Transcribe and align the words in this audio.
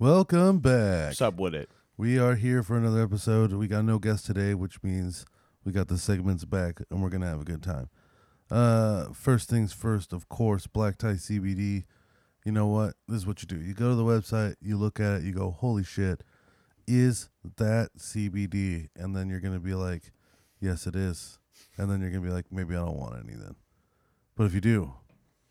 Welcome 0.00 0.60
back. 0.60 1.12
Sub 1.12 1.38
with 1.38 1.54
it. 1.54 1.68
We 1.98 2.18
are 2.18 2.34
here 2.34 2.62
for 2.62 2.78
another 2.78 3.02
episode. 3.02 3.52
We 3.52 3.68
got 3.68 3.84
no 3.84 3.98
guest 3.98 4.24
today, 4.24 4.54
which 4.54 4.82
means 4.82 5.26
we 5.62 5.72
got 5.72 5.88
the 5.88 5.98
segments 5.98 6.46
back 6.46 6.80
and 6.90 7.02
we're 7.02 7.10
going 7.10 7.20
to 7.20 7.26
have 7.26 7.42
a 7.42 7.44
good 7.44 7.62
time. 7.62 7.90
Uh, 8.50 9.12
first 9.12 9.50
things 9.50 9.74
first, 9.74 10.14
of 10.14 10.26
course, 10.30 10.66
Black 10.66 10.96
Tie 10.96 11.16
CBD. 11.16 11.84
You 12.46 12.52
know 12.52 12.66
what? 12.66 12.94
This 13.08 13.18
is 13.18 13.26
what 13.26 13.42
you 13.42 13.46
do. 13.46 13.60
You 13.60 13.74
go 13.74 13.90
to 13.90 13.94
the 13.94 14.02
website, 14.02 14.54
you 14.62 14.78
look 14.78 15.00
at 15.00 15.16
it, 15.16 15.24
you 15.24 15.34
go, 15.34 15.50
holy 15.50 15.84
shit, 15.84 16.24
is 16.86 17.28
that 17.58 17.90
CBD? 17.98 18.88
And 18.96 19.14
then 19.14 19.28
you're 19.28 19.40
going 19.40 19.52
to 19.52 19.60
be 19.60 19.74
like, 19.74 20.12
yes, 20.62 20.86
it 20.86 20.96
is. 20.96 21.38
And 21.76 21.90
then 21.90 22.00
you're 22.00 22.08
going 22.08 22.22
to 22.22 22.28
be 22.28 22.34
like, 22.34 22.50
maybe 22.50 22.74
I 22.74 22.78
don't 22.78 22.96
want 22.96 23.22
any 23.22 23.34
then. 23.34 23.56
But 24.34 24.44
if 24.44 24.54
you 24.54 24.62
do, 24.62 24.94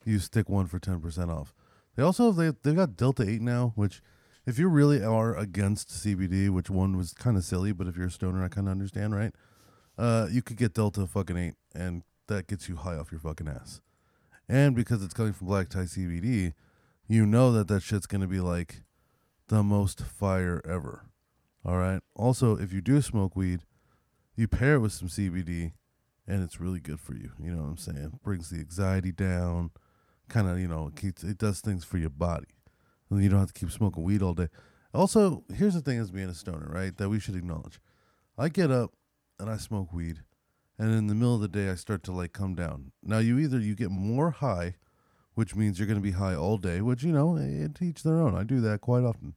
you 0.06 0.18
stick 0.18 0.50
one 0.50 0.66
for 0.66 0.80
10% 0.80 1.30
off. 1.30 1.54
They 1.96 2.02
also, 2.02 2.32
they, 2.32 2.52
they've 2.64 2.76
got 2.76 2.98
Delta 2.98 3.30
8 3.30 3.44
now, 3.44 3.74
which 3.76 4.02
if 4.50 4.58
you 4.58 4.68
really 4.68 5.04
are 5.04 5.38
against 5.38 5.90
CBD, 5.90 6.50
which 6.50 6.72
one 6.72 6.98
was 6.98 7.14
kind 7.14 7.38
of 7.38 7.44
silly, 7.44 7.72
but 7.72 7.86
if 7.86 7.96
you're 7.96 8.08
a 8.08 8.12
stoner, 8.12 8.44
I 8.44 8.48
kind 8.48 8.68
of 8.68 8.72
understand, 8.72 9.16
right? 9.16 9.32
Uh, 9.96 10.26
you 10.32 10.42
could 10.42 10.58
get 10.58 10.74
Delta 10.74 11.06
fucking 11.06 11.38
8, 11.38 11.54
and 11.76 12.02
that 12.28 12.48
gets 12.48 12.68
you 12.68 12.76
high 12.76 12.96
off 12.96 13.12
your 13.12 13.20
fucking 13.20 13.48
ass. 13.48 13.80
And 14.48 14.76
because 14.76 15.04
it's 15.04 15.14
coming 15.14 15.34
from 15.34 15.46
Black 15.46 15.70
Tie 15.70 15.82
CBD, 15.82 16.54
you 17.08 17.28
know 17.28 17.52
that 17.52 17.68
that 17.68 17.84
shit's 17.84 18.08
to 18.08 18.26
be 18.26 18.40
like 18.40 18.82
the 19.50 19.62
most 19.62 20.02
fire 20.02 20.64
ever. 20.68 21.06
All 21.64 21.78
right. 21.78 22.02
Also, 22.16 22.58
if 22.58 22.74
you 22.74 22.82
do 22.82 23.04
smoke 23.04 23.36
weed, 23.36 23.62
you 24.36 24.48
pair 24.48 24.76
it 24.76 24.80
with 24.80 24.94
some 24.94 25.10
CBD, 25.10 25.74
and 26.28 26.42
it's 26.44 26.60
really 26.60 26.80
good 26.80 27.00
for 27.00 27.14
you. 27.14 27.34
You 27.40 27.52
know 27.52 27.62
what 27.62 27.70
I'm 27.70 27.78
saying? 27.78 28.20
Brings 28.24 28.50
the 28.50 28.58
anxiety 28.58 29.12
down, 29.12 29.70
kind 30.28 30.50
of, 30.50 30.60
you 30.60 30.68
know, 30.68 30.90
it 31.04 31.38
does 31.38 31.62
things 31.62 31.86
for 31.86 32.00
your 32.00 32.10
body. 32.10 32.48
And 33.10 33.24
you 33.24 33.30
don't 33.30 33.40
have 33.40 33.54
to 33.54 33.60
keep 33.60 33.72
smoking 33.72 34.04
weed 34.04 34.22
all 34.22 34.34
day. 34.34 34.50
Also, 34.94 35.44
here's 35.54 35.74
the 35.74 35.82
thing 35.82 36.00
as 36.00 36.12
being 36.12 36.30
a 36.30 36.34
stoner, 36.34 36.68
right? 36.70 36.96
That 36.98 37.10
we 37.10 37.20
should 37.20 37.36
acknowledge. 37.36 37.80
I 38.38 38.50
get 38.50 38.72
up 38.72 38.94
and 39.40 39.50
I 39.50 39.58
smoke 39.58 39.94
weed, 39.94 40.24
and 40.78 40.94
in 40.94 41.08
the 41.08 41.16
middle 41.16 41.36
of 41.36 41.42
the 41.42 41.48
day 41.48 41.70
I 41.70 41.76
start 41.76 42.04
to 42.04 42.12
like 42.12 42.34
come 42.34 42.56
down. 42.56 42.92
Now 43.04 43.20
you 43.20 43.38
either 43.40 43.60
you 43.60 43.76
get 43.76 43.92
more 43.92 44.32
high, 44.32 44.76
which 45.36 45.56
means 45.56 45.78
you're 45.78 45.88
going 45.88 46.00
to 46.00 46.04
be 46.04 46.12
high 46.12 46.36
all 46.36 46.58
day, 46.58 46.82
which 46.82 47.04
you 47.04 47.12
know, 47.12 47.38
it 47.38 47.82
each 47.82 48.04
their 48.04 48.20
own. 48.20 48.36
I 48.36 48.44
do 48.44 48.60
that 48.62 48.82
quite 48.82 49.04
often. 49.04 49.36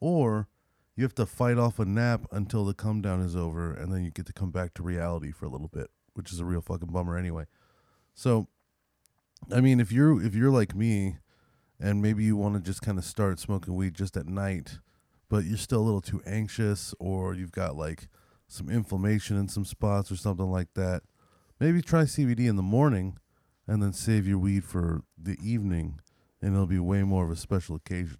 Or 0.00 0.48
you 0.96 1.04
have 1.04 1.14
to 1.14 1.26
fight 1.26 1.58
off 1.58 1.78
a 1.78 1.84
nap 1.84 2.26
until 2.32 2.64
the 2.64 2.74
come 2.74 3.00
down 3.00 3.22
is 3.22 3.36
over, 3.36 3.72
and 3.72 3.92
then 3.92 4.04
you 4.04 4.10
get 4.10 4.26
to 4.26 4.32
come 4.32 4.50
back 4.50 4.74
to 4.74 4.82
reality 4.82 5.32
for 5.32 5.46
a 5.46 5.48
little 5.48 5.68
bit, 5.68 5.90
which 6.14 6.32
is 6.32 6.40
a 6.40 6.44
real 6.44 6.60
fucking 6.60 6.92
bummer 6.92 7.16
anyway. 7.16 7.44
So, 8.14 8.48
I 9.50 9.60
mean, 9.60 9.80
if 9.80 9.92
you're 9.92 10.22
if 10.22 10.34
you're 10.34 10.50
like 10.50 10.74
me, 10.74 11.18
and 11.80 12.02
maybe 12.02 12.22
you 12.22 12.36
want 12.36 12.54
to 12.54 12.60
just 12.60 12.82
kind 12.82 12.98
of 12.98 13.04
start 13.04 13.38
smoking 13.38 13.74
weed 13.74 13.94
just 13.94 14.16
at 14.16 14.26
night, 14.26 14.78
but 15.28 15.44
you're 15.44 15.56
still 15.56 15.80
a 15.80 15.82
little 15.82 16.00
too 16.00 16.22
anxious, 16.26 16.94
or 16.98 17.34
you've 17.34 17.52
got 17.52 17.76
like 17.76 18.08
some 18.46 18.68
inflammation 18.68 19.36
in 19.36 19.48
some 19.48 19.64
spots 19.64 20.10
or 20.12 20.16
something 20.16 20.50
like 20.50 20.74
that, 20.74 21.02
maybe 21.58 21.80
try 21.80 22.02
CBD 22.02 22.48
in 22.48 22.56
the 22.56 22.62
morning 22.62 23.16
and 23.66 23.82
then 23.82 23.92
save 23.92 24.26
your 24.26 24.38
weed 24.38 24.64
for 24.64 25.02
the 25.16 25.38
evening, 25.42 26.00
and 26.42 26.54
it'll 26.54 26.66
be 26.66 26.78
way 26.78 27.02
more 27.02 27.24
of 27.24 27.30
a 27.30 27.36
special 27.36 27.76
occasion. 27.76 28.18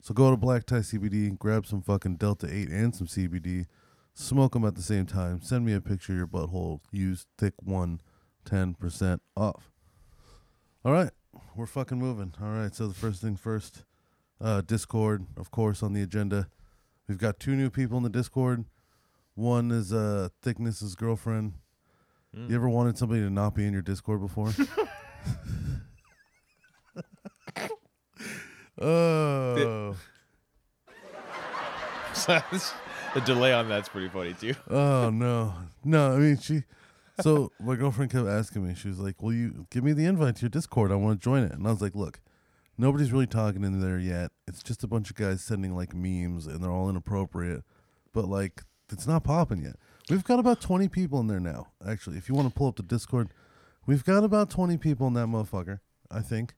So 0.00 0.12
go 0.12 0.30
to 0.30 0.36
Black 0.36 0.66
Tie 0.66 0.78
CBD, 0.78 1.38
grab 1.38 1.64
some 1.64 1.80
fucking 1.80 2.16
Delta 2.16 2.52
8 2.52 2.68
and 2.70 2.92
some 2.92 3.06
CBD, 3.06 3.66
smoke 4.14 4.54
them 4.54 4.64
at 4.64 4.74
the 4.74 4.82
same 4.82 5.06
time. 5.06 5.40
Send 5.40 5.64
me 5.64 5.74
a 5.74 5.80
picture 5.80 6.12
of 6.12 6.18
your 6.18 6.26
butthole. 6.26 6.80
Use 6.90 7.26
Thick 7.38 7.54
One, 7.62 8.00
10% 8.44 9.20
off. 9.36 9.70
All 10.84 10.92
right, 10.92 11.12
we're 11.54 11.66
fucking 11.66 11.98
moving. 11.98 12.34
All 12.40 12.50
right, 12.50 12.74
so 12.74 12.86
the 12.86 12.94
first 12.94 13.20
thing 13.22 13.36
first, 13.36 13.84
uh, 14.40 14.62
Discord, 14.62 15.26
of 15.36 15.50
course, 15.50 15.82
on 15.82 15.92
the 15.92 16.02
agenda. 16.02 16.48
We've 17.08 17.18
got 17.18 17.40
two 17.40 17.54
new 17.54 17.70
people 17.70 17.96
in 17.96 18.02
the 18.02 18.10
Discord. 18.10 18.64
One 19.34 19.70
is 19.70 19.92
uh, 19.92 20.28
Thickness's 20.42 20.94
girlfriend. 20.94 21.54
You 22.34 22.54
ever 22.56 22.68
wanted 22.68 22.96
somebody 22.96 23.20
to 23.20 23.28
not 23.28 23.54
be 23.54 23.66
in 23.66 23.74
your 23.74 23.82
Discord 23.82 24.20
before? 24.20 24.54
oh, 28.80 29.94
the 33.14 33.20
delay 33.24 33.52
on 33.52 33.68
that's 33.68 33.88
pretty 33.88 34.08
funny 34.08 34.34
too. 34.34 34.54
oh 34.70 35.10
no, 35.10 35.54
no. 35.84 36.12
I 36.12 36.16
mean, 36.18 36.38
she. 36.38 36.62
So 37.20 37.52
my 37.60 37.76
girlfriend 37.76 38.10
kept 38.10 38.26
asking 38.26 38.66
me. 38.66 38.74
She 38.74 38.88
was 38.88 38.98
like, 38.98 39.22
"Will 39.22 39.34
you 39.34 39.66
give 39.70 39.84
me 39.84 39.92
the 39.92 40.06
invite 40.06 40.36
to 40.36 40.42
your 40.42 40.50
Discord? 40.50 40.90
I 40.90 40.96
want 40.96 41.20
to 41.20 41.24
join 41.24 41.42
it." 41.42 41.52
And 41.52 41.66
I 41.66 41.70
was 41.70 41.82
like, 41.82 41.94
"Look, 41.94 42.20
nobody's 42.78 43.12
really 43.12 43.26
talking 43.26 43.64
in 43.64 43.80
there 43.80 43.98
yet. 43.98 44.32
It's 44.46 44.62
just 44.62 44.82
a 44.82 44.86
bunch 44.86 45.10
of 45.10 45.16
guys 45.16 45.42
sending 45.42 45.76
like 45.76 45.94
memes, 45.94 46.46
and 46.46 46.62
they're 46.62 46.70
all 46.70 46.88
inappropriate. 46.88 47.64
But 48.12 48.26
like, 48.26 48.62
it's 48.90 49.06
not 49.06 49.24
popping 49.24 49.62
yet. 49.62 49.76
We've 50.08 50.24
got 50.24 50.38
about 50.38 50.60
twenty 50.60 50.88
people 50.88 51.20
in 51.20 51.26
there 51.26 51.40
now. 51.40 51.68
Actually, 51.86 52.16
if 52.16 52.28
you 52.28 52.34
want 52.34 52.48
to 52.48 52.54
pull 52.54 52.68
up 52.68 52.76
the 52.76 52.82
Discord, 52.82 53.28
we've 53.86 54.04
got 54.04 54.24
about 54.24 54.50
twenty 54.50 54.76
people 54.76 55.06
in 55.06 55.14
that 55.14 55.26
motherfucker. 55.26 55.80
I 56.10 56.20
think, 56.20 56.54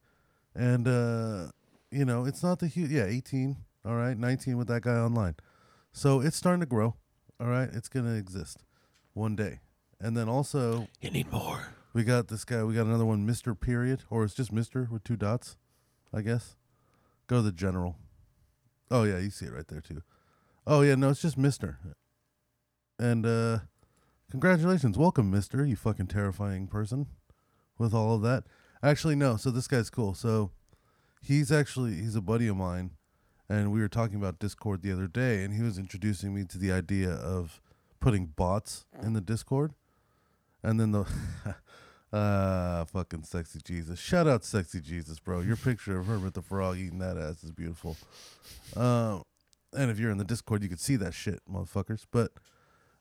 and 0.54 0.86
uh, 0.88 1.48
you 1.90 2.04
know, 2.04 2.24
it's 2.24 2.42
not 2.42 2.58
the 2.58 2.68
huge. 2.68 2.90
Yeah, 2.90 3.06
eighteen. 3.06 3.56
All 3.84 3.96
right, 3.96 4.16
nineteen 4.16 4.56
with 4.56 4.68
that 4.68 4.82
guy 4.82 4.96
online. 4.96 5.36
So 5.92 6.20
it's 6.20 6.36
starting 6.36 6.60
to 6.60 6.66
grow. 6.66 6.94
All 7.40 7.48
right, 7.48 7.68
it's 7.72 7.88
gonna 7.88 8.14
exist 8.14 8.64
one 9.12 9.36
day. 9.36 9.60
And 10.04 10.14
then 10.14 10.28
also 10.28 10.88
You 11.00 11.10
need 11.10 11.32
more. 11.32 11.68
we 11.94 12.04
got 12.04 12.28
this 12.28 12.44
guy. 12.44 12.62
We 12.62 12.74
got 12.74 12.84
another 12.84 13.06
one, 13.06 13.24
Mister 13.24 13.54
Period, 13.54 14.02
or 14.10 14.22
it's 14.22 14.34
just 14.34 14.52
Mister 14.52 14.86
with 14.90 15.02
two 15.02 15.16
dots, 15.16 15.56
I 16.12 16.20
guess. 16.20 16.56
Go 17.26 17.36
to 17.36 17.42
the 17.42 17.52
general. 17.52 17.96
Oh 18.90 19.04
yeah, 19.04 19.18
you 19.18 19.30
see 19.30 19.46
it 19.46 19.52
right 19.54 19.66
there 19.66 19.80
too. 19.80 20.02
Oh 20.66 20.82
yeah, 20.82 20.94
no, 20.94 21.08
it's 21.08 21.22
just 21.22 21.38
Mister. 21.38 21.78
And 22.98 23.24
uh 23.24 23.60
congratulations, 24.30 24.98
welcome, 24.98 25.30
Mister. 25.30 25.64
You 25.64 25.74
fucking 25.74 26.08
terrifying 26.08 26.66
person. 26.66 27.06
With 27.78 27.94
all 27.94 28.14
of 28.14 28.20
that, 28.22 28.44
actually 28.82 29.16
no. 29.16 29.38
So 29.38 29.50
this 29.50 29.66
guy's 29.66 29.88
cool. 29.88 30.12
So 30.12 30.50
he's 31.22 31.50
actually 31.50 31.94
he's 31.94 32.14
a 32.14 32.20
buddy 32.20 32.46
of 32.46 32.56
mine, 32.58 32.90
and 33.48 33.72
we 33.72 33.80
were 33.80 33.88
talking 33.88 34.16
about 34.16 34.38
Discord 34.38 34.82
the 34.82 34.92
other 34.92 35.06
day, 35.06 35.44
and 35.44 35.54
he 35.54 35.62
was 35.62 35.78
introducing 35.78 36.34
me 36.34 36.44
to 36.44 36.58
the 36.58 36.72
idea 36.72 37.10
of 37.10 37.62
putting 38.00 38.26
bots 38.26 38.84
in 39.02 39.14
the 39.14 39.22
Discord. 39.22 39.72
And 40.64 40.80
then 40.80 40.92
the 40.92 41.06
ah 42.12 42.84
fucking 42.90 43.24
sexy 43.24 43.60
Jesus. 43.62 44.00
Shout 44.00 44.26
out 44.26 44.44
sexy 44.44 44.80
Jesus, 44.80 45.20
bro. 45.20 45.40
Your 45.40 45.56
picture 45.56 46.00
of 46.00 46.06
Kermit 46.06 46.34
the 46.34 46.42
Frog 46.42 46.78
eating 46.78 46.98
that 46.98 47.16
ass 47.16 47.44
is 47.44 47.52
beautiful. 47.52 47.96
Um 48.74 49.22
and 49.76 49.90
if 49.90 49.98
you're 49.98 50.10
in 50.10 50.18
the 50.18 50.24
Discord, 50.24 50.62
you 50.62 50.68
could 50.68 50.80
see 50.80 50.96
that 50.96 51.14
shit, 51.14 51.40
motherfuckers. 51.50 52.06
But 52.10 52.32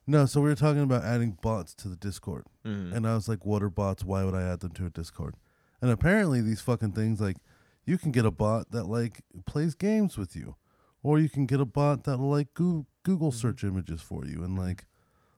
no, 0.06 0.26
so 0.26 0.42
we 0.42 0.50
were 0.50 0.56
talking 0.56 0.82
about 0.82 1.04
adding 1.04 1.38
bots 1.42 1.74
to 1.76 1.88
the 1.88 1.96
Discord. 1.96 2.46
Mm-hmm. 2.66 2.96
And 2.96 3.08
I 3.08 3.16
was 3.16 3.30
like, 3.30 3.46
what 3.46 3.64
are 3.64 3.70
bots? 3.70 4.04
Why 4.04 4.24
would 4.24 4.36
I 4.36 4.44
add 4.44 4.60
them 4.60 4.72
to 4.72 4.86
a 4.86 4.90
Discord? 4.90 5.36
And 5.82 5.90
apparently 5.92 6.42
these 6.42 6.62
fucking 6.62 6.92
things 6.92 7.22
like 7.22 7.38
you 7.86 7.98
can 7.98 8.12
get 8.12 8.26
a 8.26 8.32
bot 8.32 8.72
that 8.72 8.86
like 8.86 9.22
plays 9.46 9.76
games 9.76 10.18
with 10.18 10.36
you. 10.36 10.56
Or 11.02 11.20
you 11.20 11.30
can 11.30 11.46
get 11.46 11.60
a 11.60 11.66
bot 11.66 12.06
that'll 12.06 12.30
like 12.30 12.54
Google, 12.54 12.88
Google 13.04 13.32
search 13.32 13.64
images 13.64 14.02
for 14.02 14.26
you 14.26 14.44
and 14.44 14.58
like 14.58 14.86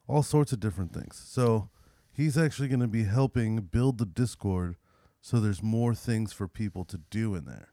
all 0.08 0.24
sorts 0.24 0.52
of 0.52 0.60
different 0.60 0.94
things. 0.94 1.22
So 1.28 1.70
he's 2.16 2.38
actually 2.38 2.68
going 2.68 2.80
to 2.80 2.88
be 2.88 3.04
helping 3.04 3.58
build 3.62 3.98
the 3.98 4.06
Discord 4.06 4.76
so 5.22 5.40
there's 5.40 5.64
more 5.64 5.96
things 5.96 6.34
for 6.34 6.48
people 6.48 6.86
to 6.86 6.98
do 7.10 7.36
in 7.36 7.46
there. 7.46 7.70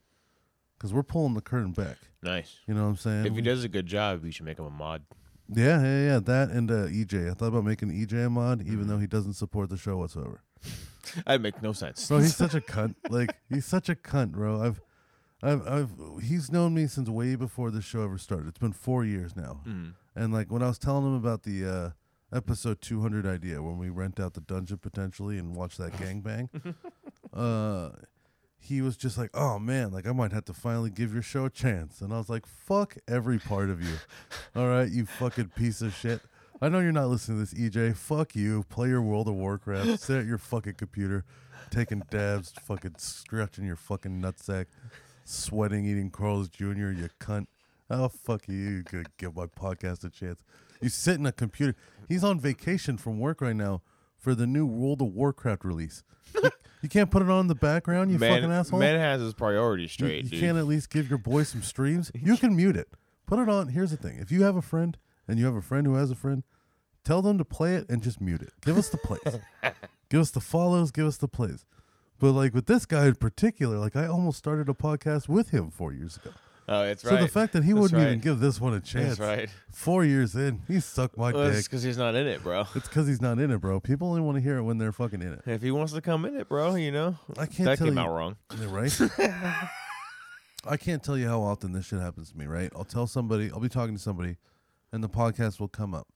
Because 0.76 0.92
we're 0.92 1.02
pulling 1.02 1.34
the 1.34 1.42
curtain 1.42 1.72
back. 1.72 1.96
Nice. 2.22 2.60
You 2.66 2.74
know 2.74 2.84
what 2.84 2.88
I'm 2.88 2.96
saying? 2.96 3.26
If 3.26 3.34
he 3.34 3.42
does 3.42 3.62
a 3.62 3.68
good 3.68 3.86
job, 3.86 4.22
we 4.22 4.30
should 4.30 4.46
make 4.46 4.58
him 4.58 4.64
a 4.64 4.70
mod. 4.70 5.02
Yeah, 5.48 5.82
yeah, 5.82 6.04
yeah. 6.06 6.18
That 6.18 6.48
and 6.50 6.70
uh, 6.70 6.86
EJ. 6.86 7.30
I 7.30 7.34
thought 7.34 7.48
about 7.48 7.64
making 7.64 7.90
EJ 7.90 8.26
a 8.26 8.30
mod, 8.30 8.62
even 8.66 8.86
though 8.86 8.98
he 8.98 9.06
doesn't 9.06 9.34
support 9.34 9.68
the 9.68 9.76
show 9.76 9.96
whatsoever. 9.96 10.42
That 11.26 11.40
make 11.40 11.60
no 11.60 11.72
sense. 11.72 12.06
Bro, 12.06 12.20
he's 12.20 12.36
such 12.36 12.54
a 12.54 12.60
cunt. 12.60 12.94
Like 13.10 13.34
he's 13.48 13.66
such 13.66 13.88
a 13.88 13.94
cunt, 13.96 14.30
bro. 14.30 14.62
I've, 14.62 14.80
I've, 15.42 15.66
I've. 15.66 15.90
He's 16.22 16.50
known 16.50 16.74
me 16.74 16.86
since 16.86 17.08
way 17.08 17.34
before 17.34 17.72
the 17.72 17.82
show 17.82 18.04
ever 18.04 18.18
started. 18.18 18.46
It's 18.48 18.58
been 18.58 18.72
four 18.72 19.04
years 19.04 19.34
now. 19.34 19.60
Mm. 19.66 19.94
And 20.14 20.32
like 20.32 20.50
when 20.50 20.62
I 20.62 20.68
was 20.68 20.78
telling 20.78 21.04
him 21.04 21.14
about 21.14 21.42
the 21.42 21.66
uh, 21.66 21.90
episode 22.32 22.80
200 22.80 23.26
idea, 23.26 23.62
when 23.62 23.78
we 23.78 23.88
rent 23.88 24.18
out 24.18 24.34
the 24.34 24.40
dungeon 24.40 24.78
potentially 24.78 25.38
and 25.38 25.54
watch 25.54 25.76
that 25.76 25.92
gangbang, 25.92 26.48
uh, 27.34 27.90
he 28.62 28.80
was 28.80 28.96
just 28.96 29.18
like, 29.18 29.30
"Oh 29.34 29.58
man, 29.58 29.90
like 29.90 30.06
I 30.06 30.12
might 30.12 30.32
have 30.32 30.44
to 30.46 30.54
finally 30.54 30.90
give 30.90 31.12
your 31.12 31.22
show 31.22 31.46
a 31.46 31.50
chance." 31.50 32.00
And 32.00 32.12
I 32.12 32.18
was 32.18 32.28
like, 32.28 32.46
"Fuck 32.46 32.96
every 33.08 33.38
part 33.38 33.68
of 33.68 33.82
you." 33.82 33.96
All 34.56 34.68
right, 34.68 34.88
you 34.88 35.04
fucking 35.04 35.50
piece 35.56 35.82
of 35.82 35.92
shit. 35.94 36.20
I 36.60 36.68
know 36.68 36.78
you're 36.78 36.92
not 36.92 37.08
listening 37.08 37.44
to 37.44 37.52
this, 37.52 37.60
EJ. 37.60 37.96
Fuck 37.96 38.36
you. 38.36 38.62
Play 38.68 38.88
your 38.88 39.02
World 39.02 39.26
of 39.26 39.34
Warcraft. 39.34 39.98
Sit 39.98 40.20
at 40.20 40.26
your 40.26 40.38
fucking 40.38 40.74
computer, 40.74 41.24
taking 41.70 42.04
dabs, 42.08 42.52
fucking 42.62 42.94
stretching 42.98 43.64
your 43.64 43.74
fucking 43.74 44.22
nutsack, 44.22 44.66
sweating, 45.24 45.84
eating 45.84 46.10
Carl's 46.10 46.48
Jr. 46.48 46.90
You 46.92 47.08
cunt. 47.20 47.46
Oh 47.90 48.08
fuck 48.08 48.46
you! 48.46 48.54
You 48.54 48.84
could 48.84 49.08
give 49.16 49.34
my 49.34 49.46
podcast 49.46 50.04
a 50.04 50.08
chance. 50.10 50.40
You 50.82 50.88
sit 50.88 51.16
in 51.18 51.26
a 51.26 51.32
computer. 51.32 51.74
He's 52.08 52.24
on 52.24 52.38
vacation 52.40 52.98
from 52.98 53.18
work 53.18 53.40
right 53.40 53.56
now 53.56 53.82
for 54.18 54.34
the 54.34 54.46
new 54.46 54.66
World 54.66 55.00
of 55.00 55.08
Warcraft 55.08 55.64
release. 55.64 56.02
you, 56.34 56.50
you 56.82 56.88
can't 56.88 57.10
put 57.10 57.22
it 57.22 57.30
on 57.30 57.40
in 57.40 57.46
the 57.46 57.54
background, 57.54 58.10
you 58.10 58.18
man, 58.18 58.34
fucking 58.34 58.52
asshole. 58.52 58.78
man 58.80 58.98
has 58.98 59.20
his 59.20 59.34
priorities 59.34 59.90
You- 59.98 60.06
straight, 60.06 60.24
you, 60.24 60.30
dude. 60.30 60.40
can't 60.40 60.58
at 60.58 60.66
least 60.66 60.90
give 60.90 61.08
your 61.08 61.18
boy 61.18 61.44
some 61.44 61.62
streams. 61.62 62.10
You 62.20 62.36
can 62.36 62.54
mute 62.56 62.76
it. 62.76 62.88
Put 63.26 63.38
it 63.38 63.48
on. 63.48 63.68
Here's 63.68 63.90
the 63.92 63.96
thing: 63.96 64.18
if 64.18 64.30
you 64.30 64.42
have 64.42 64.56
a 64.56 64.62
friend 64.62 64.98
and 65.28 65.38
you 65.38 65.46
have 65.46 65.54
a 65.54 65.62
friend 65.62 65.86
who 65.86 65.94
has 65.94 66.10
a 66.10 66.14
friend, 66.14 66.42
tell 67.04 67.22
them 67.22 67.38
to 67.38 67.44
play 67.44 67.76
it 67.76 67.88
and 67.88 68.02
just 68.02 68.20
mute 68.20 68.42
it. 68.42 68.52
Give 68.64 68.76
us 68.76 68.88
the 68.90 68.98
plays. 68.98 69.38
give 70.10 70.20
us 70.20 70.30
the 70.30 70.40
follows. 70.40 70.90
Give 70.90 71.06
us 71.06 71.16
the 71.16 71.28
plays. 71.28 71.64
But 72.18 72.32
like 72.32 72.52
with 72.54 72.66
this 72.66 72.84
guy 72.86 73.06
in 73.06 73.14
particular, 73.14 73.78
like 73.78 73.96
I 73.96 74.06
almost 74.06 74.38
started 74.38 74.68
a 74.68 74.74
podcast 74.74 75.28
with 75.28 75.50
him 75.50 75.70
four 75.70 75.92
years 75.92 76.16
ago. 76.18 76.30
Oh, 76.68 76.82
it's 76.82 77.04
right. 77.04 77.10
So 77.18 77.24
the 77.24 77.28
fact 77.28 77.52
that 77.54 77.64
he 77.64 77.72
That's 77.72 77.82
wouldn't 77.82 78.02
even 78.02 78.18
give 78.20 78.40
this 78.40 78.60
one 78.60 78.74
a 78.74 78.80
chance, 78.80 79.18
That's 79.18 79.20
right. 79.20 79.50
four 79.70 80.04
years 80.04 80.34
in, 80.34 80.62
he 80.68 80.80
sucked 80.80 81.16
my 81.16 81.32
Well, 81.32 81.42
it's 81.48 81.58
dick. 81.58 81.70
because 81.70 81.82
he's 81.82 81.98
not 81.98 82.14
in 82.14 82.26
it, 82.26 82.42
bro. 82.42 82.64
It's 82.74 82.88
because 82.88 83.06
he's 83.06 83.20
not 83.20 83.38
in 83.38 83.50
it, 83.50 83.58
bro. 83.60 83.80
People 83.80 84.08
only 84.08 84.20
want 84.20 84.36
to 84.36 84.42
hear 84.42 84.56
it 84.58 84.62
when 84.62 84.78
they're 84.78 84.92
fucking 84.92 85.22
in 85.22 85.32
it. 85.32 85.42
If 85.46 85.62
he 85.62 85.70
wants 85.70 85.92
to 85.92 86.00
come 86.00 86.24
in 86.24 86.36
it, 86.36 86.48
bro, 86.48 86.74
you 86.74 86.92
know 86.92 87.16
I 87.38 87.46
can't 87.46 87.64
that 87.66 87.78
tell 87.78 87.86
came 87.86 87.96
you, 87.96 88.00
out 88.02 88.10
wrong. 88.14 88.36
Yeah, 88.60 88.70
right? 88.70 89.00
I 90.66 90.76
can't 90.76 91.02
tell 91.02 91.18
you 91.18 91.26
how 91.28 91.40
often 91.42 91.72
this 91.72 91.86
shit 91.86 92.00
happens 92.00 92.30
to 92.30 92.38
me, 92.38 92.46
right? 92.46 92.70
I'll 92.76 92.84
tell 92.84 93.06
somebody, 93.06 93.50
I'll 93.52 93.60
be 93.60 93.68
talking 93.68 93.96
to 93.96 94.00
somebody, 94.00 94.36
and 94.92 95.02
the 95.02 95.08
podcast 95.08 95.58
will 95.58 95.68
come 95.68 95.94
up. 95.94 96.06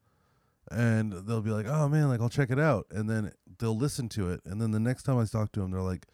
And 0.70 1.12
they'll 1.12 1.42
be 1.42 1.50
like, 1.50 1.66
oh 1.68 1.88
man, 1.88 2.08
like 2.08 2.20
I'll 2.20 2.28
check 2.28 2.50
it 2.50 2.58
out. 2.58 2.86
And 2.90 3.08
then 3.08 3.32
they'll 3.58 3.76
listen 3.76 4.08
to 4.10 4.30
it. 4.30 4.40
And 4.44 4.60
then 4.60 4.72
the 4.72 4.80
next 4.80 5.04
time 5.04 5.18
I 5.18 5.24
talk 5.24 5.52
to 5.52 5.60
them, 5.60 5.70
they're 5.70 5.80
like, 5.80 6.06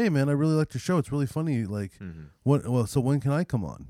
hey 0.00 0.08
man, 0.08 0.28
I 0.28 0.32
really 0.32 0.54
like 0.54 0.72
your 0.74 0.80
show. 0.80 0.98
It's 0.98 1.12
really 1.12 1.26
funny. 1.26 1.64
Like, 1.64 1.92
Mm-hmm. 1.98 2.22
what, 2.42 2.66
well, 2.68 2.86
so 2.86 3.00
when 3.00 3.20
can 3.20 3.32
I 3.32 3.44
come 3.44 3.64
on? 3.64 3.88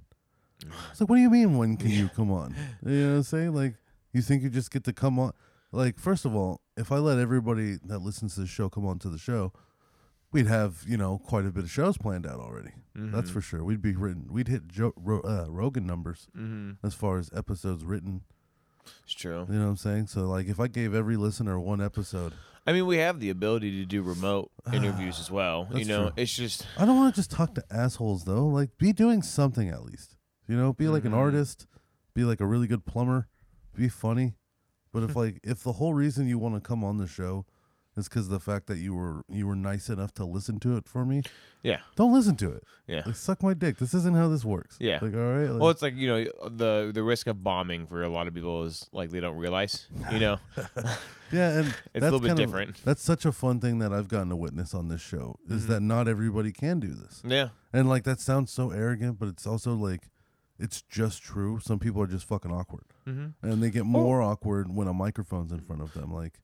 It's 0.91 1.01
like, 1.01 1.09
what 1.09 1.17
do 1.17 1.23
you 1.23 1.31
mean, 1.31 1.57
when 1.57 1.77
can 1.77 1.91
you 1.91 2.09
come 2.09 2.31
on? 2.31 2.55
You 2.85 2.91
know 2.93 3.09
what 3.11 3.17
I'm 3.17 3.23
saying? 3.23 3.55
Like, 3.55 3.75
you 4.13 4.21
think 4.23 4.43
you 4.43 4.51
just 4.51 4.71
get 4.71 4.85
to 4.85 4.93
come 4.93 5.19
on? 5.19 5.33
Like, 5.73 5.99
first 5.99 6.25
of 6.25 6.35
all, 6.35 6.61
if 6.77 6.91
I 6.93 6.97
let 6.99 7.19
everybody 7.19 7.79
that 7.85 8.01
listens 8.01 8.35
to 8.35 8.41
the 8.43 8.47
show 8.47 8.69
come 8.69 8.87
on 8.87 8.99
to 9.01 9.09
the 9.09 9.19
show, 9.19 9.53
we'd 10.33 10.47
have 10.49 10.83
you 10.87 10.97
know 10.97 11.19
quite 11.19 11.47
a 11.47 11.51
bit 11.51 11.65
of 11.65 11.71
shows 11.71 11.97
planned 11.97 12.27
out 12.27 12.41
already. 12.41 12.71
That's 12.95 13.31
for 13.31 13.41
sure. 13.41 13.65
We'd 13.65 13.81
be 13.81 13.95
written. 13.95 14.27
We'd 14.31 14.49
hit 14.49 14.63
Ro, 14.97 15.21
uh, 15.21 15.47
Rogan 15.49 15.87
numbers 15.87 16.27
Mm-hmm. 16.37 16.85
as 16.87 16.93
far 16.95 17.19
as 17.19 17.31
episodes 17.35 17.85
written. 17.85 18.23
It's 19.05 19.15
true. 19.15 19.47
You 19.49 19.55
know 19.59 19.65
what 19.65 19.71
I'm 19.71 19.77
saying? 19.77 20.09
So 20.09 20.23
like, 20.23 20.47
if 20.49 20.59
I 20.61 20.67
gave 20.67 20.95
every 20.95 21.17
listener 21.17 21.59
one 21.59 21.81
episode, 21.81 22.35
I 22.67 22.73
mean, 22.73 22.87
we 22.87 22.99
have 22.99 23.21
the 23.21 23.31
ability 23.31 23.79
to 23.81 23.87
do 23.87 24.03
remote 24.03 24.51
interviews 24.73 25.19
as 25.19 25.31
well. 25.31 25.67
You 25.71 25.77
That's 25.77 25.89
know, 25.89 26.03
true. 26.11 26.13
it's 26.23 26.35
just 26.35 26.67
I 26.79 26.85
don't 26.85 26.97
want 26.97 27.15
to 27.15 27.21
just 27.21 27.31
talk 27.31 27.55
to 27.55 27.65
assholes 27.71 28.25
though. 28.25 28.47
Like, 28.47 28.77
be 28.79 28.93
doing 28.93 29.23
something 29.23 29.69
at 29.69 29.85
least. 29.85 30.17
You 30.47 30.57
know, 30.57 30.73
be 30.73 30.89
like 30.89 31.05
an 31.05 31.13
Mhm. 31.13 31.17
artist. 31.17 31.67
Be 32.15 32.25
like 32.25 32.41
a 32.41 32.47
really 32.47 32.67
good 32.67 32.85
plumber. 32.85 33.29
Be 33.77 33.89
funny. 33.89 34.35
But 34.93 35.05
if 35.05 35.15
like 35.23 35.41
if 35.45 35.63
the 35.63 35.73
whole 35.73 35.95
reason 35.95 36.27
you 36.29 36.39
want 36.39 36.55
to 36.57 36.61
come 36.61 36.83
on 36.85 36.99
the 36.99 37.07
show 37.07 37.47
is 37.97 38.09
because 38.09 38.27
of 38.27 38.31
the 38.33 38.41
fact 38.41 38.67
that 38.69 38.79
you 38.79 38.95
were 38.95 39.23
you 39.29 39.47
were 39.47 39.57
nice 39.57 39.89
enough 39.89 40.13
to 40.15 40.25
listen 40.25 40.61
to 40.61 40.77
it 40.77 40.87
for 40.89 41.05
me, 41.05 41.23
yeah, 41.63 41.79
don't 41.97 42.13
listen 42.13 42.37
to 42.37 42.53
it. 42.53 42.63
yeah. 42.87 43.03
Like 43.05 43.17
suck 43.17 43.43
my 43.43 43.53
dick. 43.55 43.79
This 43.79 43.95
isn't 43.95 44.15
how 44.17 44.29
this 44.29 44.45
works. 44.45 44.77
Yeah. 44.81 44.99
Like 45.03 45.15
all 45.15 45.21
right. 45.21 45.51
Like, 45.51 45.61
Well, 45.61 45.71
it's 45.71 45.83
like 45.83 45.97
you 45.97 46.09
know 46.09 46.25
the 46.49 46.91
the 46.95 47.03
risk 47.03 47.27
of 47.27 47.43
bombing 47.43 47.87
for 47.87 48.03
a 48.03 48.09
lot 48.09 48.27
of 48.29 48.35
people 48.35 48.65
is 48.65 48.89
like 48.93 49.11
they 49.11 49.21
don't 49.21 49.37
realize. 49.37 49.87
You 50.13 50.19
know, 50.21 50.39
yeah, 51.33 51.59
and 51.59 51.67
it's 51.95 52.01
that's 52.01 52.05
a 52.05 52.11
little 52.11 52.21
bit 52.21 52.29
kind 52.29 52.41
of- 52.41 52.47
different. 52.47 52.85
that's 52.85 53.03
such 53.03 53.25
a 53.25 53.33
fun 53.33 53.61
thing 53.61 53.79
that 53.81 53.93
I've 53.93 54.09
gotten 54.09 54.29
to 54.31 54.37
witness 54.37 54.75
on 54.75 54.89
this 54.89 55.01
show 55.01 55.39
is 55.49 55.63
Mm-hmm. 55.65 55.73
that 55.73 55.81
not 55.81 56.09
everybody 56.09 56.53
can 56.53 56.81
do 56.81 56.95
this. 56.95 57.23
Yeah, 57.25 57.49
And 57.73 57.89
like 57.89 58.05
that 58.05 58.21
sounds 58.21 58.51
so 58.53 58.71
arrogant, 58.71 59.19
but 59.19 59.29
it's 59.29 59.47
also 59.47 59.75
like 59.75 60.09
it's 60.59 60.83
just 60.83 61.23
true. 61.23 61.59
Some 61.61 61.79
people 61.79 62.03
are 62.03 62.07
just 62.07 62.27
fucking 62.27 62.53
awkward. 62.53 62.85
mm-hmm. 63.07 63.47
And 63.47 63.63
they 63.63 63.71
get 63.71 63.85
more 63.87 64.21
awkward 64.23 64.75
when 64.75 64.89
a 64.89 64.93
microphone's 64.93 65.53
in 65.53 65.61
front 65.61 65.81
of 65.83 65.95
them. 65.95 66.13
Like 66.13 66.39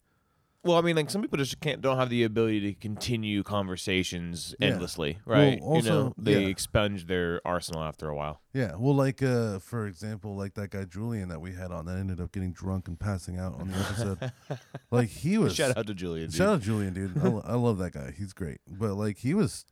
Well, 0.66 0.76
I 0.78 0.80
mean, 0.82 0.96
like 0.96 1.10
some 1.10 1.22
people 1.22 1.38
just 1.38 1.60
can't 1.60 1.80
don't 1.80 1.96
have 1.96 2.10
the 2.10 2.24
ability 2.24 2.60
to 2.60 2.72
continue 2.74 3.42
conversations 3.42 4.54
Yeah. 4.58 4.68
endlessly, 4.68 5.18
Well, 5.24 5.38
right? 5.38 5.54
you 5.54 5.60
know, 5.60 5.66
also- 5.66 6.14
they 6.18 6.42
yeah. 6.42 6.48
expunge 6.48 7.06
their 7.06 7.40
arsenal 7.46 7.82
after 7.82 8.08
a 8.08 8.14
while. 8.16 8.40
yeah, 8.52 8.72
well 8.78 8.94
like 8.94 9.22
uh 9.22 9.58
for 9.58 9.86
example, 9.86 10.36
like 10.36 10.54
that 10.54 10.70
guy 10.70 10.84
Julian 10.84 11.28
that 11.28 11.40
we 11.40 11.52
had 11.52 11.70
on 11.70 11.86
that 11.86 11.98
ended 11.98 12.20
up 12.20 12.32
getting 12.32 12.52
drunk 12.52 12.88
and 12.88 12.98
passing 12.98 13.38
out 13.38 13.54
on 13.60 13.68
the 13.68 13.76
episode. 13.78 14.32
like 14.90 15.08
he 15.08 15.38
was 15.38 15.54
Shout 15.54 15.76
out 15.76 15.86
to 15.86 15.94
Julian. 15.94 16.28
dude. 16.28 16.36
Shout 16.36 16.48
out 16.48 16.60
to 16.60 16.66
Julian, 16.66 16.94
dude. 16.94 17.16
I, 17.18 17.28
lo- 17.28 17.42
I 17.44 17.54
love 17.54 17.78
that 17.78 17.92
guy. 17.92 18.12
He's 18.16 18.32
great. 18.32 18.58
But 18.68 18.94
like 18.94 19.18
he 19.18 19.34
was, 19.34 19.64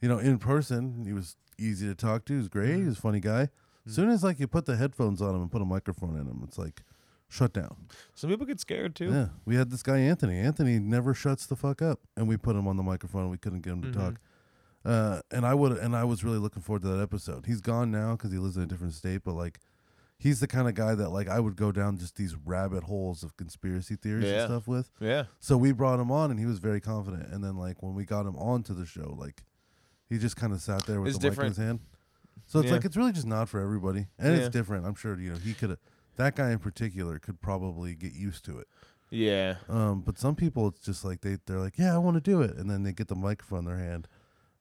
you 0.00 0.08
know, 0.08 0.18
in 0.18 0.38
person, 0.38 1.04
he 1.06 1.12
was 1.12 1.36
easy 1.58 1.86
to 1.86 1.94
talk 1.94 2.24
to. 2.26 2.32
He 2.34 2.38
was 2.38 2.48
great. 2.48 2.70
Mm-hmm. 2.70 2.80
He 2.82 2.88
was 2.88 2.98
a 2.98 3.00
funny 3.00 3.20
guy. 3.20 3.48
As 3.86 3.94
soon 3.94 4.10
as 4.10 4.22
like 4.22 4.38
you 4.38 4.46
put 4.46 4.66
the 4.66 4.76
headphones 4.76 5.20
on 5.22 5.34
him 5.34 5.42
and 5.42 5.50
put 5.50 5.60
a 5.62 5.64
microphone 5.64 6.16
in 6.16 6.26
him, 6.26 6.40
it's 6.44 6.58
like 6.58 6.82
shut 7.32 7.52
down. 7.54 7.74
Some 8.14 8.28
people 8.30 8.44
get 8.46 8.60
scared 8.60 8.94
too. 8.94 9.10
Yeah, 9.10 9.28
we 9.46 9.56
had 9.56 9.70
this 9.70 9.82
guy 9.82 9.98
Anthony. 9.98 10.38
Anthony 10.38 10.78
never 10.78 11.14
shuts 11.14 11.46
the 11.46 11.56
fuck 11.56 11.80
up, 11.80 12.00
and 12.16 12.28
we 12.28 12.36
put 12.36 12.54
him 12.56 12.68
on 12.68 12.76
the 12.76 12.82
microphone. 12.82 13.30
We 13.30 13.38
couldn't 13.38 13.62
get 13.62 13.72
him 13.72 13.82
to 13.82 13.88
Mhm. 13.88 13.94
talk. 13.94 14.20
Uh, 14.84 15.20
and 15.30 15.46
I 15.46 15.54
would, 15.54 15.72
and 15.78 15.96
I 15.96 16.04
was 16.04 16.24
really 16.24 16.38
looking 16.38 16.60
forward 16.62 16.82
to 16.82 16.88
that 16.88 17.00
episode. 17.00 17.46
He's 17.46 17.60
gone 17.60 17.90
now 17.90 18.12
because 18.16 18.32
he 18.32 18.38
lives 18.38 18.56
in 18.56 18.64
a 18.64 18.66
different 18.66 18.92
state. 18.94 19.22
But 19.24 19.34
like, 19.34 19.60
he's 20.18 20.40
the 20.40 20.46
kind 20.48 20.68
of 20.68 20.74
guy 20.74 20.94
that 20.94 21.08
like 21.10 21.28
I 21.28 21.40
would 21.40 21.56
go 21.56 21.72
down 21.72 21.96
just 21.98 22.16
these 22.16 22.34
rabbit 22.44 22.84
holes 22.84 23.22
of 23.22 23.36
conspiracy 23.36 23.96
theories 23.96 24.24
Yeah. 24.26 24.40
and 24.42 24.48
stuff 24.48 24.68
with. 24.68 24.90
Yeah. 25.00 25.24
So 25.40 25.56
we 25.56 25.72
brought 25.72 26.00
him 26.00 26.10
on, 26.10 26.30
and 26.30 26.38
he 26.38 26.46
was 26.46 26.58
very 26.58 26.80
confident. 26.80 27.32
And 27.32 27.42
then, 27.42 27.56
like 27.56 27.82
when 27.82 27.94
we 27.94 28.04
got 28.04 28.26
him 28.26 28.36
onto 28.36 28.74
the 28.74 28.84
show, 28.84 29.14
like 29.18 29.44
he 30.08 30.18
just 30.18 30.36
kind 30.36 30.52
of 30.52 30.60
sat 30.60 30.84
there 30.86 31.00
with 31.00 31.10
It's 31.10 31.18
the 31.18 31.30
different. 31.30 31.56
mic 31.56 31.58
in 31.58 31.62
his 31.62 31.68
hand. 31.68 31.80
So 32.46 32.58
it's 32.58 32.66
Yeah. 32.68 32.74
like 32.74 32.84
it's 32.84 32.96
really 32.96 33.12
just 33.12 33.26
not 33.26 33.48
for 33.48 33.60
everybody, 33.60 34.08
and 34.18 34.36
Yeah. 34.36 34.40
it's 34.44 34.48
different. 34.52 34.84
I'm 34.84 34.94
sure 34.96 35.18
you 35.18 35.30
know 35.32 35.38
he 35.38 35.54
could. 35.54 35.78
That 36.16 36.36
guy 36.36 36.50
in 36.50 36.58
particular 36.58 37.18
could 37.18 37.40
probably 37.40 37.94
get 37.94 38.12
used 38.12 38.44
to 38.46 38.58
it. 38.58 38.68
Yeah. 39.10 39.56
Um, 39.68 40.00
but 40.00 40.18
some 40.18 40.34
people, 40.34 40.68
it's 40.68 40.80
just 40.80 41.04
like 41.04 41.20
they 41.20 41.36
they're 41.46 41.60
like, 41.60 41.78
yeah, 41.78 41.94
I 41.94 41.98
want 41.98 42.16
to 42.16 42.20
do 42.20 42.40
it, 42.42 42.56
and 42.56 42.70
then 42.70 42.82
they 42.82 42.92
get 42.92 43.08
the 43.08 43.14
microphone 43.14 43.60
in 43.60 43.64
their 43.66 43.78
hand, 43.78 44.08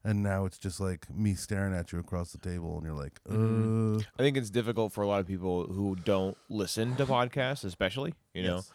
and 0.03 0.21
now 0.21 0.45
it's 0.45 0.57
just 0.57 0.79
like 0.79 1.09
me 1.13 1.35
staring 1.35 1.73
at 1.73 1.91
you 1.93 1.99
across 1.99 2.31
the 2.31 2.37
table, 2.37 2.77
and 2.77 2.85
you're 2.85 2.95
like, 2.95 3.19
uh, 3.29 3.33
Mhm. 3.33 4.05
I 4.19 4.21
think 4.23 4.35
it's 4.37 4.49
difficult 4.49 4.91
for 4.93 5.03
a 5.03 5.07
lot 5.07 5.19
of 5.21 5.27
people 5.27 5.67
who 5.67 5.95
don't 5.95 6.37
listen 6.49 6.95
to 6.97 7.05
podcasts, 7.05 7.63
especially, 7.63 8.13
you 8.33 8.43
know, 8.43 8.55
Yes. 8.55 8.71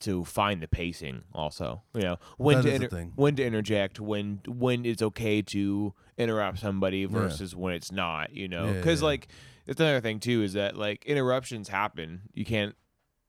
to 0.00 0.24
find 0.24 0.62
the 0.62 0.68
pacing 0.68 1.24
also. 1.32 1.82
You 1.94 2.02
know, 2.02 2.16
when 2.36 2.58
That 2.58 2.62
to 2.62 2.74
inter- 2.84 3.10
when 3.16 3.34
to 3.36 3.44
interject, 3.44 3.98
when 3.98 4.40
when 4.46 4.84
it's 4.86 5.02
okay 5.02 5.42
to 5.42 5.92
interrupt 6.18 6.58
somebody 6.60 7.04
versus 7.04 7.56
when 7.56 7.74
it's 7.74 7.90
not, 7.90 8.32
you 8.32 8.46
know. 8.46 8.70
Yeah, 8.74 8.82
Cuz 8.82 9.00
yeah. 9.00 9.06
like 9.06 9.28
that's 9.66 9.80
another 9.80 10.00
thing 10.00 10.20
too 10.20 10.42
is 10.42 10.52
that 10.54 10.76
like 10.76 11.04
interruptions 11.06 11.68
happen. 11.68 12.22
You 12.32 12.44
can't 12.44 12.74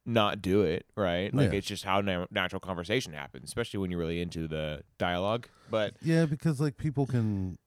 not 0.06 0.42
do 0.42 0.62
it, 0.62 0.86
right? 0.96 1.34
Like 1.34 1.52
Yeah. 1.52 1.58
it's 1.58 1.68
just 1.68 1.84
how 1.84 2.00
na- 2.02 2.28
natural 2.32 2.60
conversation 2.62 3.12
happens, 3.14 3.46
especially 3.50 3.80
when 3.80 3.92
you're 3.92 4.00
really 4.00 4.22
into 4.22 4.48
the 4.48 4.84
dialogue. 4.98 5.48
But 5.70 5.96
yeah, 6.02 6.26
because 6.26 6.62
like 6.62 6.78
people 6.78 7.06
can 7.06 7.58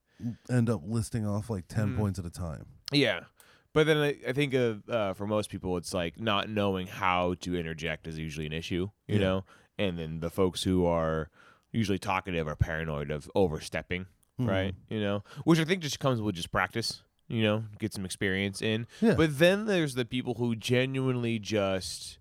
end 0.49 0.71
up 0.71 0.81
listing 0.85 1.27
off 1.27 1.51
like 1.51 1.67
10 1.69 1.91
Mhm. 1.91 1.97
points 1.97 2.19
at 2.19 2.25
a 2.25 2.31
time. 2.31 2.67
Yeah. 2.93 3.25
But 3.73 3.87
then 3.87 3.99
I, 3.99 4.17
I 4.29 4.33
think 4.33 4.55
uh, 4.55 4.75
uh, 4.89 5.15
for 5.15 5.27
most 5.27 5.49
people, 5.51 5.77
it's 5.77 5.95
like 5.95 6.19
not 6.19 6.49
knowing 6.49 6.87
how 6.89 7.35
to 7.41 7.55
interject 7.57 8.07
is 8.07 8.19
usually 8.19 8.47
an 8.47 8.53
issue, 8.53 8.89
you 9.07 9.17
Yeah. 9.17 9.21
know? 9.21 9.45
And 9.79 9.99
then 9.99 10.21
the 10.21 10.31
folks 10.31 10.63
who 10.65 10.87
are 10.87 11.31
usually 11.73 11.99
talkative 11.99 12.49
are 12.49 12.57
paranoid 12.57 13.11
of 13.11 13.31
overstepping, 13.35 14.07
Mhm. 14.41 14.49
right? 14.49 14.75
You 14.89 15.01
know? 15.01 15.25
Which 15.45 15.59
I 15.61 15.65
think 15.65 15.83
just 15.83 16.01
comes 16.01 16.21
with 16.21 16.35
just 16.35 16.51
practice, 16.51 17.03
you 17.31 17.43
know, 17.43 17.65
get 17.79 17.95
some 17.95 18.05
experience 18.05 18.61
in. 18.61 18.87
Yeah. 19.01 19.15
But 19.15 19.39
then 19.39 19.67
there's 19.67 19.95
the 19.95 20.05
people 20.05 20.35
who 20.35 20.55
genuinely 20.57 21.39
just 21.39 22.19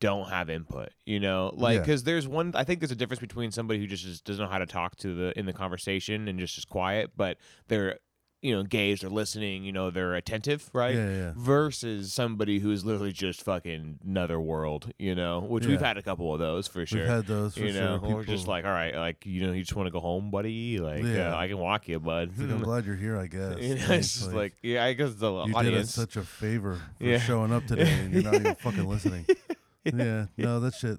don't 0.00 0.28
have 0.28 0.50
input, 0.50 0.90
you 1.06 1.18
know, 1.18 1.52
like 1.54 1.76
Yeah. 1.76 1.80
because 1.80 2.04
there's 2.04 2.28
one. 2.28 2.52
I 2.54 2.62
think 2.64 2.80
there's 2.80 2.90
a 2.90 2.96
difference 2.96 3.20
between 3.20 3.50
somebody 3.50 3.80
who 3.80 3.86
just 3.86 4.04
is, 4.04 4.20
doesn't 4.20 4.44
know 4.44 4.50
how 4.50 4.58
to 4.58 4.66
talk 4.66 4.96
to 4.96 5.14
the 5.14 5.38
in 5.38 5.46
the 5.46 5.52
conversation 5.52 6.28
and 6.28 6.38
just 6.38 6.58
is 6.58 6.64
quiet, 6.64 7.12
but 7.16 7.38
they're 7.68 7.98
you 8.44 8.54
know 8.54 8.60
engaged 8.60 9.02
or 9.02 9.08
listening, 9.08 9.64
you 9.64 9.72
know, 9.72 9.90
they're 9.90 10.14
attentive, 10.14 10.68
right? 10.74 10.94
Yeah, 10.94 11.08
yeah. 11.08 11.32
Versus 11.34 12.12
somebody 12.12 12.58
who's 12.58 12.84
literally 12.84 13.10
just 13.10 13.42
fucking 13.42 14.00
another 14.06 14.38
world, 14.38 14.92
you 14.98 15.14
know, 15.14 15.40
which 15.40 15.64
we've 15.66 15.80
had 15.80 15.96
a 15.96 16.02
couple 16.02 16.30
of 16.32 16.38
those 16.40 16.68
for 16.68 16.84
sure. 16.84 17.00
We've 17.00 17.08
had 17.08 17.26
those 17.26 17.54
for 17.54 17.60
you 17.64 17.72
know, 17.72 17.98
sure. 18.04 18.20
or 18.20 18.24
just 18.24 18.46
like, 18.46 18.66
all 18.66 18.70
right, 18.70 18.94
like 18.94 19.24
you 19.24 19.46
know, 19.46 19.52
you 19.52 19.62
just 19.62 19.74
want 19.74 19.86
to 19.86 19.90
go 19.90 20.00
home, 20.00 20.30
buddy. 20.30 20.78
Like, 20.78 21.02
Yeah. 21.04 21.32
uh, 21.34 21.38
I 21.38 21.48
can 21.48 21.56
walk 21.56 21.88
you, 21.88 21.98
bud. 21.98 22.32
Like, 22.36 22.50
I'm 22.50 22.60
glad 22.60 22.84
you're 22.84 22.96
here. 22.96 23.16
I 23.18 23.26
guess. 23.28 23.58
You 23.60 23.76
know, 23.76 23.80
Like, 23.80 23.90
it's 23.98 24.14
just 24.18 24.32
like, 24.32 24.52
yeah, 24.62 24.84
I 24.84 24.92
guess 24.92 25.14
the 25.14 25.44
you 25.46 25.62
did 25.62 25.74
us 25.74 25.94
such 25.94 26.16
a 26.16 26.22
favor 26.22 26.78
for 26.98 27.04
Yeah. 27.04 27.18
showing 27.20 27.50
up 27.50 27.66
today, 27.66 27.90
and 27.90 28.12
you're 28.12 28.22
not 28.24 28.34
even 28.34 28.54
fucking 28.56 28.84
listening. 28.86 29.24
yeah, 29.84 30.26
no, 30.36 30.60
that 30.60 30.74
shit. 30.74 30.98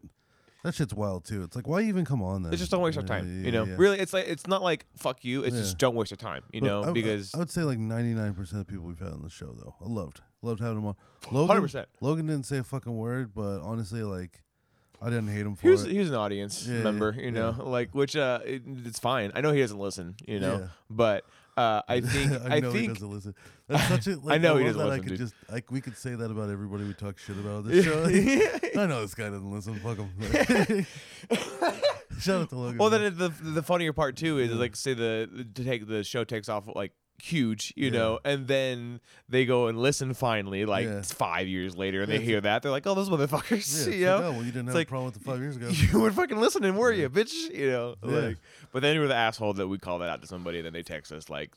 That 0.66 0.74
shit's 0.76 0.94
wild 0.94 1.26
too. 1.26 1.44
It's 1.44 1.56
like 1.56 1.68
why 1.68 1.82
even 1.84 2.04
come 2.06 2.22
on 2.24 2.44
then? 2.44 2.52
It's 2.52 2.60
just 2.60 2.72
don't 2.72 2.82
waste 2.82 2.98
our 2.98 3.04
time. 3.04 3.40
yeah, 3.42 3.46
you 3.46 3.52
know, 3.52 3.66
yeah. 3.66 3.76
really, 3.78 4.00
it's 4.00 4.14
like 4.14 4.28
it's 4.28 4.48
not 4.48 4.62
like 4.64 4.86
fuck 4.98 5.24
you. 5.24 5.44
It's 5.44 5.56
Yeah. 5.56 5.62
just 5.62 5.78
don't 5.78 5.96
waste 5.96 6.10
your 6.12 6.18
time. 6.18 6.44
You 6.52 6.62
But 6.62 6.68
know, 6.68 6.84
I- 6.84 6.90
I- 6.90 6.92
because 6.92 7.34
I, 7.36 7.38
would 7.38 7.52
say 7.52 7.62
like 7.62 7.78
ninety 7.78 8.14
nine 8.14 8.34
percent 8.34 8.62
of 8.62 8.68
people 8.68 8.86
we've 8.86 9.00
had 9.00 9.14
on 9.14 9.22
the 9.22 9.30
show 9.30 9.54
though. 9.54 9.76
I 9.80 9.88
loved 9.88 10.22
loved 10.42 10.60
having 10.62 10.80
him 10.80 10.88
on. 10.88 10.96
Logan, 11.32 11.58
100%. 11.64 11.86
Logan 12.02 12.28
didn't 12.28 12.46
say 12.48 12.58
a 12.58 12.64
fucking 12.64 12.96
word, 12.96 13.34
but 13.34 13.62
honestly, 13.62 14.02
like 14.04 14.42
I 15.02 15.10
didn't 15.10 15.28
hate 15.28 15.42
him 15.42 15.56
for 15.56 15.62
he 15.62 15.70
was 15.70 15.84
it. 15.86 15.92
he 15.92 16.00
was 16.00 16.10
an 16.10 16.16
audience 16.16 16.66
member. 16.68 17.16
You 17.18 17.32
know, 17.32 17.56
like 17.60 17.94
which 17.94 18.16
uh, 18.16 18.40
it, 18.44 18.64
it's 18.86 18.98
fine. 19.00 19.32
I 19.36 19.42
know 19.42 19.52
he 19.52 19.62
doesn't 19.62 19.78
listen. 19.78 20.16
You 20.26 20.40
know, 20.40 20.70
but 20.90 21.26
uh, 21.58 21.82
I 21.88 22.02
think 22.02 22.32
I 22.50 22.56
I, 22.56 22.62
think 22.62 22.94
doesn't 22.96 23.12
listen. 23.12 23.36
That's 23.68 23.88
such 23.88 24.08
a. 24.08 24.20
Like, 24.24 24.42
know 24.42 24.58
he 24.58 24.66
doesn't 24.66 24.80
that 24.82 24.92
I 24.92 25.00
could 25.00 25.10
dude. 25.10 25.18
just 25.18 25.34
like 25.50 25.72
we 25.72 25.82
could 25.82 25.98
say 25.98 26.16
that 26.16 26.32
about 26.32 26.50
everybody 26.50 26.84
we 26.84 26.94
talk 26.94 27.18
shit 27.18 27.38
about 27.38 27.58
on 27.58 27.68
this 27.68 27.86
show. 28.74 28.80
I 28.82 28.86
know 28.86 29.02
this 29.02 29.16
guy 29.16 29.30
doesn't 29.30 29.52
listen. 29.52 29.76
Fuck 29.80 29.98
him. 29.98 30.86
Shout 32.20 32.42
out 32.42 32.50
to 32.50 32.56
Logan. 32.58 32.78
Well, 32.78 32.90
then 32.90 33.18
the 33.18 33.30
the 33.42 33.64
funnier 33.64 33.94
part 33.94 34.16
too 34.16 34.38
is 34.40 34.52
like 34.52 34.76
say 34.76 34.94
the 34.94 35.48
to 35.56 35.64
take 35.64 35.88
the 35.88 36.04
show 36.04 36.24
takes 36.24 36.48
off 36.50 36.68
like 36.76 36.92
huge, 37.22 37.74
you 37.76 37.86
Yeah. 37.86 37.92
know, 37.92 38.20
and 38.26 38.48
then 38.48 39.00
they 39.30 39.46
go 39.46 39.68
and 39.68 39.78
listen 39.80 40.14
finally 40.14 40.66
like 40.66 40.86
Yeah. 40.86 41.02
five 41.02 41.48
years 41.48 41.76
later, 41.76 42.02
and 42.02 42.12
Yeah, 42.12 42.18
they 42.20 42.24
hear 42.26 42.42
that 42.42 42.62
they're 42.62 42.72
like, 42.72 42.86
oh, 42.86 42.94
those 42.94 43.10
motherfuckers, 43.10 43.52
yeah, 43.52 43.58
it's 43.58 43.88
you 43.88 43.92
like, 43.92 44.00
know. 44.22 44.28
oh, 44.28 44.32
well, 44.34 44.40
you 44.44 44.52
didn't 44.52 44.68
have 44.68 44.76
like, 44.76 44.88
a 44.88 44.90
problem 44.90 45.06
with 45.06 45.14
the 45.16 45.20
five 45.22 45.40
years 45.40 45.56
ago. 45.56 45.70
You 45.72 46.02
weren't 46.02 46.16
fucking 46.16 46.38
listening, 46.40 46.76
were 46.76 46.92
you, 46.92 47.10
bitch? 47.10 47.34
You 47.56 47.70
know, 47.72 47.96
like. 48.02 48.38
But 48.72 48.82
then 48.82 49.00
we're 49.00 49.08
the 49.08 49.16
asshole 49.16 49.54
that 49.54 49.68
we 49.70 49.78
call 49.78 50.00
that 50.00 50.10
out 50.10 50.22
to 50.22 50.28
somebody, 50.28 50.58
and 50.60 50.66
then 50.66 50.74
they 50.74 50.84
text 50.84 51.12
us 51.14 51.30
like 51.30 51.52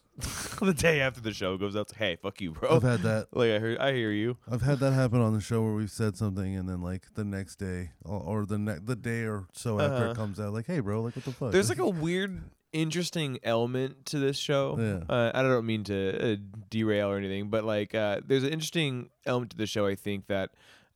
the 0.61 0.73
day 0.73 1.01
after 1.01 1.21
the 1.21 1.33
show 1.33 1.57
goes 1.57 1.75
out. 1.75 1.91
Hey, 1.97 2.17
fuck 2.17 2.41
you, 2.41 2.53
bro. 2.53 2.77
I've 2.77 2.83
had 2.83 3.01
that. 3.03 3.27
like 3.33 3.51
I 3.51 3.59
heard, 3.59 3.79
I 3.79 3.93
hear 3.93 4.13
you. 4.13 4.37
I've 4.51 4.63
had 4.63 4.79
that 4.79 4.93
happen 4.93 5.21
on 5.21 5.35
the 5.35 5.41
show 5.41 5.63
where 5.63 5.73
we've 5.75 5.91
said 5.91 6.17
something 6.17 6.55
and 6.57 6.69
then 6.69 6.81
like 6.81 7.03
the 7.15 7.25
next 7.25 7.57
day 7.57 7.91
or, 8.05 8.21
or 8.21 8.47
the 8.47 8.59
ne- 8.59 8.79
the 8.83 8.95
day 8.97 9.23
or 9.25 9.47
so 9.53 9.81
after 9.81 9.95
Uh-huh. 9.97 10.11
it 10.13 10.17
comes 10.17 10.39
out, 10.39 10.53
like, 10.53 10.67
hey, 10.67 10.79
bro, 10.79 11.03
like 11.03 11.17
what 11.17 11.25
the 11.25 11.33
fuck? 11.33 11.51
There's 11.51 11.69
like 11.69 11.79
a 11.79 11.89
weird, 11.89 12.41
interesting 12.73 13.39
element 13.43 14.07
to 14.07 14.19
this 14.19 14.37
show. 14.39 14.77
Yeah. 14.79 15.15
Uh, 15.15 15.31
I 15.35 15.43
don't 15.43 15.67
mean 15.67 15.85
to 15.85 16.33
uh, 16.33 16.37
derail 16.71 17.09
or 17.09 17.17
anything, 17.17 17.49
but 17.51 17.65
like, 17.65 17.95
uh, 17.95 18.21
there's 18.27 18.45
an 18.45 18.51
interesting 18.53 19.11
element 19.27 19.53
to 19.53 19.57
the 19.57 19.67
show. 19.67 19.87
I 19.87 19.95
think 19.95 20.27
that. 20.29 20.51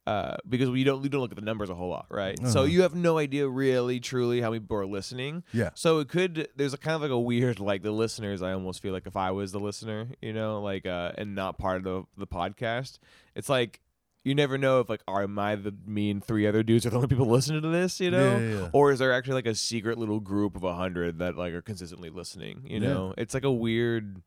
Uh, 0.05 0.35
because 0.49 0.69
we 0.69 0.83
don't 0.83 1.01
we 1.01 1.09
don't 1.09 1.21
look 1.21 1.31
at 1.31 1.37
the 1.39 1.45
numbers 1.45 1.71
a 1.71 1.77
whole 1.77 1.89
lot, 1.89 2.07
right? 2.11 2.37
So 2.49 2.63
Uh-huh. 2.63 2.63
you 2.65 2.83
have 2.83 2.93
no 2.97 3.19
idea 3.19 3.47
really, 3.49 4.01
truly 4.01 4.41
how 4.41 4.51
many 4.51 4.59
people 4.59 4.79
are 4.79 4.85
listening. 4.85 5.45
yeah. 5.53 5.71
So 5.75 6.01
it 6.01 6.09
could 6.09 6.49
there's 6.57 6.75
a 6.75 6.77
kind 6.77 6.97
of 6.97 7.03
like 7.03 7.13
a 7.13 7.19
weird 7.21 7.61
like 7.61 7.85
the 7.85 7.93
listeners. 7.93 8.43
I 8.43 8.53
almost 8.53 8.83
feel 8.83 8.93
like 8.93 9.07
if 9.07 9.17
I 9.17 9.31
was 9.31 9.53
the 9.53 9.61
listener, 9.61 10.09
you 10.21 10.33
know, 10.33 10.61
like 10.61 10.87
uh, 10.87 11.13
and 11.17 11.37
not 11.37 11.57
part 11.57 11.77
of 11.77 11.85
the 11.85 12.03
the 12.17 12.27
podcast, 12.27 12.99
it's 13.37 13.49
like 13.49 13.79
you 14.25 14.35
never 14.35 14.57
know 14.59 14.81
if 14.81 14.89
like 14.89 15.03
are 15.09 15.27
I 15.27 15.55
the 15.57 15.75
me 15.87 16.11
and 16.11 16.23
three 16.25 16.47
other 16.47 16.63
dudes 16.63 16.87
are 16.87 16.91
the 16.91 16.97
only 16.97 17.09
people 17.09 17.27
listening 17.27 17.63
to 17.63 17.69
this, 17.69 18.01
you 18.01 18.11
know, 18.11 18.37
Yeah, 18.37 18.39
yeah, 18.39 18.61
yeah. 18.61 18.69
or 18.73 18.93
is 18.93 18.99
there 18.99 19.13
actually 19.13 19.35
like 19.35 19.47
a 19.47 19.55
secret 19.55 19.99
little 19.99 20.21
group 20.21 20.55
of 20.57 20.63
a 20.65 20.75
hundred 20.75 21.19
that 21.19 21.37
like 21.37 21.53
are 21.53 21.63
consistently 21.63 22.11
listening? 22.11 22.63
You 22.67 22.81
know, 22.81 23.15
it's 23.19 23.35
like 23.35 23.45
a 23.45 23.53
weird. 23.53 24.23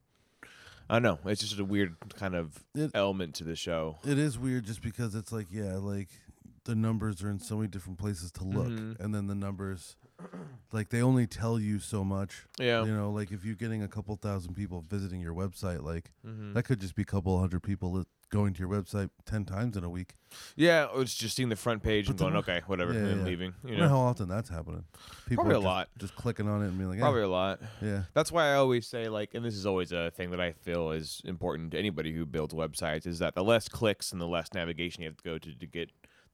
I 0.90 1.00
don't 1.00 1.04
know. 1.04 1.32
It's 1.32 1.42
just 1.42 1.58
a 1.60 1.66
weird 1.66 1.96
kind 2.16 2.36
of 2.36 2.64
It- 2.76 2.92
element 2.94 3.34
to 3.36 3.44
the 3.44 3.56
show. 3.56 3.98
It 4.06 4.20
is 4.20 4.38
weird 4.38 4.66
just 4.66 4.84
because 4.84 5.16
it's 5.16 5.32
like, 5.32 5.48
yeah, 5.52 5.78
like 5.78 6.10
the 6.66 6.76
numbers 6.76 7.24
are 7.24 7.30
in 7.30 7.40
so 7.40 7.56
many 7.58 7.68
different 7.68 7.98
places 7.98 8.32
to 8.34 8.44
look. 8.44 8.68
Mhm. 8.68 9.00
And 9.00 9.14
then 9.16 9.26
the 9.26 9.34
numbers, 9.34 9.96
like, 10.72 10.90
they 10.90 11.02
only 11.02 11.28
tell 11.28 11.60
you 11.60 11.80
so 11.80 12.04
much. 12.04 12.46
Yeah. 12.60 12.84
You 12.84 12.96
know, 12.96 13.12
like 13.12 13.32
if 13.32 13.46
you're 13.46 13.56
getting 13.56 13.84
a 13.84 13.88
couple 13.88 14.16
thousand 14.16 14.54
people 14.56 14.82
visiting 14.82 15.22
your 15.22 15.34
website, 15.34 15.84
like, 15.84 16.12
Mhm. 16.26 16.54
that 16.54 16.64
could 16.64 16.80
just 16.80 16.96
be 16.96 17.02
a 17.04 17.06
couple 17.06 17.40
hundred 17.40 17.62
people 17.64 18.06
going 18.32 18.54
to 18.54 18.60
your 18.60 18.68
website 18.70 19.10
10 19.26 19.46
times 19.46 19.78
in 19.78 19.84
a 19.84 19.90
week. 19.90 20.16
Yeah, 20.58 20.86
or 20.86 21.04
it's 21.04 21.16
just 21.16 21.36
seeing 21.38 21.48
the 21.50 21.56
front 21.56 21.84
page 21.84 22.10
and 22.10 22.18
But 22.18 22.24
the 22.26 22.30
going, 22.32 22.38
okay, 22.44 22.62
whatever, 22.66 22.92
Yeah, 22.92 23.00
and 23.06 23.20
yeah. 23.22 23.26
leaving. 23.26 23.54
You 23.64 23.70
wonder 23.70 23.84
know, 23.84 23.90
how 23.90 24.00
often 24.00 24.28
that's 24.28 24.50
happening. 24.50 24.84
People 25.28 25.44
Probably 25.46 25.54
a 25.54 25.60
just, 25.60 25.66
lot. 25.66 25.90
Just 26.00 26.16
clicking 26.16 26.50
on 26.50 26.62
it 26.64 26.68
and 26.68 26.78
being 26.78 26.90
like, 26.90 27.00
probably 27.00 27.22
yeah, 27.22 27.28
a 27.28 27.28
lot. 27.28 27.62
yeah. 27.82 28.04
That's 28.14 28.32
why 28.32 28.48
I 28.52 28.56
always 28.56 28.88
say 28.88 29.08
like, 29.08 29.36
and 29.36 29.46
this 29.46 29.54
is 29.56 29.66
always 29.66 29.92
a 29.94 30.12
thing 30.12 30.32
that 30.32 30.42
I 30.42 30.52
feel 30.54 30.92
is 30.92 31.22
important 31.24 31.72
to 31.72 31.78
anybody 31.80 32.12
who 32.14 32.26
builds 32.26 32.54
websites 32.54 33.06
is 33.08 33.20
that 33.20 33.36
the 33.36 33.44
less 33.44 33.70
clicks 33.70 34.12
and 34.12 34.20
the 34.20 34.28
less 34.28 34.54
navigation 34.54 35.04
you 35.04 35.08
have 35.10 35.18
to 35.18 35.24
go 35.24 35.38
to 35.38 35.54
to 35.56 35.68
get 35.68 35.92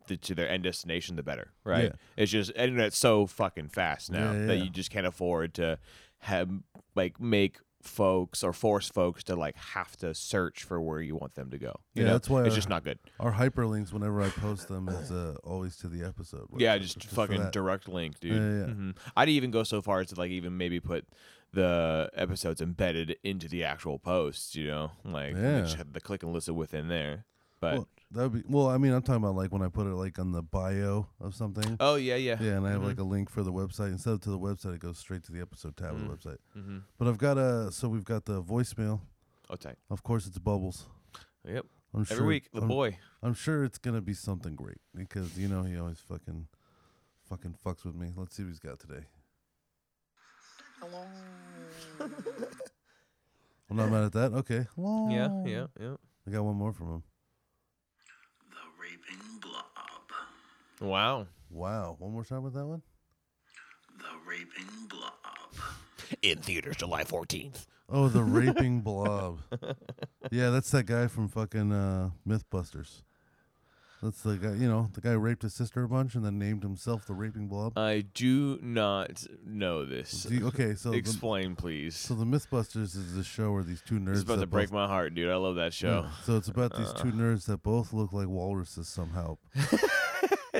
to, 0.07 0.17
to 0.17 0.35
their 0.35 0.49
end 0.49 0.63
destination, 0.63 1.15
the 1.15 1.23
better, 1.23 1.51
right? 1.63 1.85
Yeah. 1.85 1.91
It's 2.17 2.31
just 2.31 2.51
internet's 2.55 2.97
so 2.97 3.25
fucking 3.27 3.69
fast 3.69 4.11
now 4.11 4.31
Yeah, 4.33 4.45
that 4.47 4.57
you 4.57 4.69
just 4.69 4.91
can't 4.91 5.05
afford 5.07 5.53
to 5.55 5.77
have 6.19 6.49
like 6.95 7.19
make 7.19 7.57
folks 7.81 8.43
or 8.43 8.53
force 8.53 8.89
folks 8.89 9.23
to 9.23 9.35
like 9.35 9.55
have 9.55 9.97
to 9.97 10.13
search 10.13 10.63
for 10.63 10.79
where 10.79 11.01
you 11.01 11.15
want 11.15 11.33
them 11.33 11.49
to 11.49 11.57
go. 11.57 11.79
You 11.95 12.03
Yeah, 12.03 12.09
know? 12.09 12.13
that's 12.13 12.29
why 12.29 12.41
it's 12.41 12.49
our- 12.51 12.55
just 12.55 12.69
not 12.69 12.83
good. 12.83 12.99
Our 13.19 13.33
hyperlinks, 13.33 13.91
whenever 13.91 14.21
I 14.21 14.29
post 14.29 14.67
them, 14.67 14.87
is 14.87 15.11
uh, 15.11 15.35
always 15.43 15.75
to 15.77 15.87
the 15.87 16.03
episode. 16.05 16.47
Yeah, 16.57 16.77
website, 16.77 16.81
just, 16.81 17.03
fucking 17.05 17.49
direct 17.51 17.87
link, 17.89 18.19
dude. 18.19 18.33
Yeah, 18.33 18.37
yeah. 18.67 18.73
Mhm. 18.73 18.97
I'd 19.17 19.29
even 19.29 19.49
go 19.49 19.63
so 19.63 19.81
far 19.81 19.99
as 20.01 20.07
to 20.09 20.15
like 20.15 20.29
even 20.29 20.57
maybe 20.57 20.79
put 20.79 21.07
the 21.53 22.09
episodes 22.13 22.61
embedded 22.61 23.17
into 23.23 23.47
the 23.49 23.63
actual 23.63 23.97
posts. 23.99 24.55
You 24.55 24.67
know, 24.67 24.91
like 25.03 25.35
Yeah. 25.35 25.61
just 25.61 25.75
have 25.77 25.93
the 25.93 26.01
click 26.01 26.21
and 26.23 26.31
listen 26.33 26.55
within 26.55 26.87
there. 26.87 27.25
But 27.59 27.73
Well, 27.73 27.87
that 28.13 28.29
would 28.29 28.33
be 28.33 28.43
well. 28.47 28.67
I 28.69 28.77
mean, 28.77 28.91
I'm 28.93 29.01
talking 29.01 29.23
about 29.23 29.35
like 29.35 29.51
when 29.51 29.61
I 29.61 29.67
put 29.69 29.87
it 29.87 29.95
like 29.95 30.19
on 30.19 30.31
the 30.31 30.41
bio 30.41 31.07
of 31.19 31.33
something. 31.35 31.77
oh 31.79 31.95
yeah, 31.95 32.15
yeah, 32.15 32.37
Yeah, 32.41 32.53
and 32.57 32.67
I 32.67 32.71
have 32.71 32.81
Mhm. 32.81 32.85
like 32.87 32.99
a 32.99 33.03
link 33.03 33.29
for 33.29 33.43
the 33.43 33.51
website. 33.53 33.87
Instead 33.91 34.13
of 34.13 34.21
to 34.21 34.29
the 34.31 34.39
website, 34.39 34.75
it 34.75 34.79
goes 34.81 34.97
straight 34.97 35.23
to 35.23 35.31
the 35.31 35.41
episode 35.41 35.75
tab 35.77 35.93
Mm. 35.95 35.95
of 35.95 36.21
the 36.21 36.29
website. 36.29 36.37
mm-hmm. 36.57 36.77
But 36.97 37.07
I've 37.07 37.17
got 37.17 37.37
a 37.37 37.71
so 37.71 37.87
we've 37.89 38.05
got 38.05 38.25
the 38.25 38.41
voicemail. 38.43 39.01
oh 39.49 39.55
tight. 39.55 39.77
Of 39.89 40.03
course, 40.03 40.27
it's 40.27 40.37
Bubbles. 40.39 40.85
Yep, 41.45 41.65
I'm 41.93 42.01
every 42.01 42.15
sure, 42.17 42.25
week 42.25 42.51
the 42.53 42.61
I'm, 42.61 42.67
boy. 42.67 42.97
I'm 43.23 43.33
sure 43.33 43.63
it's 43.63 43.77
gonna 43.77 44.01
be 44.01 44.13
something 44.13 44.55
great 44.55 44.77
because 44.95 45.37
you 45.37 45.47
know 45.47 45.63
he 45.63 45.77
always 45.77 45.99
fucking 45.99 46.47
fucking 47.29 47.55
fucks 47.65 47.83
with 47.85 47.95
me. 47.95 48.11
Let's 48.15 48.35
see 48.35 48.43
what 48.43 48.49
he's 48.49 48.59
got 48.59 48.79
today. 48.79 49.05
Hello. 50.79 51.05
I'm 53.69 53.77
not 53.77 53.89
mad 53.89 54.03
at 54.03 54.11
that. 54.13 54.33
Okay. 54.33 54.67
Yeah, 54.77 55.43
yeah, 55.45 55.67
yeah. 55.79 55.95
I 56.27 56.31
got 56.31 56.43
one 56.43 56.55
more 56.55 56.73
from 56.73 56.87
him. 56.95 57.03
The 58.49 58.57
Raping 58.79 59.39
Blob. 59.39 59.63
Wow. 60.81 61.27
Wow. 61.49 61.95
One 61.99 62.11
more 62.11 62.25
time 62.25 62.43
with 62.43 62.53
that 62.55 62.65
one. 62.65 62.81
The 63.97 64.05
Raping 64.27 64.87
Blob. 64.89 65.11
In 66.21 66.39
theaters 66.39 66.75
July 66.77 67.03
fourteenth. 67.03 67.67
Oh, 67.93 68.07
the 68.07 68.23
raping 68.23 68.79
blob. 68.85 69.39
Yeah, 70.31 70.49
that's 70.49 70.71
that 70.71 70.85
guy 70.85 71.07
from 71.07 71.27
fucking 71.27 71.71
uh, 71.73 72.09
MythBusters. 72.27 73.01
That's 74.01 74.21
the 74.23 74.35
guy, 74.37 74.53
you 74.53 74.67
know, 74.67 74.89
the 74.93 75.01
guy 75.01 75.11
who 75.11 75.19
raped 75.19 75.43
his 75.43 75.53
sister 75.53 75.83
a 75.83 75.87
bunch 75.89 76.15
and 76.15 76.25
then 76.25 76.39
named 76.39 76.63
himself 76.63 77.05
the 77.05 77.13
raping 77.13 77.47
blob. 77.47 77.77
I 77.77 78.05
do 78.13 78.57
not 78.61 79.25
know 79.45 79.85
this. 79.85 80.23
Do 80.23 80.33
you- 80.35 80.47
okay, 80.47 80.73
so 80.73 80.89
the, 80.91 80.97
Explain, 80.97 81.55
please. 81.55 81.95
so 81.95 82.13
the 82.15 82.25
MythBusters 82.25 82.95
is 82.95 83.13
the 83.15 83.23
show 83.23 83.51
where 83.51 83.61
these 83.63 83.81
two 83.85 83.95
nerds. 83.99 84.05
This 84.07 84.17
is 84.19 84.23
about 84.23 84.35
that 84.35 84.41
to 84.41 84.47
break 84.47 84.69
both- 84.69 84.73
my 84.73 84.87
heart, 84.87 85.13
dude. 85.13 85.29
I 85.29 85.35
love 85.35 85.55
that 85.55 85.73
show. 85.73 86.03
Yeah, 86.05 86.11
So 86.23 86.35
it's 86.37 86.47
about 86.47 86.75
these 86.77 86.89
Uh. 86.89 86.93
two 86.93 87.11
nerds 87.11 87.45
that 87.45 87.61
both 87.61 87.93
look 87.93 88.11
like 88.13 88.27
walruses 88.27 88.87
somehow. 88.87 89.37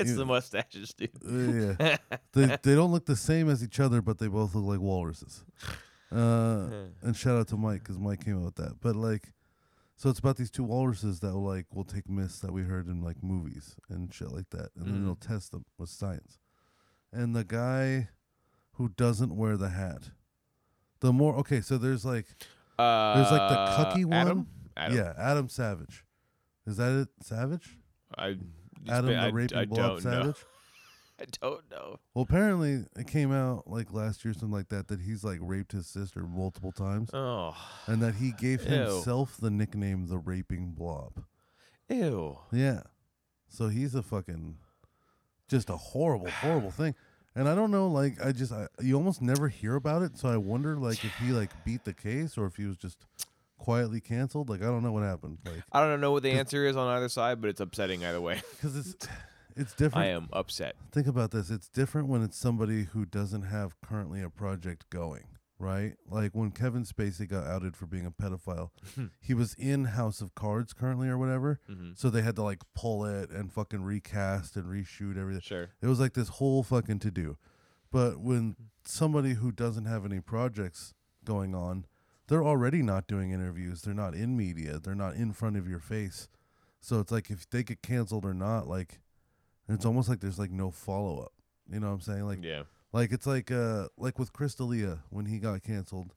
it's 0.02 0.10
You- 0.10 0.16
the 0.16 0.26
mustaches, 0.26 0.94
dude. 0.94 1.10
Uh, 1.26 1.74
yeah, 1.80 1.96
they 2.32 2.56
they 2.62 2.74
don't 2.74 2.92
look 2.92 3.06
the 3.06 3.16
same 3.16 3.48
as 3.48 3.62
each 3.64 3.80
other, 3.80 4.02
but 4.02 4.18
they 4.18 4.28
both 4.28 4.54
look 4.54 4.64
like 4.64 4.80
walruses. 4.80 5.44
Uh, 6.10 6.68
and 7.02 7.16
shout 7.16 7.38
out 7.38 7.48
to 7.48 7.56
Mike 7.56 7.80
because 7.82 7.98
Mike 7.98 8.24
came 8.24 8.38
up 8.38 8.44
with 8.44 8.54
that. 8.56 8.80
But 8.80 8.96
like, 8.96 9.32
so 9.96 10.10
it's 10.10 10.18
about 10.18 10.36
these 10.36 10.50
two 10.50 10.64
walruses 10.64 11.20
that 11.20 11.32
will 11.32 11.44
like 11.44 11.66
will 11.74 11.84
take 11.84 12.08
myths 12.08 12.40
that 12.40 12.52
we 12.52 12.62
heard 12.62 12.86
in 12.86 13.00
like 13.02 13.22
movies 13.22 13.76
and 13.88 14.12
shit 14.12 14.30
like 14.30 14.50
that, 14.50 14.68
and 14.76 14.86
then 14.86 15.00
Mhm. 15.00 15.04
they'll 15.06 15.16
test 15.16 15.52
them 15.52 15.64
with 15.78 15.88
science. 15.88 16.38
And 17.12 17.34
the 17.34 17.44
guy 17.44 18.08
who 18.76 18.88
doesn't 18.88 19.36
wear 19.36 19.56
the 19.56 19.68
hat, 19.70 20.10
the 21.00 21.12
more 21.12 21.34
okay. 21.36 21.60
So 21.60 21.78
there's 21.78 22.04
like 22.04 22.26
Uh, 22.78 23.14
There's, 23.16 23.30
like, 23.30 23.48
the 23.50 23.56
cucky 23.84 24.04
one. 24.06 24.12
Adam? 24.14 24.46
Adam. 24.76 24.96
yeah, 24.96 25.12
Adam 25.18 25.48
Savage. 25.48 26.04
Is 26.66 26.78
that 26.78 26.90
it? 27.02 27.08
Savage? 27.22 27.78
I, 28.16 28.38
Adam 28.88 29.06
been- 29.06 29.16
the 29.20 29.22
I, 29.22 29.28
raping 29.28 29.58
I 29.58 29.64
blob 29.66 29.78
don't 29.78 30.04
know. 30.04 30.10
Savage. 30.22 30.36
I 31.20 31.24
don't 31.40 31.70
know. 31.70 32.00
Well, 32.14 32.22
apparently 32.24 32.84
it 32.96 33.06
came 33.06 33.30
out 33.32 33.68
like 33.68 33.92
last 33.92 34.24
year, 34.24 34.32
something 34.34 34.50
like 34.50 34.68
that, 34.70 34.88
that 34.88 35.00
he's 35.02 35.22
like 35.22 35.38
raped 35.40 35.72
his 35.72 35.86
sister 35.86 36.22
multiple 36.22 36.72
times, 36.72 37.10
Oh, 37.12 37.54
and 37.86 38.02
that 38.02 38.16
he 38.16 38.32
gave 38.32 38.62
Ew. 38.64 38.70
himself 38.70 39.36
the 39.36 39.50
nickname 39.50 40.06
the 40.08 40.18
raping 40.18 40.72
blob. 40.72 41.22
ew. 41.88 42.38
Yeah, 42.50 42.80
so 43.48 43.68
he's 43.68 43.94
a 43.94 44.02
fucking 44.02 44.56
just 45.48 45.68
a 45.70 45.76
horrible, 45.76 46.30
horrible 46.30 46.70
thing. 46.72 46.94
And 47.36 47.48
I 47.48 47.54
don't 47.54 47.70
know, 47.70 47.86
like 47.88 48.14
I 48.24 48.32
just 48.32 48.50
I, 48.52 48.66
you 48.80 48.94
almost 48.96 49.22
never 49.22 49.48
hear 49.48 49.76
about 49.76 50.02
it, 50.02 50.18
so 50.18 50.28
I 50.28 50.38
wonder 50.38 50.76
like 50.76 51.04
if 51.04 51.14
he 51.16 51.26
like 51.32 51.50
beat 51.64 51.84
the 51.84 51.94
case 51.94 52.36
or 52.36 52.46
if 52.46 52.56
he 52.56 52.64
was 52.64 52.76
just 52.78 53.04
quietly 53.62 54.00
canceled. 54.00 54.48
Like 54.48 54.60
I 54.62 54.66
don't 54.66 54.82
know 54.82 54.92
what 54.92 55.02
happened, 55.04 55.38
like 55.44 55.62
I 55.72 55.80
don't 55.80 56.00
know 56.00 56.10
what 56.12 56.22
the 56.24 56.30
answer 56.32 56.66
is 56.66 56.76
on 56.76 56.88
either 56.88 57.08
side, 57.08 57.40
but 57.40 57.48
it's 57.50 57.60
upsetting 57.60 58.04
either 58.04 58.20
way. 58.20 58.42
because 58.52 58.76
it's 58.76 58.96
it's 59.56 59.74
different. 59.74 60.06
I 60.06 60.10
am 60.10 60.28
upset. 60.32 60.74
Think 60.90 61.06
about 61.06 61.30
this. 61.30 61.48
It's 61.50 61.68
different 61.68 62.08
when 62.08 62.22
it's 62.22 62.36
somebody 62.36 62.84
who 62.84 63.04
doesn't 63.04 63.42
have 63.42 63.80
currently 63.80 64.20
a 64.22 64.30
project 64.30 64.88
going, 64.90 65.24
right? 65.58 65.94
Like 66.10 66.32
when 66.34 66.50
Kevin 66.50 66.84
Spacey 66.84 67.28
got 67.28 67.46
outed 67.46 67.76
for 67.76 67.86
being 67.86 68.06
a 68.06 68.10
pedophile, 68.10 68.70
Hmm. 68.94 69.06
he 69.20 69.34
was 69.34 69.54
in 69.54 69.84
House 69.84 70.20
of 70.20 70.34
Cards 70.34 70.72
currently 70.72 71.08
or 71.08 71.18
whatever. 71.18 71.60
Mhm. 71.70 71.96
So 71.98 72.10
they 72.10 72.22
had 72.22 72.34
to 72.36 72.42
like 72.42 72.62
pull 72.74 73.04
it 73.04 73.30
and 73.30 73.52
fucking 73.52 73.82
recast 73.84 74.56
and 74.56 74.64
reshoot 74.66 75.16
everything. 75.18 75.42
Sure. 75.42 75.68
It 75.80 75.86
was 75.86 76.00
like 76.00 76.14
this 76.14 76.28
whole 76.28 76.62
fucking 76.62 76.98
to 77.00 77.10
do. 77.10 77.36
But 77.90 78.20
when 78.20 78.56
somebody 78.84 79.34
who 79.34 79.52
doesn't 79.52 79.84
have 79.84 80.04
any 80.06 80.20
projects 80.20 80.94
going 81.24 81.54
on, 81.54 81.84
they're 82.28 82.44
already 82.44 82.82
not 82.82 83.06
doing 83.06 83.30
interviews. 83.30 83.82
They're 83.82 83.94
not 83.94 84.14
in 84.14 84.36
media. 84.36 84.78
They're 84.78 84.94
not 84.94 85.14
in 85.14 85.32
front 85.32 85.56
of 85.56 85.68
your 85.68 85.80
face. 85.80 86.28
So 86.80 87.00
it's 87.00 87.12
like 87.12 87.30
if 87.30 87.48
they 87.48 87.62
get 87.62 87.82
canceled 87.82 88.24
or 88.24 88.34
not, 88.34 88.66
like 88.66 89.00
it's 89.68 89.84
almost 89.84 90.08
like 90.08 90.20
there's 90.20 90.38
like 90.38 90.50
no 90.50 90.70
follow 90.70 91.20
up. 91.20 91.32
You 91.70 91.80
know 91.80 91.88
what 91.88 91.94
I'm 91.94 92.00
saying? 92.00 92.26
Like 92.26 92.42
yeah. 92.42 92.62
like 92.92 93.12
it's 93.12 93.26
like 93.26 93.50
uh 93.50 93.88
like 93.96 94.18
with 94.18 94.32
Chris 94.32 94.54
D'Elia 94.54 95.00
when 95.10 95.26
he 95.26 95.38
got 95.38 95.62
canceled. 95.62 96.14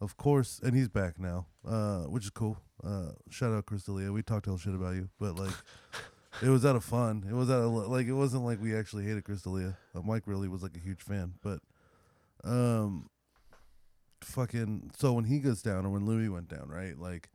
Of 0.00 0.16
course, 0.16 0.60
and 0.64 0.74
he's 0.74 0.88
back 0.88 1.20
now, 1.20 1.46
uh, 1.64 2.00
which 2.00 2.24
is 2.24 2.30
cool. 2.30 2.58
Uh, 2.82 3.12
shout 3.30 3.52
out 3.52 3.66
Chris 3.66 3.84
D'Elia. 3.84 4.10
We 4.10 4.20
talked 4.22 4.48
all 4.48 4.58
shit 4.58 4.74
about 4.74 4.96
you, 4.96 5.10
but 5.20 5.36
like, 5.36 5.54
it 6.42 6.48
was 6.48 6.66
out 6.66 6.74
of 6.74 6.82
fun. 6.82 7.24
It 7.28 7.34
was 7.34 7.48
out 7.48 7.62
of 7.62 7.70
like 7.70 8.08
it 8.08 8.12
wasn't 8.12 8.44
like 8.44 8.60
we 8.60 8.74
actually 8.74 9.04
hated 9.04 9.22
Chris 9.22 9.42
D'Elia. 9.42 9.78
Uh, 9.94 10.00
Mike 10.00 10.24
really 10.26 10.48
was 10.48 10.60
like 10.60 10.76
a 10.76 10.80
huge 10.80 11.02
fan, 11.02 11.34
but 11.40 11.60
um, 12.42 13.10
fucking. 14.24 14.90
So 14.96 15.12
when 15.12 15.24
he 15.24 15.38
goes 15.38 15.62
down, 15.62 15.86
or 15.86 15.90
when 15.90 16.06
Louis 16.06 16.28
went 16.28 16.48
down, 16.48 16.68
right? 16.68 16.98
Like, 16.98 17.28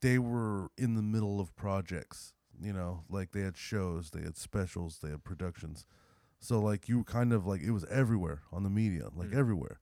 they 0.00 0.18
were 0.18 0.68
in 0.76 0.94
the 0.94 1.02
middle 1.02 1.40
of 1.40 1.54
projects. 1.56 2.32
You 2.60 2.72
know, 2.72 3.02
like 3.10 3.32
they 3.32 3.40
had 3.40 3.56
shows, 3.56 4.10
they 4.10 4.22
had 4.22 4.36
specials, 4.36 4.98
they 5.02 5.10
had 5.10 5.24
productions. 5.24 5.86
So 6.40 6.60
like 6.60 6.88
you 6.88 7.02
kind 7.04 7.32
of 7.32 7.46
like 7.46 7.62
it 7.62 7.72
was 7.72 7.84
everywhere 7.86 8.42
on 8.52 8.62
the 8.62 8.70
media, 8.70 9.08
like 9.14 9.30
Mm. 9.30 9.36
everywhere. 9.36 9.80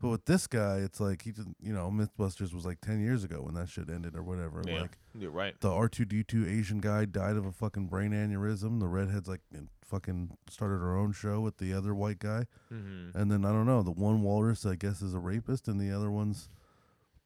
But 0.00 0.08
with 0.08 0.24
this 0.24 0.46
guy, 0.48 0.78
it's 0.78 0.98
like 0.98 1.22
he 1.22 1.30
didn't, 1.30 1.58
you 1.62 1.72
know, 1.74 1.88
MythBusters 1.90 2.52
was 2.54 2.64
like 2.64 2.80
ten 2.80 3.00
years 3.00 3.22
ago 3.22 3.42
when 3.42 3.54
that 3.54 3.68
shit 3.68 3.88
ended 3.90 4.16
or 4.16 4.22
whatever. 4.24 4.62
Yeah. 4.66 4.80
Like 4.80 4.98
You're 5.14 5.30
right. 5.30 5.54
the 5.60 5.70
R 5.70 5.88
two 5.88 6.04
D 6.04 6.24
two 6.24 6.46
Asian 6.48 6.78
guy 6.80 7.04
died 7.04 7.36
of 7.36 7.44
a 7.46 7.52
fucking 7.52 7.86
brain 7.86 8.10
aneurysm. 8.12 8.80
The 8.80 8.88
redhead's 8.88 9.28
like 9.28 9.42
in- 9.54 9.68
fucking 9.90 10.36
started 10.48 10.78
her 10.78 10.96
own 10.96 11.12
show 11.12 11.40
with 11.40 11.58
the 11.58 11.72
other 11.74 11.94
white 11.94 12.18
guy, 12.20 12.46
Mm-hmm. 12.72 13.18
and 13.18 13.30
then 13.30 13.44
I 13.44 13.48
don't 13.50 13.66
know. 13.66 13.82
The 13.82 13.90
one 13.90 14.22
walrus 14.22 14.64
I 14.64 14.76
guess 14.76 15.02
is 15.02 15.14
a 15.14 15.18
rapist, 15.18 15.68
and 15.68 15.80
the 15.80 15.90
other 15.94 16.10
one's 16.10 16.48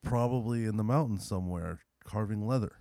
probably 0.02 0.64
in 0.64 0.76
the 0.76 0.85
mountains 0.85 1.26
somewhere 1.26 1.80
carving 2.04 2.47
leather. 2.47 2.73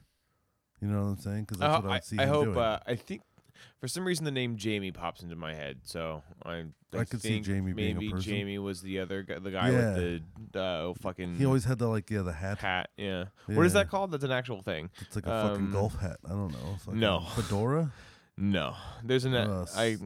You 0.82 0.88
know 0.90 1.04
what 1.04 1.10
I'm 1.12 1.18
saying? 1.18 1.42
Because 1.42 1.58
that's 1.60 1.78
Uh, 1.78 1.82
what 1.82 1.92
I 1.92 1.96
I, 1.96 2.00
see 2.00 2.18
I 2.20 2.25
hope. 2.25 2.58
Uh, 2.58 2.80
I 2.86 2.96
think 2.96 3.22
for 3.80 3.88
some 3.88 4.04
reason 4.06 4.25
the 4.25 4.32
name 4.32 4.58
Jamie 4.58 4.92
pops 4.92 5.22
into 5.24 5.36
my 5.36 5.54
head, 5.54 5.80
so 5.84 6.24
I. 6.46 6.66
I, 6.96 7.00
I 7.00 7.06
could 7.06 7.22
see 7.24 7.40
Jamie 7.40 7.74
being 7.74 7.92
a 7.98 8.00
maybe 8.00 8.12
person. 8.12 8.32
Jamie 8.32 8.60
was 8.60 8.82
the 8.84 9.00
other 9.00 9.24
guy, 9.24 9.40
the 9.40 9.50
guy 9.50 9.72
Yeah. 9.72 9.96
with 9.96 10.22
the 10.52 10.62
uh, 10.62 10.94
fucking 11.02 11.38
he 11.38 11.46
always 11.46 11.63
had 11.66 11.80
the 11.80 11.88
like 11.88 12.08
yeah 12.12 12.22
the 12.22 12.34
hat. 12.34 12.60
hat. 12.60 12.90
Yeah. 12.98 13.25
What 13.48 13.66
is 13.66 13.74
that 13.74 13.90
called? 13.90 14.12
That's 14.12 14.24
an 14.24 14.32
actual 14.32 14.62
thing. 14.62 14.92
It's 15.02 15.16
like 15.16 15.25
a 15.25 15.30
fucking 15.50 15.66
Um, 15.68 15.72
golf 15.72 15.96
hat. 16.00 16.18
I 16.25 16.30
don't 16.30 16.52
know. 16.52 16.75
Fucking 16.86 17.00
no. 17.00 17.22
fedora. 17.36 17.92
No, 18.38 18.75
there's 19.04 19.25
an. 19.25 19.34
Uh, 19.36 19.66
I 19.75 19.98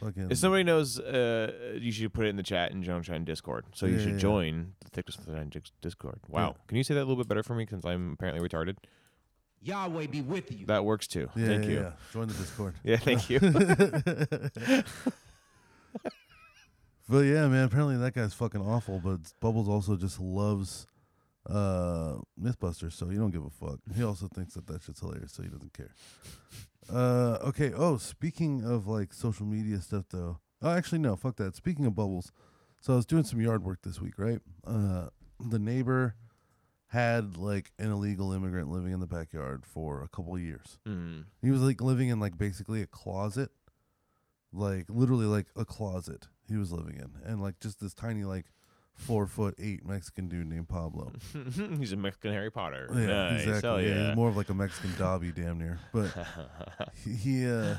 Fucking. 0.00 0.30
if 0.30 0.36
somebody 0.38 0.62
knows, 0.62 0.98
uh, 0.98 1.74
you 1.80 1.90
should 1.90 2.12
put 2.12 2.26
it 2.26 2.28
in 2.28 2.36
the 2.36 2.42
chat 2.42 2.70
in 2.72 2.82
Joan 2.82 3.02
Shine 3.02 3.24
Discord. 3.24 3.64
So 3.74 3.86
you 3.86 3.94
Yeah, 3.96 4.02
should 4.02 4.12
yeah. 4.12 4.18
join 4.18 4.72
the 4.84 4.90
Thickness 4.90 5.16
of 5.16 5.24
the 5.26 5.32
Shine 5.36 5.48
Dis- 5.48 5.72
Discord. 5.80 6.20
Wow, 6.28 6.56
can 6.66 6.76
you 6.76 6.84
say 6.84 6.92
that 6.94 7.00
a 7.00 7.04
little 7.08 7.16
bit 7.16 7.28
better 7.28 7.42
for 7.42 7.54
me 7.54 7.66
since 7.68 7.84
I'm 7.86 8.12
apparently 8.12 8.46
retarded? 8.46 8.76
Yahweh 9.62 10.06
be 10.08 10.20
with 10.22 10.50
you. 10.52 10.66
That 10.66 10.84
works 10.84 11.06
too. 11.06 11.28
yeah, 11.36 11.46
Thank 11.46 11.64
yeah, 11.64 11.70
you. 11.70 11.76
yeah. 11.80 11.92
Join 12.12 12.28
the 12.28 12.34
Discord. 12.34 12.74
Yeah, 12.84 12.96
thank 12.96 13.30
you. 13.30 13.40
But 17.08 17.22
yeah, 17.24 17.48
man. 17.48 17.64
Apparently 17.64 17.96
that 17.96 18.14
guy's 18.14 18.34
fucking 18.34 18.60
awful. 18.60 19.00
But 19.02 19.32
Bubbles 19.40 19.68
also 19.68 19.96
just 19.96 20.20
loves 20.20 20.86
uh 21.48 22.16
MythBusters, 22.40 22.92
so 22.92 23.08
he 23.08 23.16
don't 23.16 23.30
give 23.32 23.44
a 23.44 23.50
fuck. 23.50 23.80
He 23.96 24.04
also 24.04 24.28
thinks 24.28 24.54
that 24.54 24.66
that 24.68 24.82
shit's 24.82 25.00
hilarious, 25.00 25.32
so 25.32 25.42
he 25.42 25.48
doesn't 25.48 25.72
care. 25.72 25.90
Uh, 26.92 27.38
okay. 27.44 27.72
Oh, 27.74 27.96
speaking 27.96 28.64
of 28.64 28.86
like 28.86 29.12
social 29.12 29.46
media 29.46 29.80
stuff, 29.80 30.06
though. 30.10 30.40
Oh, 30.62 30.70
actually, 30.70 30.98
no. 30.98 31.16
Fuck 31.16 31.36
that. 31.36 31.56
Speaking 31.56 31.86
of 31.86 31.94
Bubbles, 31.94 32.32
so 32.80 32.92
I 32.92 32.96
was 32.96 33.06
doing 33.06 33.24
some 33.24 33.40
yard 33.40 33.64
work 33.64 33.82
this 33.82 34.00
week, 34.00 34.18
right? 34.18 34.40
Uh, 34.66 35.08
the 35.38 35.58
neighbor 35.58 36.14
had 36.88 37.36
like 37.36 37.70
an 37.78 37.90
illegal 37.90 38.32
immigrant 38.32 38.68
living 38.68 38.92
in 38.92 39.00
the 39.00 39.06
backyard 39.06 39.64
for 39.64 40.02
a 40.02 40.08
couple 40.08 40.34
of 40.34 40.42
years. 40.42 40.78
Mm. 40.86 41.26
He 41.40 41.50
was 41.50 41.60
like 41.60 41.80
living 41.80 42.08
in 42.08 42.18
like 42.18 42.36
basically 42.36 42.82
a 42.82 42.86
closet, 42.86 43.50
like 44.52 44.86
literally 44.88 45.26
like 45.26 45.46
a 45.54 45.64
closet 45.64 46.26
he 46.48 46.56
was 46.56 46.72
living 46.72 46.96
in, 46.96 47.12
and 47.24 47.40
like 47.40 47.60
just 47.60 47.80
this 47.80 47.94
tiny 47.94 48.24
like 48.24 48.46
four 49.00 49.26
foot 49.26 49.54
eight 49.58 49.84
Mexican 49.84 50.28
dude 50.28 50.46
named 50.46 50.68
Pablo. 50.68 51.12
He's 51.78 51.92
a 51.92 51.96
Mexican 51.96 52.32
Harry 52.32 52.50
Potter. 52.50 52.88
Yeah, 52.94 53.06
nice. 53.06 53.42
exactly. 53.42 53.68
Hell 53.68 53.80
yeah. 53.80 53.88
yeah. 53.88 54.06
he's 54.08 54.16
more 54.16 54.28
of 54.28 54.36
like 54.36 54.50
a 54.50 54.54
Mexican 54.54 54.92
Dobby, 54.98 55.32
damn 55.32 55.58
near. 55.58 55.80
But 55.92 56.10
he 57.04 57.12
he, 57.14 57.46
uh, 57.48 57.76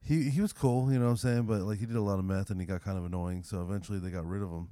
he 0.00 0.30
he 0.30 0.40
was 0.40 0.52
cool, 0.52 0.92
you 0.92 0.98
know 0.98 1.06
what 1.06 1.12
I'm 1.12 1.16
saying. 1.16 1.42
But 1.44 1.62
like 1.62 1.78
he 1.78 1.86
did 1.86 1.96
a 1.96 2.02
lot 2.02 2.18
of 2.18 2.24
meth, 2.24 2.50
and 2.50 2.60
he 2.60 2.66
got 2.66 2.82
kind 2.84 2.98
of 2.98 3.04
annoying. 3.04 3.42
So 3.42 3.62
eventually 3.62 3.98
they 3.98 4.10
got 4.10 4.26
rid 4.26 4.42
of 4.42 4.50
him, 4.50 4.68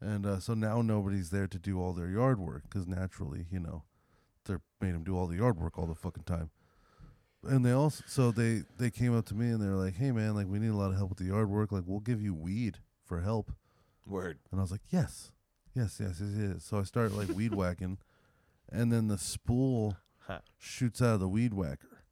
and 0.00 0.24
uh, 0.26 0.40
so 0.40 0.54
now 0.54 0.80
nobody's 0.80 1.30
there 1.30 1.48
to 1.48 1.58
do 1.58 1.80
all 1.80 1.92
their 1.92 2.08
yard 2.08 2.38
work 2.38 2.62
because 2.68 2.86
naturally, 2.86 3.46
you 3.50 3.60
know, 3.60 3.82
they're 4.46 4.62
made 4.80 4.94
him 4.94 5.04
do 5.04 5.16
all 5.16 5.26
the 5.26 5.36
yard 5.36 5.58
work 5.58 5.78
all 5.78 5.86
the 5.86 5.94
fucking 5.94 6.24
time. 6.24 6.50
And 7.42 7.64
they 7.64 7.72
also 7.72 8.04
so 8.06 8.30
they 8.30 8.62
they 8.78 8.90
came 8.90 9.16
up 9.16 9.26
to 9.26 9.34
me 9.34 9.48
and 9.48 9.60
they're 9.60 9.76
like, 9.76 9.96
"Hey 9.96 10.12
man, 10.12 10.34
like 10.34 10.46
we 10.46 10.58
need 10.58 10.68
a 10.68 10.76
lot 10.76 10.90
of 10.90 10.96
help 10.96 11.10
with 11.10 11.18
the 11.18 11.24
yard 11.24 11.48
work. 11.48 11.72
Like 11.72 11.84
we'll 11.86 12.00
give 12.00 12.20
you 12.22 12.34
weed 12.34 12.78
for 13.04 13.20
help." 13.20 13.52
Word. 14.10 14.38
And 14.50 14.60
I 14.60 14.62
was 14.62 14.70
like, 14.70 14.82
yes, 14.90 15.32
yes, 15.74 15.98
yes, 16.00 16.20
yes, 16.20 16.30
yes. 16.36 16.64
So 16.64 16.78
I 16.78 16.82
started 16.82 17.16
like 17.16 17.28
weed 17.36 17.54
whacking, 17.62 17.98
and 18.70 18.92
then 18.92 19.08
the 19.08 19.18
spool 19.18 19.96
Huh. 20.26 20.40
shoots 20.58 21.00
out 21.02 21.14
of 21.14 21.20
the 21.20 21.28
weed 21.28 21.54
whacker. 21.54 22.04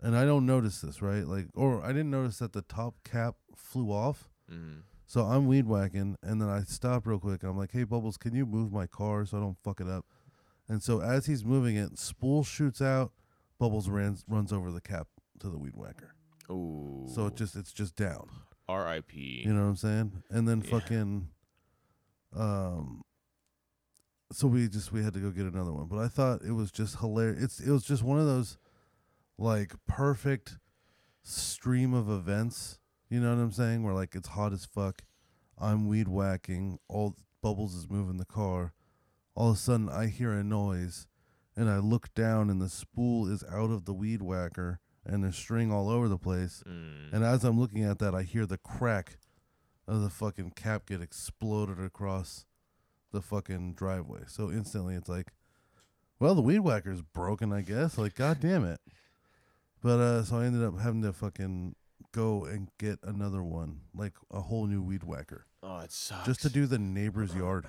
And 0.00 0.16
I 0.16 0.24
don't 0.24 0.46
notice 0.46 0.80
this, 0.80 1.02
right? 1.02 1.26
Like, 1.26 1.46
or 1.54 1.82
I 1.82 1.88
didn't 1.88 2.10
notice 2.10 2.38
that 2.38 2.52
the 2.52 2.62
top 2.62 2.94
cap 3.04 3.34
flew 3.54 3.90
off. 3.90 4.28
Mm. 4.50 4.82
So 5.06 5.22
I'm 5.22 5.46
weed 5.46 5.66
whacking, 5.66 6.16
and 6.22 6.40
then 6.40 6.48
I 6.48 6.62
stop 6.62 7.06
real 7.06 7.18
quick. 7.18 7.42
And 7.42 7.50
I'm 7.50 7.58
like, 7.58 7.72
hey, 7.72 7.84
Bubbles, 7.84 8.16
can 8.16 8.34
you 8.34 8.44
move 8.46 8.72
my 8.72 8.86
car 8.86 9.24
so 9.24 9.36
I 9.36 9.40
don't 9.40 9.56
fuck 9.62 9.80
it 9.80 9.88
up? 9.88 10.04
And 10.68 10.82
so 10.82 11.00
as 11.00 11.26
he's 11.26 11.44
moving 11.44 11.76
it, 11.76 11.98
spool 11.98 12.42
shoots 12.42 12.80
out, 12.82 13.12
Bubbles 13.58 13.88
runs 13.88 14.24
runs 14.28 14.52
over 14.52 14.70
the 14.70 14.80
cap 14.80 15.06
to 15.40 15.48
the 15.48 15.58
weed 15.58 15.76
whacker. 15.76 16.14
Ooh. 16.50 17.06
So 17.14 17.26
it 17.26 17.36
just 17.36 17.54
it's 17.56 17.72
just 17.72 17.96
down. 17.96 18.28
R.I.P. 18.68 19.42
You 19.46 19.52
know 19.54 19.62
what 19.62 19.68
I'm 19.68 19.76
saying? 19.76 20.22
And 20.30 20.46
then 20.48 20.60
Yeah. 20.62 20.70
fucking 20.70 21.28
um 22.34 23.02
so 24.32 24.48
we 24.48 24.68
just 24.68 24.92
we 24.92 25.02
had 25.04 25.14
to 25.14 25.20
go 25.20 25.30
get 25.30 25.46
another 25.46 25.72
one. 25.72 25.86
But 25.86 25.98
I 25.98 26.08
thought 26.08 26.42
it 26.42 26.52
was 26.52 26.72
just 26.72 26.98
hilarious. 26.98 27.42
It's 27.42 27.60
it 27.60 27.70
was 27.70 27.84
just 27.84 28.02
one 28.02 28.18
of 28.18 28.26
those 28.26 28.58
like 29.38 29.72
perfect 29.86 30.58
stream 31.22 31.94
of 31.94 32.10
events. 32.10 32.78
You 33.08 33.20
know 33.20 33.34
what 33.34 33.40
I'm 33.40 33.52
saying? 33.52 33.84
Where 33.84 33.94
like 33.94 34.14
it's 34.16 34.28
hot 34.28 34.52
as 34.52 34.64
fuck. 34.64 35.02
I'm 35.58 35.86
weed 35.86 36.08
whacking. 36.08 36.78
All 36.88 37.14
Bubbles 37.42 37.74
is 37.74 37.88
moving 37.88 38.16
the 38.16 38.24
car. 38.24 38.72
All 39.36 39.50
of 39.50 39.56
a 39.56 39.58
sudden 39.58 39.88
I 39.88 40.06
hear 40.06 40.32
a 40.32 40.42
noise 40.42 41.06
and 41.56 41.70
I 41.70 41.78
look 41.78 42.12
down 42.14 42.50
and 42.50 42.60
the 42.60 42.68
spool 42.68 43.28
is 43.32 43.44
out 43.44 43.70
of 43.70 43.84
the 43.84 43.94
weed 43.94 44.22
whacker 44.22 44.80
and 45.06 45.22
there's 45.24 45.36
string 45.36 45.72
all 45.72 45.88
over 45.88 46.08
the 46.08 46.18
place. 46.18 46.62
Mm. 46.66 47.12
And 47.12 47.24
as 47.24 47.44
I'm 47.44 47.58
looking 47.58 47.84
at 47.84 47.98
that, 48.00 48.14
I 48.14 48.22
hear 48.22 48.46
the 48.46 48.58
crack 48.58 49.18
of 49.86 50.02
the 50.02 50.10
fucking 50.10 50.50
cap 50.52 50.86
get 50.86 51.00
exploded 51.00 51.78
across 51.78 52.44
the 53.12 53.22
fucking 53.22 53.74
driveway. 53.74 54.20
So 54.26 54.50
instantly 54.50 54.94
it's 54.94 55.08
like, 55.08 55.28
well, 56.18 56.34
the 56.34 56.42
weed 56.42 56.60
whacker's 56.60 57.02
broken, 57.02 57.52
I 57.52 57.60
guess. 57.60 57.96
Like, 57.98 58.14
god 58.14 58.40
damn 58.40 58.64
it. 58.64 58.80
But 59.82 60.00
uh 60.00 60.24
so 60.24 60.38
I 60.38 60.46
ended 60.46 60.64
up 60.64 60.80
having 60.80 61.02
to 61.02 61.12
fucking 61.12 61.76
go 62.12 62.44
and 62.44 62.68
get 62.78 62.98
another 63.02 63.42
one, 63.42 63.82
like 63.94 64.14
a 64.30 64.40
whole 64.40 64.66
new 64.66 64.82
weed 64.82 65.04
whacker. 65.04 65.46
oh, 65.62 65.80
it 65.80 65.92
sucks. 65.92 66.26
Just 66.26 66.42
to 66.42 66.48
do 66.48 66.66
the 66.66 66.78
neighbor's 66.78 67.34
yard. 67.34 67.66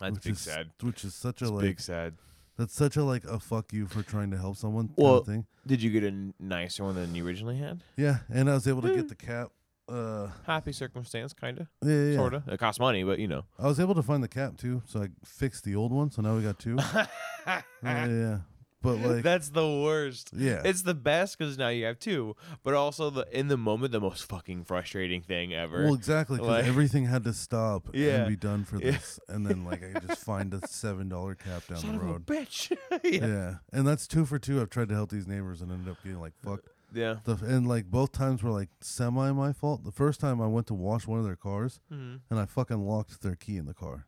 That's 0.00 0.14
which 0.14 0.24
big 0.24 0.32
is, 0.32 0.40
sad. 0.40 0.70
Which 0.80 1.04
is 1.04 1.14
such 1.14 1.42
a 1.42 1.50
like 1.50 1.62
big 1.62 1.80
sad. 1.80 2.14
That's 2.56 2.74
such 2.74 2.96
a 2.96 3.04
like 3.04 3.24
a 3.24 3.38
fuck 3.40 3.72
you 3.72 3.86
for 3.86 4.02
trying 4.02 4.30
to 4.30 4.38
help 4.38 4.56
someone 4.56 4.88
kind 4.88 4.96
Well- 4.98 5.16
of 5.18 5.26
thing. 5.26 5.46
Did 5.66 5.82
you 5.82 5.90
get 5.90 6.04
a 6.04 6.08
n- 6.08 6.34
nicer 6.38 6.84
one 6.84 6.94
than 6.94 7.14
you 7.14 7.26
originally 7.26 7.56
had? 7.56 7.82
Yeah, 7.96 8.18
and 8.28 8.50
I 8.50 8.54
was 8.54 8.68
able 8.68 8.82
to 8.82 8.94
get 8.94 9.08
the 9.08 9.14
cap 9.14 9.50
uh 9.88 10.28
Happy 10.46 10.72
circumstance, 10.72 11.32
kind 11.34 11.58
of, 11.60 11.66
yeah, 11.82 11.90
yeah, 11.94 12.04
yeah. 12.10 12.16
sort 12.16 12.34
of. 12.34 12.48
It 12.48 12.58
costs 12.58 12.80
money, 12.80 13.02
but 13.04 13.18
you 13.18 13.28
know. 13.28 13.44
I 13.58 13.66
was 13.66 13.78
able 13.80 13.94
to 13.94 14.02
find 14.02 14.22
the 14.22 14.28
cap 14.28 14.56
too, 14.58 14.82
so 14.86 15.02
I 15.02 15.08
fixed 15.24 15.64
the 15.64 15.74
old 15.76 15.90
one. 15.92 16.10
So 16.10 16.20
now 16.22 16.36
we 16.36 16.42
got 16.42 16.58
two. 16.58 16.76
yeah, 17.46 17.62
yeah, 17.82 18.06
yeah. 18.08 18.38
But 18.84 18.98
like, 18.98 19.22
That's 19.22 19.48
the 19.48 19.66
worst. 19.66 20.30
yeah, 20.36 20.60
It's 20.64 20.82
the 20.82 20.94
best 20.94 21.38
because 21.38 21.56
now 21.56 21.68
you 21.68 21.86
have 21.86 21.98
two, 21.98 22.36
but 22.62 22.74
also 22.74 23.08
the 23.10 23.26
in 23.36 23.48
the 23.48 23.56
moment 23.56 23.92
the 23.92 24.00
most 24.00 24.24
fucking 24.28 24.64
frustrating 24.64 25.22
thing 25.22 25.54
ever. 25.54 25.84
well, 25.84 25.94
exactly. 25.94 26.36
Because 26.36 26.48
like- 26.50 26.66
everything 26.66 27.06
had 27.06 27.24
to 27.24 27.32
stop 27.32 27.88
Yeah. 27.94 28.16
and 28.16 28.28
be 28.28 28.36
done 28.36 28.64
for 28.64 28.76
Yeah. 28.78 28.90
this, 28.92 29.18
and 29.28 29.46
then 29.46 29.64
like 29.64 29.82
I 29.82 29.98
could 29.98 30.08
just 30.08 30.22
find 30.22 30.52
a 30.52 30.66
seven 30.68 31.08
dollar 31.08 31.34
cap 31.34 31.66
down 31.66 31.78
Son 31.78 31.98
the 31.98 32.04
road. 32.04 32.26
bitch. 32.26 32.76
Yeah. 33.02 33.26
yeah. 33.26 33.54
and 33.72 33.86
that's 33.88 34.06
two 34.06 34.24
for 34.26 34.38
two. 34.38 34.60
I've 34.60 34.70
tried 34.70 34.88
to 34.90 34.94
help 34.94 35.10
these 35.10 35.26
neighbors 35.26 35.62
and 35.62 35.72
ended 35.72 35.88
up 35.90 35.96
getting 36.04 36.20
like 36.20 36.34
fucked. 36.36 36.68
Yeah. 36.92 37.16
The, 37.24 37.36
and 37.44 37.66
like 37.66 37.86
both 37.86 38.12
times 38.12 38.42
were 38.42 38.50
like 38.52 38.68
semi 38.82 39.32
my 39.32 39.52
fault. 39.52 39.82
The 39.84 39.92
first 39.92 40.20
time 40.20 40.40
I 40.40 40.46
went 40.46 40.66
to 40.68 40.74
wash 40.74 41.06
one 41.06 41.18
of 41.18 41.24
their 41.24 41.36
cars 41.36 41.80
Mm-hmm. 41.92 42.16
and 42.30 42.38
I 42.38 42.44
fucking 42.44 42.86
locked 42.86 43.22
their 43.22 43.34
key 43.34 43.56
in 43.56 43.64
the 43.66 43.74
car. 43.74 44.06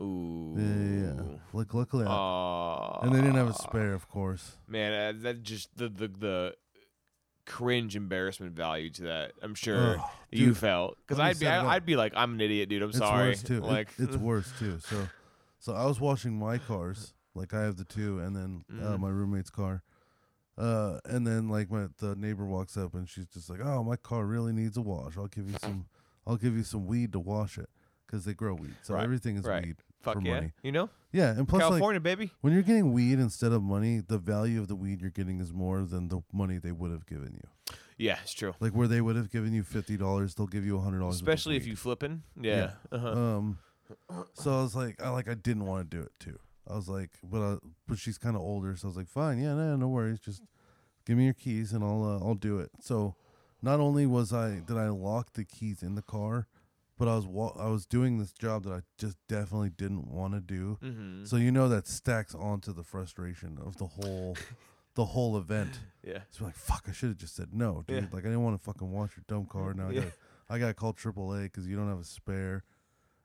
Ooh. 0.00 0.54
Yeah, 0.56 0.64
yeah, 0.64 1.22
yeah. 1.30 1.36
Like 1.52 1.74
luckily, 1.74 2.06
I, 2.08 2.98
and 3.02 3.12
they 3.14 3.20
didn't 3.20 3.34
have 3.36 3.48
a 3.50 3.54
spare, 3.54 3.92
of 3.92 4.08
course. 4.08 4.56
Man, 4.66 4.92
uh, 4.92 5.18
that 5.22 5.42
just 5.42 5.76
the, 5.76 5.88
the 5.88 6.08
the 6.08 6.54
cringe 7.46 7.96
embarrassment 7.96 8.54
value 8.54 8.90
to 8.90 9.02
that. 9.02 9.32
I'm 9.42 9.54
sure 9.54 9.98
Ugh, 9.98 10.10
you 10.30 10.46
dude, 10.48 10.56
felt 10.58 10.96
because 11.06 11.18
I'd 11.20 11.38
be 11.38 11.46
I, 11.46 11.74
I'd 11.74 11.84
be 11.86 11.96
like 11.96 12.12
I'm 12.16 12.34
an 12.34 12.40
idiot, 12.40 12.68
dude. 12.68 12.82
I'm 12.82 12.90
It's 12.90 12.98
sorry. 12.98 13.28
worse 13.30 13.42
too. 13.42 13.56
It- 13.58 13.62
Like 13.64 13.88
it's 13.98 14.16
worse 14.16 14.52
too. 14.58 14.78
So, 14.80 15.08
so 15.58 15.74
I 15.74 15.84
was 15.86 16.00
washing 16.00 16.38
my 16.38 16.58
cars. 16.58 17.12
Like 17.34 17.52
I 17.54 17.62
have 17.62 17.76
the 17.76 17.84
two, 17.84 18.18
and 18.20 18.34
then 18.34 18.64
uh, 18.80 18.96
Mhm. 18.96 19.00
my 19.00 19.08
roommate's 19.08 19.50
car. 19.50 19.82
Uh, 20.58 20.98
and 21.04 21.26
then 21.26 21.48
like 21.48 21.70
my 21.70 21.86
the 21.98 22.14
neighbor 22.16 22.44
walks 22.44 22.76
up 22.76 22.94
and 22.94 23.08
she's 23.08 23.26
just 23.26 23.48
like, 23.48 23.60
"Oh, 23.62 23.82
my 23.84 23.96
car 23.96 24.24
really 24.26 24.52
needs 24.52 24.76
a 24.76 24.82
wash. 24.82 25.16
I'll 25.16 25.26
give 25.28 25.48
you 25.48 25.56
some. 25.62 25.86
I'll 26.26 26.36
give 26.36 26.56
you 26.56 26.64
some 26.64 26.86
weed 26.86 27.12
to 27.12 27.20
wash 27.20 27.56
it 27.56 27.68
because 28.06 28.24
they 28.24 28.34
grow 28.34 28.54
weed. 28.54 28.74
So 28.82 28.94
Right, 28.94 29.04
everything 29.04 29.36
is 29.36 29.44
right. 29.44 29.64
weed 29.64 29.76
fuck 30.02 30.14
for 30.16 30.22
yeah, 30.22 30.34
money. 30.34 30.52
you 30.62 30.72
know, 30.72 30.90
Yeah, 31.12 31.30
and 31.30 31.48
plus 31.48 31.60
like 31.62 31.70
California 31.70 32.00
baby. 32.00 32.30
when 32.40 32.52
you're 32.52 32.62
getting 32.62 32.92
weed 32.92 33.18
instead 33.18 33.52
of 33.52 33.62
money, 33.62 34.00
the 34.06 34.18
value 34.18 34.60
of 34.60 34.68
the 34.68 34.76
weed 34.76 35.00
you're 35.00 35.10
getting 35.10 35.40
is 35.40 35.52
more 35.52 35.82
than 35.82 36.08
the 36.08 36.20
money 36.32 36.58
they 36.58 36.72
would 36.72 36.90
have 36.90 37.06
given 37.06 37.34
you. 37.34 37.76
Yeah, 37.96 38.18
it's 38.22 38.32
true. 38.32 38.54
Like 38.60 38.72
where 38.72 38.88
they 38.88 39.00
would 39.00 39.16
have 39.16 39.30
given 39.30 39.52
you 39.52 39.62
fifty 39.62 39.96
dollars, 39.96 40.34
they'll 40.34 40.46
give 40.46 40.64
you 40.64 40.76
a 40.78 40.80
hundred 40.80 41.00
dollars. 41.00 41.16
Especially 41.16 41.56
if 41.56 41.66
you 41.66 41.76
flipping. 41.76 42.22
Yeah. 42.40 42.72
Uh-huh. 42.90 43.08
Um, 43.08 43.58
so 44.34 44.58
I 44.58 44.62
was 44.62 44.74
like, 44.74 45.02
I 45.02 45.10
like, 45.10 45.28
I 45.28 45.34
didn't 45.34 45.66
want 45.66 45.90
to 45.90 45.96
do 45.96 46.02
it 46.02 46.12
too. 46.18 46.38
I 46.68 46.76
was 46.76 46.88
like, 46.88 47.10
but 47.22 47.40
uh, 47.40 47.56
but 47.86 47.98
she's 47.98 48.16
kind 48.18 48.36
of 48.36 48.42
older, 48.42 48.76
so 48.76 48.86
I 48.86 48.90
was 48.90 48.96
like, 48.96 49.08
fine, 49.08 49.38
yeah, 49.38 49.54
no, 49.54 49.76
no 49.76 49.88
worries, 49.88 50.20
just 50.20 50.42
give 51.04 51.18
me 51.18 51.24
your 51.24 51.34
keys 51.34 51.72
and 51.72 51.82
I'll 51.84 52.04
uh, 52.04 52.26
I'll 52.26 52.34
do 52.34 52.58
it. 52.58 52.70
So 52.80 53.16
not 53.60 53.80
only 53.80 54.06
was 54.06 54.32
I 54.32 54.60
did 54.66 54.76
I 54.76 54.88
lock 54.88 55.32
the 55.34 55.44
keys 55.44 55.82
in 55.82 55.94
the 55.94 56.02
car, 56.02 56.46
but 57.00 57.08
I 57.08 57.16
was 57.16 57.26
wa- 57.26 57.56
I 57.58 57.68
was 57.68 57.86
doing 57.86 58.18
this 58.18 58.30
job 58.32 58.64
that 58.64 58.72
I 58.72 58.80
just 58.98 59.16
definitely 59.26 59.70
didn't 59.70 60.06
want 60.06 60.34
to 60.34 60.40
do. 60.40 60.78
mm-hmm. 60.82 61.24
So 61.24 61.36
you 61.36 61.50
know 61.50 61.68
that 61.70 61.88
stacks 61.88 62.34
onto 62.34 62.72
the 62.72 62.84
frustration 62.84 63.58
of 63.64 63.76
the 63.78 63.86
whole 63.86 64.36
the 64.94 65.06
whole 65.06 65.36
event. 65.38 65.80
yeah. 66.06 66.20
So 66.30 66.44
like, 66.44 66.54
fuck, 66.56 66.84
I 66.88 66.92
should 66.92 67.08
have 67.08 67.18
just 67.18 67.34
said 67.34 67.48
no, 67.54 67.82
dude. 67.88 68.02
Yeah. 68.04 68.08
Like 68.12 68.24
I 68.24 68.28
didn't 68.28 68.42
want 68.44 68.56
to 68.58 68.62
fucking 68.64 68.90
wash 68.92 69.16
your 69.16 69.24
dumb 69.26 69.46
car. 69.46 69.72
Now 69.74 69.88
I 69.88 69.94
got 69.94 70.04
I 70.50 70.58
got 70.58 70.68
to 70.68 70.74
call 70.74 70.92
AAA 70.92 71.44
because 71.44 71.66
you 71.66 71.76
don't 71.76 71.88
have 71.88 72.00
a 72.00 72.04
spare, 72.04 72.64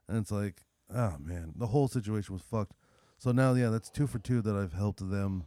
and 0.08 0.18
it's 0.18 0.32
like, 0.32 0.64
oh 0.94 1.16
man, 1.20 1.54
the 1.56 1.68
whole 1.68 1.88
situation 1.88 2.34
was 2.34 2.42
fucked. 2.44 2.74
So 3.18 3.32
now, 3.32 3.54
yeah, 3.54 3.70
that's 3.70 3.90
two 3.90 4.08
for 4.08 4.20
two 4.20 4.42
that 4.42 4.56
I've 4.56 4.74
helped 4.74 5.10
them, 5.10 5.46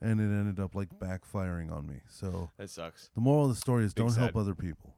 and 0.00 0.20
it 0.20 0.24
ended 0.24 0.58
up 0.58 0.74
like 0.74 0.88
backfiring 0.98 1.70
on 1.70 1.86
me. 1.86 2.00
So 2.08 2.50
That 2.56 2.70
sucks. 2.70 3.10
the 3.14 3.20
moral 3.20 3.44
of 3.44 3.50
the 3.50 3.56
story 3.56 3.84
is 3.84 3.92
Big 3.94 4.06
don't 4.06 4.16
help 4.16 4.36
other 4.36 4.54
people. 4.54 4.94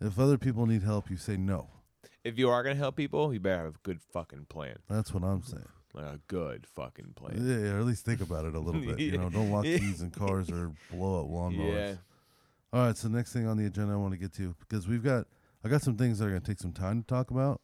If 0.00 0.18
other 0.18 0.38
people 0.38 0.66
need 0.66 0.82
help, 0.82 1.10
you 1.10 1.16
say 1.16 1.36
no. 1.36 1.68
If 2.24 2.38
you 2.38 2.50
are 2.50 2.62
gonna 2.62 2.74
help 2.74 2.96
people, 2.96 3.32
you 3.32 3.40
better 3.40 3.64
have 3.64 3.74
a 3.74 3.78
good 3.82 4.00
fucking 4.00 4.46
plan. 4.48 4.76
That's 4.88 5.14
what 5.14 5.22
I'm 5.22 5.42
saying. 5.42 5.68
Like 5.94 6.04
a 6.04 6.20
good 6.28 6.66
fucking 6.74 7.14
plan. 7.16 7.36
Yeah, 7.40 7.72
or 7.72 7.78
at 7.78 7.84
least 7.84 8.04
think 8.04 8.20
about 8.20 8.44
it 8.44 8.54
a 8.54 8.60
little 8.60 8.80
bit. 8.80 9.00
You 9.00 9.18
know, 9.18 9.30
don't 9.30 9.50
lock 9.50 9.64
keys 9.64 10.02
in 10.02 10.10
cars 10.10 10.50
or 10.50 10.72
blow 10.90 11.20
up 11.20 11.30
lawnmowers. 11.30 11.74
Yeah. 11.74 11.94
All 12.72 12.86
right, 12.86 12.96
so 12.96 13.08
next 13.08 13.32
thing 13.32 13.46
on 13.46 13.56
the 13.56 13.64
agenda 13.64 13.94
I 13.94 13.96
want 13.96 14.12
to 14.12 14.18
get 14.18 14.34
to 14.34 14.54
because 14.60 14.86
we've 14.86 15.02
got 15.02 15.26
I 15.64 15.68
got 15.68 15.82
some 15.82 15.96
things 15.96 16.18
that 16.18 16.26
are 16.26 16.30
going 16.30 16.42
to 16.42 16.46
take 16.46 16.60
some 16.60 16.72
time 16.72 17.02
to 17.02 17.06
talk 17.06 17.30
about, 17.30 17.60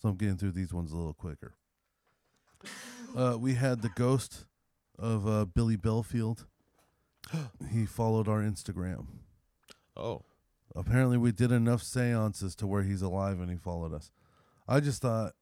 so 0.00 0.08
I'm 0.08 0.16
getting 0.16 0.36
through 0.36 0.52
these 0.52 0.72
ones 0.72 0.92
a 0.92 0.96
little 0.96 1.14
quicker. 1.14 1.54
Uh, 3.16 3.36
we 3.38 3.54
had 3.54 3.80
the 3.80 3.90
ghost 3.90 4.44
of 4.98 5.24
uh, 5.24 5.44
Billy 5.44 5.76
Belfield. 5.76 6.46
he 7.70 7.86
followed 7.86 8.26
our 8.26 8.40
Instagram. 8.40 9.06
Oh. 9.96 10.22
Apparently, 10.74 11.16
we 11.16 11.30
did 11.32 11.52
enough 11.52 11.82
seances 11.82 12.54
to 12.56 12.66
where 12.66 12.82
he's 12.82 13.02
alive 13.02 13.38
and 13.40 13.50
he 13.50 13.56
followed 13.56 13.92
us. 13.94 14.10
I 14.66 14.80
just 14.80 15.02
thought 15.02 15.34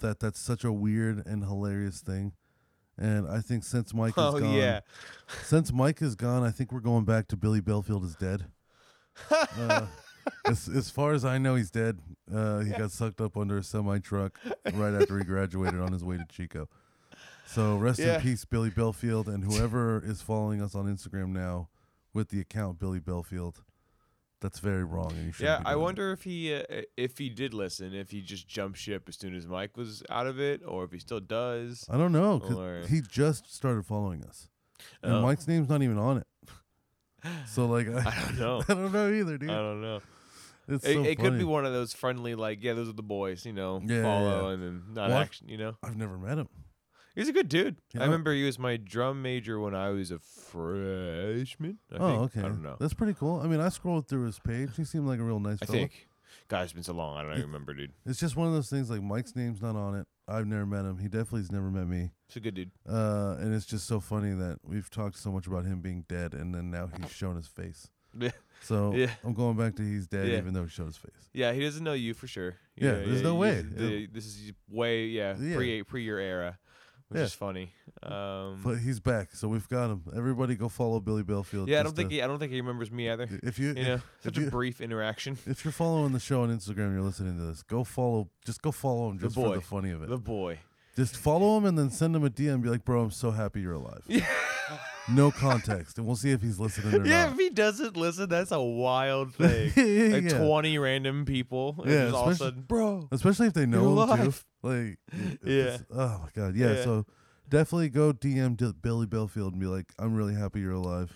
that 0.00 0.20
that's 0.20 0.38
such 0.40 0.64
a 0.64 0.72
weird 0.72 1.24
and 1.26 1.42
hilarious 1.44 2.00
thing. 2.00 2.32
And 2.98 3.26
I 3.28 3.40
think 3.40 3.64
since 3.64 3.94
Mike 3.94 4.10
is 4.10 4.14
Oh 4.18 4.38
gone, 4.38 4.52
yeah. 4.54 4.80
since 5.44 5.72
Mike 5.72 6.02
is 6.02 6.14
gone, 6.16 6.42
I 6.42 6.50
think 6.50 6.72
we're 6.72 6.80
going 6.80 7.04
back 7.04 7.28
to 7.28 7.36
Billy 7.36 7.60
Belfield 7.60 8.04
is 8.04 8.14
dead. 8.16 8.46
Uh, 9.30 9.86
as, 10.44 10.68
as 10.68 10.90
far 10.90 11.12
as 11.12 11.24
I 11.24 11.38
know, 11.38 11.54
he's 11.54 11.70
dead. 11.70 11.98
Uh, 12.32 12.58
he 12.60 12.70
got 12.72 12.90
sucked 12.90 13.20
up 13.22 13.38
under 13.38 13.56
a 13.56 13.62
semi 13.62 13.98
truck 14.00 14.38
right 14.74 14.92
after 14.94 15.16
he 15.18 15.24
graduated 15.24 15.80
on 15.80 15.92
his 15.92 16.04
way 16.04 16.18
to 16.18 16.26
Chico. 16.28 16.68
So 17.46 17.76
rest 17.76 17.98
Yeah. 17.98 18.16
in 18.16 18.20
peace, 18.20 18.44
Billy 18.44 18.70
Belfield, 18.70 19.28
and 19.28 19.44
whoever 19.44 20.02
is 20.04 20.20
following 20.20 20.60
us 20.60 20.74
on 20.74 20.84
Instagram 20.84 21.28
now 21.30 21.68
with 22.12 22.28
the 22.28 22.40
account 22.40 22.78
Billy 22.78 23.00
Belfield. 23.00 23.62
That's 24.40 24.58
very 24.58 24.84
wrong, 24.84 25.12
and 25.12 25.26
you. 25.26 25.32
Yeah, 25.46 25.60
I 25.66 25.76
wonder 25.76 26.12
if 26.12 26.22
he 26.22 26.54
uh, 26.54 26.62
if 26.96 27.18
he 27.18 27.28
did 27.28 27.52
listen, 27.52 27.94
if 27.94 28.10
he 28.10 28.22
just 28.22 28.48
jumped 28.48 28.78
ship 28.78 29.04
as 29.08 29.16
soon 29.16 29.34
as 29.34 29.46
Mike 29.46 29.76
was 29.76 30.02
out 30.08 30.26
of 30.26 30.40
it, 30.40 30.62
or 30.66 30.84
if 30.84 30.92
he 30.92 30.98
still 30.98 31.20
does. 31.20 31.84
I 31.90 31.98
don't 31.98 32.12
know 32.12 32.40
Or- 32.56 32.86
he 32.88 33.02
just 33.02 33.54
started 33.54 33.84
following 33.84 34.24
us, 34.24 34.48
and 35.02 35.12
Oh. 35.14 35.20
Mike's 35.22 35.46
name's 35.46 35.68
not 35.68 35.82
even 35.82 35.98
on 35.98 36.18
it. 36.18 36.26
So 37.46 37.66
like, 37.66 37.86
I, 37.86 37.98
I 37.98 38.22
don't 38.24 38.38
know. 38.38 38.62
I 38.68 38.72
don't 38.74 38.92
know 38.92 39.12
either, 39.12 39.36
dude. 39.36 39.50
I 39.50 39.56
don't 39.56 39.82
know. 39.82 40.00
It's 40.68 40.86
It, 40.86 40.94
so 40.94 41.02
it 41.04 41.18
could 41.18 41.36
be 41.36 41.44
one 41.44 41.66
of 41.66 41.72
those 41.74 41.92
friendly, 41.92 42.34
like, 42.34 42.62
yeah, 42.62 42.72
those 42.72 42.88
are 42.88 42.92
the 42.94 43.02
boys, 43.02 43.44
you 43.44 43.52
know, 43.52 43.82
Yeah, 43.84 43.96
yeah, 43.96 44.02
follow 44.02 44.46
yeah. 44.48 44.54
and 44.54 44.62
then 44.62 44.82
not 44.94 45.10
Well, 45.10 45.18
action, 45.18 45.46
you 45.48 45.58
know. 45.58 45.74
I've 45.82 45.96
never 45.98 46.16
met 46.16 46.38
him. 46.38 46.48
He's 47.14 47.28
a 47.28 47.32
good 47.32 47.48
dude. 47.48 47.76
Yeah. 47.94 48.02
I 48.02 48.04
remember 48.04 48.32
he 48.32 48.44
was 48.44 48.58
my 48.58 48.76
drum 48.76 49.20
major 49.22 49.58
when 49.58 49.74
I 49.74 49.90
was 49.90 50.10
a 50.10 50.18
freshman. 50.18 51.78
I 51.92 51.96
oh, 51.96 52.08
think. 52.08 52.20
okay. 52.36 52.40
I 52.40 52.48
don't 52.48 52.62
know. 52.62 52.76
That's 52.78 52.94
pretty 52.94 53.14
cool. 53.14 53.40
I 53.40 53.46
mean, 53.46 53.60
I 53.60 53.68
scrolled 53.68 54.08
through 54.08 54.26
his 54.26 54.38
page. 54.38 54.70
He 54.76 54.84
seemed 54.84 55.06
like 55.06 55.18
a 55.18 55.22
real 55.24 55.40
nice 55.40 55.58
I 55.62 55.66
fellow. 55.66 55.78
think. 55.78 56.08
God, 56.48 56.62
it's 56.64 56.72
been 56.72 56.82
so 56.82 56.92
long. 56.92 57.16
I 57.16 57.22
don't 57.22 57.32
It- 57.32 57.38
even 57.38 57.46
remember, 57.50 57.74
dude. 57.74 57.92
It's 58.06 58.20
just 58.20 58.36
one 58.36 58.46
of 58.48 58.52
those 58.54 58.70
things. 58.70 58.90
Like 58.90 59.02
Mike's 59.02 59.34
name's 59.36 59.60
not 59.62 59.76
on 59.76 59.96
it. 59.96 60.06
I've 60.28 60.46
never 60.46 60.64
met 60.66 60.84
him. 60.84 60.98
He 60.98 61.08
definitely's 61.08 61.50
never 61.50 61.70
met 61.70 61.88
me. 61.88 62.10
He's 62.28 62.36
a 62.36 62.40
good 62.40 62.54
dude. 62.54 62.70
Uh, 62.88 63.36
and 63.40 63.52
it's 63.52 63.66
just 63.66 63.86
so 63.86 63.98
funny 63.98 64.32
that 64.34 64.58
we've 64.64 64.88
talked 64.88 65.16
so 65.18 65.32
much 65.32 65.46
about 65.48 65.64
him 65.64 65.80
being 65.80 66.04
dead, 66.08 66.34
and 66.34 66.54
then 66.54 66.70
now 66.70 66.88
he's 67.00 67.10
shown 67.10 67.36
his 67.36 67.46
face. 67.48 67.88
Yeah. 68.18 68.30
So 68.62 68.92
Yeah. 68.92 69.10
I'm 69.24 69.34
going 69.34 69.56
back 69.56 69.76
to 69.76 69.82
he's 69.84 70.08
dead, 70.08 70.26
Yeah. 70.26 70.38
even 70.38 70.52
though 70.52 70.64
he 70.64 70.68
showed 70.68 70.86
his 70.86 70.96
face. 70.96 71.30
Yeah, 71.32 71.52
he 71.52 71.60
doesn't 71.60 71.84
know 71.84 71.92
you 71.92 72.12
for 72.12 72.26
sure. 72.26 72.56
Yeah, 72.74 72.90
there's 72.94 73.22
no 73.22 73.36
way. 73.36 73.60
the- 73.62 74.06
this 74.06 74.26
is 74.26 74.52
way, 74.68 75.06
yeah, 75.06 75.36
Yeah. 75.38 75.54
pre 75.54 75.82
pre 75.84 76.02
your 76.02 76.18
era, 76.18 76.58
which 77.10 77.18
Yeah. 77.18 77.24
is 77.24 77.34
funny. 77.34 77.72
Um, 78.02 78.60
But 78.64 78.78
he's 78.78 78.98
back, 79.00 79.34
so 79.34 79.46
we've 79.48 79.68
got 79.68 79.90
him. 79.90 80.02
Everybody, 80.16 80.54
go 80.54 80.68
follow 80.70 80.98
Billy 81.00 81.22
Belfield. 81.22 81.68
yeah, 81.68 81.80
I 81.80 81.82
don't 81.82 81.94
think 81.94 82.08
to- 82.08 82.14
he, 82.14 82.22
I 82.22 82.26
don't 82.26 82.38
think 82.38 82.50
he 82.52 82.60
remembers 82.60 82.90
me 82.90 83.10
either. 83.10 83.28
if 83.42 83.58
you 83.58 83.68
You 83.68 83.74
know, 83.84 83.94
if, 83.96 84.04
such 84.22 84.38
you, 84.38 84.46
a 84.48 84.50
brief 84.50 84.80
interaction. 84.80 85.36
if 85.46 85.64
you're 85.64 85.72
following 85.72 86.12
the 86.12 86.20
show 86.20 86.42
on 86.42 86.56
Instagram, 86.56 86.92
you're 86.94 87.02
listening 87.02 87.36
to 87.36 87.44
this. 87.44 87.62
Go 87.62 87.84
follow. 87.84 88.30
Just 88.46 88.62
go 88.62 88.72
follow 88.72 89.10
him 89.10 89.18
The 89.18 89.24
just 89.26 89.34
for 89.34 89.54
the 89.54 89.60
funny 89.60 89.90
of 89.90 90.02
it. 90.02 90.08
The 90.08 90.16
boy. 90.18 90.60
Just 90.96 91.16
follow 91.16 91.56
him 91.58 91.66
and 91.66 91.78
then 91.78 91.90
send 91.90 92.16
him 92.16 92.24
a 92.24 92.30
DM 92.30 92.54
and 92.54 92.62
be 92.62 92.68
like, 92.70 92.84
bro, 92.84 93.02
I'm 93.02 93.10
so 93.10 93.30
happy 93.30 93.60
you're 93.60 93.74
alive. 93.74 94.02
no 95.08 95.30
context. 95.30 95.98
And 95.98 96.06
we'll 96.06 96.16
see 96.16 96.30
if 96.30 96.42
he's 96.42 96.58
listening 96.58 96.94
or 96.94 97.04
Yeah, 97.06 97.24
not. 97.26 97.32
if 97.32 97.38
he 97.38 97.50
doesn't 97.50 97.96
listen, 97.96 98.28
that's 98.28 98.50
a 98.52 98.60
wild 98.60 99.34
thing. 99.36 99.66
Like 100.12 100.24
yeah. 100.24 100.38
twenty 100.38 100.78
random 100.78 101.24
people, 101.24 101.76
and 101.82 101.90
Yeah, 101.90 102.04
just 102.04 102.14
all 102.14 102.22
of 102.22 102.28
a 102.28 102.30
especially- 102.32 102.46
sudden, 102.50 102.62
bro. 102.62 103.08
Especially 103.12 103.46
if 103.48 103.52
they 103.54 103.66
know 103.66 103.78
him 103.78 103.84
too. 103.84 103.88
alive. 104.02 104.44
Like, 104.62 104.98
Yeah. 105.44 105.54
it's- 105.54 105.84
Oh 105.90 106.20
my 106.22 106.28
god. 106.34 106.54
Yeah, 106.56 106.72
Yeah. 106.74 106.84
So 106.84 107.06
definitely 107.48 107.88
go 107.88 108.12
DM 108.12 108.56
D- 108.56 108.72
Billy 108.80 109.06
Belfield 109.06 109.52
and 109.52 109.60
be 109.60 109.66
like, 109.66 109.86
I'm 109.98 110.14
really 110.14 110.34
happy 110.34 110.60
you're 110.60 110.72
alive. 110.72 111.12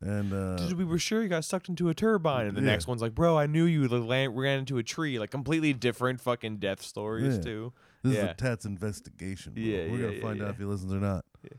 And 0.00 0.32
uh, 0.32 0.56
Dude, 0.68 0.78
we 0.78 0.84
were 0.84 0.98
sure 0.98 1.22
you 1.22 1.28
got 1.28 1.44
sucked 1.44 1.68
into 1.68 1.88
a 1.88 1.94
turbine, 1.94 2.46
and 2.46 2.56
the 2.56 2.60
yeah. 2.60 2.66
next 2.70 2.86
one's 2.88 3.00
like, 3.02 3.14
"Bro, 3.14 3.38
I 3.38 3.46
knew 3.46 3.64
you 3.66 3.86
ran, 3.86 4.34
ran 4.34 4.58
into 4.60 4.78
a 4.78 4.82
tree." 4.82 5.18
Like 5.20 5.30
completely 5.30 5.72
different 5.72 6.20
fucking 6.20 6.56
death 6.56 6.82
stories 6.82 7.36
Yeah. 7.36 7.42
too. 7.42 7.72
this 8.02 8.12
is 8.14 8.18
yeah. 8.18 8.30
a 8.30 8.34
Tats 8.34 8.64
investigation. 8.64 9.52
Bro. 9.52 9.62
Yeah, 9.62 9.76
We're 9.76 9.84
yeah, 9.98 10.02
gonna 10.06 10.12
yeah, 10.16 10.22
find 10.22 10.38
yeah. 10.38 10.44
out 10.46 10.50
if 10.50 10.58
he 10.58 10.64
listens 10.64 10.92
or 10.92 10.98
not. 10.98 11.24
Yeah. 11.44 11.50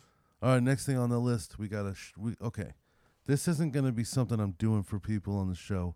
All 0.44 0.50
right. 0.50 0.62
Next 0.62 0.86
thing 0.86 0.98
on 0.98 1.10
the 1.10 1.20
list, 1.20 1.58
we 1.58 1.70
got 1.70 1.84
to. 1.84 1.96
Sh- 1.96 2.12
we 2.18 2.36
okay. 2.42 2.74
This 3.26 3.48
isn't 3.48 3.72
gonna 3.72 3.94
be 3.94 4.04
something 4.04 4.42
I'm 4.42 4.52
doing 4.52 4.84
for 4.84 5.00
people 5.00 5.38
on 5.38 5.48
the 5.48 5.56
show. 5.56 5.96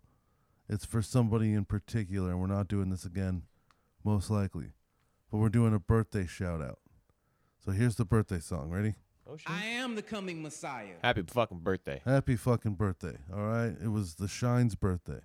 It's 0.70 0.86
for 0.86 1.02
somebody 1.02 1.52
in 1.52 1.66
particular, 1.66 2.30
and 2.30 2.40
we're 2.40 2.46
not 2.46 2.66
doing 2.66 2.88
this 2.88 3.04
again, 3.04 3.42
most 4.02 4.30
likely. 4.30 4.72
But 5.30 5.36
we're 5.36 5.50
doing 5.50 5.74
a 5.74 5.78
birthday 5.78 6.26
shout 6.26 6.62
out. 6.62 6.78
So 7.62 7.72
here's 7.72 7.96
the 7.96 8.06
birthday 8.06 8.38
song. 8.38 8.70
Ready? 8.70 8.94
Oh 9.30 9.36
shit! 9.36 9.50
I 9.50 9.66
am 9.66 9.96
the 9.96 10.02
coming 10.02 10.42
Messiah. 10.42 10.94
Happy 11.04 11.24
fucking 11.26 11.58
birthday! 11.58 12.00
Happy 12.06 12.34
fucking 12.34 12.76
birthday. 12.76 13.18
All 13.30 13.44
right. 13.44 13.74
It 13.84 13.88
was 13.88 14.14
the 14.14 14.28
Shine's 14.28 14.74
birthday. 14.76 15.20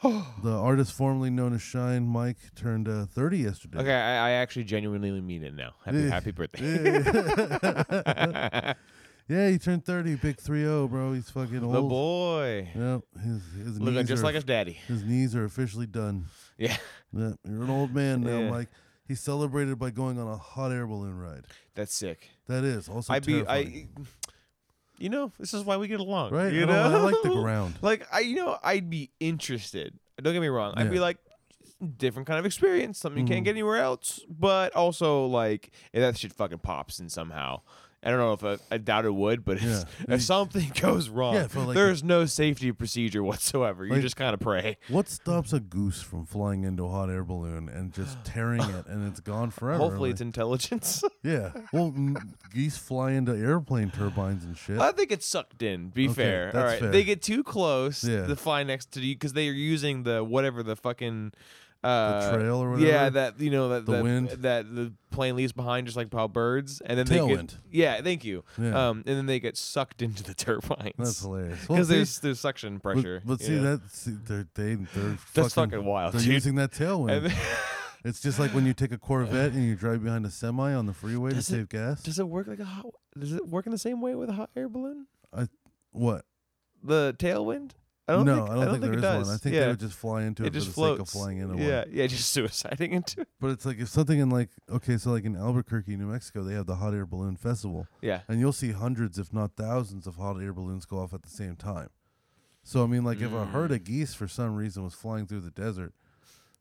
the 0.42 0.52
artist 0.52 0.92
formerly 0.92 1.30
known 1.30 1.54
as 1.54 1.62
Shine, 1.62 2.06
Mike, 2.06 2.36
turned 2.54 2.88
uh, 2.88 3.06
30 3.06 3.38
yesterday. 3.38 3.78
Okay, 3.78 3.92
I, 3.94 4.28
I 4.28 4.30
actually 4.32 4.64
genuinely 4.64 5.10
mean 5.20 5.42
it 5.42 5.54
now. 5.54 5.74
Happy 5.84 5.98
Yeah. 5.98 6.10
happy 6.10 6.30
birthday! 6.30 7.02
Yeah. 7.02 8.74
yeah, 9.28 9.48
he 9.50 9.58
turned 9.58 9.84
30, 9.84 10.16
big 10.16 10.38
3 10.40 10.60
0, 10.60 10.88
bro. 10.88 11.12
He's 11.14 11.30
fucking 11.30 11.62
old. 11.64 11.74
the 11.74 11.82
boy, 11.82 12.68
Yep. 12.74 13.00
His, 13.22 13.42
his, 13.66 13.80
looking 13.80 13.94
knees 13.96 14.08
just 14.08 14.20
are, 14.22 14.26
like 14.26 14.34
his 14.36 14.44
daddy. 14.44 14.74
his 14.86 15.02
knees 15.04 15.34
are 15.34 15.44
officially 15.44 15.86
done. 15.86 16.26
Yeah, 16.58 16.76
Yep. 17.12 17.34
You're 17.48 17.62
an 17.64 17.70
old 17.70 17.94
man 17.94 18.22
now, 18.22 18.38
Yeah. 18.38 18.50
Mike. 18.50 18.68
He 19.06 19.14
celebrated 19.14 19.78
by 19.78 19.90
going 19.90 20.18
on 20.18 20.28
a 20.28 20.36
hot 20.36 20.70
air 20.70 20.86
balloon 20.86 21.18
ride. 21.18 21.44
that's 21.74 21.94
sick. 21.94 22.28
That 22.46 22.62
is 22.62 22.88
also 22.90 23.14
I'd 23.14 23.24
be 23.24 23.34
terrifying. 23.42 23.88
You 24.98 25.08
know, 25.08 25.32
this 25.38 25.54
is 25.54 25.64
why 25.64 25.76
we 25.76 25.88
get 25.88 26.00
along. 26.00 26.32
Right? 26.32 26.52
You 26.52 26.62
I, 26.62 26.66
know? 26.66 26.82
I 26.82 27.00
like 27.00 27.22
the 27.22 27.30
ground. 27.30 27.74
Like 27.82 28.06
I, 28.12 28.20
you 28.20 28.36
know, 28.36 28.58
I'd 28.62 28.90
be 28.90 29.10
interested. 29.20 29.98
Don't 30.20 30.32
get 30.32 30.40
me 30.40 30.48
wrong. 30.48 30.74
I'd 30.76 30.90
be 30.90 30.96
Yeah. 30.96 31.02
like, 31.02 31.18
different 31.96 32.26
kind 32.26 32.38
of 32.38 32.46
experience, 32.46 32.98
something 32.98 33.20
you 33.24 33.28
can't 33.28 33.42
mm. 33.42 33.44
get 33.44 33.50
anywhere 33.52 33.76
else. 33.76 34.20
But 34.28 34.74
also, 34.74 35.26
like, 35.26 35.70
if 35.92 36.00
that 36.00 36.16
shit 36.16 36.32
fucking 36.32 36.58
pops 36.58 36.98
in 36.98 37.08
somehow. 37.08 37.62
I 38.00 38.10
don't 38.10 38.20
know 38.20 38.32
if 38.32 38.44
I, 38.44 38.74
I 38.74 38.78
doubt 38.78 39.06
it 39.06 39.14
would, 39.14 39.44
but 39.44 39.56
if, 39.56 39.62
Yeah. 39.64 39.82
if 40.14 40.22
something 40.22 40.70
goes 40.80 41.08
wrong, 41.08 41.34
Yeah, 41.34 41.48
for, 41.48 41.60
like, 41.60 41.74
there's 41.74 42.04
no 42.04 42.26
safety 42.26 42.70
procedure 42.70 43.24
whatsoever. 43.24 43.84
You 43.84 43.92
Like- 43.94 44.02
just 44.02 44.14
kind 44.14 44.34
of 44.34 44.40
pray. 44.40 44.76
What 44.88 45.08
stops 45.08 45.52
a 45.52 45.58
goose 45.58 46.00
from 46.00 46.24
flying 46.24 46.62
into 46.62 46.84
a 46.84 46.88
hot 46.88 47.10
air 47.10 47.24
balloon 47.24 47.68
and 47.68 47.92
just 47.92 48.16
tearing 48.24 48.62
it 48.62 48.86
and 48.86 49.08
it's 49.08 49.18
gone 49.18 49.50
forever? 49.50 49.78
Hopefully, 49.82 50.10
Like, 50.10 50.14
it's 50.14 50.20
intelligence. 50.20 51.02
yeah. 51.24 51.50
Well, 51.72 51.86
m- 51.96 52.34
geese 52.54 52.76
fly 52.78 53.12
into 53.12 53.32
airplane 53.36 53.90
turbines 53.90 54.44
and 54.44 54.56
shit. 54.56 54.78
I 54.78 54.92
think 54.92 55.10
it's 55.10 55.26
sucked 55.26 55.62
in. 55.64 55.88
Be 55.88 56.04
Okay, 56.06 56.14
fair, 56.14 56.46
all 56.46 56.52
that's 56.52 56.72
right. 56.74 56.80
fair. 56.80 56.90
They 56.92 57.02
get 57.02 57.20
too 57.20 57.42
close 57.42 58.04
Yeah. 58.04 58.26
to 58.26 58.36
fly 58.36 58.62
next 58.62 58.92
to 58.92 59.00
you 59.00 59.16
because 59.16 59.32
they 59.32 59.48
are 59.48 59.52
using 59.52 60.04
the 60.04 60.22
whatever 60.22 60.62
the 60.62 60.76
fucking 60.76 61.32
uh, 61.84 62.32
trail 62.36 62.56
or 62.56 62.78
Yeah, 62.78 63.08
that 63.10 63.38
you 63.40 63.50
know 63.50 63.68
that 63.70 63.86
The 63.86 63.92
that, 63.92 64.02
wind? 64.02 64.28
that 64.30 64.74
the 64.74 64.92
plane 65.10 65.36
leaves 65.36 65.52
behind, 65.52 65.86
just 65.86 65.96
like 65.96 66.12
how 66.12 66.26
birds, 66.28 66.80
and 66.84 66.98
then 66.98 67.06
they 67.06 67.34
get 67.36 67.56
yeah, 67.70 68.00
thank 68.02 68.24
you. 68.24 68.44
Yeah. 68.58 68.88
Um, 68.88 69.04
and 69.06 69.16
then 69.16 69.26
they 69.26 69.38
get 69.40 69.56
sucked 69.56 70.02
into 70.02 70.22
the 70.22 70.34
turbines. 70.44 70.94
That's 70.98 71.20
hilarious. 71.22 71.60
Because 71.68 71.88
see- 71.88 71.94
there's 71.94 72.18
there's 72.20 72.40
suction 72.40 72.80
pressure. 72.80 73.22
But, 73.24 73.40
you 73.40 73.46
see 73.46 73.52
know? 73.56 73.76
that 73.76 73.90
see, 73.90 74.16
they're 74.24 74.48
they 74.54 74.74
they're 74.74 75.18
That's 75.34 75.54
fucking, 75.54 75.70
fucking 75.72 75.84
wild, 75.84 76.14
They're 76.14 76.20
dude. 76.22 76.32
using 76.32 76.54
that 76.56 76.72
tailwind. 76.72 77.32
It's 78.04 78.20
just 78.20 78.38
like 78.38 78.52
when 78.54 78.64
you 78.64 78.74
take 78.74 78.92
a 78.92 78.98
Corvette 78.98 79.52
and 79.52 79.64
you 79.64 79.74
drive 79.74 80.04
behind 80.04 80.24
a 80.24 80.30
semi 80.30 80.72
on 80.72 80.86
the 80.86 80.92
freeway 80.92 81.32
Does 81.32 81.48
to 81.48 81.54
it- 81.54 81.56
save 81.58 81.68
gas. 81.68 82.02
does 82.02 82.18
it 82.18 82.28
work 82.28 82.46
like 82.46 82.60
a 82.60 82.64
hot? 82.64 82.86
Does 83.18 83.32
it 83.32 83.46
work 83.48 83.66
in 83.66 83.72
the 83.72 83.78
same 83.78 84.00
way 84.00 84.14
with 84.14 84.28
a 84.30 84.34
hot 84.34 84.50
air 84.56 84.68
balloon? 84.68 85.06
I, 85.36 85.48
what? 85.90 86.24
The 86.82 87.14
tailwind? 87.18 87.72
I 88.08 88.12
don't 88.12 88.24
no, 88.24 88.36
think, 88.36 88.48
I 88.48 88.54
don't, 88.54 88.58
think, 88.64 88.70
think 88.70 88.82
there 88.84 88.94
is 88.94 89.02
does. 89.02 89.26
one. 89.26 89.34
I 89.34 89.38
think 89.38 89.54
yeah. 89.54 89.60
they 89.60 89.66
would 89.68 89.80
just 89.80 89.94
fly 89.98 90.22
into 90.22 90.42
it, 90.44 90.46
it 90.46 90.52
just 90.54 90.66
for 90.68 90.70
the 90.70 90.74
floats. 90.74 90.98
sake 90.98 91.00
of 91.02 91.08
flying 91.10 91.38
into 91.38 91.56
yeah, 91.62 91.78
one. 91.80 91.88
yeah, 91.92 92.06
just 92.06 92.36
suiciding 92.36 92.90
into 92.92 93.20
it. 93.20 93.28
But 93.40 93.50
it's 93.50 93.66
like 93.66 93.78
if 93.78 93.88
something 93.88 94.18
in 94.18 94.30
like 94.30 94.48
okay, 94.70 94.96
so 94.96 95.10
like 95.10 95.24
in 95.24 95.36
Albuquerque, 95.36 95.96
New 95.96 96.06
Mexico, 96.06 96.42
they 96.42 96.54
have 96.54 96.66
the 96.66 96.76
hot 96.76 96.94
air 96.94 97.04
balloon 97.06 97.36
festival, 97.36 97.86
Yeah. 98.00 98.20
and 98.28 98.40
you'll 98.40 98.52
see 98.54 98.72
hundreds, 98.72 99.18
if 99.18 99.32
not 99.32 99.56
thousands, 99.56 100.06
of 100.06 100.16
hot 100.16 100.40
air 100.42 100.52
balloons 100.54 100.86
go 100.86 100.98
off 101.00 101.12
at 101.12 101.22
the 101.22 101.28
same 101.28 101.54
time. 101.54 101.90
So 102.62 102.82
I 102.82 102.86
mean, 102.86 103.04
like 103.04 103.20
if 103.20 103.32
a 103.32 103.44
herd 103.46 103.70
Mm. 103.70 103.74
of 103.76 103.84
geese 103.84 104.14
for 104.14 104.26
some 104.28 104.54
reason 104.54 104.84
was 104.84 104.94
flying 104.94 105.26
through 105.26 105.40
the 105.40 105.50
desert, 105.50 105.92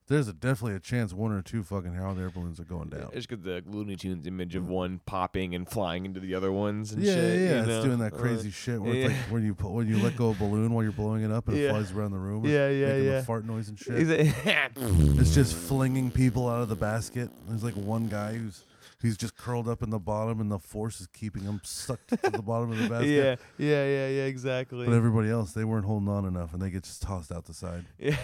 there's 0.08 0.28
a 0.28 0.34
definitely 0.34 0.76
a 0.76 0.80
chance 0.80 1.14
one 1.14 1.32
or 1.32 1.42
two 1.42 1.64
fucking 1.64 1.94
hot 1.96 2.18
air 2.18 2.30
balloons 2.30 2.60
are 2.60 2.64
going 2.66 2.90
down. 2.90 3.10
Just 3.14 3.28
get 3.30 3.44
the 3.44 3.62
Looney 3.68 3.96
Tunes 3.96 4.26
image 4.26 4.56
of 4.56 4.68
one 4.68 5.02
popping 5.06 5.54
and 5.54 5.68
flying 5.68 6.06
into 6.06 6.20
the 6.20 6.34
other 6.34 6.52
ones 6.52 6.94
and 6.94 7.04
Yeah, 7.04 7.14
shit. 7.14 7.40
yeah, 7.42 7.46
yeah. 7.56 7.66
know? 7.66 7.76
It's 7.78 7.86
doing 7.86 8.00
that 8.00 8.14
Uh, 8.14 8.18
crazy 8.18 8.50
shit 8.52 8.82
where 8.82 8.94
it's 8.94 9.14
like 9.14 9.32
when 9.32 9.46
you 9.46 9.54
pu- 9.54 9.70
when 9.70 9.88
you 9.88 9.98
let 10.00 10.16
go 10.16 10.30
of 10.30 10.38
a 10.42 10.46
balloon 10.46 10.72
while 10.74 10.84
you're 10.84 10.92
blowing 10.94 11.24
it 11.24 11.32
up 11.32 11.48
and 11.50 11.58
it 11.58 11.70
flies 11.70 11.92
around 11.92 12.12
the 12.12 12.20
room. 12.20 12.46
Yeah, 12.46 12.70
yeah, 12.70 12.88
making 12.88 13.06
yeah. 13.06 13.22
Fart 13.24 13.46
noise 13.46 13.70
and 13.70 13.78
shit. 13.78 13.94
It's 15.20 15.34
just 15.36 15.54
flinging 15.56 16.12
people 16.12 16.48
out 16.48 16.62
of 16.62 16.70
the 16.70 16.76
basket. 16.76 17.30
There's 17.48 17.64
like 17.64 17.76
one 17.76 18.08
guy 18.08 18.34
who's 18.36 18.64
he's 19.02 19.18
just 19.18 19.36
curled 19.36 19.68
up 19.68 19.84
in 19.84 19.90
the 19.90 20.00
bottom, 20.00 20.40
and 20.42 20.50
the 20.52 20.58
force 20.60 21.02
is 21.02 21.08
keeping 21.08 21.44
him 21.44 21.60
sucked 21.64 22.10
to 22.24 22.30
the 22.32 22.42
bottom 22.42 22.72
of 22.72 22.78
the 22.78 22.90
basket. 22.90 23.10
yeah, 23.10 23.36
yeah, 23.58 23.86
yeah, 23.86 24.08
yeah, 24.08 24.24
exactly. 24.26 24.86
But 24.86 24.94
everybody 24.96 25.30
else, 25.30 25.52
they 25.52 25.64
weren't 25.66 25.86
holding 25.86 26.08
on 26.10 26.26
enough, 26.26 26.54
and 26.54 26.62
they 26.62 26.70
get 26.70 26.84
just 26.84 27.02
tossed 27.02 27.32
out 27.32 27.46
the 27.46 27.54
side. 27.54 27.86
yeah. 28.00 28.16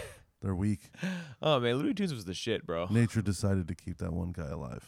They're 0.43 0.53
weak. 0.55 0.81
Oh 1.41 1.59
man, 1.59 1.75
Looney 1.75 1.93
Tunes 1.93 2.13
was 2.13 2.25
the 2.25 2.33
shit, 2.33 2.65
bro. 2.67 2.87
Nature 2.89 3.21
decided 3.21 3.67
to 3.69 3.75
keep 3.75 3.97
that 3.99 4.11
one 4.13 4.33
guy 4.33 4.47
alive. 4.49 4.85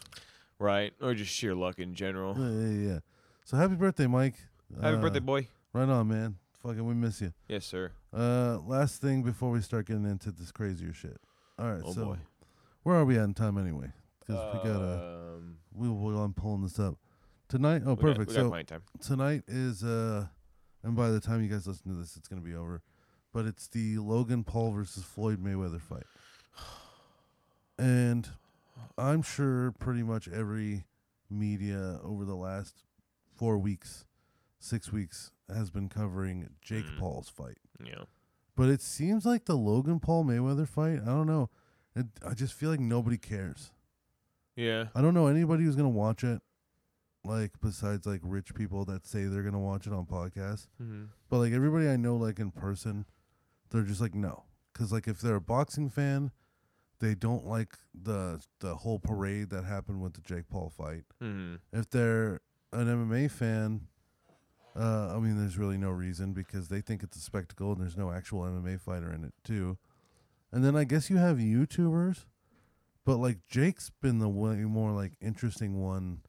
Right? 0.59 0.93
Or 1.01 1.13
just 1.13 1.31
sheer 1.33 1.55
luck 1.55 1.79
in 1.79 1.95
general. 1.95 2.35
Yeah, 2.37 2.49
yeah, 2.67 2.89
yeah. 2.93 2.99
So 3.45 3.57
happy 3.57 3.75
birthday, 3.75 4.07
Mike. 4.07 4.35
Happy 4.81 4.97
Uh, 4.97 5.01
birthday, 5.01 5.19
boy. 5.19 5.47
Right 5.73 5.87
on, 5.89 6.07
man. 6.09 6.35
Fucking, 6.61 6.85
we 6.85 6.93
miss 6.93 7.21
you. 7.21 7.33
Yes, 7.47 7.65
sir. 7.65 7.91
Uh, 8.13 8.59
last 8.65 9.01
thing 9.01 9.23
before 9.23 9.49
we 9.51 9.61
start 9.61 9.85
getting 9.87 10.05
into 10.05 10.31
this 10.31 10.51
crazier 10.51 10.93
shit. 10.93 11.17
All 11.57 11.71
right, 11.71 11.83
Oh 11.85 11.93
so 11.93 12.05
boy. 12.05 12.17
where 12.83 12.95
are 12.97 13.05
we 13.05 13.17
at 13.17 13.23
in 13.23 13.33
time 13.33 13.57
anyway? 13.57 13.91
Because 14.19 14.53
we 14.55 14.69
gotta. 14.69 15.35
Um, 15.37 15.57
we 15.73 15.87
will. 15.89 16.19
I'm 16.21 16.33
pulling 16.33 16.63
this 16.63 16.79
up 16.79 16.95
tonight. 17.47 17.83
Oh, 17.85 17.91
we 17.91 17.95
got- 17.95 18.01
perfect. 18.01 18.29
we 18.31 18.35
got 18.35 18.41
so 18.41 18.61
time. 18.63 18.81
tonight 19.01 19.43
is 19.47 19.83
uh, 19.83 20.25
and 20.83 20.95
by 20.95 21.09
the 21.11 21.19
time 21.19 21.41
you 21.43 21.49
guys 21.49 21.67
listen 21.67 21.91
to 21.91 21.97
this, 21.97 22.17
it's 22.17 22.27
gonna 22.27 22.41
be 22.41 22.55
over. 22.55 22.81
But 23.35 23.45
it's 23.47 23.67
the 23.67 23.97
Logan 23.97 24.45
Paul 24.45 24.71
versus 24.71 25.03
Floyd 25.03 25.43
Mayweather 25.43 25.81
fight, 25.81 26.05
and 27.77 28.29
I'm 28.97 29.21
sure 29.21 29.73
pretty 29.77 30.03
much 30.03 30.29
every 30.29 30.85
media 31.29 31.99
over 32.01 32.23
the 32.23 32.35
last 32.35 32.75
four 33.35 33.57
weeks, 33.57 34.05
six 34.57 34.89
weeks 34.89 35.31
has 35.53 35.69
been 35.69 35.89
covering 35.89 36.49
Jake 36.61 36.85
Mm. 36.85 36.97
Paul's 36.97 37.27
fight. 37.27 37.57
Yeah. 37.83 38.05
But 38.55 38.69
it 38.69 38.81
seems 38.81 39.25
like 39.25 39.43
the 39.43 39.57
Logan 39.57 39.99
Paul 39.99 40.23
Mayweather 40.23 40.65
fight. 40.65 41.01
I 41.01 41.07
don't 41.07 41.27
know. 41.27 41.49
It, 41.93 42.05
I 42.25 42.35
just 42.35 42.53
feel 42.53 42.69
like 42.69 42.79
nobody 42.79 43.17
cares. 43.17 43.73
Yeah. 44.55 44.85
I 44.95 45.01
don't 45.01 45.13
know 45.13 45.27
anybody 45.27 45.65
who's 45.65 45.75
gonna 45.75 45.89
watch 45.89 46.23
it, 46.23 46.41
like 47.25 47.51
besides 47.61 48.07
like 48.07 48.21
rich 48.23 48.55
people 48.55 48.85
that 48.85 49.05
say 49.05 49.25
they're 49.25 49.43
gonna 49.43 49.59
watch 49.59 49.87
it 49.87 49.91
on 49.91 50.05
podcasts. 50.05 50.67
Mm-hmm. 50.81 51.03
But 51.29 51.39
like 51.39 51.51
everybody 51.51 51.89
I 51.89 51.97
know, 51.97 52.15
like 52.15 52.39
in 52.39 52.51
person, 52.51 53.03
they're 53.69 53.83
just 53.83 54.01
like 54.01 54.15
no, 54.15 54.43
because 54.73 54.91
like 54.91 55.07
if 55.07 55.19
they're 55.19 55.35
a 55.35 55.41
boxing 55.41 55.89
fan, 55.89 56.31
they 56.99 57.15
don't 57.15 57.45
like 57.45 57.73
the 57.93 58.41
the 58.59 58.75
whole 58.75 58.99
parade 58.99 59.49
that 59.49 59.65
happened 59.65 60.01
with 60.01 60.13
the 60.13 60.21
Jake 60.21 60.49
Paul 60.49 60.71
fight. 60.75 61.03
Mm-hmm. 61.21 61.55
If 61.73 61.89
they're 61.89 62.41
an 62.71 62.87
MMA 62.87 63.31
fan, 63.31 63.87
uh, 64.75 65.15
I 65.15 65.19
mean, 65.19 65.37
there's 65.37 65.57
really 65.57 65.77
no 65.77 65.89
reason 65.89 66.33
because 66.33 66.67
they 66.67 66.81
think 66.81 67.03
it's 67.03 67.17
a 67.17 67.21
spectacle 67.21 67.71
and 67.71 67.81
there's 67.81 67.97
no 67.97 68.11
actual 68.11 68.41
MMA 68.41 68.79
fighter 68.79 69.11
in 69.11 69.23
it 69.23 69.33
too. 69.43 69.77
And 70.51 70.63
then 70.63 70.75
I 70.75 70.83
guess 70.83 71.09
you 71.09 71.17
have 71.17 71.37
YouTubers, 71.37 72.25
but 73.05 73.17
like 73.17 73.39
Jake's 73.47 73.91
been 74.01 74.19
the 74.19 74.29
way 74.29 74.55
more 74.57 74.91
like 74.91 75.13
interesting 75.21 75.81
one 75.81 76.21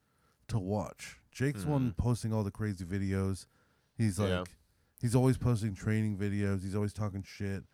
to 0.49 0.59
watch. 0.59 1.19
Jake's 1.33 1.65
the 1.65 1.71
one 1.71 1.95
posting 1.97 2.33
all 2.33 2.45
the 2.45 2.51
crazy 2.51 2.85
videos. 2.85 3.47
He's 3.97 4.19
like, 4.19 4.31
Yeah. 4.31 4.45
He's 5.01 5.15
always 5.15 5.39
posting 5.39 5.75
training 5.75 6.17
videos. 6.17 6.63
He's 6.63 6.75
always 6.75 6.93
talking 6.93 7.23
shit. 7.27 7.65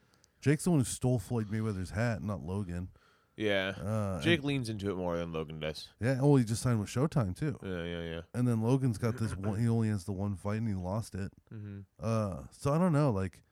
Jake's 0.41 0.65
the 0.65 0.71
one 0.71 0.81
who 0.81 0.85
stole 0.85 1.19
Floyd 1.19 1.49
Mayweather's 1.49 1.91
hat, 1.91 2.23
not 2.23 2.43
Logan. 2.43 2.89
Yeah. 3.37 3.75
Uh, 3.83 4.15
and- 4.15 4.23
Jake 4.23 4.43
leans 4.45 4.69
into 4.69 4.91
it 4.91 4.97
more 4.97 5.17
than 5.17 5.33
Logan 5.33 5.61
does. 5.61 5.89
yeah. 6.01 6.19
Oh, 6.21 6.37
he 6.37 6.45
just 6.45 6.63
signed 6.63 6.81
with 6.81 6.89
Showtime 6.89 7.39
too. 7.39 7.59
Yeah, 7.63 7.85
yeah, 7.85 8.03
yeah. 8.03 8.21
And 8.35 8.47
then 8.47 8.61
Logan's 8.61 8.99
got 8.99 9.17
this 9.17 9.37
one. 9.37 9.59
He 9.61 9.69
only 9.69 9.89
has 9.89 10.05
the 10.05 10.13
one 10.13 10.37
fight, 10.37 10.59
and 10.59 10.69
he 10.69 10.75
lost 10.75 11.15
it. 11.15 11.33
Mm-hmm. 11.53 11.81
Uh, 12.01 12.43
so 12.51 12.73
I 12.73 12.79
don't 12.79 12.93
know. 12.93 13.11
Like, 13.11 13.43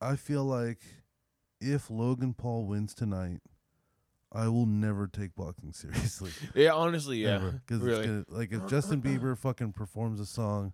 I 0.00 0.16
feel 0.16 0.44
like 0.44 0.80
if 1.60 1.88
Logan 1.90 2.34
Paul 2.34 2.66
wins 2.66 2.92
tonight, 2.94 3.40
I 4.32 4.48
will 4.48 4.66
never 4.66 5.06
take 5.06 5.34
boxing 5.36 5.72
seriously. 5.72 6.32
Yeah, 6.54 6.72
honestly, 6.72 7.18
yeah. 7.18 7.52
Because 7.66 7.82
really. 7.82 8.24
like 8.28 8.52
if 8.52 8.66
Justin 8.66 9.00
Bieber 9.00 9.38
fucking 9.38 9.72
performs 9.72 10.20
a 10.20 10.26
song, 10.26 10.72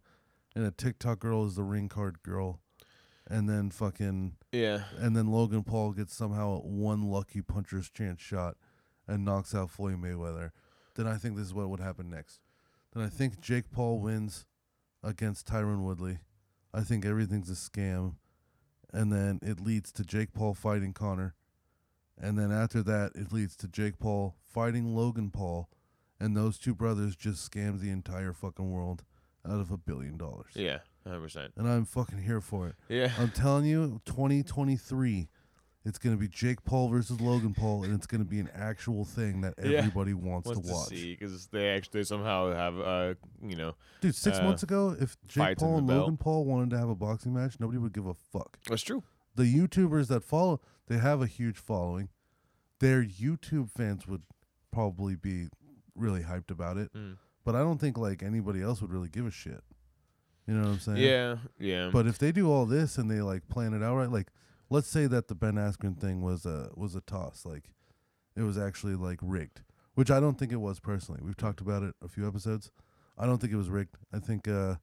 and 0.55 0.65
a 0.65 0.71
TikTok 0.71 1.21
girl 1.21 1.47
is 1.47 1.57
the 1.57 1.63
ring 1.63 1.89
card 1.89 2.23
girl, 2.23 2.61
and 3.29 3.49
then 3.49 3.71
fucking 3.71 4.37
yeah. 4.53 4.85
and 4.99 5.17
then 5.17 5.29
Logan 5.29 5.65
Paul 5.65 5.93
gets 5.93 6.15
somehow 6.15 6.61
one 6.61 7.03
lucky 7.03 7.43
puncher's 7.43 7.91
chance 7.91 8.21
shot 8.21 8.57
and 9.07 9.25
knocks 9.25 9.55
out 9.55 9.71
Floyd 9.71 10.01
Mayweather, 10.03 10.51
then 10.95 11.07
I 11.07 11.17
think 11.17 11.37
this 11.37 11.47
is 11.47 11.55
what 11.55 11.71
would 11.71 11.81
happen 11.81 12.11
next. 12.11 12.41
Then 12.93 13.03
I 13.03 13.09
think 13.09 13.41
Jake 13.41 13.71
Paul 13.71 14.01
wins 14.01 14.47
against 15.03 15.47
Tyron 15.47 15.83
Woodley. 15.83 16.19
I 16.75 16.83
think 16.83 17.05
everything's 17.05 17.51
a 17.51 17.55
scam. 17.55 18.17
And 18.93 19.13
then 19.13 19.39
it 19.43 19.61
leads 19.61 19.93
to 19.93 20.05
Jake 20.05 20.33
Paul 20.33 20.55
fighting 20.55 20.93
Conor. 20.93 21.35
And 22.21 22.39
then 22.39 22.51
after 22.51 22.83
that, 22.83 23.13
it 23.15 23.33
leads 23.33 23.55
to 23.57 23.69
Jake 23.69 23.99
Paul 23.99 24.37
fighting 24.43 24.95
Logan 24.95 25.31
Paul. 25.31 25.69
And 26.19 26.37
those 26.37 26.59
two 26.59 26.75
brothers 26.75 27.15
just 27.15 27.49
scams 27.49 27.81
the 27.81 27.91
entire 27.91 28.33
fucking 28.33 28.71
world 28.71 29.05
out 29.47 29.61
of 29.61 29.71
a 29.71 29.77
billion 29.77 30.17
dollars. 30.17 30.53
Yeah. 30.55 30.79
100%. 31.07 31.51
And 31.57 31.69
I'm 31.69 31.85
fucking 31.85 32.19
here 32.23 32.41
for 32.41 32.69
it. 32.69 32.75
Yeah. 32.89 33.11
I'm 33.19 33.31
telling 33.31 33.65
you, 33.65 34.01
2023, 34.05 35.29
it's 35.85 35.99
going 35.99 36.15
to 36.15 36.21
be 36.21 36.29
Jake 36.29 36.65
Paul 36.65 36.89
versus 36.89 37.19
Logan 37.21 37.55
Paul, 37.55 37.85
and 37.85 37.95
it's 37.95 38.07
going 38.07 38.23
to 38.23 38.29
be 38.29 38.41
an 38.41 38.51
actual 38.55 39.05
thing 39.07 39.41
that 39.41 39.55
Yeah. 39.63 39.79
everybody 39.79 40.13
wants, 40.13 40.47
Wants 40.49 40.67
to 40.69 40.75
watch. 40.75 40.89
see 40.89 41.15
because 41.15 41.47
they 41.47 41.69
actually 41.71 42.05
somehow 42.05 42.53
have, 42.53 42.79
uh, 42.79 43.15
you 43.43 43.57
know, 43.57 43.75
Dude, 44.03 44.15
six 44.15 44.39
uh, 44.39 44.43
months 44.43 44.63
ago, 44.63 44.95
if 45.01 45.17
Jake 45.27 45.43
fights 45.45 45.63
in 45.63 45.67
Paul 45.69 45.73
the 45.75 45.79
and 45.79 45.87
belt. 45.89 46.01
Logan 46.01 46.17
Paul 46.19 46.45
wanted 46.45 46.71
to 46.71 46.79
have 46.79 46.89
a 46.91 46.95
boxing 46.95 47.33
match, 47.33 47.57
nobody 47.59 47.79
would 47.79 47.93
give 47.95 48.07
a 48.07 48.15
fuck. 48.15 48.59
that's 48.69 48.83
true. 48.83 49.03
The 49.35 49.45
YouTubers 49.45 50.09
that 50.09 50.25
follow, 50.25 50.61
they 50.89 50.99
have 50.99 51.23
a 51.23 51.27
huge 51.27 51.57
following. 51.59 52.09
Their 52.81 53.03
YouTube 53.05 53.71
fans 53.71 54.07
would 54.07 54.23
probably 54.73 55.15
be 55.17 55.49
really 55.95 56.23
hyped 56.23 56.51
about 56.51 56.77
it, 56.77 56.93
Mm. 56.93 57.17
But 57.49 57.57
I 57.57 57.61
don't 57.61 57.81
think 57.81 57.97
like 57.97 58.23
anybody 58.23 58.61
else 58.61 58.83
would 58.83 58.93
really 58.93 59.09
give 59.09 59.27
a 59.27 59.31
shit. 59.31 59.63
You 60.47 60.53
know 60.53 60.65
what 60.65 60.73
I'm 60.73 60.81
saying? 60.81 60.99
Yeah. 60.99 61.37
Yeah. 61.59 61.89
But 61.91 62.07
if 62.07 62.19
they 62.19 62.31
do 62.31 62.53
all 62.53 62.67
this 62.67 62.99
and 62.99 63.11
they 63.11 63.23
like 63.23 63.49
plan 63.49 63.73
it 63.73 63.83
out 63.83 63.97
right, 63.97 64.11
like 64.11 64.29
let's 64.69 64.89
say 64.89 65.07
that 65.07 65.29
the 65.29 65.35
Ben 65.35 65.55
Askren 65.55 65.99
thing 65.99 66.21
was 66.21 66.45
a 66.45 66.69
was 66.75 66.95
a 66.95 67.01
toss, 67.01 67.47
like 67.47 67.71
it 68.37 68.43
was 68.43 68.59
actually 68.59 68.97
like 68.97 69.19
rigged, 69.23 69.63
which 69.95 70.11
I 70.11 70.21
don't 70.21 70.39
think 70.39 70.53
it 70.53 70.61
was 70.61 70.79
personally. 70.79 71.23
We've 71.25 71.39
talked 71.39 71.63
about 71.63 71.83
it 71.83 71.95
a 72.05 72.09
few 72.09 72.29
episodes. 72.29 72.71
I 73.17 73.25
don't 73.25 73.39
think 73.39 73.55
it 73.55 73.57
was 73.57 73.71
rigged. 73.71 73.97
I 74.13 74.19
think 74.19 74.47
uh, 74.47 74.75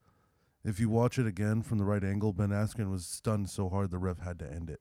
if 0.64 0.80
you 0.80 0.90
watch 0.90 1.20
it 1.20 1.28
again 1.28 1.62
from 1.62 1.78
the 1.78 1.86
right 1.86 2.04
angle, 2.04 2.34
Ben 2.34 2.50
Askren 2.50 2.90
was 2.90 3.06
stunned 3.06 3.48
so 3.52 3.70
hard 3.70 3.92
the 3.92 4.00
ref 4.00 4.22
had 4.22 4.40
to 4.40 4.52
end 4.52 4.72
it. 4.72 4.80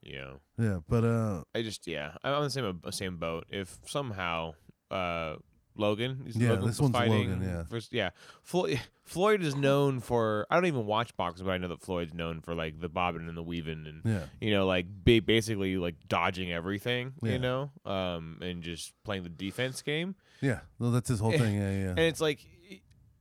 Yeah. 0.00 0.34
Yeah, 0.56 0.78
but 0.88 1.02
uh, 1.02 1.42
I 1.56 1.62
just 1.62 1.88
yeah, 1.88 2.12
I'm 2.22 2.34
on 2.34 2.44
the 2.44 2.50
same 2.50 2.80
uh, 2.84 2.90
same 2.92 3.16
boat. 3.16 3.46
If 3.50 3.78
somehow 3.84 4.52
uh 4.92 5.34
Logan, 5.78 6.24
is 6.26 6.36
Yeah, 6.36 6.50
Logan 6.50 6.66
this 6.66 6.80
one's 6.80 6.94
fighting 6.94 7.30
Logan, 7.30 7.42
yeah. 7.42 7.62
First, 7.64 7.92
yeah. 7.92 8.10
Floyd 8.42 8.80
Floyd 9.04 9.42
is 9.42 9.54
known 9.56 10.00
for. 10.00 10.46
I 10.50 10.56
don't 10.56 10.66
even 10.66 10.84
watch 10.86 11.16
boxing, 11.16 11.46
but 11.46 11.52
I 11.52 11.58
know 11.58 11.68
that 11.68 11.80
Floyd's 11.80 12.12
known 12.12 12.40
for 12.40 12.54
like 12.54 12.80
the 12.80 12.88
bobbing 12.88 13.28
and 13.28 13.36
the 13.36 13.42
weaving 13.42 13.86
and 13.86 14.02
yeah, 14.04 14.24
you 14.40 14.52
know 14.52 14.66
like 14.66 14.86
ba- 14.88 15.22
basically 15.22 15.76
like 15.76 15.94
dodging 16.08 16.52
everything. 16.52 17.14
Yeah. 17.22 17.32
You 17.32 17.38
know, 17.38 17.70
um, 17.86 18.38
and 18.42 18.62
just 18.62 18.92
playing 19.04 19.22
the 19.22 19.28
defense 19.30 19.80
game. 19.82 20.14
yeah. 20.40 20.60
No, 20.78 20.90
that's 20.90 21.08
his 21.08 21.20
whole 21.20 21.32
thing. 21.32 21.54
Yeah, 21.54 21.70
yeah. 21.70 21.90
And 21.90 22.00
it's 22.00 22.20
like 22.20 22.44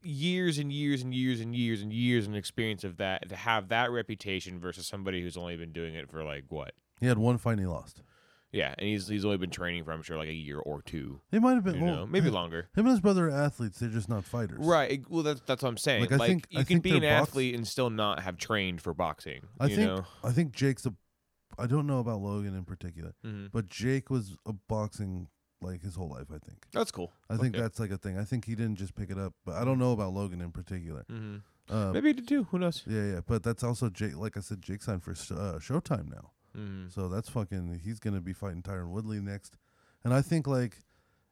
years 0.04 0.58
and 0.58 0.72
years 0.72 1.02
and 1.02 1.14
years 1.14 1.42
and 1.42 1.56
years 1.56 1.82
and 1.82 1.92
years 1.92 2.28
and 2.28 2.36
experience 2.36 2.84
of 2.84 2.98
that 2.98 3.28
to 3.30 3.36
have 3.36 3.70
that 3.70 3.92
reputation 3.92 4.60
versus 4.60 4.88
somebody 4.88 5.22
who's 5.22 5.36
only 5.38 5.58
been 5.58 5.72
doing 5.72 5.96
it 5.96 6.10
for 6.10 6.24
like 6.24 6.46
what 6.50 6.74
He 7.00 7.08
had 7.08 7.18
one 7.18 7.38
fight 7.38 7.54
and 7.54 7.62
he 7.62 7.66
lost. 7.66 8.02
Yeah, 8.58 8.74
and 8.78 8.88
he's 8.88 9.08
he's 9.08 9.24
only 9.24 9.38
been 9.38 9.50
training 9.52 9.84
for 9.84 9.92
I'm 9.92 10.02
sure 10.02 10.18
like 10.18 10.30
a 10.30 10.34
year 10.34 10.58
or 10.60 10.82
two. 10.82 11.22
They 11.32 11.38
might 11.40 11.54
have 11.54 11.64
been 11.64 11.76
You 11.76 11.84
well, 11.86 11.96
know, 11.96 12.06
maybe 12.08 12.30
longer. 12.30 12.70
Him 12.76 12.86
and 12.86 12.90
his 12.90 13.00
brother 13.00 13.28
are 13.28 13.32
athletes. 13.32 13.80
They're 13.80 13.90
just 13.90 14.10
not 14.10 14.24
fighters. 14.26 14.58
Right. 14.66 15.04
Well, 15.10 15.24
that's 15.24 15.42
that's 15.46 15.62
what 15.62 15.70
I'm 15.70 15.78
saying. 15.78 16.02
Like, 16.02 16.12
Like, 16.12 16.22
I 16.22 16.28
think- 16.28 16.48
you 16.50 16.60
I 16.60 16.64
can 16.64 16.82
think 16.82 16.84
be 16.84 16.92
an 16.92 17.02
box- 17.02 17.30
athlete 17.30 17.56
and 17.56 17.68
still 17.68 17.90
not 17.90 18.22
have 18.24 18.38
trained 18.38 18.82
for 18.82 18.94
boxing. 18.94 19.42
I 19.60 19.68
you 19.68 19.76
think 19.76 19.88
know. 19.88 20.06
I 20.24 20.32
think 20.32 20.52
Jake's 20.54 20.86
a. 20.86 20.94
I 21.60 21.68
don't 21.68 21.88
know 21.88 22.00
about 22.00 22.20
Logan 22.22 22.56
in 22.56 22.66
particular, 22.66 23.14
Mhm. 23.26 23.52
but 23.52 23.68
Jake 23.68 24.10
was 24.10 24.36
a 24.46 24.54
boxing 24.54 25.28
like 25.62 25.82
his 25.82 25.96
whole 25.96 26.10
life. 26.10 26.28
I 26.30 26.38
think. 26.40 26.66
That's 26.72 26.92
cool. 26.92 27.12
I 27.30 27.38
think 27.38 27.54
Okay. 27.56 27.62
that's 27.62 27.80
like 27.80 27.92
a 27.92 27.98
thing. 27.98 28.18
I 28.18 28.24
think 28.24 28.46
he 28.46 28.56
didn't 28.56 28.76
just 28.78 28.96
pick 28.96 29.10
it 29.10 29.18
up, 29.18 29.34
but 29.46 29.56
I 29.56 29.66
don't 29.66 29.80
know 29.80 29.92
about 29.92 30.14
Logan 30.14 30.42
in 30.42 30.52
particular. 30.52 31.06
Uh, 31.70 31.92
Maybe 31.92 32.10
he 32.10 32.14
did 32.14 32.28
too. 32.28 32.46
Who 32.46 32.60
knows? 32.60 32.84
Yeah, 32.88 33.04
yeah, 33.14 33.20
but 33.26 33.44
that's 33.44 33.64
also 33.64 33.90
Jake. 33.90 34.16
Like 34.16 34.38
I 34.38 34.40
said, 34.40 34.62
Jake 34.62 34.82
signed 34.82 35.04
for 35.04 35.12
uh, 35.12 35.60
Showtime 35.60 36.10
now, 36.10 36.32
hmm 36.58 36.88
so 36.90 37.08
that's 37.08 37.30
fucking. 37.30 37.82
He's 37.84 38.00
gonna 38.00 38.22
be 38.22 38.34
fighting 38.34 38.62
Tyron 38.64 38.90
Woodley 38.90 39.20
next, 39.22 39.56
and 40.04 40.14
I 40.14 40.22
think 40.22 40.48
like 40.48 40.78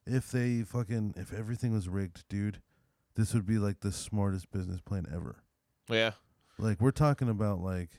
if 0.05 0.29
they 0.31 0.61
fucking 0.61 1.15
if 1.17 1.33
everything 1.33 1.73
was 1.73 1.89
rigged, 1.89 2.23
dude, 2.29 2.61
this 3.15 3.33
would 3.33 3.45
be 3.45 3.57
like 3.57 3.79
the 3.79 3.91
smartest 3.91 4.51
business 4.51 4.81
plan 4.81 5.05
ever. 5.13 5.43
Yeah. 5.89 6.11
Like 6.59 6.79
we're 6.79 6.91
talking 6.91 7.27
about 7.27 7.59
like, 7.59 7.89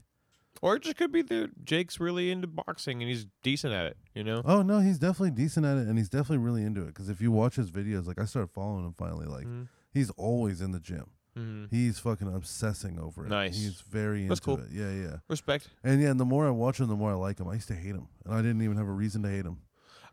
Or 0.62 0.76
it 0.76 0.82
just 0.82 0.96
could 0.96 1.10
be 1.12 1.22
that 1.22 1.64
Jake's 1.64 1.98
really 2.00 2.30
into 2.30 2.46
boxing 2.46 3.02
and 3.02 3.08
he's 3.10 3.26
decent 3.42 3.74
at 3.74 3.86
it. 3.86 3.96
You 4.14 4.22
know. 4.24 4.42
oh 4.44 4.62
no, 4.62 4.78
he's 4.80 4.98
definitely 4.98 5.32
decent 5.32 5.66
at 5.66 5.76
it, 5.78 5.86
and 5.88 5.98
he's 5.98 6.08
definitely 6.08 6.38
really 6.44 6.62
into 6.62 6.82
it. 6.82 6.88
Because 6.88 7.08
if 7.08 7.20
you 7.20 7.30
watch 7.32 7.56
his 7.56 7.70
videos, 7.70 8.06
like 8.06 8.20
I 8.20 8.24
started 8.24 8.52
following 8.52 8.84
him 8.86 8.94
finally, 8.96 9.26
like 9.26 9.46
Mhm. 9.46 9.68
he's 9.92 10.10
always 10.10 10.60
in 10.60 10.70
the 10.72 10.80
gym. 10.80 11.10
Mhm. 11.37 11.68
He's 11.70 11.99
fucking 11.99 12.35
obsessing 12.35 12.99
over 12.99 13.27
it. 13.27 13.29
Nice. 13.29 13.57
He's 13.57 13.81
very 13.83 14.27
That's 14.27 14.40
into 14.40 14.57
cool. 14.57 14.64
it. 14.64 14.70
Yeah, 14.72 14.90
yeah. 14.92 15.16
Respect. 15.29 15.68
And 15.85 16.01
yeah, 16.01 16.11
and 16.11 16.18
the 16.18 16.25
more 16.25 16.46
I 16.46 16.51
watch 16.51 16.81
him, 16.81 16.88
the 16.88 16.96
more 16.96 17.11
I 17.11 17.14
like 17.14 17.38
him. 17.38 17.49
I 17.49 17.55
used 17.55 17.68
to 17.68 17.75
hate 17.75 17.94
him, 17.94 18.09
and 18.25 18.35
I 18.35 18.38
didn't 18.38 18.62
even 18.62 18.77
have 18.77 18.87
a 18.88 18.92
reason 18.92 19.22
to 19.25 19.29
hate 19.29 19.44
him. 19.44 19.59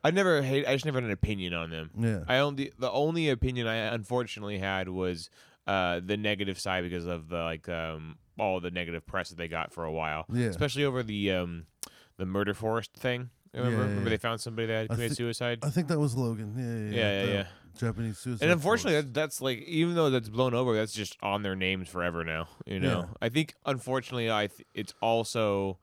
I 0.04 0.12
never 0.12 0.42
hate. 0.42 0.68
I 0.68 0.74
just 0.74 0.84
never 0.86 0.98
had 0.98 1.06
an 1.06 1.12
opinion 1.12 1.54
on 1.54 1.70
them. 1.70 1.90
Yeah, 1.98 2.24
I 2.28 2.40
only 2.40 2.72
the 2.78 2.92
only 2.92 3.30
opinion 3.30 3.68
I 3.68 3.76
unfortunately 3.76 4.58
had 4.60 4.90
was 4.90 5.30
uh, 5.66 6.02
the 6.06 6.18
negative 6.18 6.60
side 6.60 6.84
because 6.84 7.06
of 7.06 7.30
the 7.30 7.38
like 7.38 7.70
um, 7.70 8.18
all 8.38 8.60
the 8.60 8.70
negative 8.72 9.06
press 9.08 9.30
that 9.30 9.38
they 9.38 9.48
got 9.48 9.72
for 9.72 9.86
a 9.86 9.92
while, 9.92 10.26
yeah. 10.30 10.48
especially 10.48 10.84
over 10.84 11.04
the 11.04 11.32
um, 11.32 11.68
the 12.18 12.26
murder 12.26 12.54
forest 12.54 12.94
thing. 12.96 13.30
Remember? 13.54 13.72
Yeah, 13.72 13.78
yeah, 13.78 13.88
Remember 13.90 14.10
yeah. 14.10 14.10
they 14.10 14.18
found 14.18 14.42
somebody 14.42 14.68
that 14.68 14.90
committed 14.90 15.12
thi- 15.12 15.16
suicide. 15.16 15.60
I 15.64 15.70
think 15.70 15.88
that 15.88 16.00
was 16.00 16.16
Logan. 16.16 16.56
Yeah, 16.58 16.98
yeah, 17.00 17.24
Yeah, 17.26 17.34
yeah. 17.34 17.46
Japanese 17.78 18.18
suicide. 18.20 18.44
and 18.44 18.52
unfortunately, 18.52 19.02
that, 19.02 19.14
that's 19.14 19.42
like 19.42 19.60
even 19.64 19.96
though 19.96 20.10
that's 20.10 20.30
blown 20.30 20.54
over, 20.54 20.76
that's 20.76 20.94
just 20.94 21.18
on 21.22 21.44
their 21.44 21.56
names 21.56 21.90
forever 21.90 22.24
now. 22.24 22.48
You 22.66 22.80
know, 22.80 23.00
Yeah. 23.00 23.06
I 23.22 23.30
think 23.30 23.56
unfortunately, 23.66 24.32
I 24.32 24.48
th- 24.48 24.68
it's 24.74 24.94
also 25.02 25.80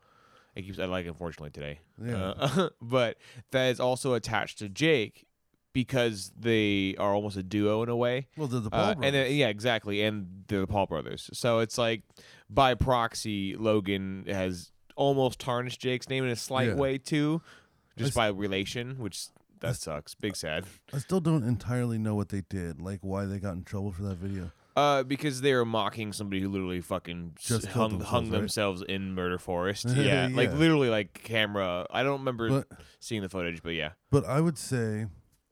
it 0.55 0.63
keeps 0.63 0.79
I 0.79 0.85
like 0.87 1.07
unfortunately 1.07 1.51
today, 1.51 1.81
Yeah. 2.03 2.33
uh, 2.37 2.69
but 2.83 3.17
that 3.53 3.67
is 3.71 3.81
also 3.81 4.15
attached 4.15 4.59
to 4.59 4.69
Jake 4.69 5.27
because 5.73 6.33
they 6.37 6.97
are 6.99 7.15
almost 7.15 7.37
a 7.37 7.43
duo 7.45 7.83
in 7.85 7.89
a 7.89 7.95
way. 7.97 8.27
well, 8.37 8.49
the, 8.49 8.59
the 8.59 8.71
Paul 8.71 8.81
Uh, 8.81 8.91
and 8.91 9.01
brothers. 9.03 9.29
then, 9.29 9.37
yeah, 9.37 9.49
exactly, 9.49 10.03
and 10.03 10.45
they're 10.49 10.61
the 10.63 10.67
Paul 10.67 10.87
brothers. 10.87 11.31
So 11.33 11.61
it's 11.61 11.79
like 11.79 12.03
by 12.49 12.75
proxy, 12.75 13.55
Logan 13.57 14.25
has 14.27 14.73
almost 14.97 15.39
tarnished 15.39 15.81
Jake's 15.81 16.09
name 16.09 16.25
in 16.25 16.31
a 16.31 16.37
slight 16.37 16.69
Yeah. 16.71 16.75
way 16.75 16.99
too, 16.99 17.41
just 17.97 18.15
by 18.15 18.27
relation, 18.29 18.99
which 18.99 19.27
that 19.61 19.77
sucks. 19.77 20.15
Big 20.15 20.37
sad. 20.37 20.65
I 20.93 20.99
still 20.99 21.21
don't 21.21 21.43
entirely 21.45 21.99
know 21.99 22.15
what 22.15 22.29
they 22.31 22.43
did, 22.49 22.81
like 22.81 23.01
why 23.03 23.27
they 23.27 23.39
got 23.39 23.53
in 23.55 23.65
trouble 23.65 23.93
for 23.93 24.03
that 24.05 24.17
video. 24.17 24.51
Uh, 24.77 25.03
because 25.03 25.41
they 25.41 25.53
were 25.53 25.65
mocking 25.65 26.13
somebody 26.13 26.41
who 26.41 26.49
literally 26.49 26.81
fucking 26.81 27.33
s- 27.39 27.45
Just 27.45 27.63
killed 27.71 27.75
hung 27.75 27.91
themselves, 27.99 28.11
hung 28.11 28.25
right? 28.31 28.39
themselves 28.39 28.83
in 28.89 29.15
Murder 29.15 29.39
Forest. 29.39 29.87
Yeah, 29.97 30.29
like 30.33 30.51
Yeah. 30.51 30.57
literally, 30.57 30.89
like 30.89 31.13
camera. 31.25 31.87
I 31.91 32.03
don't 32.03 32.21
remember 32.21 32.49
But 32.49 32.69
seeing 33.01 33.21
the 33.23 33.29
footage, 33.29 33.63
but 33.63 33.71
yeah. 33.71 33.91
but 34.11 34.25
I 34.25 34.41
would 34.41 34.57
say, 34.57 35.07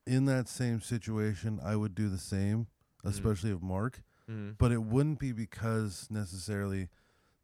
in 0.07 0.25
that 0.27 0.49
same 0.49 0.81
situation, 0.81 1.59
I 1.63 1.77
would 1.77 1.95
do 1.95 2.09
the 2.09 2.19
same, 2.19 2.69
Mm-hmm. 3.01 3.09
especially 3.09 3.51
of 3.51 3.63
Mark. 3.63 4.03
Mm-hmm. 4.31 4.53
But 4.59 4.73
it 4.73 4.83
wouldn't 4.83 5.19
be 5.19 5.33
because 5.33 6.07
necessarily 6.11 6.89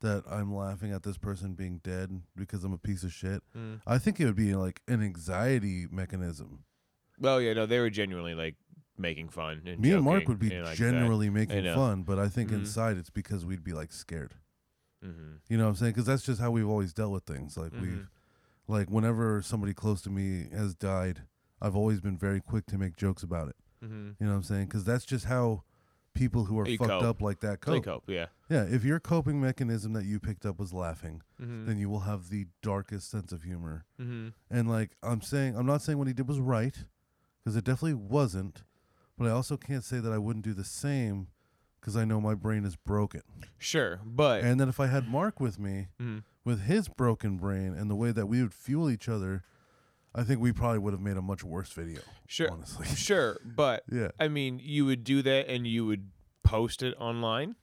that 0.04 0.22
I'm 0.30 0.54
laughing 0.54 0.92
at 0.92 1.02
this 1.02 1.16
person 1.18 1.54
being 1.54 1.80
dead 1.82 2.22
because 2.36 2.62
I'm 2.62 2.72
a 2.72 2.78
piece 2.78 3.02
of 3.04 3.12
shit. 3.12 3.42
Mm. 3.56 3.80
I 3.86 3.98
think 3.98 4.20
it 4.20 4.26
would 4.26 4.36
be 4.36 4.54
like 4.54 4.80
an 4.86 5.02
anxiety 5.02 5.86
mechanism. 5.90 6.64
Well, 7.18 7.40
yeah, 7.40 7.54
no, 7.54 7.64
they 7.66 7.78
were 7.80 7.90
genuinely 7.90 8.34
like 8.34 8.56
making 8.98 9.30
fun. 9.30 9.62
And 9.66 9.80
Me 9.80 9.92
and 9.92 10.02
Mark 10.04 10.28
would 10.28 10.38
be 10.38 10.52
and 10.54 10.64
like 10.64 10.76
that. 10.76 10.84
generally 10.84 11.30
making 11.30 11.64
fun, 11.74 12.02
but 12.02 12.18
I 12.18 12.28
think 12.28 12.50
Mhm. 12.50 12.60
inside 12.60 12.96
it's 12.98 13.10
because 13.10 13.44
we'd 13.46 13.64
be 13.64 13.72
like 13.72 13.92
scared. 13.92 14.34
Mhm. 15.04 15.40
You 15.48 15.56
know 15.56 15.64
what 15.64 15.70
I'm 15.70 15.76
saying? 15.76 15.92
Because 15.92 16.06
that's 16.06 16.22
just 16.22 16.40
how 16.40 16.50
we've 16.50 16.68
always 16.68 16.92
dealt 16.92 17.12
with 17.12 17.24
things. 17.24 17.56
Like 17.56 17.72
Mhm. 17.72 17.80
we've, 17.80 18.10
like 18.68 18.90
whenever 18.90 19.42
somebody 19.42 19.72
close 19.74 20.00
to 20.02 20.10
me 20.10 20.48
has 20.52 20.74
died, 20.74 21.22
I've 21.60 21.74
always 21.76 22.00
been 22.00 22.18
very 22.18 22.40
quick 22.40 22.66
to 22.66 22.78
make 22.78 22.96
jokes 22.96 23.22
about 23.22 23.48
it. 23.48 23.56
Mhm. 23.82 24.16
You 24.20 24.26
know 24.26 24.32
what 24.32 24.36
I'm 24.36 24.42
saying? 24.42 24.66
Because 24.66 24.84
that's 24.84 25.04
just 25.06 25.24
how 25.26 25.64
people 26.14 26.44
who 26.44 26.58
are 26.58 26.66
You 26.68 26.78
fucked 26.78 26.90
cope. 26.90 27.02
up 27.02 27.20
like 27.20 27.40
that 27.40 27.60
They 27.60 27.72
cope. 27.80 27.84
cope, 27.84 28.04
yeah. 28.08 28.26
Yeah, 28.48 28.62
if 28.64 28.84
your 28.84 29.00
coping 29.00 29.40
mechanism 29.40 29.92
that 29.94 30.04
you 30.04 30.20
picked 30.20 30.46
up 30.46 30.58
was 30.58 30.72
laughing, 30.72 31.22
Mhm. 31.40 31.66
then 31.66 31.78
you 31.78 31.88
will 31.90 32.00
have 32.00 32.30
the 32.30 32.46
darkest 32.62 33.10
sense 33.10 33.32
of 33.32 33.42
humor. 33.42 33.84
Mhm. 34.00 34.32
And 34.50 34.68
like 34.68 34.96
I'm 35.02 35.20
saying, 35.20 35.56
I'm 35.56 35.66
not 35.66 35.82
saying 35.82 35.98
what 35.98 36.06
he 36.06 36.12
did 36.14 36.28
was 36.28 36.38
right, 36.40 36.84
because 37.42 37.56
it 37.56 37.64
definitely 37.64 37.94
wasn't. 37.94 38.62
But 39.18 39.26
I 39.26 39.30
also 39.30 39.56
can't 39.56 39.84
say 39.84 40.00
that 40.00 40.12
I 40.12 40.18
wouldn't 40.18 40.44
do 40.44 40.54
the 40.54 40.64
same, 40.64 41.28
because 41.80 41.96
I 41.96 42.04
know 42.04 42.20
my 42.20 42.34
brain 42.34 42.64
is 42.64 42.76
broken. 42.76 43.22
Sure, 43.58 44.00
but 44.04 44.42
And 44.44 44.58
then 44.60 44.68
if 44.68 44.80
I 44.80 44.86
had 44.86 45.08
Mark 45.08 45.40
with 45.40 45.58
me, 45.58 45.88
Mhm. 46.00 46.22
with 46.44 46.62
his 46.62 46.88
broken 46.88 47.36
brain 47.38 47.74
and 47.74 47.90
the 47.90 47.96
way 47.96 48.12
that 48.12 48.26
we 48.26 48.40
would 48.42 48.54
fuel 48.54 48.88
each 48.90 49.08
other, 49.08 49.42
I 50.14 50.22
think 50.22 50.40
we 50.40 50.52
probably 50.52 50.78
would 50.78 50.92
have 50.92 51.00
made 51.00 51.16
a 51.16 51.22
much 51.22 51.42
worse 51.42 51.72
video. 51.72 52.00
sure, 52.26 52.50
honestly. 52.50 52.86
sure, 52.94 53.38
but 53.44 53.82
yeah, 53.90 54.08
I 54.20 54.28
mean, 54.28 54.60
you 54.62 54.86
would 54.86 55.04
do 55.04 55.22
that 55.22 55.48
and 55.48 55.66
you 55.66 55.86
would 55.86 56.10
post 56.42 56.82
it 56.82 56.94
online. 56.98 57.56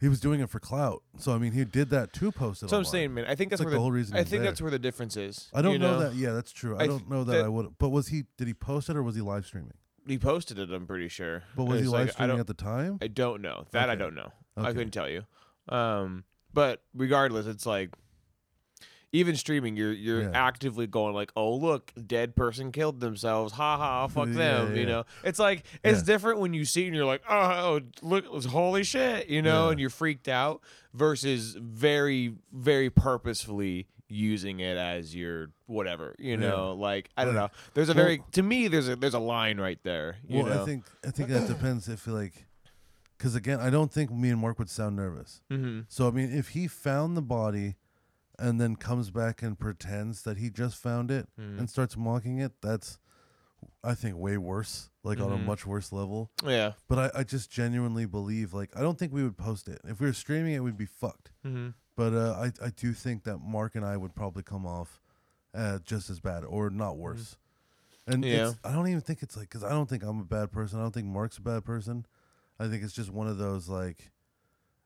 he 0.00 0.08
was 0.08 0.20
doing 0.20 0.40
it 0.40 0.48
for 0.48 0.60
clout. 0.60 1.02
So 1.18 1.32
I 1.32 1.38
mean, 1.38 1.52
he 1.52 1.64
did 1.64 1.90
that 1.90 2.12
to 2.14 2.30
post 2.32 2.62
it. 2.62 2.70
So 2.70 2.76
I'm 2.76 2.84
saying, 2.84 3.14
man, 3.14 3.24
I 3.26 3.34
think 3.34 3.50
that's 3.50 3.60
like 3.60 3.66
where 3.66 3.70
the 3.72 3.76
the, 3.76 3.80
whole 3.80 3.92
reason 3.92 4.16
I 4.16 4.24
think 4.24 4.42
that's 4.44 4.62
where 4.62 4.70
the 4.70 4.78
difference 4.78 5.16
is. 5.16 5.48
I 5.52 5.62
don't 5.62 5.72
you 5.72 5.78
know, 5.78 6.00
that. 6.00 6.14
Yeah, 6.14 6.32
that's 6.32 6.52
true. 6.52 6.76
I, 6.76 6.84
I 6.84 6.86
don't 6.86 6.98
th- 7.00 7.10
know 7.10 7.24
that, 7.24 7.32
that- 7.32 7.44
I 7.44 7.48
would. 7.48 7.78
But 7.78 7.88
was 7.90 8.08
he? 8.08 8.24
Did 8.36 8.46
he 8.46 8.54
post 8.54 8.88
it 8.88 8.96
or 8.96 9.02
was 9.02 9.14
he 9.14 9.20
live 9.20 9.46
streaming? 9.46 9.74
He 10.06 10.18
posted 10.18 10.58
it. 10.58 10.70
I'm 10.70 10.86
pretty 10.86 11.08
sure. 11.08 11.42
But 11.54 11.64
was 11.64 11.80
he 11.80 11.86
live 11.86 12.06
like, 12.06 12.12
streaming 12.12 12.40
at 12.40 12.46
the 12.46 12.54
time? 12.54 12.98
I 13.02 13.08
don't 13.08 13.42
know. 13.42 13.66
That 13.72 13.90
I 13.90 13.94
don't 13.94 14.14
know. 14.14 14.32
I 14.56 14.72
couldn't 14.72 14.92
tell 14.92 15.08
you. 15.08 15.24
Um, 15.68 16.24
but 16.52 16.82
regardless, 16.94 17.46
it's 17.46 17.66
like 17.66 17.90
even 19.12 19.34
streaming, 19.36 19.76
you're 19.76 19.92
you're 19.92 20.22
Yeah. 20.22 20.30
actively 20.34 20.86
going 20.86 21.14
like, 21.14 21.32
oh 21.36 21.54
look, 21.54 21.92
dead 22.06 22.36
person 22.36 22.70
killed 22.72 23.00
themselves. 23.00 23.52
Ha 23.54 23.76
ha, 23.76 24.06
fuck 24.06 24.28
Yeah, 24.28 24.34
them. 24.34 24.74
yeah. 24.74 24.80
You 24.80 24.86
know, 24.86 25.04
it's 25.24 25.38
like 25.38 25.64
it's 25.82 26.02
different 26.02 26.38
when 26.40 26.54
you 26.54 26.64
see 26.64 26.84
it 26.84 26.86
and 26.88 26.96
you're 26.96 27.04
like, 27.04 27.22
oh 27.28 27.80
look, 28.02 28.24
holy 28.46 28.84
shit, 28.84 29.28
you 29.28 29.42
know, 29.42 29.70
and 29.70 29.80
you're 29.80 29.90
freaked 29.90 30.28
out 30.28 30.60
versus 30.94 31.56
very 31.60 32.34
very 32.52 32.90
purposefully 32.90 33.86
using 34.08 34.58
it 34.58 34.76
as 34.76 35.14
your 35.14 35.50
whatever 35.66 36.16
you 36.18 36.36
know 36.36 36.72
like 36.72 37.08
i 37.16 37.24
don't 37.24 37.36
know 37.36 37.48
there's 37.74 37.88
a 37.88 37.94
well- 37.94 38.04
very 38.06 38.20
to 38.32 38.42
me 38.42 38.66
there's 38.66 38.88
a 38.88 38.96
there's 38.96 39.14
a 39.14 39.20
line 39.20 39.60
right 39.60 39.78
there 39.84 40.16
you 40.26 40.38
well, 40.42 40.52
know 40.52 40.62
I 40.62 40.66
think 40.66 40.84
I 41.06 41.12
think 41.12 41.28
that 41.28 41.46
depends 41.46 41.88
if 41.88 42.08
like, 42.08 42.46
because 43.16 43.36
again, 43.36 43.60
I 43.60 43.70
don't 43.70 43.92
think 43.92 44.10
me 44.10 44.30
and 44.30 44.40
Mark 44.40 44.58
would 44.58 44.68
sound 44.70 44.96
nervous. 44.96 45.42
mm-hmm. 45.48 45.82
So 45.88 46.08
I 46.08 46.10
mean, 46.10 46.32
if 46.36 46.48
he 46.48 46.66
found 46.66 47.16
the 47.16 47.22
body, 47.22 47.76
and 48.40 48.60
then 48.60 48.74
comes 48.76 49.10
back 49.10 49.42
and 49.42 49.58
pretends 49.58 50.22
that 50.22 50.38
he 50.38 50.50
just 50.50 50.76
found 50.76 51.10
it 51.10 51.28
Mhm. 51.38 51.58
and 51.58 51.70
starts 51.70 51.96
mocking 51.96 52.38
it, 52.38 52.52
that's, 52.62 52.98
I 53.84 53.94
think, 53.94 54.16
way 54.16 54.36
worse. 54.38 54.88
Like 55.02 55.18
on 55.20 55.32
a 55.32 55.36
Mhm. 55.36 55.44
much 55.46 55.66
worse 55.66 55.92
level. 55.92 56.30
yeah 56.44 56.72
But 56.88 56.98
I, 57.16 57.20
I 57.20 57.24
just 57.24 57.50
genuinely 57.50 58.04
believe 58.06 58.52
like 58.52 58.74
I 58.76 58.80
don't 58.80 58.98
think 58.98 59.12
we 59.12 59.22
would 59.22 59.38
post 59.38 59.68
it 59.68 59.80
if 59.84 60.00
we 60.00 60.06
were 60.06 60.12
streaming 60.12 60.54
it. 60.54 60.60
We'd 60.60 60.76
be 60.76 60.86
fucked. 60.86 61.30
mm-hmm. 61.44 61.70
But 61.96 62.12
uh, 62.14 62.32
I 62.38 62.66
I 62.66 62.70
do 62.70 62.92
think 62.92 63.24
that 63.24 63.38
Mark 63.38 63.74
and 63.74 63.84
I 63.84 63.96
would 63.96 64.14
probably 64.14 64.42
come 64.42 64.66
off 64.66 65.00
uh, 65.54 65.78
just 65.80 66.08
as 66.10 66.20
bad 66.20 66.44
or 66.44 66.70
not 66.70 66.96
worse. 66.96 67.36
And 68.06 68.24
Yeah. 68.24 68.52
I 68.64 68.72
don't 68.72 68.88
even 68.88 69.00
think 69.00 69.22
it's 69.22 69.36
like 69.36 69.48
because 69.48 69.64
I 69.64 69.70
don't 69.70 69.88
think 69.88 70.02
I'm 70.02 70.20
a 70.20 70.24
bad 70.24 70.50
person. 70.52 70.78
I 70.78 70.82
don't 70.82 70.92
think 70.94 71.06
Mark's 71.08 71.38
a 71.38 71.42
bad 71.42 71.64
person. 71.64 72.06
I 72.58 72.68
think 72.68 72.82
it's 72.84 72.92
just 72.94 73.10
one 73.10 73.26
of 73.26 73.36
those 73.38 73.68
like 73.68 74.12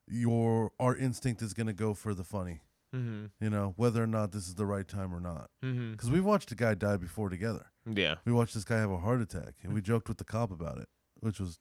your 0.06 0.72
our 0.78 0.96
instinct 0.96 1.42
is 1.42 1.54
gonna 1.54 1.72
go 1.72 1.94
for 1.94 2.14
the 2.14 2.24
funny. 2.24 2.60
Mm-hmm. 2.94 3.24
You 3.44 3.50
know, 3.50 3.74
whether 3.76 4.02
or 4.02 4.06
not 4.06 4.32
this 4.32 4.46
is 4.46 4.54
the 4.54 4.66
right 4.66 4.86
time 4.86 5.12
or 5.14 5.20
not. 5.20 5.50
Mm-hmm. 5.64 5.92
Because 5.92 6.10
we've 6.10 6.24
watched 6.24 6.52
a 6.52 6.54
guy 6.54 6.74
die 6.74 6.96
before 6.96 7.28
together. 7.28 7.66
Yeah. 7.86 8.16
We 8.24 8.32
watched 8.32 8.54
this 8.54 8.64
guy 8.64 8.78
have 8.78 8.90
a 8.90 8.98
heart 8.98 9.20
attack, 9.20 9.54
and 9.62 9.72
we 9.74 9.80
joked 9.82 10.08
with 10.08 10.18
the 10.18 10.24
cop 10.24 10.50
about 10.50 10.78
it, 10.78 10.88
which 11.20 11.40
was 11.40 11.58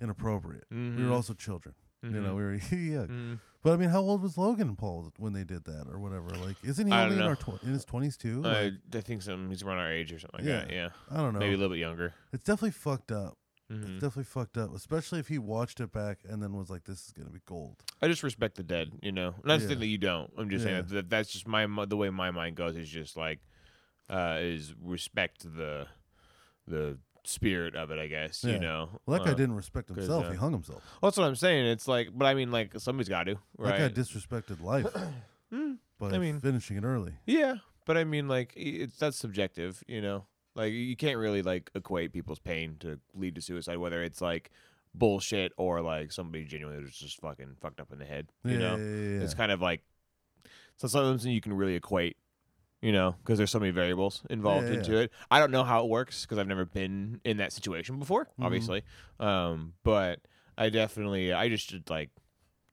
inappropriate. 0.00 0.64
We 0.70 0.76
Mhm. 0.76 1.06
were 1.08 1.12
also 1.14 1.34
children. 1.34 1.74
You 2.02 2.10
know, 2.20 2.34
Mhm. 2.34 2.36
we 2.36 2.42
were 2.42 2.54
yeah. 3.08 3.36
But 3.62 3.74
I 3.74 3.76
mean, 3.76 3.90
how 3.90 4.00
old 4.00 4.22
was 4.22 4.36
Logan 4.36 4.74
Paul 4.74 5.12
when 5.18 5.34
they 5.34 5.44
did 5.44 5.64
that, 5.66 5.86
or 5.88 6.00
whatever? 6.00 6.30
Like, 6.30 6.56
isn't 6.64 6.84
he 6.88 6.92
only 6.92 7.16
in, 7.16 7.22
our 7.22 7.36
tw- 7.36 7.62
in 7.62 7.72
his 7.72 7.84
twenties 7.84 8.16
too? 8.16 8.42
I, 8.44 8.64
Like, 8.64 8.72
I 8.96 9.00
think 9.02 9.22
some 9.22 9.48
he's 9.50 9.62
around 9.62 9.78
our 9.78 9.92
age 9.92 10.12
or 10.12 10.18
something 10.18 10.40
like 10.44 10.48
Yeah. 10.48 10.64
that. 10.64 10.72
Yeah. 10.72 10.88
I 11.08 11.18
don't 11.18 11.32
know. 11.32 11.38
Maybe 11.38 11.54
a 11.54 11.56
little 11.58 11.72
bit 11.72 11.78
younger. 11.78 12.12
it's 12.32 12.42
definitely 12.42 12.72
fucked 12.72 13.12
up. 13.12 13.38
It's 13.80 13.90
definitely 13.94 14.24
fucked 14.24 14.56
up, 14.58 14.74
especially 14.74 15.18
if 15.20 15.28
he 15.28 15.38
watched 15.38 15.80
it 15.80 15.92
back 15.92 16.18
and 16.28 16.42
then 16.42 16.52
was 16.52 16.68
like, 16.70 16.84
"This 16.84 17.06
is 17.06 17.12
gonna 17.12 17.30
be 17.30 17.40
gold." 17.46 17.82
I 18.02 18.08
just 18.08 18.22
respect 18.22 18.56
the 18.56 18.62
dead, 18.62 18.90
you 19.02 19.12
know. 19.12 19.34
Not 19.44 19.60
Yeah. 19.60 19.66
saying 19.68 19.78
that 19.80 19.86
you 19.86 19.98
don't. 19.98 20.30
I'm 20.36 20.50
just 20.50 20.64
Yeah. 20.66 20.72
saying 20.82 20.86
that 20.88 21.08
that's 21.10 21.30
just 21.32 21.46
my 21.48 21.66
the 21.86 21.96
way 21.96 22.10
my 22.10 22.30
mind 22.30 22.56
goes 22.56 22.76
is 22.76 22.88
just 22.88 23.16
like 23.16 23.40
uh 24.10 24.38
is 24.40 24.74
respect 24.80 25.42
the 25.44 25.86
the 26.66 26.98
spirit 27.24 27.74
of 27.76 27.90
it, 27.90 27.98
I 27.98 28.08
guess. 28.08 28.42
Yeah. 28.44 28.54
You 28.54 28.58
know. 28.60 29.00
Well, 29.06 29.18
that 29.18 29.24
guy 29.24 29.32
Uh, 29.32 29.36
didn't 29.36 29.54
respect 29.54 29.88
'cause, 29.88 29.96
himself. 29.98 30.26
uh, 30.26 30.30
he 30.30 30.36
hung 30.36 30.52
himself. 30.52 30.82
Well, 31.00 31.10
that's 31.10 31.16
what 31.18 31.26
I'm 31.26 31.36
saying. 31.36 31.66
It's 31.66 31.86
like, 31.88 32.08
but 32.12 32.26
I 32.26 32.34
mean, 32.34 32.50
like 32.50 32.78
somebody's 32.80 33.08
got 33.08 33.24
to, 33.24 33.36
right? 33.58 33.78
That 33.78 33.94
guy 33.94 34.00
disrespected 34.02 34.60
life 34.60 34.86
Mm, 35.52 35.78
by 35.98 36.10
I 36.10 36.18
mean- 36.18 36.40
finishing 36.40 36.76
it 36.78 36.84
early. 36.84 37.14
yeah, 37.26 37.56
but 37.86 37.96
I 37.96 38.04
mean, 38.04 38.26
like 38.26 38.54
i- 38.56 38.60
it's 38.60 38.96
that's 38.98 39.16
subjective, 39.18 39.84
you 39.86 40.00
know. 40.00 40.26
Like 40.54 40.72
you 40.72 40.96
can't 40.96 41.18
really 41.18 41.42
like 41.42 41.70
equate 41.74 42.12
people's 42.12 42.38
pain 42.38 42.76
to 42.80 42.98
lead 43.14 43.34
to 43.36 43.40
suicide, 43.40 43.78
whether 43.78 44.02
it's 44.02 44.20
like 44.20 44.50
bullshit 44.94 45.52
or 45.56 45.80
like 45.80 46.12
somebody 46.12 46.44
genuinely 46.44 46.82
was 46.82 46.94
just 46.94 47.20
fucking 47.20 47.56
fucked 47.60 47.80
up 47.80 47.92
in 47.92 47.98
the 47.98 48.04
head. 48.04 48.28
You 48.44 48.52
yeah, 48.52 48.58
know, 48.58 48.76
yeah, 48.78 49.18
yeah, 49.18 49.24
it's 49.24 49.34
kind 49.34 49.50
of 49.52 49.60
like 49.60 49.82
so 50.76 50.88
something 50.88 51.30
you 51.30 51.40
can 51.40 51.52
really 51.52 51.74
equate 51.74 52.16
you 52.80 52.92
know 52.92 53.14
because 53.22 53.38
there's 53.38 53.50
so 53.50 53.60
many 53.60 53.70
variables 53.70 54.22
involved 54.28 54.68
into 54.70 54.96
it 54.96 55.10
i 55.30 55.38
don't 55.38 55.50
know 55.52 55.62
how 55.62 55.84
it 55.84 55.88
works 55.88 56.22
because 56.22 56.38
i've 56.38 56.48
never 56.48 56.64
been 56.64 57.20
in 57.24 57.36
that 57.36 57.52
situation 57.52 57.98
before 57.98 58.28
Mhm. 58.38 58.44
obviously 58.44 58.82
um 59.20 59.74
but 59.84 60.18
i 60.58 60.68
definitely 60.68 61.32
i 61.32 61.48
just 61.48 61.70
should 61.70 61.88
like 61.88 62.10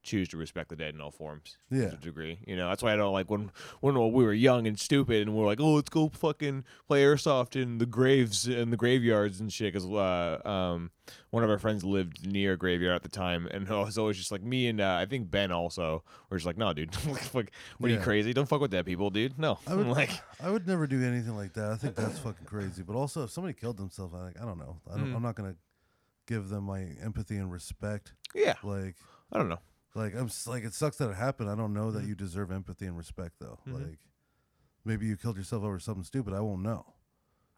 choose 0.02 0.28
to 0.28 0.36
respect 0.36 0.68
the 0.70 0.76
dead 0.76 0.94
in 0.94 1.00
all 1.00 1.10
forms 1.10 1.58
Yeah. 1.70 1.90
to 1.90 1.96
a 1.96 1.98
degree 1.98 2.38
you 2.46 2.56
know 2.56 2.68
that's 2.68 2.82
why 2.82 2.92
i 2.92 2.96
don't 2.96 3.12
like 3.12 3.30
when 3.30 3.50
when 3.80 3.94
we 4.12 4.24
were 4.24 4.32
young 4.32 4.66
and 4.66 4.78
stupid 4.78 5.20
and 5.26 5.36
we're 5.36 5.44
like 5.46 5.60
oh 5.60 5.74
let's 5.74 5.90
go 5.90 6.08
fucking 6.08 6.64
play 6.86 7.02
airsoft 7.02 7.54
in 7.60 7.78
the 7.78 7.86
graves 7.86 8.46
and 8.46 8.72
the 8.72 8.76
graveyards 8.78 9.40
and 9.40 9.52
shit 9.52 9.72
because 9.74 9.86
uh, 9.86 10.40
um 10.48 10.90
one 11.30 11.42
of 11.44 11.50
our 11.50 11.58
friends 11.58 11.82
lived 11.84 12.24
near 12.26 12.52
a 12.52 12.56
graveyard 12.56 12.94
at 12.94 13.02
the 13.02 13.08
time, 13.08 13.46
and 13.50 13.64
it 13.68 13.70
was 13.70 13.98
always 13.98 14.16
just 14.16 14.30
like 14.30 14.42
me 14.44 14.68
and 14.68 14.80
uh, 14.80 14.96
I 15.00 15.06
think 15.06 15.28
Ben 15.28 15.50
also 15.50 16.04
were 16.28 16.36
just 16.36 16.46
like, 16.46 16.56
no, 16.56 16.72
dude, 16.72 16.94
fuck, 16.94 17.50
what 17.78 17.90
are 17.90 17.94
you 17.94 17.98
crazy? 18.00 18.32
Don't 18.32 18.46
fuck 18.48 18.60
with 18.60 18.70
dead 18.70 18.86
people, 18.86 19.10
dude. 19.10 19.36
No, 19.36 19.58
I 19.66 19.74
would 19.76 19.88
like, 19.88 20.10
I 20.40 20.50
would 20.50 20.68
never 20.68 20.86
do 20.86 21.02
anything 21.02 21.34
like 21.36 21.52
that. 21.54 21.72
I 21.72 21.76
think 21.76 21.96
that's 21.96 22.20
fucking 22.20 22.46
crazy. 22.46 22.82
But 22.84 22.94
also, 22.94 23.24
if 23.24 23.30
somebody 23.30 23.54
killed 23.54 23.76
themselves, 23.76 24.14
I 24.14 24.18
like 24.18 24.40
I 24.40 24.44
don't 24.44 24.58
know. 24.58 24.76
I 24.88 24.96
don't, 24.98 25.08
Mm. 25.12 25.16
I'm 25.16 25.22
not 25.22 25.34
gonna 25.34 25.56
give 26.28 26.48
them 26.48 26.64
my 26.64 26.86
empathy 27.02 27.36
and 27.38 27.50
respect. 27.50 28.12
yeah, 28.32 28.54
Like, 28.62 28.94
I 29.32 29.38
don't 29.38 29.48
know. 29.48 29.58
Like 29.94 30.14
I'm 30.14 30.26
s- 30.26 30.46
like 30.46 30.64
it 30.64 30.74
sucks 30.74 30.96
that 30.98 31.10
it 31.10 31.16
happened. 31.16 31.50
I 31.50 31.54
don't 31.56 31.72
know 31.72 31.86
Mm-hmm. 31.88 31.98
that 32.00 32.06
you 32.06 32.14
deserve 32.14 32.50
empathy 32.52 32.86
and 32.86 32.96
respect 32.96 33.34
though. 33.40 33.58
Mhm. 33.66 33.74
Like, 33.74 33.98
maybe 34.84 35.06
you 35.06 35.16
killed 35.16 35.36
yourself 35.36 35.62
over 35.64 35.78
something 35.78 36.04
stupid. 36.04 36.32
I 36.34 36.40
won't 36.40 36.62
know. 36.62 36.94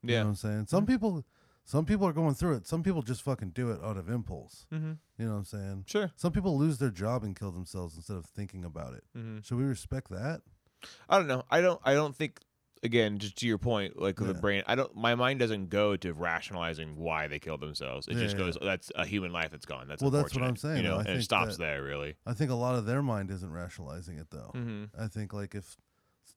You 0.03 0.09
know 0.09 0.13
Yeah, 0.15 0.23
what 0.25 0.29
I'm 0.31 0.35
saying? 0.37 0.67
Some 0.67 0.87
people, 0.87 1.25
some 1.65 1.85
people 1.85 2.07
are 2.07 2.13
going 2.13 2.35
through 2.35 2.55
it. 2.57 2.67
Some 2.67 2.83
people 2.83 3.03
just 3.03 3.23
fucking 3.23 3.51
do 3.51 3.71
it 3.71 3.81
out 3.85 3.97
of 3.97 4.09
impulse. 4.09 4.67
mm-hmm. 4.73 4.93
You 5.19 5.27
know 5.27 5.33
what 5.33 5.39
I'm 5.39 5.45
saying? 5.45 5.85
sure. 5.87 6.11
Some 6.17 6.33
people 6.33 6.59
lose 6.59 6.79
their 6.79 6.91
job 6.91 7.23
and 7.23 7.39
kill 7.39 7.53
themselves 7.53 7.95
instead 7.97 8.17
of 8.17 8.27
thinking 8.27 8.65
about 8.65 8.95
it. 8.95 9.05
Mm-hmm. 9.17 9.41
Should 9.43 9.59
we 9.59 9.65
respect 9.65 10.09
that? 10.11 10.41
I 11.09 11.19
don't 11.19 11.29
know. 11.29 11.45
I 11.51 11.61
don't. 11.61 11.81
I 11.85 11.95
don't 11.95 12.17
think. 12.17 12.41
Again, 12.85 13.19
just 13.19 13.37
to 13.37 13.47
your 13.47 13.59
point, 13.59 14.01
like 14.01 14.17
the 14.17 14.35
brain, 14.35 14.65
I 14.67 14.75
don't. 14.75 14.93
My 14.97 15.15
mind 15.15 15.39
doesn't 15.39 15.69
go 15.69 15.95
to 15.97 16.13
rationalizing 16.13 16.97
why 16.97 17.29
they 17.29 17.39
killed 17.39 17.61
themselves. 17.61 18.09
It 18.09 18.15
Yeah, 18.15 18.23
just 18.25 18.35
yeah. 18.37 18.43
goes, 18.43 18.59
"That's 18.61 18.91
a 18.97 19.07
human 19.07 19.33
life 19.33 19.53
that's 19.53 19.67
gone." 19.67 19.87
That's 19.87 20.03
Well, 20.03 20.11
that's 20.11 20.35
what 20.35 20.43
I'm 20.43 20.57
saying, 20.57 20.79
You 20.79 20.83
know, 20.83 20.99
and 20.99 21.09
it 21.09 21.23
stops 21.23 21.57
that- 21.59 21.63
there, 21.63 21.83
really. 21.85 22.17
I 22.27 22.33
think 22.35 22.51
a 22.51 22.55
lot 22.57 22.75
of 22.75 22.85
their 22.87 23.01
mind 23.01 23.31
isn't 23.31 23.53
rationalizing 23.53 24.19
it 24.19 24.31
though. 24.31 24.51
Mm-hmm. 24.55 25.01
I 25.01 25.07
think 25.07 25.33
like 25.33 25.55
if 25.55 25.77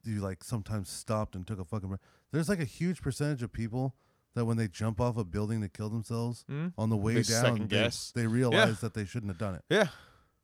you 0.03 0.21
like 0.21 0.43
sometimes 0.43 0.89
stopped 0.89 1.35
and 1.35 1.47
took 1.47 1.59
a 1.59 1.65
fucking 1.65 1.89
breath, 1.89 2.01
there's 2.31 2.47
like 2.47 2.59
a 2.59 2.63
huge 2.65 3.01
percentage 3.01 3.41
of 3.41 3.51
people 3.51 3.95
that 4.35 4.45
when 4.45 4.57
they 4.57 4.67
jump 4.67 5.01
off 5.01 5.17
a 5.17 5.23
building 5.23 5.61
to 5.61 5.69
kill 5.69 5.89
themselves 5.89 6.45
Mm-hmm. 6.47 6.79
on 6.79 6.89
the 6.91 6.97
way 6.97 7.15
They 7.15 7.23
down, 7.23 7.67
they, 7.69 7.89
they 8.13 8.27
realize 8.27 8.81
that 8.81 8.93
they 8.93 9.05
shouldn't 9.05 9.31
have 9.31 9.39
done 9.39 9.55
it. 9.55 9.63
Yeah, 9.69 9.87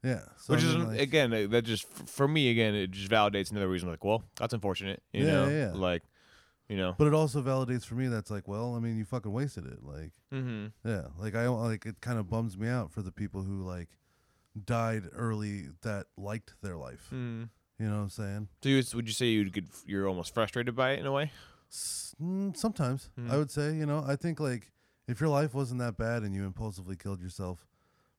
Yeah, 0.03 0.21
so 0.37 0.53
which 0.53 0.63
I 0.63 0.67
is 0.67 0.75
mean, 0.75 0.87
like, 0.87 0.99
again 0.99 1.29
that 1.51 1.61
just 1.63 1.87
for 1.87 2.27
me 2.27 2.49
again 2.49 2.73
it 2.73 2.89
just 2.91 3.09
validates 3.11 3.51
another 3.51 3.67
reason 3.69 3.87
like 3.87 4.03
well 4.03 4.23
that's 4.35 4.53
unfortunate 4.53 5.03
you 5.13 5.23
Yeah, 5.25 5.31
know 5.31 5.47
yeah, 5.49 5.71
like 5.75 6.01
you 6.67 6.75
know 6.77 6.95
but 6.97 7.05
it 7.07 7.13
also 7.13 7.41
validates 7.41 7.85
for 7.85 7.95
me 7.95 8.07
that's 8.07 8.31
like, 8.31 8.47
well, 8.47 8.75
I 8.75 8.79
mean, 8.79 8.97
you 8.97 9.05
fucking 9.05 9.31
wasted 9.31 9.65
it. 9.65 9.83
Like, 9.83 10.13
mm-hmm. 10.33 10.67
yeah, 10.87 11.07
like 11.19 11.35
I 11.35 11.47
like 11.47 11.85
it 11.85 12.01
kind 12.01 12.17
of 12.17 12.29
bums 12.29 12.57
me 12.57 12.67
out 12.67 12.91
for 12.91 13.01
the 13.01 13.11
people 13.11 13.43
who 13.43 13.61
like 13.63 13.89
died 14.65 15.03
early 15.13 15.69
that 15.83 16.07
liked 16.17 16.53
their 16.61 16.77
life. 16.77 17.09
mm 17.13 17.49
You 17.79 17.87
know 17.87 17.95
what 17.97 18.01
I'm 18.03 18.09
saying? 18.09 18.47
so 18.63 18.69
you, 18.69 18.83
would 18.95 19.07
you 19.07 19.13
say 19.13 19.27
you'd 19.27 19.53
get 19.53 19.65
you're 19.85 20.07
almost 20.07 20.33
frustrated 20.33 20.75
by 20.75 20.91
it 20.91 20.99
in 20.99 21.05
a 21.05 21.11
way 21.11 21.31
S- 21.69 22.15
mm, 22.21 22.55
sometimes 22.55 23.09
Mhm. 23.19 23.31
I 23.31 23.37
would 23.37 23.51
say, 23.51 23.75
you 23.75 23.85
know, 23.85 24.03
I 24.07 24.15
think 24.15 24.39
like 24.39 24.71
if 25.07 25.19
your 25.19 25.29
life 25.29 25.53
wasn't 25.53 25.79
that 25.79 25.97
bad 25.97 26.23
and 26.23 26.33
you 26.35 26.45
impulsively 26.45 26.95
killed 26.95 27.21
yourself 27.21 27.65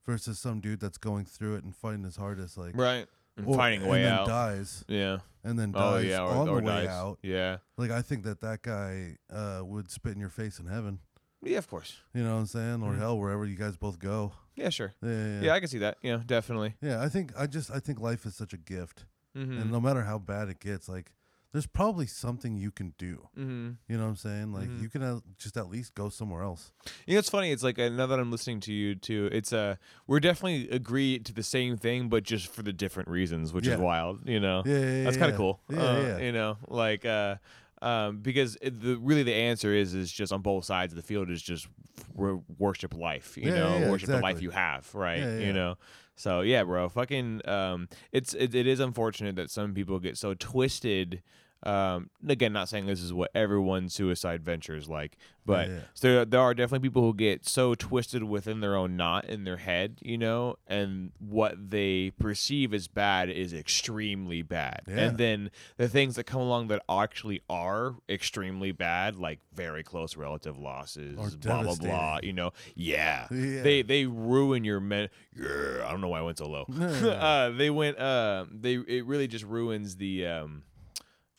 versus 0.05 0.39
some 0.39 0.59
dude 0.59 0.79
that's 0.79 0.97
going 0.97 1.25
through 1.25 1.55
it 1.55 1.63
and 1.63 1.75
fighting 1.75 2.03
his 2.03 2.15
hardest, 2.17 2.57
like 2.57 2.75
right 2.75 3.07
and 3.37 3.47
or- 3.47 3.55
finding 3.55 3.81
a 3.81 3.83
and 3.83 3.91
way 3.91 4.03
then 4.03 4.13
out 4.13 4.27
dies 4.27 4.85
yeah 4.87 5.17
and 5.43 5.57
then 5.57 5.71
oh 5.75 5.95
dies 5.95 6.05
yeah 6.05 6.21
or, 6.21 6.29
on 6.29 6.49
or 6.49 6.61
the 6.61 6.67
way 6.67 6.87
out. 6.87 7.17
yeah 7.23 7.57
Like 7.77 7.89
I 7.91 8.01
think 8.01 8.23
that 8.23 8.41
that 8.41 8.61
guy 8.61 9.17
uh, 9.33 9.61
would 9.63 9.89
spit 9.89 10.13
in 10.13 10.19
your 10.19 10.29
face 10.29 10.59
in 10.59 10.67
heaven. 10.67 10.99
yeah 11.41 11.57
of 11.57 11.67
course 11.67 11.97
You 12.13 12.23
know 12.23 12.33
what 12.35 12.39
I'm 12.41 12.45
saying? 12.45 12.83
Or 12.83 12.93
Mhm. 12.93 12.99
hell, 12.99 13.17
wherever 13.17 13.45
you 13.45 13.55
guys 13.55 13.75
both 13.75 13.97
go. 13.99 14.33
yeah 14.55 14.69
sure 14.69 14.93
Yeah, 15.01 15.09
yeah, 15.09 15.25
yeah, 15.25 15.41
yeah. 15.41 15.53
I 15.53 15.59
can 15.59 15.67
see 15.69 15.79
that 15.79 15.97
yeah 16.03 16.19
definitely 16.25 16.75
Yeah, 16.81 17.01
I 17.01 17.09
think 17.09 17.31
I 17.37 17.47
just 17.47 17.71
I 17.71 17.79
think 17.79 17.99
life 17.99 18.25
is 18.25 18.35
such 18.35 18.53
a 18.53 18.57
gift, 18.57 19.05
mm-hmm. 19.35 19.59
and 19.61 19.71
no 19.71 19.79
matter 19.81 20.03
how 20.03 20.19
bad 20.19 20.49
it 20.49 20.59
gets, 20.59 20.87
like 20.87 21.11
there's 21.53 21.67
probably 21.67 22.05
something 22.07 22.57
you 22.57 22.71
can 22.71 22.93
do. 22.97 23.29
mm-hmm. 23.37 23.69
You 23.87 23.97
know 23.97 24.03
what 24.03 24.09
I'm 24.09 24.15
saying? 24.17 24.51
Like 24.53 24.67
Mhm. 24.69 24.81
you 24.81 24.89
can 24.89 25.01
uh, 25.03 25.19
just 25.37 25.55
at 25.55 25.69
least 25.69 25.95
go 25.95 26.09
somewhere 26.09 26.43
else. 26.43 26.73
You 27.07 27.13
know, 27.13 27.19
it's 27.19 27.29
funny. 27.29 27.51
It's 27.51 27.63
like 27.63 27.79
uh, 27.79 27.87
now 27.89 28.07
that 28.07 28.19
I'm 28.19 28.31
listening 28.31 28.59
to 28.61 28.73
you 28.73 28.95
too. 28.95 29.29
It's 29.31 29.53
uh, 29.53 29.75
we're 30.07 30.19
definitely 30.19 30.69
agree 30.69 31.19
to 31.19 31.31
the 31.31 31.43
same 31.43 31.77
thing, 31.77 32.09
but 32.09 32.23
just 32.23 32.47
for 32.47 32.63
the 32.63 32.73
different 32.73 33.07
reasons, 33.07 33.53
which 33.53 33.67
Yeah. 33.67 33.75
is 33.75 33.79
wild. 33.79 34.27
You 34.27 34.39
know, 34.41 34.63
Yeah, 34.65 34.79
yeah, 34.79 35.03
that's 35.05 35.15
kind 35.17 35.29
of 35.31 35.35
yeah. 35.35 35.37
cool. 35.37 35.61
Yeah, 35.69 35.79
uh, 35.79 36.01
yeah. 36.01 36.17
You 36.17 36.31
know, 36.33 36.57
like 36.67 37.05
uh, 37.05 37.35
um, 37.81 38.17
because 38.19 38.57
it, 38.61 38.81
the 38.81 38.97
really 38.97 39.23
the 39.23 39.33
answer 39.35 39.73
is 39.73 39.93
is 39.93 40.11
just 40.11 40.33
on 40.33 40.41
both 40.41 40.65
sides 40.65 40.91
of 40.93 40.97
the 40.97 41.03
field 41.03 41.29
is 41.29 41.41
just 41.41 41.67
wor- 42.15 42.41
worship 42.57 42.95
life. 42.95 43.37
You 43.37 43.49
Yeah, 43.51 43.59
know, 43.59 43.73
yeah, 43.77 43.79
yeah, 43.85 43.91
worship 43.91 44.09
the 44.09 44.19
life 44.19 44.41
you 44.41 44.49
have. 44.51 44.93
Right. 44.95 45.19
Yeah, 45.19 45.37
yeah. 45.37 45.45
You 45.47 45.53
know. 45.53 45.77
So 46.15 46.41
yeah, 46.41 46.63
bro. 46.63 46.89
Fucking. 46.89 47.41
Um, 47.47 47.89
it's 48.11 48.33
it, 48.33 48.53
it 48.53 48.67
is 48.67 48.79
unfortunate 48.79 49.35
that 49.35 49.49
some 49.49 49.73
people 49.73 49.99
get 49.99 50.17
so 50.17 50.33
twisted. 50.33 51.21
Um, 51.65 52.09
again, 52.27 52.53
not 52.53 52.69
saying 52.69 52.85
this 52.87 53.01
is 53.01 53.13
what 53.13 53.31
everyone's 53.33 53.93
suicide 53.93 54.43
venture 54.43 54.75
is 54.75 54.89
like, 54.89 55.17
but 55.45 55.69
yeah. 55.69 55.79
so 55.93 56.13
there, 56.13 56.25
there 56.25 56.39
are 56.41 56.53
definitely 56.53 56.87
people 56.87 57.01
who 57.01 57.13
get 57.13 57.47
so 57.47 57.75
twisted 57.75 58.23
within 58.23 58.59
their 58.59 58.75
own 58.75 58.95
knot 58.95 59.25
in 59.25 59.43
their 59.43 59.57
head, 59.57 59.99
you 60.01 60.17
know, 60.17 60.57
and 60.67 61.11
what 61.19 61.69
they 61.71 62.11
perceive 62.19 62.73
as 62.73 62.87
bad 62.87 63.29
is 63.29 63.53
extremely 63.53 64.41
bad. 64.41 64.81
Yeah. 64.87 64.95
And 64.95 65.17
then 65.17 65.51
the 65.77 65.89
things 65.89 66.15
that 66.15 66.25
come 66.25 66.41
along 66.41 66.67
that 66.67 66.81
actually 66.89 67.41
are 67.49 67.95
extremely 68.09 68.71
bad, 68.71 69.15
like 69.15 69.39
very 69.53 69.83
close 69.83 70.17
relative 70.17 70.57
losses, 70.57 71.17
Are 71.17 71.37
blah 71.37 71.63
blah 71.63 71.75
blah, 71.75 72.19
you 72.23 72.33
know, 72.33 72.51
yeah. 72.75 73.27
Yeah. 73.31 73.61
They 73.61 73.81
they 73.81 74.05
ruin 74.05 74.63
your 74.63 74.79
men. 74.79 75.09
Yeah, 75.35 75.85
I 75.85 75.91
don't 75.91 76.01
know 76.01 76.09
why 76.09 76.19
I 76.19 76.23
went 76.23 76.37
so 76.37 76.47
low. 76.47 76.65
uh, 77.09 77.49
they 77.49 77.69
went. 77.69 77.97
Uh, 77.97 78.45
they 78.51 78.75
it 78.75 79.05
really 79.05 79.27
just 79.27 79.45
ruins 79.45 79.97
the 79.97 80.25
um, 80.27 80.63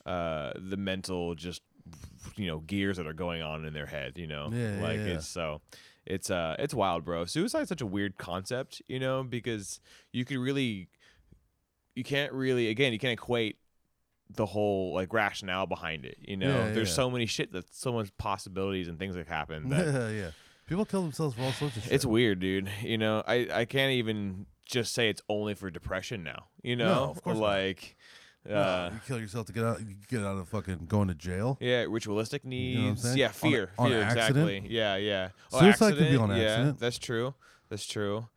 uh, 0.07 0.53
the 0.57 0.77
mental 0.77 1.35
just 1.35 1.63
you 2.37 2.47
know 2.47 2.59
gears 2.61 2.97
that 2.97 3.07
are 3.07 3.13
going 3.13 3.43
on 3.43 3.65
in 3.65 3.73
their 3.73 3.87
head. 3.87 4.13
You 4.17 4.27
know, 4.27 4.51
Yeah, 4.53 4.77
yeah, 4.77 4.83
like 4.83 4.99
yeah. 4.99 5.05
it's 5.07 5.27
so. 5.29 5.61
It's 6.07 6.31
uh, 6.31 6.57
it's 6.59 6.75
wild, 6.75 7.05
bro. 7.05 7.25
Suicide's 7.25 7.69
such 7.71 7.81
a 7.81 7.87
weird 7.87 8.19
concept, 8.19 8.83
you 8.89 8.99
know, 8.99 9.23
because 9.23 9.81
you 10.13 10.27
could 10.27 10.37
really, 10.37 10.89
you 11.95 12.05
can't 12.05 12.31
really, 12.33 12.69
again, 12.69 12.93
you 12.93 12.99
can't 12.99 13.15
equate 13.15 13.57
the 14.35 14.45
whole 14.45 14.93
like 14.93 15.13
rationale 15.15 15.67
behind 15.67 16.05
it. 16.05 16.19
You 16.21 16.37
know, 16.37 16.49
Yeah, 16.49 16.73
there's 16.73 16.89
yeah. 16.91 16.95
so 16.95 17.11
many 17.11 17.25
shit 17.25 17.53
that 17.53 17.75
so 17.75 17.91
much 17.93 18.15
possibilities 18.19 18.89
and 18.89 18.99
things 18.99 19.15
that 19.15 19.27
happen 19.29 19.69
that 19.71 19.87
yeah, 19.87 20.09
yeah. 20.11 20.31
People 20.67 20.85
kill 20.85 21.03
themselves 21.03 21.37
for 21.37 21.43
all 21.43 21.53
sorts 21.53 21.77
of 21.79 21.85
shit. 21.85 21.93
it's 21.93 22.05
weird, 22.07 22.39
dude. 22.41 22.69
You 22.83 22.99
know, 22.99 23.23
I 23.27 23.49
I 23.53 23.65
can't 23.65 23.93
even 23.93 24.45
just 24.67 24.93
say 24.93 25.09
it's 25.09 25.23
only 25.31 25.55
for 25.55 25.71
depression 25.71 26.23
now. 26.23 26.47
You 26.63 26.77
know, 26.77 27.05
of 27.11 27.23
course 27.23 27.39
like, 27.39 27.97
No, 27.99 28.03
uh, 28.51 28.91
you 28.93 29.01
kill 29.07 29.19
yourself 29.21 29.47
to 29.47 29.53
get 29.53 29.65
out. 29.65 29.81
You 29.81 29.95
get 30.09 30.21
out 30.21 30.37
of 30.39 30.49
fucking 30.49 30.87
going 30.87 31.09
to 31.09 31.15
jail. 31.15 31.57
yeah, 31.61 31.85
ritualistic 31.89 32.45
know 32.45 32.51
what 32.51 32.57
I'm 32.57 32.85
needs. 32.85 33.03
saying? 33.03 33.19
yeah, 33.19 33.27
On 33.27 33.31
a- 33.31 33.35
fear, 33.35 33.71
on 33.79 33.91
fear, 33.91 34.03
accident? 34.03 34.71
Yeah, 34.71 34.97
yeah. 34.97 35.29
Suicide 35.51 35.97
could 35.97 36.11
be 36.11 36.17
on 36.17 36.31
Yeah, 36.31 36.37
accident. 36.37 36.79
that's 36.81 36.99
true. 36.99 37.35
That's 37.71 37.87
true. 37.87 38.29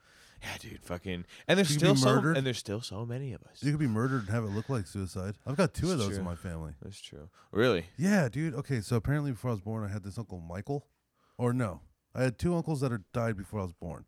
Yeah, 0.43 0.57
dude, 0.59 0.83
fucking. 0.83 1.25
And 1.47 1.57
there's 1.57 1.71
You 1.71 1.79
still 1.79 1.93
be 1.95 1.99
so 1.99 2.15
murdered. 2.15 2.37
and 2.37 2.45
there's 2.45 2.59
still 2.59 2.79
so 2.81 3.05
many 3.07 3.33
of 3.33 3.41
us. 3.43 3.63
You 3.63 3.71
could 3.71 3.79
be 3.79 3.87
murdered 3.87 4.21
and 4.21 4.29
have 4.29 4.43
it 4.43 4.51
look 4.51 4.69
like 4.69 4.85
suicide. 4.85 5.33
I've 5.47 5.55
got 5.57 5.73
two 5.73 5.87
of 5.87 5.93
It's 5.93 6.03
those 6.03 6.17
in 6.17 6.23
true. 6.23 6.31
my 6.31 6.35
family. 6.35 6.73
That's 6.81 7.01
true. 7.01 7.29
Really? 7.51 7.87
Yeah, 7.97 8.29
dude. 8.29 8.53
Okay, 8.53 8.81
so 8.81 8.95
apparently 8.97 9.31
before 9.31 9.49
I 9.49 9.53
was 9.53 9.61
born, 9.61 9.83
I 9.83 9.87
had 9.91 10.03
this 10.03 10.17
uncle 10.19 10.39
Michael, 10.39 10.85
or 11.39 11.53
no, 11.53 11.81
I 12.13 12.21
had 12.23 12.37
two 12.37 12.55
uncles 12.55 12.81
that 12.81 12.91
are 12.91 13.01
died 13.13 13.35
before 13.35 13.59
I 13.61 13.63
was 13.63 13.73
born. 13.73 14.05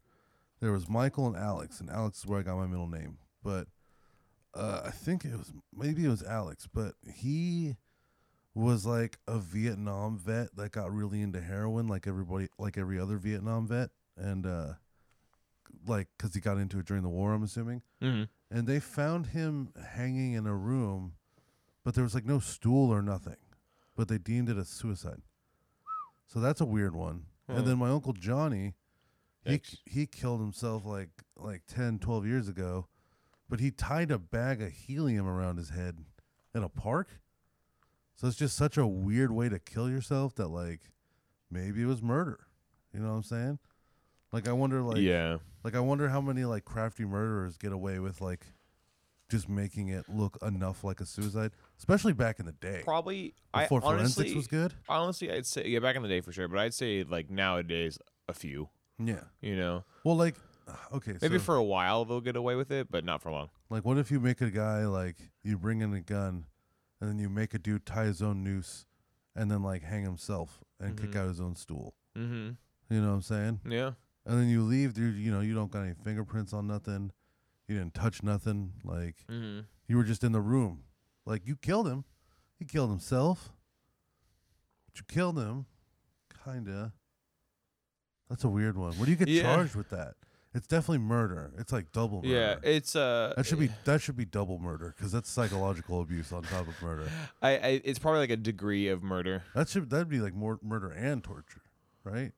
There 0.62 0.72
was 0.72 0.88
Michael 0.88 1.26
and 1.26 1.36
Alex, 1.36 1.80
and 1.82 1.90
Alex 1.90 2.20
is 2.20 2.28
where 2.28 2.40
I 2.40 2.44
got 2.44 2.58
my 2.58 2.68
middle 2.68 2.88
name. 2.88 3.18
But 3.44 3.68
uh, 4.54 4.82
I 4.86 4.92
think 4.92 5.26
it 5.26 5.38
was 5.38 5.52
maybe 5.76 6.06
it 6.06 6.10
was 6.10 6.24
Alex, 6.24 6.68
but 6.72 6.94
he 7.14 7.76
was 8.56 8.86
like 8.86 9.20
a 9.28 9.38
Vietnam 9.40 10.18
vet 10.18 10.56
that 10.56 10.72
got 10.72 10.92
really 10.94 11.22
into 11.22 11.40
heroin, 11.42 11.88
like 11.88 12.08
everybody, 12.08 12.48
like 12.58 12.78
every 12.78 13.00
other 13.00 13.18
Vietnam 13.18 13.68
vet, 13.68 13.90
and 14.18 14.46
uh, 14.46 14.74
like 15.88 16.08
because 16.18 16.34
he 16.34 16.42
got 16.42 16.58
into 16.58 16.80
it 16.80 16.86
during 16.86 17.04
the 17.04 17.10
war, 17.10 17.34
I'm 17.34 17.44
assuming 17.44 17.82
Mm-hmm. 18.02 18.24
and 18.58 18.68
they 18.68 18.80
found 18.80 19.28
him 19.28 19.74
hanging 19.94 20.34
in 20.34 20.46
a 20.48 20.56
room, 20.56 21.14
but 21.84 21.94
there 21.96 22.04
was 22.04 22.16
like 22.16 22.26
no 22.26 22.40
stool 22.40 22.92
or 22.92 23.02
nothing. 23.02 23.36
But 23.96 24.08
they 24.08 24.18
deemed 24.18 24.48
it 24.50 24.58
a 24.58 24.64
suicide. 24.66 25.22
So 26.28 26.40
that's 26.40 26.62
a 26.62 26.66
weird 26.66 26.96
one. 26.96 27.26
Huh. 27.50 27.58
And 27.58 27.68
then 27.68 27.78
my 27.78 27.90
uncle 27.90 28.14
Johnny, 28.14 28.74
he 29.44 29.52
he 29.86 30.06
killed 30.08 30.40
himself 30.40 30.86
like 30.86 31.10
like 31.38 31.64
10, 31.68 32.00
12 32.00 32.26
years 32.26 32.48
ago, 32.48 32.88
but 33.50 33.60
he 33.60 33.72
tied 33.72 34.12
a 34.12 34.20
bag 34.20 34.62
of 34.62 34.72
helium 34.72 35.28
around 35.28 35.58
his 35.58 35.70
head 35.70 35.98
in 36.54 36.64
a 36.64 36.70
park. 36.70 37.20
So 38.16 38.28
it's 38.28 38.38
just 38.38 38.56
such 38.56 38.78
a 38.78 38.86
weird 38.86 39.32
way 39.32 39.50
to 39.50 39.60
kill 39.60 39.90
yourself 39.90 40.36
that 40.36 40.48
like 40.50 40.82
maybe 41.50 41.82
it 41.82 41.86
was 41.86 42.02
murder. 42.02 42.40
You 42.94 43.00
know 43.00 43.10
what 43.10 43.16
I'm 43.16 43.24
saying? 43.24 43.60
Like 44.32 44.48
I 44.48 44.52
wonder 44.52 44.82
like 44.82 44.98
yeah. 44.98 45.38
like 45.64 45.76
I 45.76 45.80
wonder 45.80 46.10
how 46.10 46.22
many 46.22 46.46
like 46.46 46.66
crafty 46.66 47.06
murderers 47.06 47.58
get 47.58 47.72
away 47.72 48.00
with 48.00 48.22
like 48.22 48.46
just 49.30 49.48
making 49.48 49.90
it 49.90 50.06
look 50.10 50.38
enough 50.42 50.84
like 50.84 51.00
a 51.00 51.06
suicide, 51.06 51.52
especially 51.78 52.14
back 52.14 52.40
in 52.40 52.46
the 52.46 52.52
day 52.52 52.82
Probably. 52.84 53.34
before 53.54 53.82
I 53.84 53.88
honestly, 53.88 54.26
forensics 54.26 54.36
was 54.36 54.48
good. 54.48 54.74
honestly, 54.88 55.32
I'd 55.32 55.46
say 55.46 55.68
yeah, 55.68 55.80
back 55.80 55.96
in 55.96 56.02
the 56.02 56.10
day 56.10 56.22
for 56.22 56.32
sure, 56.32 56.48
but 56.48 56.60
I'd 56.60 56.74
say 56.74 57.04
like 57.04 57.30
nowadays 57.30 57.98
a 58.28 58.34
few. 58.34 58.70
Yeah. 58.98 59.24
You 59.42 59.56
know, 59.56 59.86
Well, 60.04 60.18
like 60.18 60.36
okay, 60.94 61.16
maybe 61.22 61.38
so, 61.38 61.44
for 61.44 61.56
a 61.56 61.64
while 61.64 62.06
they'll 62.06 62.22
get 62.22 62.36
away 62.36 62.56
with 62.56 62.72
it, 62.72 62.90
but 62.92 63.04
not 63.06 63.22
for 63.22 63.32
long. 63.32 63.50
like 63.70 63.86
what 63.86 63.98
if 63.98 64.12
you 64.12 64.20
make 64.20 64.42
a 64.42 64.50
guy 64.52 64.86
like 64.86 65.18
you 65.44 65.58
bring 65.58 65.82
in 65.82 65.94
a 65.94 66.02
gun 66.02 66.46
and 67.02 67.10
then 67.10 67.20
you 67.20 67.30
make 67.30 67.54
a 67.54 67.60
dude 67.60 67.86
tie 67.86 68.06
his 68.06 68.22
own 68.22 68.44
noose 68.44 68.86
and 69.36 69.50
then 69.50 69.64
like 69.64 69.84
hang 69.84 70.04
himself 70.04 70.64
and 70.80 71.00
kick 71.00 71.12
Mhm. 71.12 71.16
out 71.18 71.28
his 71.30 71.40
own 71.40 71.56
stool. 71.56 71.94
Mm-hmm. 72.18 72.52
You 72.94 73.02
know 73.02 73.08
what 73.10 73.14
I'm 73.16 73.22
saying? 73.22 73.60
Yeah. 73.66 73.92
And 74.26 74.40
then 74.40 74.50
you 74.50 74.64
leave, 74.64 74.94
dude. 74.94 75.16
You 75.16 75.32
know 75.32 75.42
you 75.42 75.54
don't 75.56 75.72
got 75.72 75.82
any 75.84 75.94
fingerprints 76.04 76.52
on 76.54 76.68
nothing. 76.68 77.12
You 77.68 77.78
didn't 77.78 77.94
touch 77.94 78.22
nothing. 78.24 78.74
Like 78.84 79.24
Mm-hmm. 79.30 79.62
You 79.88 79.98
were 79.98 80.04
just 80.04 80.24
in 80.24 80.32
the 80.34 80.42
room. 80.42 80.84
Like 81.26 81.46
you 81.48 81.56
killed 81.56 81.88
him. 81.88 82.04
He 82.58 82.66
killed 82.66 82.90
himself. 82.90 83.54
But 84.86 84.98
you 85.00 85.04
killed 85.08 85.38
him. 85.38 85.66
Kinda. 86.44 86.94
That's 88.30 88.44
a 88.44 88.50
weird 88.50 88.78
one. 88.78 88.94
What 88.94 89.06
do 89.06 89.12
you 89.12 89.18
get 89.18 89.28
Yeah. 89.28 89.44
charged 89.44 89.76
with 89.76 89.90
that? 89.90 90.16
It's 90.60 90.68
definitely 90.68 90.98
murder. 90.98 91.54
It's 91.58 91.72
like 91.72 91.94
double 91.94 92.22
murder. 92.22 92.28
Yeah, 92.28 92.56
it's 92.70 92.94
uh. 92.94 93.34
that 93.38 93.46
should 93.46 93.60
be 93.60 93.70
that 93.86 94.02
should 94.02 94.18
be 94.18 94.26
double 94.26 94.60
murder 94.60 94.94
because 94.94 95.10
that's 95.10 95.32
psychological 95.32 96.02
abuse 96.02 96.34
on 96.34 96.44
top 96.44 96.68
of 96.68 96.82
murder. 96.82 97.10
I, 97.42 97.50
I. 97.52 97.82
It's 97.86 97.98
probably 97.98 98.20
like 98.20 98.30
a 98.30 98.36
degree 98.36 98.90
of 98.90 99.02
murder. 99.02 99.44
That 99.56 99.70
should 99.70 99.90
that'd 99.90 100.10
be 100.10 100.20
like 100.20 100.34
more 100.36 100.60
murder 100.62 100.92
and 100.92 101.24
torture, 101.24 101.62
right? 102.04 102.34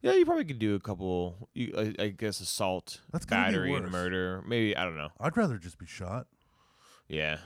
Yeah, 0.00 0.14
you 0.14 0.24
probably 0.24 0.46
could 0.46 0.58
do 0.58 0.76
a 0.76 0.80
couple. 0.80 1.50
You, 1.52 1.74
I, 1.76 2.04
I 2.04 2.08
guess 2.08 2.40
assault, 2.40 3.02
That's 3.12 3.26
gotta 3.26 3.48
be 3.48 3.52
battery, 3.52 3.74
and 3.74 3.84
worse. 3.84 3.92
murder. 3.92 4.42
Maybe 4.48 4.74
I 4.74 4.84
don't 4.84 4.96
know. 4.96 5.10
I'd 5.20 5.36
rather 5.36 5.58
just 5.58 5.78
be 5.78 5.86
shot. 5.86 6.28
Yeah. 7.06 7.36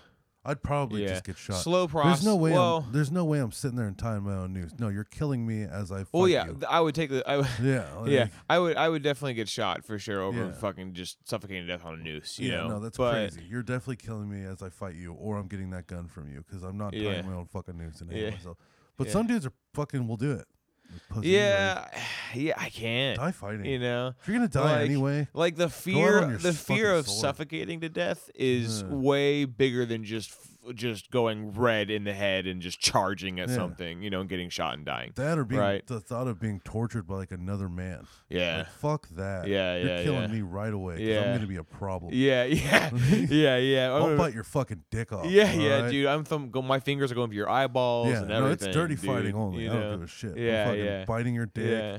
I'd 0.42 0.62
probably 0.62 1.02
Yeah. 1.02 1.08
just 1.08 1.24
get 1.24 1.36
shot. 1.36 1.62
Slow 1.62 1.86
process. 1.86 2.20
There's 2.20 2.26
no 2.26 2.36
way. 2.36 2.52
Well, 2.52 2.84
I'm, 2.86 2.92
there's 2.92 3.10
no 3.10 3.24
way 3.26 3.40
I'm 3.40 3.52
sitting 3.52 3.76
there 3.76 3.86
and 3.86 3.98
tying 3.98 4.22
my 4.22 4.32
own 4.34 4.54
noose. 4.54 4.72
No, 4.78 4.88
you're 4.88 5.04
killing 5.04 5.46
me 5.46 5.64
as 5.64 5.92
I. 5.92 5.98
Fight 5.98 6.08
well, 6.14 6.28
yeah. 6.28 6.46
you. 6.46 6.58
I 6.68 6.80
would 6.80 6.94
take 6.94 7.10
the. 7.10 7.22
I 7.28 7.36
would, 7.36 7.46
yeah, 7.62 7.84
yeah. 8.06 8.26
I 8.48 8.58
would. 8.58 8.76
I 8.78 8.88
would 8.88 9.02
definitely 9.02 9.34
get 9.34 9.48
shot 9.50 9.84
for 9.84 9.98
sure 9.98 10.22
over 10.22 10.46
Yeah. 10.46 10.52
fucking 10.52 10.94
just 10.94 11.18
suffocating 11.28 11.66
to 11.66 11.68
death 11.72 11.84
on 11.84 11.94
a 11.94 12.02
noose. 12.02 12.38
You 12.38 12.52
yeah, 12.52 12.56
know. 12.62 12.68
no, 12.68 12.80
that's 12.80 12.96
but, 12.96 13.12
crazy. 13.12 13.42
You're 13.48 13.62
definitely 13.62 13.96
killing 13.96 14.30
me 14.30 14.42
as 14.46 14.62
I 14.62 14.70
fight 14.70 14.94
you, 14.94 15.12
or 15.12 15.36
I'm 15.36 15.46
getting 15.46 15.70
that 15.70 15.86
gun 15.86 16.08
from 16.08 16.28
you 16.32 16.42
because 16.46 16.62
I'm 16.62 16.78
not 16.78 16.92
tying 16.94 17.26
my 17.26 17.34
own 17.34 17.46
fucking 17.46 17.76
noose 17.76 18.00
and 18.00 18.10
Yeah. 18.10 18.30
myself. 18.30 18.56
But 18.96 19.10
some 19.10 19.26
dudes 19.26 19.44
are 19.46 19.52
fucking 19.74 20.06
will 20.08 20.16
do 20.16 20.32
it. 20.32 20.46
Like 20.92 21.08
pussies, 21.08 21.30
Yeah. 21.32 21.88
Yeah. 22.34 22.54
I 22.56 22.68
can't. 22.68 23.18
die 23.18 23.32
fighting. 23.32 23.64
You 23.64 23.78
know. 23.80 24.14
if 24.20 24.28
you're 24.28 24.36
gonna 24.36 24.48
die 24.48 24.60
like- 24.80 24.84
anyway, 24.90 25.28
Like 25.34 25.56
the 25.56 25.68
fear, 25.68 26.36
the 26.36 26.52
fear 26.52 26.92
of 26.94 27.06
sword. 27.08 27.20
suffocating 27.20 27.80
to 27.80 27.88
death 27.88 28.30
is 28.34 28.82
Yeah. 28.82 28.88
way 28.94 29.44
bigger 29.44 29.84
than 29.86 30.04
just 30.04 30.32
just 30.74 31.10
going 31.10 31.52
red 31.52 31.90
in 31.90 32.04
the 32.04 32.12
head 32.12 32.46
and 32.46 32.60
just 32.60 32.78
charging 32.80 33.40
at 33.40 33.48
Yeah. 33.48 33.54
something, 33.54 34.02
you 34.02 34.10
know, 34.10 34.20
and 34.20 34.28
getting 34.28 34.50
shot 34.50 34.74
and 34.74 34.84
dying. 34.84 35.12
that 35.16 35.38
or 35.38 35.44
being 35.44 35.60
Right. 35.60 35.86
the 35.86 36.00
thought 36.00 36.26
of 36.28 36.38
being 36.38 36.60
tortured 36.60 37.06
by 37.06 37.14
like 37.16 37.32
another 37.32 37.68
man. 37.68 38.06
Yeah. 38.28 38.58
Like, 38.58 38.66
fuck 38.68 39.08
that. 39.16 39.48
Yeah, 39.48 39.76
You're 39.76 39.86
yeah, 39.88 40.02
killing 40.02 40.20
yeah. 40.22 40.26
me 40.28 40.42
right 40.42 40.72
away. 40.72 41.02
Yeah. 41.02 41.22
I'm 41.22 41.34
gonna 41.36 41.46
be 41.46 41.56
a 41.56 41.64
problem. 41.64 42.12
Yeah, 42.14 42.44
yeah, 42.44 42.90
yeah, 43.10 43.56
yeah. 43.56 43.90
I'll 43.92 44.16
bite 44.16 44.34
your 44.34 44.44
fucking 44.44 44.84
dick 44.90 45.12
off. 45.12 45.26
yeah, 45.26 45.52
yeah, 45.52 45.80
right? 45.82 45.90
dude. 45.90 46.06
I'm 46.06 46.24
thumb- 46.24 46.50
go, 46.50 46.60
my 46.62 46.78
fingers 46.80 47.10
are 47.10 47.14
going 47.14 47.28
for 47.28 47.34
your 47.34 47.48
eyeballs 47.48 48.08
Yeah, 48.08 48.18
and 48.20 48.28
no, 48.28 48.46
it's 48.50 48.66
dirty 48.66 48.96
dude, 48.96 49.04
fighting 49.06 49.34
only. 49.34 49.64
You 49.64 49.70
I 49.70 49.74
don't 49.74 49.90
give 49.92 50.02
a 50.02 50.06
shit. 50.06 50.36
Yeah, 50.36 50.72
yeah. 50.72 51.04
biting 51.06 51.34
your 51.34 51.46
dick, 51.46 51.70
Yeah. 51.70 51.98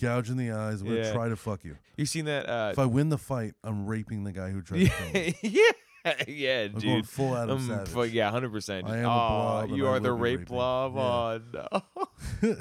gouging 0.00 0.36
the 0.36 0.52
eyes. 0.52 0.80
I'm 0.80 0.88
gonna 0.88 1.00
Yeah. 1.00 1.12
try 1.12 1.28
to 1.28 1.36
fuck 1.36 1.64
you. 1.64 1.76
You 1.96 2.06
seen 2.06 2.26
that? 2.26 2.48
Uh, 2.48 2.68
If 2.72 2.78
I 2.78 2.84
win 2.86 3.08
the 3.08 3.18
fight, 3.18 3.54
I'm 3.64 3.86
raping 3.86 4.24
the 4.24 4.32
guy 4.32 4.50
who 4.50 4.62
tried 4.62 4.80
to 4.80 4.88
kill 4.88 5.12
me. 5.12 5.34
yeah, 5.42 5.70
yeah, 6.28 6.68
I'm 6.72 6.78
dude. 6.78 7.08
full 7.08 7.36
Adam 7.36 7.58
Um, 7.58 7.66
Savage. 7.86 8.12
yeah, 8.12 8.30
hundred 8.30 8.52
percent. 8.52 8.86
I 8.86 8.98
am 8.98 9.04
a 9.04 9.08
Oh, 9.08 9.66
blob 9.66 9.70
you 9.76 9.86
are 9.86 10.00
the 10.00 10.12
rape 10.12 10.40
raping. 10.40 10.54
blob. 10.54 10.94
Yeah. 10.96 11.68
Oh, 11.72 11.82
no. 12.42 12.56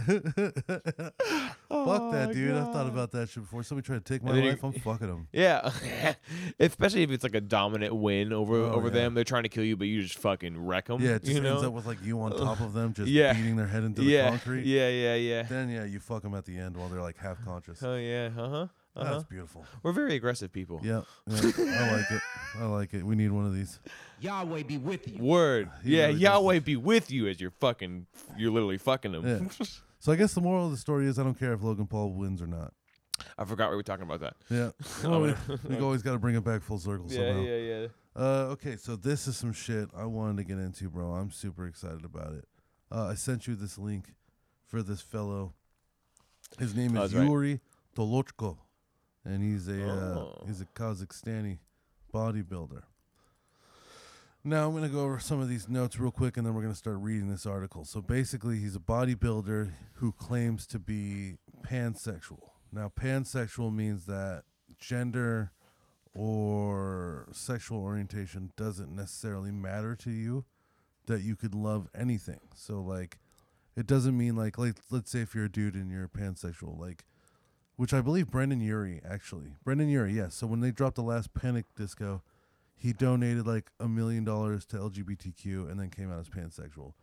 Fuck 1.85 2.11
that, 2.11 2.31
dude. 2.33 2.55
I've 2.55 2.73
thought 2.73 2.87
about 2.87 3.11
that 3.11 3.29
shit 3.29 3.43
before. 3.43 3.63
Somebody 3.63 3.85
tried 3.85 4.05
to 4.05 4.13
take 4.13 4.23
my 4.23 4.35
you- 4.37 4.49
life. 4.49 4.63
I'm 4.63 4.71
fucking 4.73 5.07
them. 5.07 5.27
Yeah, 5.33 5.71
especially 6.59 7.03
if 7.03 7.11
it's 7.11 7.23
like 7.23 7.35
a 7.35 7.41
dominant 7.41 7.93
win 7.95 8.33
over 8.33 8.55
Oh, 8.55 8.71
over 8.73 8.87
yeah. 8.87 8.93
them. 8.93 9.13
They're 9.13 9.23
trying 9.23 9.43
to 9.43 9.49
kill 9.49 9.63
you, 9.63 9.75
but 9.77 9.87
you 9.87 10.01
just 10.01 10.17
fucking 10.17 10.65
wreck 10.65 10.85
them. 10.87 11.01
Yeah, 11.01 11.15
it 11.15 11.23
just 11.23 11.33
you 11.33 11.41
know? 11.41 11.53
ends 11.53 11.63
up 11.63 11.73
with 11.73 11.85
like 11.85 12.01
you 12.03 12.19
on 12.21 12.31
top 12.37 12.59
of 12.61 12.73
them, 12.73 12.93
just 12.93 13.09
Yeah. 13.09 13.33
beating 13.33 13.55
their 13.57 13.67
head 13.67 13.83
into 13.83 14.03
yeah, 14.03 14.25
the 14.25 14.29
concrete. 14.31 14.65
yeah, 14.65 14.89
yeah, 14.89 15.15
yeah. 15.15 15.43
Then 15.43 15.69
yeah, 15.69 15.85
you 15.85 15.99
fuck 15.99 16.23
them 16.23 16.33
at 16.35 16.45
the 16.45 16.57
end 16.57 16.77
while 16.77 16.87
they're 16.89 17.01
like 17.01 17.17
half 17.17 17.43
conscious. 17.43 17.81
Oh 17.83 17.95
yeah, 17.95 18.29
uh 18.37 18.49
huh. 18.49 18.67
Uh-huh. 18.95 19.11
That's 19.11 19.23
beautiful. 19.25 19.65
We're 19.83 19.91
very 19.91 20.15
aggressive 20.15 20.53
people. 20.53 20.79
Yeah, 20.83 21.01
yeah, 21.27 21.37
I 21.57 21.91
like 21.97 22.11
it. 22.11 22.21
I 22.59 22.65
like 22.65 22.93
it. 22.93 23.03
We 23.03 23.15
need 23.15 23.31
one 23.31 23.45
of 23.45 23.53
these. 23.53 23.79
Yahweh 24.21 24.63
be 24.63 24.77
with 24.77 25.07
you. 25.07 25.21
Word. 25.21 25.69
He 25.83 25.97
yeah, 25.97 26.07
really 26.07 26.19
Yahweh 26.19 26.59
be 26.59 26.75
with 26.77 27.11
you 27.11 27.27
as 27.27 27.41
you're 27.41 27.51
fucking. 27.51 28.07
You're 28.37 28.51
literally 28.51 28.77
fucking 28.77 29.11
them. 29.11 29.49
Yeah. 29.59 29.65
So 29.99 30.11
I 30.11 30.15
guess 30.15 30.33
the 30.33 30.41
moral 30.41 30.65
of 30.65 30.71
the 30.71 30.77
story 30.77 31.07
is 31.07 31.19
I 31.19 31.23
don't 31.23 31.37
care 31.37 31.51
if 31.53 31.61
Logan 31.63 31.87
Paul 31.87 32.11
wins 32.11 32.41
or 32.41 32.47
not. 32.47 32.73
I 33.37 33.45
forgot 33.45 33.69
we 33.69 33.75
were 33.75 33.83
talking 33.83 34.03
about 34.03 34.19
that. 34.19 34.35
Yeah, 34.49 34.71
well, 35.09 35.21
we, 35.21 35.33
we 35.69 35.79
always 35.79 36.01
got 36.01 36.11
to 36.13 36.19
bring 36.19 36.35
it 36.35 36.43
back 36.43 36.61
full 36.61 36.79
circle 36.79 37.07
Yeah, 37.09 37.17
somehow. 37.33 37.41
yeah, 37.43 37.57
yeah. 37.57 37.87
Uh, 38.15 38.47
okay, 38.51 38.75
so 38.75 38.95
this 38.95 39.25
is 39.27 39.35
some 39.37 39.51
shit 39.53 39.89
I 39.97 40.05
wanted 40.05 40.37
to 40.37 40.43
get 40.43 40.57
into, 40.57 40.89
bro. 40.89 41.13
I'm 41.13 41.31
super 41.31 41.65
excited 41.65 42.03
about 42.05 42.33
it. 42.33 42.45
Uh, 42.91 43.05
I 43.07 43.15
sent 43.15 43.47
you 43.47 43.55
this 43.55 43.77
link 43.77 44.13
for 44.67 44.83
this 44.83 45.01
fellow. 45.01 45.53
His 46.59 46.75
name 46.75 46.97
Oh, 46.97 47.03
is 47.03 47.11
that's 47.11 47.19
right. 47.21 47.29
Yuri 47.29 47.59
Tolochko, 47.95 48.57
and 49.25 49.43
he's 49.43 49.67
a 49.67 49.83
Oh. 49.83 50.37
uh, 50.41 50.45
he's 50.45 50.61
a 50.61 50.65
Kazakhstani 50.65 51.57
bodybuilder. 52.13 52.83
Now 54.43 54.67
I'm 54.67 54.75
gonna 54.75 54.89
go 54.89 55.01
over 55.01 55.19
some 55.19 55.39
of 55.41 55.49
these 55.49 55.67
notes 55.67 55.99
real 55.99 56.11
quick, 56.11 56.37
and 56.37 56.45
then 56.45 56.53
we're 56.53 56.61
gonna 56.61 56.75
start 56.75 56.97
reading 56.99 57.29
this 57.29 57.45
article. 57.45 57.83
So 57.83 58.01
basically, 58.01 58.59
he's 58.59 58.75
a 58.75 58.79
bodybuilder 58.79 59.71
who 59.95 60.11
claims 60.11 60.67
to 60.67 60.79
be 60.79 61.37
pansexual. 61.63 62.51
Now, 62.71 62.89
pansexual 62.95 63.73
means 63.73 64.05
that 64.05 64.43
gender 64.77 65.51
or 66.13 67.27
sexual 67.31 67.79
orientation 67.81 68.51
doesn't 68.55 68.93
necessarily 68.95 69.51
matter 69.51 69.95
to 69.95 70.11
you 70.11 70.45
that 71.07 71.21
you 71.21 71.35
could 71.35 71.53
love 71.53 71.87
anything 71.93 72.39
so 72.55 72.81
like 72.81 73.19
it 73.75 73.85
doesn't 73.85 74.17
mean 74.17 74.33
like 74.35 74.57
like 74.57 74.75
let's 74.89 75.11
say 75.11 75.19
if 75.19 75.35
you're 75.35 75.45
a 75.45 75.51
dude 75.51 75.75
and 75.75 75.91
you're 75.91 76.07
pansexual 76.07 76.79
like 76.79 77.03
which 77.75 77.93
i 77.93 78.01
believe 78.01 78.29
Brendon 78.29 78.61
Urie 78.61 79.01
actually. 79.07 79.55
Brendon 79.63 79.89
Urie 79.89 80.13
yes 80.13 80.35
so 80.35 80.47
when 80.47 80.59
they 80.59 80.71
dropped 80.71 80.95
the 80.95 81.03
last 81.03 81.33
panic 81.33 81.65
disco 81.75 82.21
he 82.77 82.93
donated 82.93 83.47
like 83.47 83.71
a 83.79 83.87
million 83.87 84.23
dollars 84.23 84.65
to 84.67 84.77
lgbtq 84.77 85.69
and 85.69 85.79
then 85.79 85.89
came 85.89 86.11
out 86.11 86.19
as 86.19 86.29
pansexual. 86.29 86.93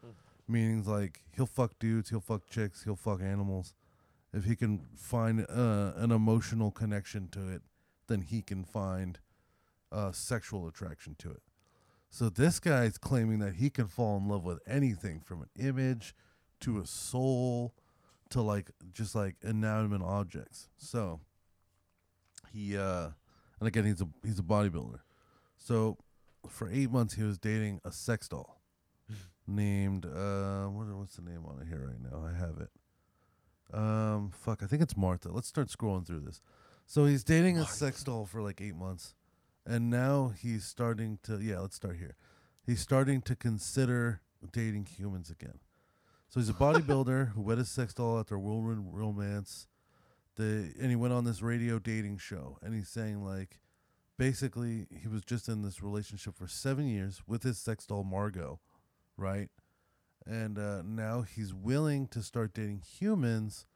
Meaning 0.49 0.85
like 0.85 1.23
he'll 1.35 1.47
fuck 1.47 1.79
dudes 1.79 2.11
he'll 2.11 2.21
fuck 2.21 2.49
chicks 2.49 2.85
he'll 2.85 2.97
fuck 2.97 3.21
animals. 3.23 3.75
If 4.35 4.45
he 4.45 4.57
can 4.57 4.81
find 4.97 5.47
uh, 5.49 5.93
an 5.97 6.11
emotional 6.11 6.71
connection 6.71 7.29
to 7.29 7.49
it 7.49 7.63
then 8.09 8.23
he 8.23 8.43
can 8.43 8.65
find 8.65 9.19
uh, 9.91 10.13
sexual 10.13 10.67
attraction 10.67 11.15
to 11.19 11.31
it. 11.31 11.43
So 12.11 12.29
this 12.29 12.61
guy's 12.61 12.99
claiming 12.99 13.39
that 13.39 13.55
he 13.55 13.71
can 13.71 13.87
fall 13.87 14.19
in 14.19 14.29
love 14.29 14.45
with 14.45 14.59
anything 14.67 15.21
from 15.21 15.43
an 15.43 15.49
image 15.59 16.15
to 16.61 16.79
a 16.79 16.87
soul 16.87 17.75
to 18.33 18.43
like 18.43 18.71
just 18.93 19.15
like 19.15 19.37
inanimate 19.43 20.03
objects. 20.03 20.69
So 20.77 21.21
he 22.53 22.77
uh 22.77 23.11
And 23.59 23.69
again, 23.69 23.85
he's 23.85 24.01
a 24.01 24.09
he's 24.25 24.39
a 24.39 24.43
bodybuilder. 24.43 25.01
So 25.57 25.99
for 26.49 26.69
eight 26.71 26.91
months, 26.91 27.15
he 27.15 27.23
was 27.23 27.39
dating 27.39 27.81
a 27.85 27.93
sex 27.93 28.29
doll 28.29 28.61
named 29.47 30.07
uh, 30.07 30.67
what, 30.67 30.87
what's 30.97 31.17
the 31.17 31.23
name 31.23 31.45
on 31.47 31.61
it 31.61 31.69
here 31.69 31.87
right 31.87 32.01
now? 32.01 32.27
I 32.27 32.37
have 32.37 32.59
it. 32.59 32.71
Um, 33.73 34.31
fuck, 34.31 34.63
I 34.63 34.67
think 34.67 34.83
it's 34.83 34.97
Martha. 34.97 35.31
Let's 35.31 35.49
start 35.49 35.69
scrolling 35.69 36.07
through 36.07 36.21
this. 36.21 36.41
So 36.87 37.07
he's 37.07 37.25
dating 37.25 37.59
a 37.59 37.67
sex 37.67 38.03
doll 38.03 38.27
for 38.27 38.43
like 38.43 38.61
eight 38.61 38.75
months, 38.75 39.15
and 39.65 39.89
now 39.89 40.33
he's 40.37 40.65
starting 40.65 41.19
to. 41.23 41.41
Yeah, 41.41 41.61
let's 41.61 41.77
start 41.77 41.97
here. 41.97 42.17
He's 42.67 42.81
starting 42.81 43.23
to 43.23 43.37
consider 43.37 44.21
dating 44.53 44.87
humans 44.87 45.31
again. 45.31 45.61
So 46.33 46.41
he's 46.41 46.49
a 46.49 46.55
bodybuilder 46.55 47.33
who 47.33 47.43
wed 47.43 47.59
his 47.59 47.69
sex 47.69 47.93
doll 47.93 48.19
after 48.19 48.37
a 48.37 48.41
whirlwind 48.41 48.87
romance. 48.95 49.67
The 50.37 50.73
and 50.81 50.89
he 50.89 50.97
went 50.97 51.13
on 51.13 51.25
this 51.25 51.43
radio 51.43 51.79
dating 51.79 52.17
show, 52.17 52.57
and 52.63 52.75
he's 52.75 52.89
saying 52.89 53.23
like, 53.23 53.61
basically 54.17 54.87
he 54.91 55.09
was 55.09 55.27
just 55.27 55.47
in 55.47 55.61
this 55.61 55.83
relationship 55.83 56.35
for 56.35 56.49
seven 56.49 56.89
years 56.89 57.21
with 57.27 57.43
his 57.43 57.59
sex 57.59 57.85
doll 57.85 58.03
Margo, 58.03 58.61
right? 59.19 59.51
And 60.25 60.59
uh, 60.59 60.81
now 60.81 61.21
he's 61.21 61.53
willing 61.53 62.07
to 62.09 62.23
start 62.23 62.55
dating 62.55 62.81
humans, 62.99 63.67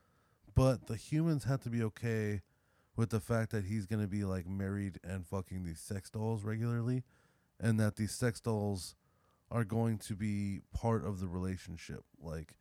but 0.55 0.87
the 0.87 0.97
humans 0.97 1.45
have 1.45 1.61
to 1.65 1.69
be 1.69 1.83
okay 1.83 2.41
with 2.97 3.11
the 3.11 3.21
fact 3.21 3.51
that 3.51 3.67
he's 3.67 3.85
gonna 3.85 4.07
be 4.07 4.25
like 4.25 4.47
married 4.47 4.99
and 5.05 5.27
fucking 5.27 5.63
these 5.63 5.81
sex 5.81 6.09
dolls 6.09 6.43
regularly, 6.43 7.05
and 7.61 7.79
that 7.79 7.97
these 7.97 8.13
sex 8.13 8.41
dolls 8.41 8.95
are 9.51 9.65
going 9.65 9.99
to 9.99 10.15
be 10.15 10.61
part 10.75 11.05
of 11.05 11.21
the 11.21 11.29
relationship, 11.29 12.05
like, 12.21 12.55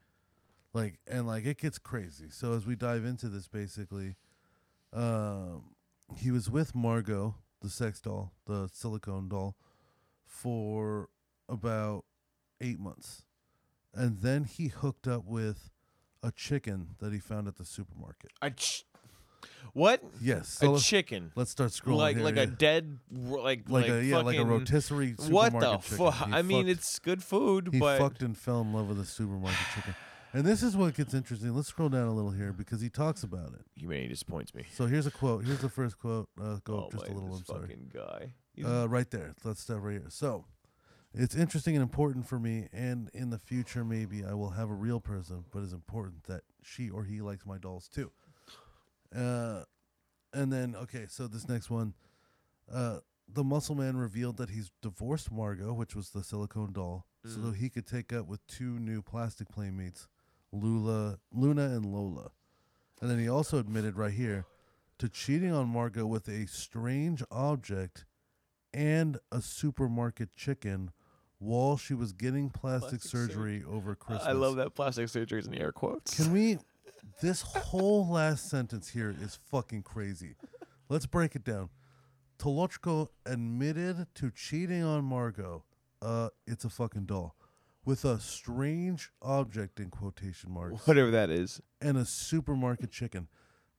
like, 0.74 1.00
and 1.08 1.26
like 1.26 1.46
it 1.46 1.58
gets 1.58 1.78
crazy. 1.78 2.30
So 2.30 2.54
as 2.54 2.66
we 2.66 2.76
dive 2.76 3.06
into 3.06 3.28
this, 3.28 3.48
basically, 3.48 4.16
um, 4.94 5.64
he 6.18 6.32
was 6.32 6.50
with 6.50 6.76
Margo, 6.76 7.36
the 7.62 7.70
sex 7.70 8.00
doll, 8.00 8.34
the 8.46 8.70
silicone 8.72 9.28
doll, 9.30 9.56
for 10.26 11.10
about 11.50 12.06
eight 12.62 12.80
months, 12.80 13.24
and 13.94 14.22
then 14.22 14.44
he 14.44 14.68
hooked 14.68 15.08
up 15.08 15.26
with 15.26 15.72
a 16.22 16.32
chicken 16.32 16.96
that 17.00 17.14
he 17.14 17.20
found 17.20 17.48
at 17.48 17.56
the 17.56 17.66
supermarket. 17.66 18.32
A 18.42 18.52
ch- 18.52 18.86
what? 19.74 20.02
Yes, 20.22 20.50
so 20.50 20.70
a 20.70 20.72
let's, 20.72 20.86
chicken. 20.86 21.32
let's 21.36 21.52
start 21.52 21.72
scrolling. 21.72 21.98
Like 21.98 22.16
here, 22.16 22.26
like 22.26 22.36
yeah. 22.36 22.44
a 22.44 22.48
dead 22.48 23.00
r- 23.30 23.42
like 23.42 23.70
like, 23.70 23.90
a 23.90 24.04
yeah, 24.04 24.20
like 24.20 24.38
a 24.38 24.46
rotisserie 24.46 25.16
What 25.28 25.60
the 25.60 25.80
fuck? 25.80 26.30
I 26.32 26.42
mean, 26.42 26.68
it's 26.68 27.00
good 27.00 27.24
food, 27.24 27.70
he 27.72 27.80
but 27.80 28.00
fucked 28.00 28.22
and 28.22 28.38
fell 28.38 28.62
in 28.62 28.74
love 28.74 28.88
with 28.88 29.00
a 29.00 29.06
supermarket 29.06 29.60
chicken. 29.76 29.96
And 30.36 30.44
this 30.44 30.64
is 30.64 30.76
what 30.76 30.96
gets 30.96 31.14
interesting. 31.14 31.56
Let's 31.56 31.70
scroll 31.70 31.88
down 31.88 32.08
a 32.08 32.14
little 32.14 32.32
here 32.32 32.52
because 32.52 32.82
he 32.82 32.90
talks 32.90 33.24
about 33.24 33.54
it. 33.54 33.62
humanity 33.76 34.10
disappoints 34.10 34.54
me. 34.54 34.66
So 34.74 34.86
here's 34.86 35.08
a 35.08 35.12
quote. 35.12 35.46
Here's 35.46 35.60
the 35.60 35.70
first 35.70 35.98
quote. 35.98 36.28
Uh, 36.38 36.58
go 36.66 36.76
oh 36.76 36.80
up 36.80 36.92
just 36.92 37.08
a 37.08 37.12
little. 37.14 37.34
I'm 37.34 37.46
sorry. 37.46 37.62
fucking 37.62 37.92
guy. 37.94 38.34
Uh, 38.66 38.88
right 38.90 39.10
there. 39.12 39.34
Let's 39.46 39.62
start 39.62 39.82
right 39.82 39.94
here. 39.94 40.06
So, 40.10 40.44
it's 41.14 41.36
interesting 41.36 41.76
and 41.76 41.84
important 41.84 42.28
for 42.28 42.38
me, 42.38 42.68
and 42.74 43.10
in 43.14 43.30
the 43.30 43.40
future, 43.40 43.86
maybe 43.86 44.26
I 44.26 44.34
will 44.34 44.50
have 44.50 44.70
a 44.70 44.74
real 44.74 45.00
person, 45.00 45.46
but 45.52 45.64
it's 45.64 45.72
important 45.72 46.26
that 46.26 46.42
she 46.62 46.90
or 46.90 47.06
he 47.06 47.22
likes 47.22 47.46
my 47.46 47.58
dolls 47.58 47.88
too. 47.88 48.12
Uh, 49.14 49.64
and 50.34 50.52
then 50.52 50.76
okay, 50.76 51.06
so 51.10 51.28
this 51.28 51.48
next 51.50 51.70
one, 51.70 51.94
uh, 52.72 53.00
the 53.28 53.44
muscle 53.44 53.76
man 53.76 53.98
revealed 53.98 54.38
that 54.38 54.50
he's 54.50 54.70
divorced 54.82 55.32
Margo, 55.32 55.74
which 55.74 55.96
was 55.96 56.10
the 56.12 56.24
silicone 56.24 56.72
doll, 56.74 57.06
so 57.26 57.40
Mm. 57.40 57.56
he 57.56 57.70
could 57.70 57.88
take 57.88 58.14
up 58.14 58.28
with 58.28 58.46
two 58.48 58.78
new 58.80 59.02
plastic 59.02 59.50
playmates, 59.50 60.08
Lula, 60.52 61.20
Luna, 61.32 61.64
and 61.70 61.86
Lola. 61.86 62.32
And 63.02 63.10
then 63.10 63.20
he 63.20 63.28
also 63.28 63.58
admitted 63.58 63.98
right 63.98 64.14
here 64.14 64.46
to 65.00 65.10
cheating 65.10 65.52
on 65.52 65.68
Margo 65.68 66.06
with 66.06 66.28
a 66.30 66.46
strange 66.48 67.24
object 67.32 68.06
and 68.74 69.18
a 69.32 69.42
supermarket 69.42 70.34
chicken 70.34 70.92
while 71.40 71.78
she 71.78 71.94
was 71.94 72.14
getting 72.14 72.50
plastic, 72.50 73.02
Plastic 73.02 73.10
surgery. 73.12 73.60
surgery 73.60 73.64
over 73.70 73.96
Christmas. 73.96 74.26
I 74.28 74.32
love 74.32 74.56
that 74.58 74.74
plastic 74.74 75.10
surgery 75.10 75.40
is 75.40 75.48
in 75.48 75.56
air 75.56 75.72
quotes. 75.72 76.16
Can 76.16 76.32
we? 76.32 76.58
This 77.22 77.42
whole 77.42 78.08
last 78.08 78.50
sentence 78.50 78.90
here 78.90 79.16
is 79.22 79.40
fucking 79.50 79.84
crazy. 79.84 80.36
Let's 80.90 81.06
break 81.06 81.36
it 81.36 81.44
down. 81.44 81.70
Tolochko 82.38 83.10
admitted 83.26 84.08
to 84.16 84.32
cheating 84.32 84.84
on 84.84 85.06
Margo. 85.06 85.64
Uh, 86.02 86.30
it's 86.46 86.66
a 86.66 86.70
fucking 86.70 87.06
doll 87.06 87.36
with 87.86 88.04
a 88.04 88.20
strange 88.20 89.12
object 89.22 89.80
in 89.80 89.90
quotation 89.90 90.52
marks 90.52 90.86
Whatever 90.88 91.12
that 91.12 91.30
is. 91.30 91.62
and 91.82 91.98
a 91.98 92.06
supermarket 92.06 92.92
chicken. 92.92 93.28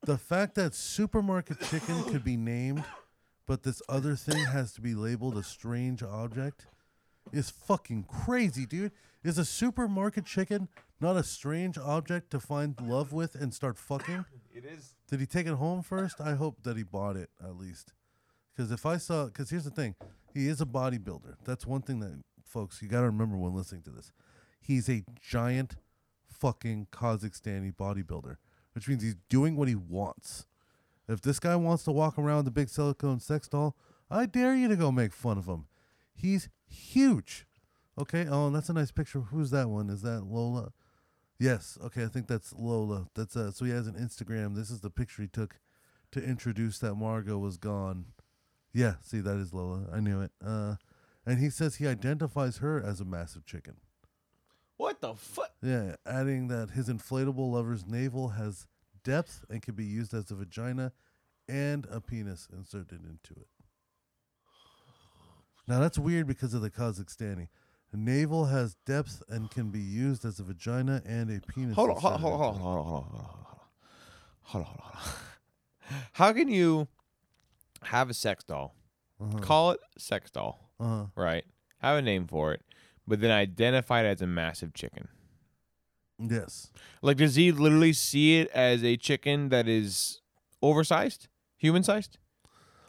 The 0.03 0.17
fact 0.17 0.55
that 0.55 0.75
supermarket 0.75 1.61
chicken 1.61 2.05
could 2.05 2.25
be 2.25 2.37
named, 2.37 2.85
but 3.47 3.65
this 3.65 3.83
other 3.89 4.15
thing 4.15 4.45
has 4.47 4.73
to 4.75 4.81
be 4.81 4.95
labeled 4.95 5.37
a 5.37 5.43
strange 5.43 6.03
object 6.03 6.67
is 7.33 7.51
fucking 7.51 8.05
crazy, 8.05 8.67
dude. 8.67 8.93
Is 9.25 9.39
a 9.39 9.45
supermarket 9.45 10.25
chicken 10.25 10.69
not 11.01 11.17
a 11.17 11.23
strange 11.23 11.79
object 11.79 12.31
to 12.31 12.41
find 12.41 12.81
love 12.81 13.13
with 13.13 13.35
and 13.35 13.53
start 13.53 13.79
fucking? 13.79 14.25
It 14.57 14.65
is. 14.65 14.95
Did 15.11 15.21
he 15.21 15.27
take 15.27 15.47
it 15.47 15.53
home 15.53 15.83
first? 15.83 16.19
I 16.19 16.33
hope 16.33 16.63
that 16.63 16.79
he 16.79 16.83
bought 16.83 17.15
it 17.17 17.29
at 17.45 17.59
least. 17.59 17.93
Because 18.57 18.73
if 18.73 18.87
I 18.87 18.97
saw, 18.97 19.27
because 19.27 19.51
here's 19.51 19.65
the 19.65 19.71
thing, 19.71 19.97
he 20.33 20.49
is 20.49 20.63
a 20.63 20.65
bodybuilder. 20.65 21.35
That's 21.45 21.67
one 21.67 21.83
thing 21.83 22.01
that, 22.01 22.23
folks, 22.43 22.81
you 22.81 22.89
got 22.89 23.01
to 23.01 23.07
remember 23.07 23.37
when 23.37 23.55
listening 23.55 23.83
to 23.83 23.91
this. 23.91 24.13
He's 24.59 24.89
a 24.89 25.05
giant 25.21 25.77
fucking 26.27 26.87
Kazakhstani 26.91 27.75
bodybuilder, 27.75 28.37
which 28.73 28.89
means 28.89 29.03
he's 29.03 29.17
doing 29.29 29.57
what 29.57 29.69
he 29.69 29.75
wants. 29.75 30.47
If 31.07 31.21
this 31.21 31.39
guy 31.39 31.55
wants 31.57 31.85
to 31.85 31.93
walk 31.93 32.19
around 32.19 32.39
with 32.39 32.49
a 32.49 32.53
big 32.53 32.71
silicone 32.71 33.21
sex 33.21 33.47
doll, 33.47 33.77
I 34.11 34.25
dare 34.25 34.55
you 34.55 34.69
to 34.69 34.77
go 34.77 34.91
make 34.91 35.13
fun 35.13 35.37
of 35.37 35.47
him. 35.47 35.67
He's 36.15 36.49
huge. 36.67 37.47
Okay. 37.99 38.27
Oh, 38.29 38.47
and 38.47 38.57
that's 38.57 38.69
a 38.69 38.73
nice 38.75 38.91
picture. 38.91 39.21
Who's 39.21 39.51
that 39.51 39.69
one? 39.69 39.91
Is 39.91 40.03
that 40.03 40.25
Lola? 40.25 40.73
Yes. 41.39 41.79
Okay. 41.85 42.05
I 42.05 42.09
think 42.09 42.27
that's 42.27 42.53
Lola. 42.55 43.09
That's 43.15 43.37
uh. 43.37 43.51
So 43.51 43.65
he 43.65 43.71
has 43.73 43.87
an 43.87 43.95
Instagram. 43.95 44.55
This 44.55 44.71
is 44.71 44.81
the 44.81 44.91
picture 44.91 45.23
he 45.23 45.29
took 45.29 45.59
to 46.13 46.23
introduce 46.23 46.79
that 46.79 46.95
Margo 46.95 47.39
was 47.39 47.57
gone. 47.57 48.07
Yeah. 48.73 48.95
See, 49.03 49.21
that 49.21 49.37
is 49.37 49.53
Lola. 49.53 49.87
I 49.93 50.01
knew 50.01 50.21
it. 50.21 50.33
Uh, 50.45 50.77
and 51.27 51.41
he 51.41 51.51
says 51.51 51.77
he 51.77 51.87
identifies 51.87 52.59
her 52.59 52.81
as 52.83 53.01
a 53.01 53.05
massive 53.05 53.45
chicken. 53.45 53.77
What 54.77 55.01
the 55.01 55.15
fuck? 55.15 55.53
Yeah, 55.63 55.97
adding 56.07 56.49
that 56.49 56.71
his 56.71 56.89
inflatable 56.89 57.51
lover's 57.51 57.87
navel 57.87 58.29
has 58.29 58.67
depth 59.03 59.45
and 59.49 59.63
can 59.63 59.75
be 59.75 59.85
used 59.85 60.13
as 60.13 60.31
a 60.31 60.35
vagina 60.35 60.93
and 61.49 61.87
a 61.91 62.01
penis 62.01 62.49
inserted 62.53 63.01
into 63.03 63.41
it. 63.41 63.49
Now 65.67 65.81
that's 65.81 65.99
weird 65.99 66.27
because 66.27 66.55
of 66.55 66.61
the 66.61 66.71
Kazakhstani. 66.71 67.49
The 67.97 68.03
navel 68.11 68.45
has 68.47 68.75
depth 68.85 69.23
and 69.27 69.51
can 69.51 69.71
be 69.71 69.81
used 69.81 70.27
as 70.27 70.39
a 70.39 70.43
vagina 70.43 71.01
and 71.07 71.31
a 71.31 71.41
penis. 71.41 71.75
Hold 71.77 71.91
on, 71.93 71.97
hold 71.97 72.13
on, 72.15 72.21
hold 72.21 72.33
on, 72.35 72.41
hold 72.41 72.57
on, 72.57 72.61
hold 72.61 72.77
on, 72.77 72.85
hold 72.85 73.05
on, 73.05 73.11
hold 73.11 73.25
on, 73.25 73.31
hold 74.43 74.65
on, 74.65 74.67
hold 74.67 74.67
on, 74.67 74.73
hold 74.75 74.91
on. 74.95 76.01
How 76.13 76.33
can 76.35 76.49
you 76.49 76.89
have 77.85 78.11
a 78.11 78.15
sex 78.15 78.45
doll, 78.45 78.75
Uh-huh. 79.19 79.39
call 79.39 79.71
it 79.71 79.81
sex 79.97 80.31
doll, 80.31 80.71
Uh-huh. 80.79 81.07
right? 81.17 81.45
Have 81.79 81.97
a 81.97 82.03
name 82.03 82.27
for 82.27 82.53
it, 82.53 82.61
but 83.09 83.21
then 83.23 83.31
identify 83.31 84.03
it 84.03 84.07
as 84.07 84.21
a 84.21 84.27
massive 84.27 84.75
chicken? 84.75 85.09
Yes. 86.19 86.71
Like, 87.01 87.17
does 87.17 87.37
he 87.37 87.51
literally 87.51 87.95
see 87.95 88.41
it 88.41 88.51
as 88.51 88.85
a 88.85 88.99
chicken 88.99 89.49
that 89.49 89.67
is 89.69 90.21
oversized, 90.61 91.29
human 91.57 91.83
sized, 91.83 92.19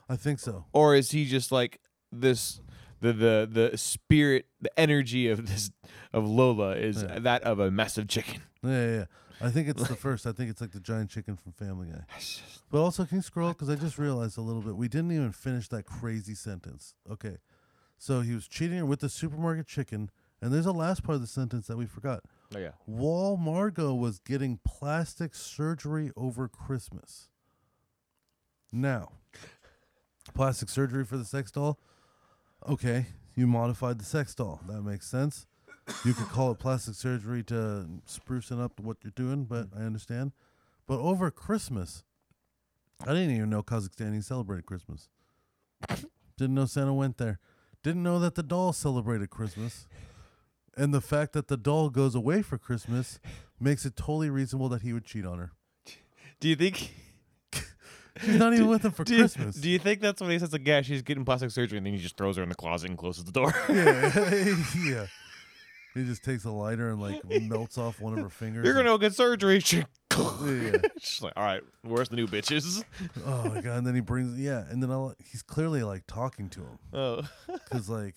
I 0.10 0.18
think 0.18 0.40
so. 0.40 0.66
or 0.74 0.96
is 0.96 1.12
he 1.12 1.24
just 1.26 1.50
like 1.50 1.80
this? 2.12 2.60
The, 3.00 3.14
the 3.14 3.50
the 3.70 3.78
spirit 3.78 4.48
the 4.60 4.72
energy 4.80 5.28
of 5.30 5.48
this 5.48 5.70
of 6.14 6.28
Lola 6.28 6.72
is 6.76 7.04
Yeah. 7.04 7.20
that 7.20 7.44
of 7.44 7.60
a 7.60 7.70
massive 7.72 8.08
chicken. 8.08 8.42
Yeah, 8.64 8.72
yeah, 8.72 8.96
yeah. 8.96 9.06
I 9.40 9.52
think 9.52 9.68
it's 9.70 9.88
the 9.88 9.96
first. 10.08 10.26
I 10.26 10.32
think 10.32 10.50
it's 10.50 10.60
like 10.62 10.72
the 10.72 10.80
giant 10.80 11.12
chicken 11.12 11.38
from 11.38 11.52
Family 11.52 11.90
Guy. 11.90 12.04
But 12.72 12.82
also, 12.82 13.06
can 13.06 13.18
you 13.18 13.22
scroll? 13.22 13.50
Because 13.50 13.70
I 13.70 13.76
just 13.76 14.00
realized 14.00 14.38
a 14.38 14.42
little 14.42 14.64
bit. 14.64 14.76
We 14.76 14.88
didn't 14.88 15.12
even 15.12 15.32
finish 15.32 15.68
that 15.70 15.86
crazy 15.86 16.34
sentence. 16.34 16.96
Okay. 17.10 17.38
So 18.00 18.22
he 18.22 18.34
was 18.34 18.48
cheating 18.48 18.80
her 18.80 18.86
with 18.86 19.00
the 19.02 19.10
supermarket 19.10 19.68
chicken. 19.68 20.10
And 20.42 20.52
there's 20.52 20.66
a 20.66 20.72
last 20.72 21.04
part 21.04 21.16
of 21.16 21.22
the 21.22 21.28
sentence 21.28 21.68
that 21.68 21.78
we 21.78 21.86
forgot. 21.86 22.24
Oh 22.56 22.60
yeah. 22.60 22.72
While 22.86 23.38
Margo 23.38 23.94
was 23.94 24.18
getting 24.20 24.60
plastic 24.66 25.36
surgery 25.36 26.12
over 26.18 26.48
Christmas. 26.48 27.30
Now, 28.72 29.12
plastic 30.34 30.70
surgery 30.70 31.06
for 31.06 31.18
the 31.18 31.26
sex 31.26 31.52
doll. 31.52 31.80
Okay. 32.68 33.06
You 33.36 33.48
modified 33.48 34.00
the 34.00 34.06
sex 34.06 34.36
doll. 34.36 34.60
That 34.68 34.82
makes 34.82 35.08
sense. 35.08 35.46
You 36.04 36.14
could 36.14 36.28
call 36.28 36.52
it 36.52 36.60
plastic 36.60 36.96
surgery 36.96 37.44
to 37.44 37.88
sprucing 38.08 38.62
up 38.62 38.80
what 38.80 38.98
you're 39.04 39.12
doing, 39.16 39.46
but 39.46 39.70
mm-hmm. 39.70 39.82
I 39.82 39.86
understand. 39.86 40.34
But 40.86 41.00
over 41.00 41.32
Christmas, 41.32 42.04
I 43.02 43.14
didn't 43.14 43.36
even 43.36 43.50
know 43.50 43.64
Kazakhstani 43.64 44.24
celebrated 44.24 44.66
Christmas. 44.66 45.10
Didn't 46.38 46.56
know 46.56 46.66
Santa 46.66 46.94
went 46.94 47.18
there. 47.18 47.40
Didn't 47.84 48.04
know 48.04 48.20
that 48.20 48.36
the 48.36 48.44
doll 48.44 48.74
celebrated 48.74 49.30
Christmas. 49.30 49.88
And 50.76 50.94
the 50.94 51.02
fact 51.02 51.34
that 51.34 51.48
the 51.48 51.58
doll 51.58 51.90
goes 51.90 52.16
away 52.16 52.42
for 52.42 52.58
Christmas 52.58 53.20
makes 53.60 53.86
it 53.86 53.96
totally 53.96 54.30
reasonable 54.30 54.70
that 54.70 54.82
he 54.82 54.94
would 54.94 55.06
cheat 55.06 55.26
on 55.26 55.40
her. 55.40 55.52
Do 56.40 56.48
you 56.48 56.56
think? 56.56 56.94
She's 58.24 58.36
not 58.38 58.54
even 58.54 58.68
with 58.68 58.84
him 58.86 58.92
for 58.92 59.04
do 59.04 59.18
Christmas. 59.20 59.56
Do 59.56 59.70
you 59.70 59.80
think 59.80 60.02
that's 60.02 60.22
when 60.22 60.30
he 60.32 60.40
says 60.40 60.52
like, 60.54 60.66
yeah, 60.68 60.82
she's 60.82 61.02
getting 61.02 61.26
plastic 61.26 61.52
surgery, 61.52 61.78
and 61.78 61.86
then 61.86 61.94
he 61.94 62.00
just 62.00 62.18
throws 62.18 62.38
her 62.38 62.44
in 62.44 62.50
the 62.50 62.56
closet 62.56 62.90
and 62.90 62.98
closes 62.98 63.24
the 63.26 63.32
door? 63.32 63.54
yeah, 63.70 64.56
yeah. 64.84 65.06
He 65.94 66.04
just 66.06 66.24
takes 66.24 66.46
a 66.46 66.52
lighter 66.52 66.90
and 66.92 67.02
like 67.02 67.24
melts 67.42 67.78
off 67.78 68.00
one 68.00 68.14
of 68.14 68.20
her 68.20 68.30
fingers. 68.30 68.64
You're 68.66 68.76
gonna 68.76 68.90
go 68.90 68.98
get 68.98 69.14
surgery. 69.16 69.62
She, 69.66 69.84
Yeah. 70.44 70.78
she's 71.00 71.22
like, 71.22 71.34
all 71.36 71.44
right, 71.44 71.62
where's 71.84 72.10
the 72.10 72.16
new 72.16 72.26
bitches? 72.28 72.84
Oh 73.24 73.50
my 73.50 73.62
god! 73.62 73.78
And 73.78 73.86
then 73.88 73.94
he 73.94 74.02
brings 74.02 74.40
yeah, 74.40 74.64
and 74.70 74.82
then 74.82 74.90
I'll, 74.90 75.14
he's 75.32 75.44
clearly 75.44 75.84
like 75.84 76.04
talking 76.08 76.50
to 76.50 76.62
him 76.62 76.80
Oh, 76.92 77.22
because 77.48 77.88
like 77.88 78.16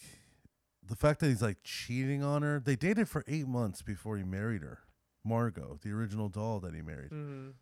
the 0.88 0.96
fact 0.96 1.20
that 1.20 1.26
he's 1.28 1.42
like 1.42 1.58
cheating 1.62 2.22
on 2.22 2.40
her. 2.42 2.58
They 2.58 2.74
dated 2.74 3.06
for 3.08 3.22
eight 3.28 3.46
months 3.46 3.82
before 3.82 4.16
he 4.16 4.24
married 4.24 4.62
her, 4.62 4.78
Margo, 5.24 5.78
the 5.82 5.90
original 5.90 6.28
doll 6.28 6.60
that 6.60 6.74
he 6.74 6.82
married. 6.82 7.10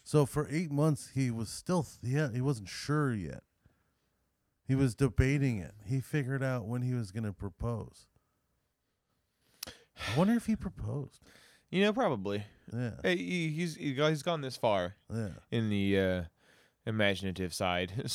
So 0.04 0.26
for 0.26 0.46
eight 0.50 0.70
months 0.70 1.10
he 1.14 1.30
was 1.30 1.48
still 1.48 1.86
yeah 2.02 2.30
he 2.32 2.40
wasn't 2.40 2.68
sure 2.68 3.12
yet. 3.14 3.42
He 4.66 4.74
was 4.74 4.94
debating 4.94 5.58
it. 5.58 5.72
He 5.86 6.00
figured 6.00 6.42
out 6.42 6.66
when 6.66 6.82
he 6.82 6.92
was 6.94 7.10
gonna 7.10 7.32
propose. 7.32 8.06
I 9.66 10.16
wonder 10.18 10.34
if 10.34 10.46
he 10.46 10.56
proposed. 10.56 11.20
you 11.70 11.82
know, 11.82 11.92
probably. 11.92 12.44
Yeah, 12.72 12.90
Hey, 13.02 13.16
he, 13.16 13.48
he's 13.48 13.76
he's 13.76 14.22
gone 14.22 14.40
this 14.42 14.56
far 14.56 14.94
yeah. 15.12 15.30
in 15.50 15.70
the 15.70 15.98
uh, 15.98 16.22
imaginative 16.86 17.52
side, 17.54 17.92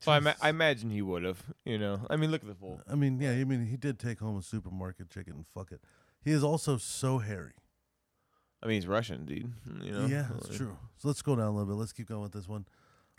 so 0.00 0.10
I, 0.12 0.18
ma- 0.20 0.34
I 0.40 0.48
imagine 0.48 0.90
he 0.90 1.02
would 1.02 1.22
have. 1.24 1.42
You 1.64 1.78
know, 1.78 2.06
I 2.10 2.16
mean, 2.16 2.30
look 2.30 2.42
at 2.42 2.48
the 2.48 2.54
fool. 2.54 2.80
I 2.90 2.94
mean, 2.94 3.20
yeah. 3.20 3.30
I 3.32 3.44
mean, 3.44 3.66
he 3.66 3.76
did 3.76 3.98
take 3.98 4.18
home 4.20 4.38
a 4.38 4.42
supermarket 4.42 5.10
chicken 5.10 5.34
and 5.34 5.44
fuck 5.54 5.72
it. 5.72 5.80
He 6.24 6.30
is 6.32 6.42
also 6.42 6.76
so 6.78 7.18
hairy. 7.18 7.52
I 8.62 8.66
mean, 8.66 8.76
he's 8.76 8.86
Russian, 8.86 9.24
dude. 9.24 9.52
You 9.82 9.92
know, 9.92 10.06
Yeah, 10.06 10.26
that's 10.32 10.56
true. 10.56 10.76
So 10.98 11.08
let's 11.08 11.22
go 11.22 11.34
down 11.34 11.46
a 11.46 11.50
little 11.50 11.66
bit. 11.66 11.74
Let's 11.74 11.92
keep 11.92 12.08
going 12.08 12.22
with 12.22 12.32
this 12.32 12.48
one. 12.48 12.66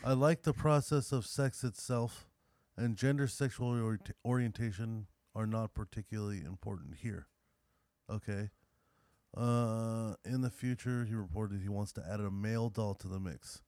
I 0.02 0.12
like 0.14 0.42
the 0.42 0.52
process 0.54 1.12
of 1.12 1.26
sex 1.26 1.62
itself, 1.64 2.26
and 2.76 2.96
gender 2.96 3.26
sexual 3.28 3.68
orient- 3.68 4.10
orientation 4.24 5.06
are 5.34 5.46
not 5.46 5.74
particularly 5.74 6.38
important 6.42 6.96
here. 6.96 7.26
Okay. 8.10 8.50
Uh, 9.36 10.14
in 10.24 10.42
the 10.42 10.50
future, 10.50 11.04
he 11.04 11.14
reported 11.14 11.60
he 11.60 11.68
wants 11.68 11.92
to 11.92 12.02
add 12.08 12.20
a 12.20 12.30
male 12.30 12.68
doll 12.70 12.94
to 12.94 13.08
the 13.08 13.18
mix. 13.18 13.62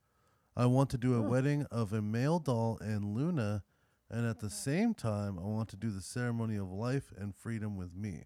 I 0.57 0.67
want 0.67 0.89
to 0.91 0.99
do 0.99 1.15
a 1.15 1.21
wedding 1.23 1.67
of 1.71 1.93
a 1.93 2.01
male 2.01 2.39
doll 2.39 2.79
and 2.81 3.15
Luna, 3.15 3.65
and 4.11 4.27
at 4.27 4.39
the 4.41 4.49
same 4.49 4.95
time, 4.95 5.39
I 5.39 5.43
want 5.43 5.69
to 5.71 5.77
do 5.77 5.91
the 5.91 6.01
ceremony 6.01 6.57
of 6.57 6.71
life 6.71 7.13
and 7.17 7.35
freedom 7.35 7.77
with 7.77 7.95
me. 7.95 8.25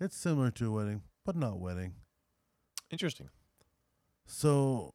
It's 0.00 0.16
similar 0.16 0.50
to 0.52 0.68
a 0.68 0.70
wedding, 0.70 1.02
but 1.24 1.36
not 1.36 1.58
wedding. 1.58 1.94
Interesting. 2.90 3.30
So, 4.26 4.94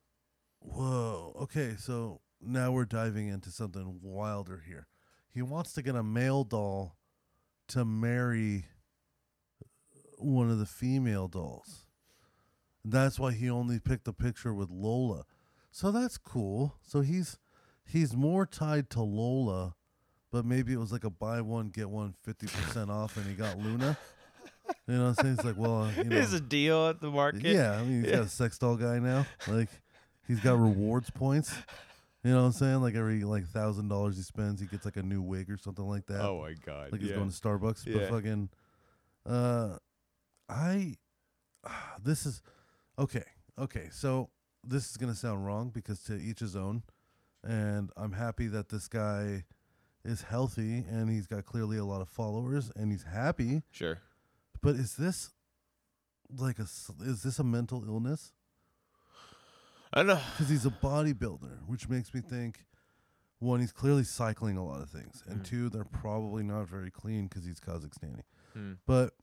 whoa. 0.60 1.36
Okay, 1.42 1.76
so 1.78 2.22
now 2.42 2.72
we're 2.72 2.86
diving 2.86 3.28
into 3.28 3.50
something 3.50 4.00
wilder 4.02 4.64
here. 4.68 4.88
He 5.34 5.42
wants 5.42 5.74
to 5.74 5.82
get 5.82 5.96
a 5.96 6.04
male 6.04 6.44
doll 6.44 6.98
to 7.70 7.86
marry 7.86 8.66
one 10.18 10.50
of 10.50 10.60
the 10.60 10.66
female 10.66 11.28
dolls. 11.28 11.86
That's 12.84 13.20
why 13.20 13.34
he 13.34 13.50
only 13.50 13.80
picked 13.80 14.06
the 14.06 14.14
picture 14.14 14.54
with 14.54 14.70
Lola. 14.70 15.24
So 15.72 15.92
that's 15.92 16.18
cool. 16.18 16.76
So 16.82 17.02
he's 17.02 17.38
he's 17.86 18.16
more 18.16 18.46
tied 18.46 18.90
to 18.92 19.02
Lola, 19.02 19.76
but 20.32 20.46
maybe 20.46 20.74
it 20.74 20.80
was 20.80 20.92
like 20.92 21.04
a 21.04 21.10
buy 21.10 21.42
one 21.42 21.70
get 21.70 21.90
one 21.90 22.16
50% 22.28 22.90
off 22.90 23.18
and 23.18 23.26
he 23.26 23.34
got 23.34 23.58
Luna. 23.60 23.98
You 24.88 24.98
know 24.98 25.04
what 25.04 25.10
I'm 25.10 25.16
saying? 25.16 25.34
It's 25.36 25.46
like, 25.46 25.58
well, 25.58 25.84
uh, 25.84 25.92
you 25.92 26.04
know. 26.04 26.16
There's 26.16 26.34
a 26.34 26.42
deal 26.42 26.88
at 26.88 27.00
the 27.00 27.10
market. 27.10 27.44
Yeah, 27.44 27.74
I 27.74 27.84
mean 27.84 28.04
he's 28.04 28.12
got 28.12 28.22
a 28.24 28.28
sex 28.30 28.58
doll 28.58 28.76
guy 28.76 29.00
now. 29.00 29.26
Like 29.48 29.70
he's 30.28 30.40
got 30.40 30.60
rewards 30.60 31.10
points. 31.10 31.54
You 32.24 32.32
know 32.32 32.42
what 32.42 32.46
I'm 32.48 32.52
saying? 32.52 32.82
Like 32.82 32.96
every 32.96 33.24
like 33.24 33.48
thousand 33.48 33.88
dollars 33.88 34.18
he 34.18 34.24
spends, 34.24 34.62
he 34.62 34.68
gets 34.68 34.86
like 34.86 34.98
a 34.98 35.04
new 35.04 35.22
wig 35.22 35.50
or 35.50 35.58
something 35.58 35.88
like 35.88 36.06
that. 36.08 36.22
Oh 36.22 36.42
my 36.42 36.54
god. 36.66 36.92
like 36.92 37.02
he's 37.02 37.10
yeah. 37.10 37.16
going 37.16 37.32
to 37.32 37.36
Starbucks. 37.36 37.86
Yeah. 37.86 37.98
But 37.98 38.10
fucking, 38.10 38.50
uh, 39.26 39.78
I, 40.48 40.96
this 42.04 42.26
is 42.26 42.42
okay. 43.00 43.24
Okay, 43.60 43.90
so 43.92 44.30
this 44.64 44.90
is 44.90 44.98
gonna 44.98 45.16
sound 45.16 45.46
wrong 45.46 45.70
because 45.70 46.04
to 46.04 46.16
each 46.16 46.40
his 46.40 46.56
own, 46.56 46.84
and 47.44 47.92
I'm 47.98 48.14
happy 48.14 48.48
that 48.48 48.70
this 48.70 48.88
guy 48.88 49.46
is 50.04 50.24
healthy 50.24 50.84
and 50.90 51.10
he's 51.10 51.28
got 51.28 51.46
clearly 51.46 51.78
a 51.78 51.86
lot 51.86 52.02
of 52.02 52.10
followers 52.10 52.72
and 52.76 52.92
he's 52.92 53.04
happy. 53.04 53.64
Sure. 53.72 54.00
But 54.62 54.76
is 54.76 54.96
this 54.96 55.32
like 56.36 56.60
a 56.60 56.64
s- 56.64 56.92
is 57.02 57.24
this 57.24 57.40
a 57.40 57.44
mental 57.44 57.84
illness? 57.86 58.32
I 59.94 60.00
don't 60.00 60.08
know. 60.08 60.22
Because 60.32 60.50
he's 60.50 60.66
a 60.66 60.70
bodybuilder, 60.70 61.68
which 61.68 61.90
makes 61.90 62.14
me 62.14 62.22
think 62.22 62.66
one, 63.40 63.60
he's 63.60 63.72
clearly 63.74 64.04
cycling 64.04 64.56
a 64.56 64.64
lot 64.64 64.82
of 64.82 64.90
things, 64.90 65.24
and 65.28 65.42
Mhm. 65.42 65.46
two, 65.46 65.70
they're 65.70 65.84
probably 65.84 66.44
not 66.44 66.68
very 66.68 66.92
clean 66.92 67.28
because 67.28 67.44
he's 67.44 67.60
Kazakhstani. 67.60 68.22
Hmm. 68.54 68.74
But 68.86 69.16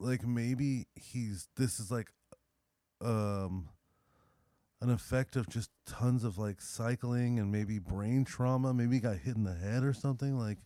like 0.00 0.26
maybe 0.26 0.86
he's 0.96 1.48
this 1.56 1.78
is 1.80 1.90
like 1.90 2.12
um 3.00 3.68
an 4.80 4.90
effect 4.90 5.34
of 5.36 5.48
just 5.48 5.70
tons 5.86 6.22
of 6.24 6.38
like 6.38 6.60
cycling 6.60 7.38
and 7.38 7.50
maybe 7.52 7.78
brain 7.78 8.24
trauma. 8.24 8.72
Maybe 8.72 8.94
he 8.96 9.00
got 9.00 9.18
hit 9.18 9.36
in 9.36 9.42
the 9.44 9.54
head 9.54 9.82
or 9.84 9.92
something. 9.92 10.38
Like 10.38 10.58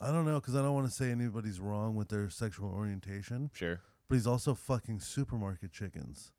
I 0.00 0.10
don't 0.10 0.24
know 0.26 0.40
because 0.40 0.54
I 0.56 0.62
don't 0.62 0.74
want 0.74 0.86
to 0.86 0.92
say 0.92 1.10
anybody's 1.10 1.60
wrong 1.60 1.94
with 1.94 2.08
their 2.08 2.28
sexual 2.28 2.70
orientation, 2.70 3.50
Sure. 3.54 3.80
but 4.08 4.14
he's 4.16 4.26
also 4.26 4.54
fucking 4.54 5.00
supermarket 5.00 5.72
chickens. 5.72 6.32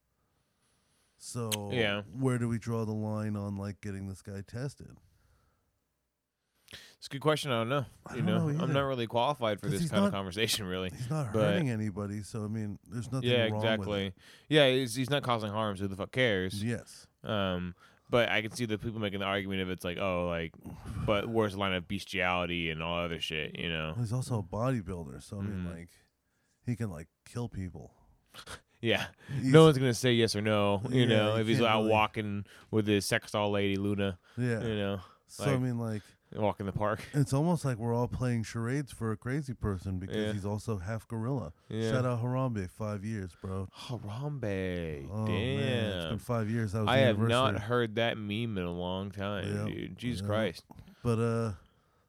So 1.17 1.69
Yeah. 1.71 2.01
where 2.13 2.37
do 2.37 2.47
we 2.47 2.59
draw 2.59 2.85
the 2.85 2.93
line 2.93 3.35
on 3.35 3.55
like 3.55 3.81
getting 3.81 4.07
this 4.07 4.21
guy 4.21 4.41
tested? 4.45 4.97
It's 6.97 7.07
a 7.07 7.09
good 7.09 7.21
question. 7.21 7.51
I 7.51 7.59
don't 7.59 7.69
know. 7.69 7.85
I 8.05 8.15
you 8.15 8.17
don't 8.23 8.25
know, 8.25 8.37
know 8.49 8.57
I'm 8.57 8.61
either. 8.63 8.73
not 8.73 8.81
really 8.81 9.07
qualified 9.07 9.59
for 9.59 9.67
'Cause 9.67 9.73
this 9.73 9.81
he's 9.81 9.91
kind 9.91 10.05
of 10.05 10.11
not- 10.11 10.17
conversation, 10.17 10.65
really. 10.65 10.89
He's 10.89 11.09
not 11.09 11.31
But- 11.33 11.53
hurting 11.53 11.69
anybody, 11.69 12.23
so 12.23 12.43
I 12.43 12.47
mean, 12.47 12.79
there's 12.87 13.11
nothing 13.11 13.29
Yeah, 13.29 13.43
wrong 13.45 13.53
with 13.53 13.63
exactly. 13.63 14.13
Yeah, 14.49 14.69
he's, 14.69 14.95
he's 14.95 15.09
not 15.09 15.21
causing 15.23 15.51
harm, 15.51 15.77
so 15.77 15.83
who 15.83 15.87
the 15.89 15.95
fuck 15.95 16.09
it. 16.09 16.13
cares? 16.13 16.63
Yes. 16.63 17.07
Um, 17.23 17.75
but 18.09 18.29
I 18.29 18.41
can 18.41 18.51
see 18.51 18.65
the 18.65 18.77
people 18.77 18.99
making 18.99 19.19
the 19.19 19.25
argument 19.25 19.61
of 19.61 19.69
it's 19.69 19.83
like, 19.85 19.97
oh, 19.97 20.27
like, 20.27 20.53
but 21.05 21.27
where's 21.27 21.53
the 21.53 21.59
line 21.59 21.73
of 21.73 21.87
bestiality 21.87 22.69
and 22.69 22.81
all 22.83 22.99
other 23.03 23.19
shit, 23.19 23.57
you 23.57 23.69
know? 23.69 23.93
He's 23.97 24.13
also 24.13 24.39
a 24.39 24.43
bodybuilder, 24.43 25.23
so 25.23 25.37
I 25.39 25.41
mean, 25.41 25.65
Mhm. 25.65 25.75
like, 25.77 25.89
he 26.65 26.75
can 26.75 26.89
like 26.91 27.07
kill 27.25 27.49
people. 27.49 27.93
Yeah, 28.81 29.07
He's- 29.29 29.45
no 29.45 29.63
one's 29.63 29.77
gonna 29.79 29.95
say 29.95 30.11
yes 30.11 30.35
or 30.35 30.41
no, 30.41 30.81
you 30.89 31.01
Yeah, 31.03 31.07
know, 31.07 31.35
you 31.35 31.41
if 31.41 31.47
he's 31.47 31.57
can't 31.57 31.69
out 31.69 31.79
really- 31.79 31.91
walking 31.91 32.45
with 32.69 32.85
his 32.85 33.05
sex 33.05 33.31
doll 33.31 33.49
lady 33.49 33.77
Luna, 33.77 34.19
Yeah. 34.37 34.61
you 34.61 34.75
know, 34.75 34.99
so 35.27 35.45
I 35.45 35.51
like- 35.53 35.61
mean, 35.61 35.79
like, 35.79 36.03
walk 36.41 36.59
in 36.59 36.65
the 36.65 36.71
park. 36.71 36.99
it's 37.13 37.33
almost 37.33 37.63
like 37.65 37.77
we're 37.77 37.93
all 37.93 38.07
playing 38.07 38.43
charades 38.43 38.91
for 38.91 39.11
a 39.11 39.17
crazy 39.17 39.53
person 39.53 39.99
because 39.99 40.15
Yeah. 40.17 40.33
he's 40.33 40.45
also 40.45 40.77
half 40.77 41.07
gorilla. 41.07 41.53
Yeah. 41.69 41.91
Shout 41.91 42.05
out 42.05 42.23
Harambe, 42.23 42.69
five 42.69 43.03
years, 43.05 43.31
bro. 43.41 43.67
Harambe, 43.87 45.07
Oh 45.11 45.25
damn. 45.27 45.57
man, 45.57 45.91
it's 45.97 46.05
been 46.07 46.19
five 46.19 46.49
years. 46.49 46.73
Was 46.73 46.87
I 46.87 46.97
have 46.97 47.19
not 47.19 47.59
heard 47.59 47.95
that 47.95 48.17
meme 48.17 48.57
in 48.57 48.63
a 48.65 48.71
long 48.71 49.11
time, 49.11 49.55
Yep, 49.55 49.67
dude. 49.67 49.97
Jesus 49.97 50.21
yep. 50.21 50.29
Christ. 50.29 50.63
But 51.03 51.19
uh, 51.19 51.51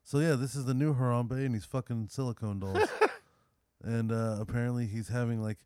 so 0.04 0.18
yeah, 0.18 0.34
this 0.34 0.54
is 0.54 0.64
the 0.64 0.74
new 0.74 0.94
Harambe, 0.94 1.32
and 1.44 1.54
he's 1.54 1.64
fucking 1.64 2.08
silicone 2.10 2.60
dolls. 2.60 2.88
and 3.84 4.10
uh, 4.12 4.36
apparently 4.40 4.86
he's 4.86 5.08
having 5.08 5.42
like 5.42 5.58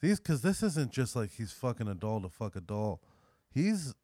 these 0.00 0.18
because 0.18 0.42
this 0.42 0.62
isn't 0.62 0.90
just 0.92 1.14
like 1.14 1.30
he's 1.32 1.52
fucking 1.52 1.88
a 1.88 1.94
doll 1.94 2.20
to 2.20 2.28
fuck 2.28 2.56
a 2.56 2.60
doll. 2.60 3.00
He's 3.50 3.94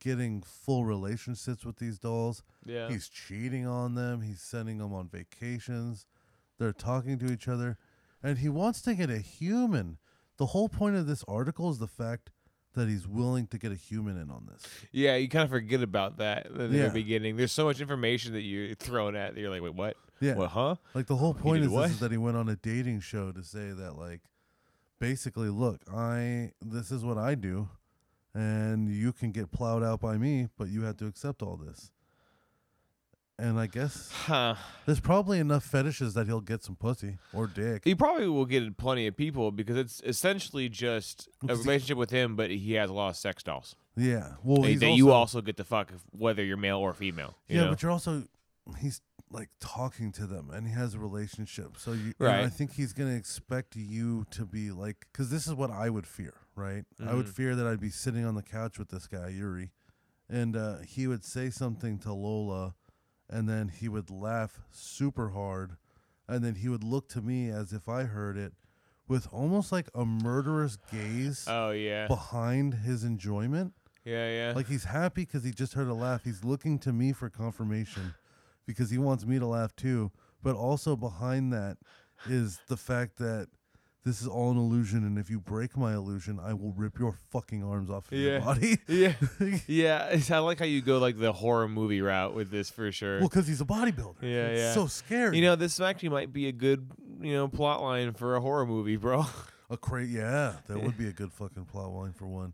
getting 0.00 0.42
full 0.42 0.84
relationships 0.84 1.64
with 1.64 1.76
these 1.76 1.98
dolls. 1.98 2.42
Yeah. 2.64 2.88
He's 2.88 3.08
cheating 3.08 3.66
on 3.66 3.94
them. 3.94 4.22
He's 4.22 4.40
sending 4.40 4.78
them 4.78 4.92
on 4.92 5.08
vacations. 5.08 6.06
They're 6.58 6.72
talking 6.72 7.18
to 7.18 7.32
each 7.32 7.48
other, 7.48 7.76
and 8.22 8.38
he 8.38 8.48
wants 8.48 8.80
to 8.82 8.94
get 8.94 9.10
a 9.10 9.18
human. 9.18 9.98
The 10.36 10.46
whole 10.46 10.68
point 10.68 10.96
of 10.96 11.06
this 11.06 11.24
article 11.28 11.70
is 11.70 11.78
the 11.78 11.86
fact 11.88 12.30
that 12.74 12.88
he's 12.88 13.06
willing 13.06 13.46
to 13.48 13.58
get 13.58 13.70
a 13.70 13.76
human 13.76 14.16
in 14.20 14.30
on 14.30 14.48
this. 14.50 14.62
Yeah, 14.90 15.14
you 15.16 15.28
kind 15.28 15.44
of 15.44 15.50
forget 15.50 15.82
about 15.82 16.16
that 16.18 16.46
in 16.46 16.72
the 16.72 16.78
Yeah. 16.78 16.88
beginning. 16.88 17.36
There's 17.36 17.52
so 17.52 17.64
much 17.66 17.80
information 17.80 18.32
that 18.32 18.40
you're 18.42 18.74
thrown 18.74 19.14
at. 19.14 19.34
That 19.34 19.40
you're 19.40 19.50
like, 19.50 19.62
wait, 19.62 19.74
what? 19.74 19.96
Yeah. 20.20 20.34
What? 20.34 20.50
Huh? 20.50 20.76
Like 20.94 21.06
the 21.06 21.16
whole 21.16 21.34
point 21.34 21.64
is, 21.64 21.70
this 21.70 21.90
is 21.92 22.00
that 22.00 22.10
he 22.10 22.16
went 22.18 22.36
on 22.36 22.48
a 22.48 22.56
dating 22.56 23.00
show 23.00 23.30
to 23.30 23.44
say 23.44 23.70
that 23.70 23.96
like 23.96 24.22
basically, 24.98 25.50
look, 25.50 25.82
I 25.92 26.52
this 26.60 26.90
is 26.90 27.04
what 27.04 27.18
I 27.18 27.34
do 27.34 27.68
and 28.34 28.88
you 28.88 29.12
can 29.12 29.30
get 29.32 29.50
plowed 29.52 29.82
out 29.82 30.00
by 30.00 30.16
me, 30.18 30.48
but 30.58 30.68
you 30.68 30.82
have 30.82 30.96
to 30.98 31.06
accept 31.06 31.42
all 31.42 31.56
this. 31.56 31.90
And 33.36 33.58
I 33.58 33.66
guess 33.66 34.12
Huh. 34.12 34.54
there's 34.86 35.00
probably 35.00 35.40
enough 35.40 35.64
fetishes 35.64 36.14
that 36.14 36.26
he'll 36.28 36.40
get 36.40 36.62
some 36.62 36.76
pussy 36.76 37.18
or 37.32 37.48
dick. 37.48 37.82
He 37.84 37.94
probably 37.94 38.28
will 38.28 38.44
get 38.44 38.76
plenty 38.76 39.08
of 39.08 39.16
people 39.16 39.50
because 39.50 39.76
it's 39.76 40.00
essentially 40.04 40.68
just 40.68 41.28
a 41.48 41.56
relationship 41.56 41.96
with 41.98 42.10
him, 42.10 42.36
but 42.36 42.50
he 42.50 42.74
has 42.74 42.90
a 42.90 42.92
lot 42.92 43.08
of 43.08 43.16
sex 43.16 43.42
dolls 43.42 43.74
Yeah. 43.96 44.34
Well, 44.44 44.62
that 44.62 44.68
he's 44.68 44.80
that 44.80 44.86
also, 44.86 44.96
you 44.96 45.10
also 45.10 45.40
get 45.40 45.56
to 45.56 45.64
fuck, 45.64 45.92
whether 46.12 46.44
you're 46.44 46.56
male 46.56 46.78
or 46.78 46.92
female. 46.92 47.34
You 47.48 47.56
Yeah, 47.56 47.64
know? 47.64 47.70
but 47.70 47.82
you're 47.82 47.90
also 47.90 48.22
he's 48.78 49.00
like 49.34 49.50
talking 49.60 50.12
to 50.12 50.26
them 50.26 50.48
and 50.50 50.66
he 50.66 50.72
has 50.74 50.94
a 50.94 50.98
relationship. 50.98 51.76
So 51.76 51.92
you 51.92 52.14
and 52.20 52.28
Right. 52.28 52.44
I 52.44 52.48
think 52.48 52.72
he's 52.72 52.92
going 52.92 53.10
to 53.10 53.16
expect 53.16 53.74
you 53.76 54.24
to 54.30 54.46
be 54.46 54.70
like 54.70 55.06
cuz 55.12 55.28
this 55.30 55.46
is 55.46 55.54
what 55.54 55.70
I 55.70 55.90
would 55.90 56.06
fear, 56.06 56.34
right? 56.54 56.84
I 57.04 57.14
would 57.14 57.26
Mhm. 57.26 57.34
fear 57.34 57.56
that 57.56 57.66
I'd 57.66 57.80
be 57.80 57.90
sitting 57.90 58.24
on 58.24 58.34
the 58.36 58.42
couch 58.42 58.78
with 58.78 58.88
this 58.90 59.06
guy 59.08 59.28
Yuri 59.28 59.72
and 60.28 60.56
uh, 60.56 60.78
he 60.78 61.06
would 61.06 61.24
say 61.24 61.50
something 61.50 61.98
to 61.98 62.12
Lola, 62.14 62.74
and 63.28 63.46
then 63.48 63.68
he 63.68 63.88
would 63.90 64.08
laugh 64.10 64.60
super 64.70 65.30
hard, 65.30 65.76
and 66.26 66.42
then 66.42 66.54
he 66.54 66.68
would 66.70 66.82
look 66.82 67.08
to 67.10 67.20
me 67.20 67.50
as 67.50 67.74
if 67.74 67.88
I 67.90 68.04
heard 68.04 68.38
it, 68.38 68.54
with 69.06 69.28
almost 69.32 69.70
like 69.70 69.90
a 69.94 70.06
murderous 70.06 70.78
gaze 70.90 71.44
Oh 71.46 71.72
yeah. 71.72 72.06
behind 72.06 72.72
his 72.74 73.04
enjoyment. 73.04 73.74
Yeah, 74.04 74.28
yeah. 74.30 74.52
Like 74.56 74.66
he's 74.68 74.84
happy 74.84 75.22
because 75.26 75.44
he 75.44 75.50
just 75.50 75.74
heard 75.74 75.88
a 75.88 75.94
laugh. 75.94 76.24
He's 76.24 76.42
looking 76.42 76.78
to 76.80 76.92
me 76.92 77.12
for 77.12 77.28
confirmation 77.28 78.14
because 78.66 78.90
he 78.90 78.98
wants 78.98 79.24
me 79.26 79.38
to 79.38 79.46
laugh 79.46 79.74
too. 79.76 80.10
But 80.42 80.56
also 80.56 80.94
behind 80.96 81.52
that 81.52 81.78
is 82.28 82.58
the 82.68 82.76
fact 82.76 83.16
that 83.18 83.48
this 84.04 84.20
is 84.20 84.28
all 84.28 84.50
an 84.50 84.58
illusion, 84.58 84.98
and 85.06 85.18
if 85.18 85.30
you 85.30 85.40
break 85.40 85.78
my 85.78 85.94
illusion, 85.94 86.38
I 86.38 86.52
will 86.52 86.72
rip 86.72 86.98
your 86.98 87.14
fucking 87.30 87.64
arms 87.64 87.88
off 87.88 88.12
of 88.12 88.18
your 88.18 88.34
Yeah. 88.34 88.38
body. 88.40 88.78
yeah. 88.88 89.12
Yeah. 89.66 90.20
I 90.30 90.38
like 90.40 90.58
how 90.58 90.66
you 90.66 90.82
go 90.82 90.98
like 90.98 91.18
the 91.18 91.32
horror 91.32 91.68
movie 91.68 92.02
route 92.02 92.34
with 92.34 92.50
this 92.50 92.68
for 92.68 92.92
sure. 92.92 93.20
well, 93.20 93.28
because 93.30 93.46
he's 93.48 93.62
a 93.62 93.64
bodybuilder. 93.64 94.20
Yeah, 94.20 94.46
It's 94.48 94.60
yeah. 94.60 94.72
So 94.74 94.86
scary. 94.88 95.36
you 95.38 95.42
know, 95.42 95.56
this 95.56 95.80
actually 95.80 96.10
might 96.10 96.34
be 96.34 96.48
a 96.48 96.52
good, 96.52 96.90
you 97.22 97.32
know, 97.32 97.48
plot 97.48 97.80
line 97.82 98.12
for 98.12 98.36
a 98.36 98.40
horror 98.42 98.66
movie, 98.66 98.96
bro. 98.96 99.24
a 99.70 99.76
cra- 99.78 100.04
Yeah, 100.04 100.56
that 100.68 100.82
would 100.82 100.98
be 100.98 101.08
a 101.08 101.12
good 101.12 101.32
fucking 101.32 101.64
plot 101.64 101.88
line 101.90 102.12
for 102.12 102.26
one. 102.26 102.52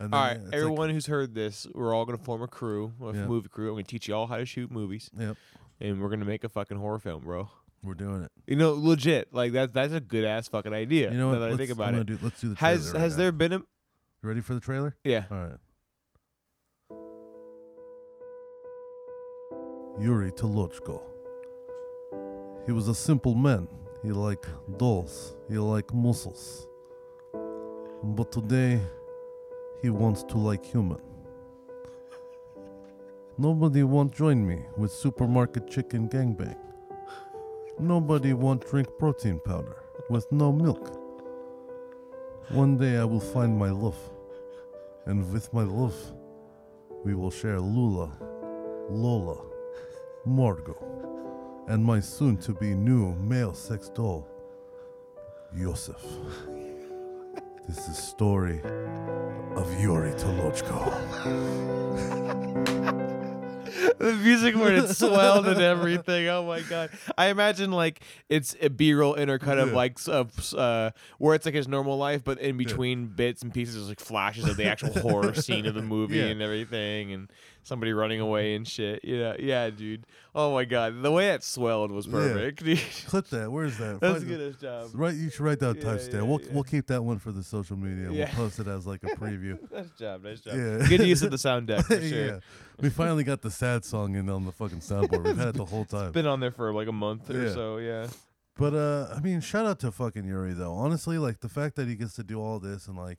All 0.00 0.08
right, 0.08 0.36
yeah, 0.36 0.42
like- 0.44 0.54
everyone 0.54 0.90
who's 0.90 1.06
heard 1.06 1.34
this, 1.34 1.66
we're 1.74 1.94
all 1.94 2.04
gonna 2.04 2.18
form 2.18 2.42
a 2.42 2.48
crew, 2.48 2.92
a 3.02 3.06
Yeah. 3.14 3.26
movie 3.26 3.48
crew. 3.48 3.68
I'm 3.68 3.74
gonna 3.74 3.84
teach 3.84 4.08
you 4.08 4.14
all 4.14 4.26
how 4.26 4.36
to 4.36 4.44
shoot 4.46 4.70
movies, 4.70 5.10
yep, 5.18 5.36
and 5.80 6.00
we're 6.02 6.10
gonna 6.10 6.24
make 6.26 6.44
a 6.44 6.48
fucking 6.48 6.76
horror 6.76 6.98
film, 6.98 7.22
bro. 7.24 7.48
we're 7.82 7.94
doing 7.94 8.22
it. 8.22 8.32
You 8.48 8.56
know, 8.56 8.72
legit. 8.72 9.32
Like 9.32 9.52
that's 9.52 9.72
that's 9.72 9.92
a 9.92 10.00
good 10.00 10.24
ass 10.24 10.48
fucking 10.48 10.72
idea. 10.72 11.12
You 11.12 11.18
know 11.18 11.28
what? 11.30 11.38
That 11.38 11.52
I 11.52 11.56
think 11.56 11.70
about 11.70 11.94
it. 11.94 12.04
Do, 12.06 12.18
let's 12.20 12.40
do 12.40 12.48
the 12.48 12.56
trailer 12.56 12.74
Has 12.76 12.92
right 12.92 13.00
has 13.00 13.12
now. 13.12 13.18
there 13.18 13.32
been 13.32 13.52
a 13.52 13.58
You 13.58 13.64
ready 14.22 14.40
for 14.40 14.54
the 14.54 14.60
trailer? 14.60 14.96
yeah? 15.04 15.24
All 15.30 15.36
right. 15.36 15.58
Yuri 20.00 20.30
Tolochko. 20.32 21.00
He 22.66 22.72
was 22.72 22.88
a 22.88 22.94
simple 22.94 23.34
man. 23.34 23.68
He 24.02 24.10
liked 24.12 24.46
dolls. 24.78 25.36
He 25.48 25.56
liked 25.58 25.94
muscles. 25.94 26.66
But 28.02 28.30
today, 28.30 28.80
he 29.82 29.90
wants 29.90 30.22
to 30.24 30.38
like 30.38 30.64
human. 30.64 31.00
Nobody 33.38 33.82
won't 33.82 34.14
join 34.14 34.46
me 34.46 34.64
with 34.76 34.90
supermarket 34.90 35.68
chicken 35.68 36.08
gangbang. 36.08 36.56
Nobody 37.78 38.32
won't 38.32 38.66
drink 38.66 38.88
protein 38.98 39.40
powder 39.44 39.76
with 40.08 40.30
no 40.32 40.52
milk. 40.52 40.98
One 42.50 42.78
day 42.78 42.96
I 42.96 43.04
will 43.04 43.20
find 43.20 43.58
my 43.58 43.70
love 43.70 43.98
and 45.06 45.32
with 45.32 45.52
my 45.54 45.62
love, 45.62 45.94
we 47.04 47.14
will 47.14 47.30
share 47.30 47.60
Lula, 47.60 48.10
Lola, 48.90 49.40
Margo, 50.24 51.64
and 51.68 51.84
my 51.84 52.00
soon 52.00 52.36
to 52.38 52.52
be 52.52 52.74
new 52.74 53.14
male 53.14 53.54
sex 53.54 53.88
doll, 53.88 54.28
Yosef. 55.54 56.04
This 57.68 57.78
is 57.78 57.86
the 57.86 57.94
story 57.94 58.60
of 59.56 59.80
Yuri 59.80 60.12
Tolochko. 60.12 60.92
the 63.98 64.12
music 64.22 64.54
where 64.56 64.74
it's 64.74 64.98
swelled 64.98 65.46
and 65.46 65.60
everything. 65.60 66.28
Oh 66.28 66.44
my 66.46 66.60
god! 66.62 66.90
I 67.18 67.26
imagine 67.28 67.70
like 67.72 68.00
it's 68.28 68.56
a 68.60 68.68
B-roll 68.70 69.14
intercut 69.16 69.58
of 69.62 69.72
like 69.72 69.98
of 70.08 70.54
uh, 70.54 70.90
where 71.18 71.34
it's 71.34 71.46
like 71.46 71.54
his 71.54 71.68
normal 71.68 71.96
life, 71.98 72.22
but 72.24 72.38
in 72.38 72.56
between 72.56 73.06
bits 73.06 73.42
and 73.42 73.52
pieces, 73.52 73.74
there's 73.76 73.88
like 73.88 74.00
flashes 74.00 74.48
of 74.48 74.56
the 74.56 74.64
actual 74.66 74.92
horror 74.98 75.34
scene 75.42 75.66
of 75.66 75.74
the 75.74 75.82
movie 75.82 76.16
Yeah. 76.18 76.24
and 76.26 76.42
everything, 76.42 77.12
and 77.12 77.30
somebody 77.62 77.92
running 77.92 78.20
away 78.20 78.54
and 78.54 78.66
shit. 78.66 79.00
Yeah, 79.04 79.34
yeah, 79.38 79.70
dude. 79.70 80.06
Oh 80.34 80.52
my 80.52 80.64
god, 80.64 81.02
the 81.02 81.10
way 81.10 81.26
that 81.28 81.42
swelled 81.42 81.90
was 81.90 82.06
perfect. 82.06 82.62
dude. 82.62 82.78
Clip 83.06 83.26
that. 83.28 83.50
Where's 83.50 83.78
that? 83.78 84.00
That's 84.00 84.18
Find- 84.18 84.28
good 84.28 84.40
as 84.40 84.56
job. 84.56 84.90
Right, 84.94 85.14
you 85.14 85.30
should 85.30 85.40
write 85.40 85.60
down 85.60 85.76
Yeah, 85.76 85.82
timestamp. 85.82 86.12
yeah, 86.12 86.22
we'll 86.22 86.40
yeah. 86.42 86.48
we'll 86.52 86.64
keep 86.64 86.86
that 86.88 87.02
one 87.02 87.18
for 87.18 87.32
the 87.32 87.42
social 87.42 87.76
media. 87.76 88.10
Yeah. 88.10 88.26
We'll 88.36 88.48
post 88.48 88.60
it 88.60 88.66
as 88.68 88.86
like 88.86 89.02
a 89.02 89.06
preview. 89.16 89.58
Nice 89.72 89.90
job, 89.98 90.22
nice 90.24 90.40
job. 90.40 90.54
Yeah. 90.56 90.86
Good 90.88 91.06
use 91.06 91.22
of 91.22 91.30
the 91.30 91.38
sound 91.38 91.66
deck 91.68 91.86
for 91.86 92.00
sure. 92.00 92.40
We 92.80 92.90
finally 92.90 93.24
got 93.24 93.42
the 93.42 93.50
sad 93.50 93.84
song 93.84 94.14
in 94.16 94.28
on 94.28 94.44
the 94.44 94.52
fucking 94.52 94.80
soundboard. 94.80 95.24
We've 95.24 95.36
had 95.36 95.48
it 95.48 95.54
the 95.56 95.64
whole 95.64 95.84
time. 95.96 96.12
Been 96.12 96.26
on 96.26 96.40
there 96.40 96.50
for 96.50 96.72
like 96.72 96.88
a 96.88 96.92
month 96.92 97.30
or 97.30 97.44
Yeah. 97.46 97.52
so. 97.54 97.76
Yeah. 97.78 98.06
But 98.58 98.74
uh, 98.74 99.14
I 99.14 99.20
mean, 99.20 99.40
shout 99.40 99.66
out 99.66 99.78
to 99.80 99.92
fucking 99.92 100.24
Yuri 100.24 100.54
though. 100.54 100.72
Honestly, 100.72 101.18
like 101.18 101.40
the 101.40 101.48
fact 101.48 101.76
that 101.76 101.88
he 101.88 101.94
gets 101.94 102.14
to 102.14 102.22
do 102.24 102.40
all 102.40 102.58
this 102.58 102.86
and 102.86 102.96
like 102.96 103.18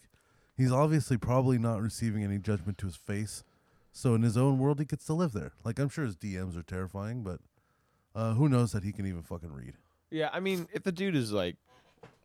he's 0.55 0.71
obviously 0.71 1.17
probably 1.17 1.57
not 1.59 1.81
receiving 1.81 2.23
any 2.23 2.37
judgment 2.39 2.77
to 2.79 2.85
his 2.87 2.95
face. 2.95 3.43
So 3.91 4.13
in 4.15 4.21
his 4.21 4.37
own 4.37 4.59
world, 4.59 4.79
he 4.79 4.85
gets 4.85 5.05
to 5.05 5.13
live 5.13 5.33
there. 5.33 5.53
Like 5.63 5.79
I'm 5.79 5.89
sure 5.89 6.05
his 6.05 6.15
DMs 6.15 6.57
are 6.57 6.63
terrifying, 6.63 7.23
but 7.23 7.39
uh, 8.15 8.33
who 8.33 8.49
knows 8.49 8.71
that 8.71 8.83
he 8.83 8.91
can 8.91 9.05
even 9.05 9.21
fucking 9.21 9.53
read? 9.53 9.73
Yeah, 10.09 10.29
I 10.33 10.39
mean, 10.39 10.67
if 10.73 10.83
the 10.83 10.91
dude 10.91 11.15
is 11.15 11.31
like, 11.31 11.55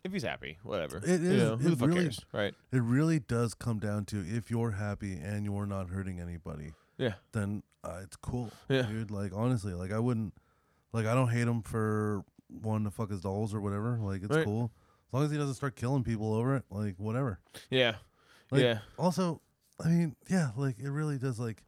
if 0.05 0.13
he's 0.13 0.23
happy, 0.23 0.59
whatever. 0.63 0.99
It 0.99 1.21
You 1.21 1.31
is- 1.33 1.43
know, 1.43 1.57
who 1.57 1.67
it 1.69 1.71
the 1.71 1.77
fuck 1.77 1.89
really- 1.89 2.03
cares, 2.05 2.21
right? 2.33 2.55
It 2.73 2.83
really 2.83 3.19
does 3.21 3.53
come 3.55 3.79
down 3.79 4.05
to 4.07 4.25
if 4.27 4.51
you're 4.51 4.73
happy 4.73 5.15
and 5.15 5.45
you're 5.45 5.67
not 5.67 5.89
hurting 5.91 6.19
anybody, 6.19 6.73
Yeah. 7.03 7.15
then 7.33 7.63
uh, 7.85 8.01
it's 8.03 8.17
cool, 8.17 8.51
Yeah. 8.69 8.83
dude. 8.83 9.11
Like 9.11 9.33
honestly, 9.35 9.75
like 9.75 9.93
I 9.93 9.99
wouldn't, 9.99 10.35
like 10.93 11.07
I 11.07 11.15
don't 11.15 11.29
hate 11.29 11.49
him 11.49 11.63
for 11.63 12.25
wanting 12.49 12.85
to 12.85 12.91
fuck 12.91 13.11
his 13.11 13.21
dolls 13.21 13.53
or 13.55 13.61
whatever. 13.61 13.99
Like 14.01 14.23
it's 14.23 14.37
Right. 14.37 14.45
cool 14.45 14.71
as 15.09 15.13
long 15.15 15.25
as 15.25 15.31
he 15.31 15.37
doesn't 15.39 15.55
start 15.55 15.75
killing 15.77 16.05
people 16.05 16.33
over 16.35 16.57
it. 16.57 16.65
Like 16.71 16.95
whatever. 16.99 17.41
Yeah. 17.71 17.97
Like, 18.51 18.63
yeah. 18.63 18.79
Also, 18.99 19.41
I 19.83 19.89
mean, 19.89 20.17
yeah, 20.31 20.51
like 20.57 20.79
it 20.79 20.91
really 20.91 21.19
does. 21.19 21.41
Like, 21.41 21.65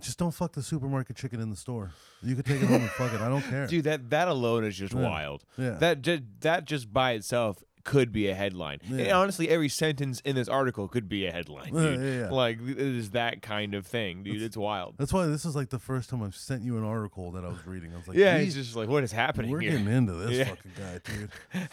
just 0.00 0.18
don't 0.18 0.32
fuck 0.32 0.52
the 0.52 0.62
supermarket 0.62 1.16
chicken 1.16 1.38
in 1.40 1.50
the 1.50 1.56
store. 1.56 1.92
You 2.22 2.34
could 2.34 2.46
take 2.46 2.62
it 2.62 2.66
home 2.66 2.80
and 2.80 2.90
fuck 2.90 3.12
it. 3.12 3.20
I 3.20 3.28
don't 3.28 3.42
care. 3.50 3.66
Dude, 3.66 3.84
that 3.84 4.08
that 4.10 4.26
alone 4.28 4.64
is 4.64 4.76
just 4.76 4.94
Yeah. 4.94 5.02
wild. 5.02 5.44
Yeah. 5.58 5.72
That 5.72 6.02
just 6.02 6.22
that 6.40 6.64
just 6.64 6.92
by 6.92 7.12
itself 7.12 7.62
could 7.84 8.12
be 8.12 8.28
a 8.28 8.34
headline. 8.34 8.78
Yeah. 8.88 9.16
honestly, 9.18 9.48
every 9.48 9.68
sentence 9.68 10.20
in 10.24 10.36
this 10.36 10.48
article 10.48 10.88
could 10.88 11.08
be 11.08 11.26
a 11.26 11.32
headline. 11.32 11.74
Yeah, 11.74 11.82
Dude. 11.82 12.00
yeah, 12.00 12.20
yeah. 12.26 12.30
Like 12.30 12.58
it 12.60 12.78
is 12.78 13.10
that 13.10 13.42
kind 13.42 13.74
of 13.74 13.86
thing, 13.86 14.22
dude. 14.22 14.40
it's 14.42 14.56
wild. 14.56 14.94
That's 14.98 15.12
why 15.12 15.26
this 15.26 15.44
is 15.44 15.56
like 15.56 15.70
the 15.70 15.78
first 15.78 16.10
time 16.10 16.22
I've 16.22 16.36
sent 16.36 16.62
you 16.62 16.76
an 16.78 16.84
article 16.84 17.30
that 17.32 17.44
I 17.44 17.48
was 17.48 17.66
reading. 17.66 17.92
I 17.92 17.96
was 17.98 18.08
like, 18.08 18.16
yeah, 18.16 18.38
he's 18.38 18.54
just 18.54 18.76
like 18.76 18.88
what 18.88 19.02
is 19.04 19.12
happening 19.12 19.50
we're 19.50 19.60
here? 19.60 19.72
getting 19.72 19.88
into 19.88 20.12
this 20.14 20.30
Yeah. 20.38 20.44
fucking 20.44 20.72
guy, 20.76 21.00
dude. 21.58 21.68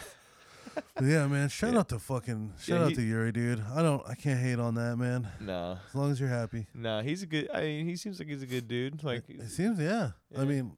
Yeah, 1.02 1.26
man. 1.26 1.48
Shout 1.48 1.74
out 1.74 1.88
to 1.88 1.98
fucking 1.98 2.52
shout 2.62 2.80
Yeah, 2.80 2.86
out 2.86 2.94
to 2.94 3.02
Yuri, 3.02 3.32
dude. 3.32 3.62
I 3.74 3.82
don't, 3.82 4.02
I 4.08 4.14
can't 4.14 4.38
hate 4.40 4.58
on 4.60 4.74
that, 4.76 4.96
man. 4.96 5.28
Nah, 5.40 5.76
As 5.88 5.94
long 5.94 6.10
as 6.12 6.20
you're 6.20 6.28
happy. 6.28 6.66
nah. 6.74 7.02
He's 7.02 7.22
a 7.22 7.26
good. 7.26 7.50
I 7.52 7.62
mean, 7.62 7.86
he 7.86 7.96
seems 7.96 8.18
like 8.18 8.28
he's 8.28 8.42
a 8.42 8.46
good 8.46 8.68
dude. 8.68 9.02
Like, 9.02 9.24
It 9.28 9.50
seems, 9.50 9.78
yeah. 9.80 10.10
I 10.38 10.44
mean, 10.44 10.76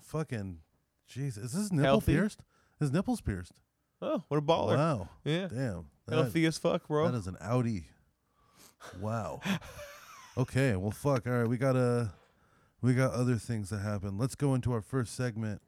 fucking, 0.00 0.58
jeez, 1.14 1.36
is 1.42 1.52
his 1.52 1.70
nipple 1.72 1.84
Healthy? 1.84 2.14
pierced? 2.14 2.40
His 2.80 2.90
nipples 2.90 3.20
pierced. 3.20 3.52
Oh, 4.02 4.22
what 4.28 4.36
a 4.38 4.40
baller. 4.42 4.76
Wow. 4.76 5.08
Yeah, 5.24 5.48
Damn. 5.48 5.86
That- 6.06 6.14
healthy 6.16 6.46
as 6.46 6.58
fuck, 6.58 6.88
bro. 6.88 7.10
That 7.10 7.16
is 7.18 7.26
an 7.26 7.36
Audi. 7.40 7.86
Wow. 9.00 9.40
okay, 10.36 10.76
well 10.76 10.90
fuck. 10.92 11.26
All 11.26 11.32
right, 11.32 11.48
we 11.48 11.56
got 11.56 11.76
uh 11.76 12.06
we 12.80 12.94
got 12.94 13.12
other 13.12 13.36
things 13.36 13.70
that 13.70 13.78
happen. 13.80 14.16
Let's 14.18 14.34
go 14.36 14.54
into 14.54 14.72
our 14.72 14.80
first 14.80 15.14
segment, 15.16 15.60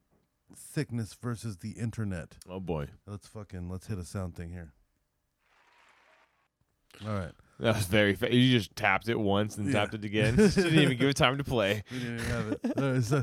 thickness 0.57 1.15
versus 1.21 1.57
the 1.59 1.71
internet. 1.73 2.37
oh 2.49 2.61
boy, 2.61 2.89
Let's 3.07 3.27
fucking 3.27 3.69
let's 3.69 3.89
hit 3.89 3.99
a 3.99 4.05
sound 4.05 4.37
thing 4.37 4.51
here. 4.51 4.73
All 7.07 7.15
right. 7.15 7.33
that 7.61 7.77
was 7.77 7.87
very. 7.87 8.15
Fa- 8.15 8.35
you 8.35 8.59
just 8.59 8.77
tapped 8.77 9.09
it 9.09 9.19
once 9.19 9.57
and 9.57 9.67
Yeah. 9.67 9.73
tapped 9.73 9.95
it 9.95 10.05
again. 10.05 10.37
Didn't 10.37 10.75
even 10.79 10.97
give 10.99 11.09
it 11.09 11.17
time 11.17 11.39
to 11.39 11.45
play. 11.45 11.83
We 11.91 11.99
didn't 11.99 12.15
even 12.21 12.31
have 12.31 12.49
it. 12.53 12.61
All 12.77 12.93
right, 12.93 13.03
so, 13.03 13.23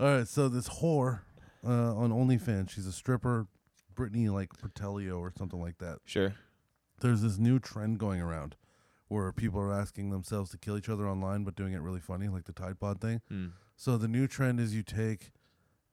all 0.00 0.06
right, 0.18 0.28
so 0.28 0.48
this 0.48 0.68
whore 0.68 1.20
uh, 1.66 1.94
on 1.96 2.10
OnlyFans, 2.10 2.70
she's 2.70 2.86
a 2.86 2.92
stripper, 2.92 3.46
Brittany 3.96 4.28
like 4.28 4.50
Pertelio 4.56 5.18
or 5.18 5.32
something 5.36 5.60
like 5.60 5.78
that. 5.78 5.98
Sure. 6.04 6.34
there's 7.00 7.22
this 7.22 7.38
new 7.38 7.58
trend 7.58 7.98
going 7.98 8.20
around 8.20 8.54
where 9.08 9.30
people 9.32 9.60
are 9.60 9.72
asking 9.72 10.10
themselves 10.10 10.50
to 10.50 10.58
kill 10.58 10.76
each 10.78 10.88
other 10.88 11.08
online 11.08 11.42
but 11.44 11.56
doing 11.56 11.72
it 11.72 11.80
really 11.80 12.00
funny 12.00 12.28
like 12.28 12.44
the 12.44 12.52
tide 12.52 12.78
pod 12.78 13.00
thing 13.00 13.20
Hmm. 13.28 13.46
so 13.76 13.96
the 13.98 14.08
new 14.08 14.26
trend 14.28 14.60
is 14.60 14.74
you 14.74 14.82
take 14.82 15.32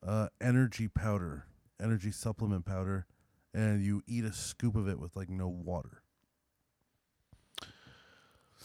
uh, 0.05 0.27
energy 0.41 0.87
powder 0.87 1.45
energy 1.81 2.11
supplement 2.11 2.65
powder 2.65 3.05
and 3.53 3.83
you 3.83 4.01
eat 4.07 4.23
a 4.25 4.33
scoop 4.33 4.75
of 4.75 4.87
it 4.87 4.99
with 4.99 5.15
like 5.15 5.29
no 5.29 5.47
water 5.47 6.01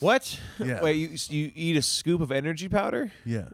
What? 0.00 0.38
Yeah. 0.60 0.80
Wait, 0.80 0.94
you 0.96 1.08
you 1.36 1.50
eat 1.54 1.76
a 1.76 1.82
scoop 1.82 2.20
of 2.20 2.30
energy 2.30 2.68
powder? 2.68 3.10
yeah 3.24 3.48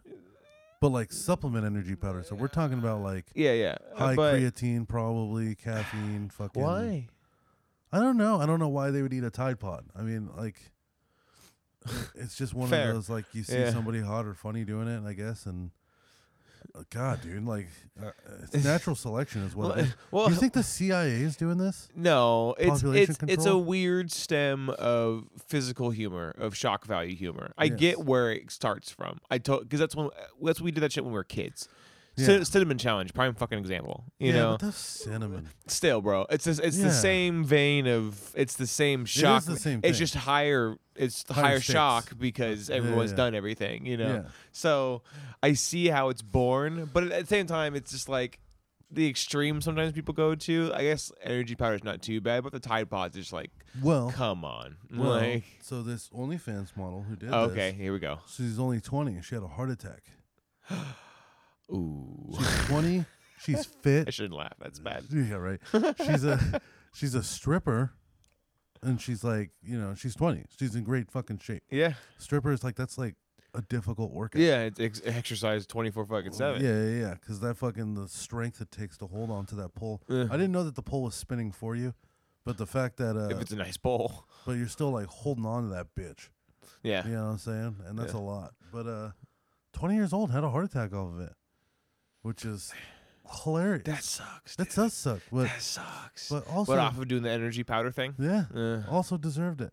but 0.84 0.90
like 0.90 1.10
supplement 1.10 1.64
energy 1.64 1.94
powder 1.96 2.22
so 2.22 2.34
we're 2.34 2.46
talking 2.46 2.78
about 2.78 3.00
like 3.00 3.24
Yeah, 3.34 3.52
yeah. 3.52 3.76
High 3.96 4.14
but 4.14 4.34
creatine 4.34 4.86
probably 4.86 5.54
caffeine 5.54 6.28
fucking 6.28 6.62
why? 6.62 7.08
i 7.90 7.98
don't 8.00 8.18
know 8.18 8.38
i 8.38 8.44
don't 8.44 8.58
know 8.60 8.68
why 8.68 8.90
they 8.90 9.00
would 9.00 9.14
eat 9.14 9.24
a 9.24 9.30
tide 9.30 9.58
pod 9.58 9.86
i 9.96 10.02
mean 10.02 10.28
like 10.36 10.56
it's 12.16 12.36
just 12.36 12.52
one 12.52 12.68
Fair. 12.68 12.88
of 12.90 12.94
those 12.96 13.08
like 13.08 13.24
you 13.32 13.42
see 13.44 13.58
Yeah. 13.58 13.70
somebody 13.72 14.00
hot 14.02 14.26
or 14.26 14.34
funny 14.34 14.64
doing 14.66 14.86
it 14.88 15.02
i 15.06 15.14
guess 15.14 15.46
and 15.46 15.70
God, 16.90 17.20
dude, 17.22 17.44
like 17.46 17.68
uh, 18.02 18.10
it's 18.52 18.64
natural 18.64 18.96
selection 18.96 19.44
as 19.46 19.54
well. 19.54 19.76
Well, 20.10 20.28
you 20.28 20.36
think 20.36 20.52
the 20.54 20.62
CIA 20.62 21.10
is 21.22 21.36
doing 21.36 21.58
this? 21.58 21.88
No, 21.94 22.54
it's 22.58 22.82
Population 22.82 23.16
it's 23.22 23.32
it's 23.34 23.46
a 23.46 23.56
weird 23.56 24.10
stem 24.10 24.70
of 24.70 25.24
physical 25.46 25.90
humor, 25.90 26.34
of 26.36 26.56
shock 26.56 26.84
value 26.84 27.14
humor. 27.14 27.52
I 27.56 27.64
Yes. 27.64 27.78
get 27.78 27.98
where 28.04 28.32
it 28.32 28.50
starts 28.50 28.90
from. 28.90 29.20
I 29.30 29.38
told 29.38 29.62
because 29.62 29.80
that's 29.80 29.94
when 29.94 30.10
that's 30.42 30.60
when 30.60 30.64
we 30.66 30.70
did 30.72 30.80
that 30.82 30.92
shit 30.92 31.04
when 31.04 31.12
we 31.12 31.18
were 31.18 31.24
kids. 31.24 31.68
Yeah. 32.16 32.26
Cin- 32.26 32.44
Cinnamon 32.44 32.78
challenge, 32.78 33.12
prime 33.12 33.34
fucking 33.34 33.58
example. 33.58 34.04
You 34.20 34.28
yeah, 34.32 34.56
know, 34.56 34.58
cinnamon. 34.70 35.48
still, 35.66 36.00
bro, 36.00 36.26
it's 36.30 36.44
this, 36.44 36.58
it's 36.60 36.76
Yeah. 36.78 36.84
the 36.84 36.90
same 36.92 37.44
vein 37.44 37.86
of 37.88 38.30
it's 38.36 38.54
the 38.54 38.66
same 38.68 39.04
shock. 39.04 39.44
the 39.44 39.56
same 39.56 39.80
It's 39.82 39.98
just 39.98 40.14
higher. 40.14 40.76
It's 40.94 41.24
Higher 41.28 41.44
higher, 41.44 41.60
shock 41.60 42.16
because 42.16 42.70
everyone's 42.70 43.12
done 43.12 43.34
everything. 43.34 43.84
You 43.84 43.96
know, 43.96 44.26
so 44.52 45.02
I 45.42 45.54
see 45.54 45.88
how 45.88 46.08
it's 46.10 46.22
born, 46.22 46.88
but 46.92 47.04
at 47.10 47.22
the 47.22 47.26
same 47.26 47.46
time, 47.46 47.74
it's 47.74 47.90
just 47.90 48.08
like 48.08 48.38
the 48.92 49.08
extreme. 49.08 49.60
Sometimes 49.60 49.92
people 49.92 50.14
go 50.14 50.36
to. 50.36 50.70
I 50.72 50.82
guess 50.84 51.10
energy 51.20 51.56
powder 51.56 51.74
is 51.74 51.82
not 51.82 52.00
too 52.00 52.20
bad, 52.20 52.44
but 52.44 52.52
the 52.52 52.60
Tide 52.60 52.88
Pods 52.88 53.16
is 53.16 53.32
like, 53.32 53.50
Well, 53.82 54.12
come 54.12 54.44
on, 54.44 54.76
well, 54.96 55.10
like. 55.10 55.42
so 55.62 55.82
this 55.82 56.08
OnlyFans 56.10 56.76
model 56.76 57.02
who 57.02 57.16
did 57.16 57.32
Okay, 57.32 57.72
this, 57.72 57.80
here 57.80 57.92
we 57.92 57.98
go. 57.98 58.20
she's 58.28 58.60
only 58.60 58.80
20 58.80 59.14
and 59.14 59.24
she 59.24 59.34
had 59.34 59.42
a 59.42 59.48
heart 59.48 59.70
attack. 59.70 60.04
Ooh, 61.72 62.34
She's 62.38 62.64
20. 62.66 63.04
she's 63.40 63.64
fit. 63.82 64.08
I 64.08 64.10
shouldn't 64.10 64.34
laugh. 64.34 64.54
That's 64.60 64.78
bad. 64.80 65.04
Yeah, 65.10 65.34
right. 65.34 65.60
She's 66.04 66.24
a 66.24 66.60
she's 66.94 67.14
a 67.14 67.22
stripper, 67.22 67.92
and 68.82 69.00
she's 69.00 69.24
like, 69.24 69.50
you 69.62 69.78
know, 69.78 69.94
she's 69.94 70.14
20. 70.14 70.44
She's 70.58 70.74
in 70.74 70.84
great 70.84 71.10
fucking 71.10 71.38
shape. 71.38 71.62
Yeah, 71.70 71.94
Stripper 72.18 72.52
is 72.52 72.62
like 72.64 72.76
that's 72.76 72.98
like 72.98 73.14
a 73.54 73.62
difficult 73.62 74.12
workout. 74.12 74.42
yeah. 74.42 74.62
It's 74.62 74.80
ex- 74.80 75.02
exercise 75.04 75.66
twenty 75.66 75.90
four 75.90 76.04
fucking 76.04 76.32
seven. 76.32 76.62
Yeah, 76.64 76.82
yeah, 76.84 77.00
yeah. 77.08 77.14
Because 77.14 77.40
that 77.40 77.56
fucking 77.56 77.94
the 77.94 78.08
strength 78.08 78.60
it 78.60 78.70
takes 78.70 78.98
to 78.98 79.06
hold 79.06 79.30
on 79.30 79.46
to 79.46 79.54
that 79.56 79.74
pole. 79.74 80.02
Yeah. 80.08 80.24
I 80.30 80.36
didn't 80.36 80.52
know 80.52 80.64
that 80.64 80.74
the 80.74 80.82
pole 80.82 81.02
was 81.04 81.14
spinning 81.14 81.52
for 81.52 81.74
you, 81.76 81.94
but 82.44 82.58
the 82.58 82.66
fact 82.66 82.96
that 82.98 83.16
uh, 83.16 83.28
If 83.34 83.40
it's 83.40 83.52
a 83.52 83.56
nice 83.56 83.76
pole, 83.76 84.24
but 84.46 84.52
you're 84.52 84.66
still 84.68 84.90
like 84.90 85.06
holding 85.06 85.46
on 85.46 85.62
to 85.64 85.68
that 85.70 85.86
bitch. 85.96 86.28
Yeah. 86.82 87.06
You 87.06 87.12
know 87.14 87.24
what 87.26 87.30
I'm 87.30 87.38
saying? 87.38 87.76
And 87.86 87.98
that's 87.98 88.12
Yeah. 88.12 88.18
a 88.18 88.22
lot. 88.22 88.54
But 88.72 88.86
uh, 88.86 89.10
20 89.74 89.94
years 89.94 90.12
old 90.12 90.30
had 90.32 90.42
a 90.44 90.50
heart 90.50 90.64
attack 90.64 90.92
off 90.92 91.14
of 91.14 91.20
it, 91.20 91.32
which 92.24 92.44
is 92.44 92.72
hilarious. 93.44 93.82
That 93.84 94.02
sucks. 94.02 94.56
that 94.56 94.68
dude. 94.68 94.74
does 94.76 94.92
suck, 94.94 95.20
but 95.30 95.44
that 95.44 95.62
sucks. 95.62 96.28
but 96.28 96.46
also 96.48 96.72
But 96.72 96.78
off 96.80 96.98
of 96.98 97.06
doing 97.08 97.22
the 97.22 97.30
energy 97.30 97.62
powder 97.62 97.90
thing. 97.90 98.14
yeah, 98.18 98.44
Uh, 98.54 98.82
also 98.90 99.16
deserved 99.16 99.60
it. 99.60 99.72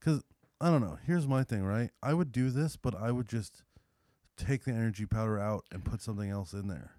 Cause 0.00 0.22
I 0.60 0.70
don't 0.70 0.80
know. 0.80 0.98
Here's 1.06 1.26
my 1.26 1.42
thing, 1.44 1.62
right? 1.64 1.90
I 2.02 2.14
would 2.14 2.32
do 2.32 2.50
this, 2.50 2.76
but 2.76 2.94
I 2.94 3.10
would 3.10 3.28
just 3.28 3.62
take 4.36 4.64
the 4.64 4.72
energy 4.72 5.04
powder 5.06 5.38
out 5.38 5.64
and 5.70 5.84
put 5.84 6.00
something 6.02 6.30
else 6.30 6.52
in 6.52 6.68
there, 6.68 6.92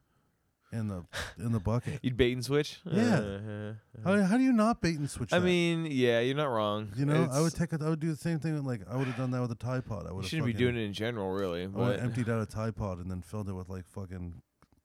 in 0.72 0.88
the 0.88 1.06
in 1.38 1.52
the 1.52 1.60
bucket. 1.60 2.00
you'd 2.04 2.18
bait 2.18 2.34
and 2.34 2.44
switch. 2.46 2.80
Yeah. 2.86 3.16
Uh-huh. 3.20 3.74
How, 4.04 4.22
how 4.24 4.38
do 4.38 4.44
you 4.44 4.54
not 4.54 4.82
bait 4.82 4.98
and 4.98 5.10
switch? 5.10 5.32
I 5.34 5.40
that? 5.40 5.46
mean, 5.46 5.88
yeah, 5.90 6.20
you're 6.22 6.36
not 6.36 6.48
wrong. 6.50 6.90
you 6.96 7.06
know, 7.06 7.28
I 7.32 7.40
would 7.42 7.54
It's- 7.54 7.70
take 7.70 7.74
a, 7.80 7.84
I 7.84 7.90
would 7.90 8.00
do 8.00 8.10
the 8.12 8.16
same 8.18 8.40
thing. 8.40 8.54
With, 8.56 8.64
like 8.66 8.82
I 8.90 8.96
would 8.98 9.08
have 9.08 9.18
done 9.18 9.32
that 9.32 9.42
with 9.42 9.52
a 9.52 9.56
Tide 9.56 9.86
Pod. 9.86 10.06
I 10.08 10.12
would 10.12 10.24
have 10.24 10.30
shouldn't 10.30 10.46
be 10.48 10.54
doing 10.54 10.76
it 10.78 10.82
in 10.82 10.94
general, 10.94 11.32
really. 11.32 11.64
I 11.64 11.68
would 11.68 11.76
But 11.76 11.96
have 12.00 12.06
emptied 12.06 12.30
out 12.30 12.42
a 12.42 12.46
Tide 12.46 12.76
Pod 12.76 13.00
and 13.00 13.10
then 13.12 13.22
filled 13.22 13.50
it 13.50 13.54
with 13.54 13.68
like 13.70 13.86
fucking 13.88 14.42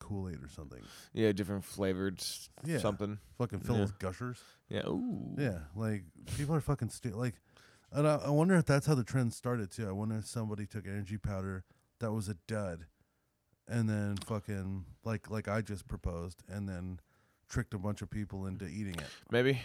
Kool 0.07 0.29
Aid 0.29 0.43
or 0.43 0.49
something. 0.49 0.83
yeah, 1.13 1.33
different 1.33 1.65
flavored 1.65 2.21
s- 2.21 2.49
Yeah. 2.65 2.79
something. 2.79 3.19
Fucking 3.39 3.61
filled 3.61 3.79
Yeah. 3.79 3.85
with 3.85 3.99
gushers. 3.99 4.39
Yeah. 4.69 4.87
Ooh. 4.87 5.35
Yeah, 5.37 5.59
like 5.75 6.05
people 6.37 6.55
are 6.55 6.61
fucking 6.61 6.91
stu- 6.91 7.11
like, 7.11 7.35
and 7.93 8.07
I, 8.07 8.17
I 8.17 8.31
wonder 8.31 8.55
if 8.55 8.65
that's 8.67 8.87
how 8.87 8.95
the 8.95 9.03
trend 9.05 9.33
started 9.35 9.71
too. 9.71 9.89
I 9.89 9.93
wonder 9.93 10.17
if 10.17 10.27
somebody 10.27 10.65
took 10.67 10.87
energy 10.87 11.19
powder 11.19 11.65
that 11.99 12.13
was 12.13 12.29
a 12.29 12.35
dud, 12.47 12.87
and 13.67 13.89
then 13.89 14.17
fucking 14.27 14.85
like 15.05 15.29
like 15.31 15.49
I 15.49 15.61
just 15.61 15.89
proposed, 15.89 16.43
and 16.49 16.69
then 16.69 17.01
tricked 17.49 17.75
a 17.75 17.79
bunch 17.79 18.01
of 18.03 18.11
people 18.11 18.47
into 18.47 18.67
eating 18.67 18.95
it. 18.95 19.09
Maybe. 19.31 19.61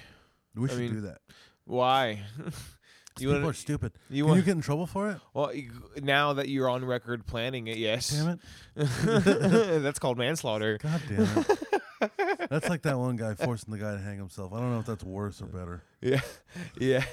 We 0.55 0.65
I 0.67 0.71
should 0.71 0.79
mean, 0.79 0.93
do 0.93 1.01
that. 1.01 1.21
Why? 1.65 2.23
you 3.19 3.27
people 3.27 3.33
wanna- 3.41 3.47
are 3.49 3.53
stupid. 3.53 3.91
You 4.09 4.23
Can 4.23 4.29
want? 4.29 4.39
you 4.39 4.45
get 4.45 4.55
in 4.55 4.61
trouble 4.61 4.85
for 4.87 5.09
it? 5.11 5.17
well, 5.33 5.53
you, 5.53 5.71
now 6.01 6.33
that 6.33 6.49
you're 6.49 6.69
on 6.69 6.83
record 6.85 7.25
planning 7.25 7.67
it, 7.67 7.77
yes. 7.77 8.09
Damn 8.11 8.29
it! 8.29 8.39
That's 9.83 9.99
called 9.99 10.17
manslaughter. 10.17 10.77
God 10.77 11.01
damn 11.07 11.21
it! 11.37 12.49
That's 12.49 12.67
like 12.67 12.81
that 12.83 12.97
one 12.97 13.15
guy 13.15 13.35
forcing 13.35 13.71
the 13.71 13.77
guy 13.79 13.91
to 13.93 13.99
hang 13.99 14.17
himself. 14.17 14.53
I 14.53 14.59
don't 14.59 14.71
know 14.73 14.79
if 14.79 14.87
that's 14.87 15.03
worse 15.03 15.39
or 15.41 15.45
better. 15.45 15.83
Yeah. 16.01 16.21
Yeah. 16.79 17.03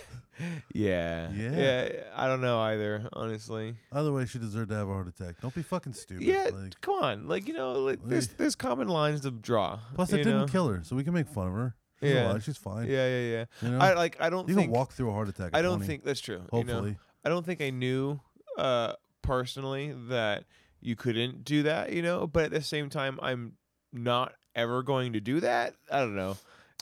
Yeah. 0.72 1.30
Yeah. 1.32 1.50
Yeah. 1.50 1.88
I 2.16 2.26
don't 2.28 2.40
know 2.40 2.58
either, 2.60 3.08
honestly. 3.12 3.74
Either 3.92 4.12
way, 4.12 4.24
she 4.24 4.38
deserved 4.38 4.70
to 4.70 4.76
have 4.76 4.88
a 4.88 4.92
heart 4.92 5.08
attack. 5.08 5.40
Don't 5.42 5.54
be 5.54 5.62
fucking 5.62 5.92
stupid. 5.94 6.22
Yeah, 6.24 6.50
Like, 6.54 6.80
come 6.80 6.94
on. 7.02 7.28
Like, 7.28 7.48
you 7.48 7.54
know, 7.54 7.72
like 7.72 7.98
there's 8.04 8.28
there's 8.28 8.54
common 8.54 8.86
lines 8.88 9.20
to 9.22 9.30
draw. 9.32 9.78
plus, 9.94 10.12
it 10.12 10.18
didn't 10.18 10.38
know? 10.40 10.46
kill 10.46 10.68
her, 10.68 10.80
so 10.84 10.94
we 10.96 11.02
can 11.04 11.12
make 11.12 11.28
fun 11.28 11.48
of 11.48 11.52
her. 11.54 11.74
She's 12.00 12.10
Yeah. 12.12 12.28
alive. 12.30 12.44
She's 12.44 12.56
fine. 12.56 12.86
Yeah, 12.88 13.06
yeah, 13.08 13.30
yeah. 13.30 13.44
You 13.62 13.70
know, 13.70 13.78
I 13.80 13.94
like 13.94 14.16
I 14.20 14.30
don't 14.30 14.48
you 14.48 14.54
think 14.54 14.70
can 14.70 14.78
walk 14.78 14.92
through 14.92 15.10
a 15.10 15.12
heart 15.12 15.28
attack. 15.28 15.50
I 15.54 15.62
don't 15.62 15.78
20, 15.78 15.86
think 15.86 16.04
that's 16.04 16.20
true. 16.20 16.42
You 16.52 16.64
know? 16.64 16.74
Hopefully, 16.74 16.98
I 17.24 17.28
don't 17.28 17.44
think 17.44 17.60
I 17.60 17.70
knew 17.70 18.20
uh 18.56 18.94
personally 19.22 19.94
that 20.08 20.44
you 20.80 20.96
couldn't 20.96 21.44
do 21.44 21.64
that, 21.64 21.92
you 21.92 22.02
know, 22.02 22.26
but 22.26 22.44
at 22.46 22.50
the 22.52 22.62
same 22.62 22.88
time 22.88 23.18
I'm 23.20 23.54
not 23.92 24.34
ever 24.54 24.82
going 24.82 25.12
to 25.14 25.20
do 25.20 25.40
that. 25.40 25.74
I 25.90 26.00
don't 26.00 26.16
know. 26.16 26.36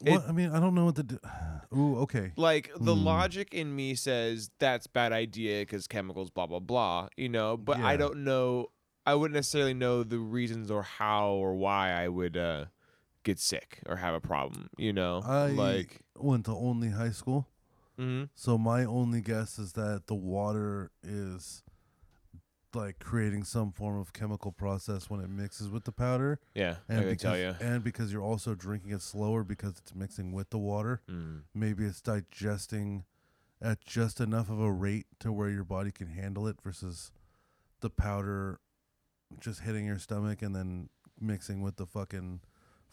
It- 0.04 0.10
Well, 0.10 0.24
I 0.28 0.32
mean, 0.32 0.50
I 0.50 0.60
don't 0.60 0.74
know 0.74 0.84
what 0.84 0.96
to 0.96 1.02
do. 1.02 1.18
Ooh, 1.76 1.96
okay. 2.00 2.32
Like 2.36 2.70
the 2.78 2.94
Hmm. 2.94 3.04
logic 3.04 3.54
in 3.54 3.74
me 3.74 3.94
says 3.94 4.50
that's 4.58 4.86
bad 4.86 5.12
idea 5.12 5.62
because 5.62 5.86
chemicals, 5.88 6.30
blah 6.30 6.46
blah 6.46 6.60
blah. 6.60 7.08
You 7.16 7.28
know, 7.30 7.56
but 7.56 7.78
I 7.78 7.96
don't 7.96 8.22
know. 8.24 8.68
I 9.06 9.14
wouldn't 9.14 9.34
necessarily 9.36 9.72
know 9.74 10.02
the 10.02 10.18
reasons 10.18 10.70
or 10.70 10.82
how 10.82 11.28
or 11.30 11.54
why 11.54 11.92
I 11.92 12.08
would 12.08 12.36
uh, 12.36 12.66
get 13.26 13.38
sick 13.38 13.80
or 13.86 13.96
have 13.96 14.14
a 14.14 14.20
problem. 14.20 14.70
You 14.78 14.92
know, 14.92 15.20
I 15.24 15.48
like 15.48 16.00
went 16.16 16.46
to 16.46 16.52
only 16.52 16.90
high 16.90 17.10
school, 17.10 17.46
mhm. 17.98 18.28
so 18.34 18.56
my 18.56 18.84
only 18.84 19.20
guess 19.20 19.58
is 19.58 19.72
that 19.72 20.04
the 20.06 20.14
water 20.14 20.90
is 21.02 21.62
like 22.74 22.98
creating 22.98 23.42
some 23.42 23.72
form 23.72 23.98
of 23.98 24.12
chemical 24.12 24.52
process 24.52 25.08
when 25.10 25.20
it 25.20 25.28
mixes 25.28 25.68
with 25.70 25.84
the 25.84 25.92
powder, 25.92 26.38
yeah, 26.54 26.76
I 26.88 26.92
and 26.94 27.00
can 27.02 27.10
because 27.10 27.22
tell 27.22 27.38
you. 27.38 27.54
and 27.60 27.82
because 27.82 28.12
you're 28.12 28.22
also 28.22 28.54
drinking 28.54 28.92
it 28.92 29.02
slower 29.02 29.42
because 29.44 29.78
it's 29.78 29.94
mixing 29.94 30.32
with 30.32 30.50
the 30.50 30.58
water. 30.58 31.00
Mm. 31.10 31.42
Maybe 31.54 31.84
it's 31.84 32.00
digesting 32.00 33.04
at 33.60 33.80
just 33.84 34.20
enough 34.20 34.50
of 34.50 34.60
a 34.60 34.70
rate 34.70 35.06
to 35.20 35.32
where 35.32 35.48
your 35.48 35.64
body 35.64 35.90
can 35.90 36.08
handle 36.08 36.46
it 36.46 36.56
versus 36.62 37.10
the 37.80 37.90
powder 37.90 38.60
just 39.40 39.60
hitting 39.60 39.86
your 39.86 39.98
stomach 39.98 40.42
and 40.42 40.54
then 40.54 40.88
mixing 41.20 41.62
with 41.62 41.76
the 41.76 41.86
fucking 41.86 42.40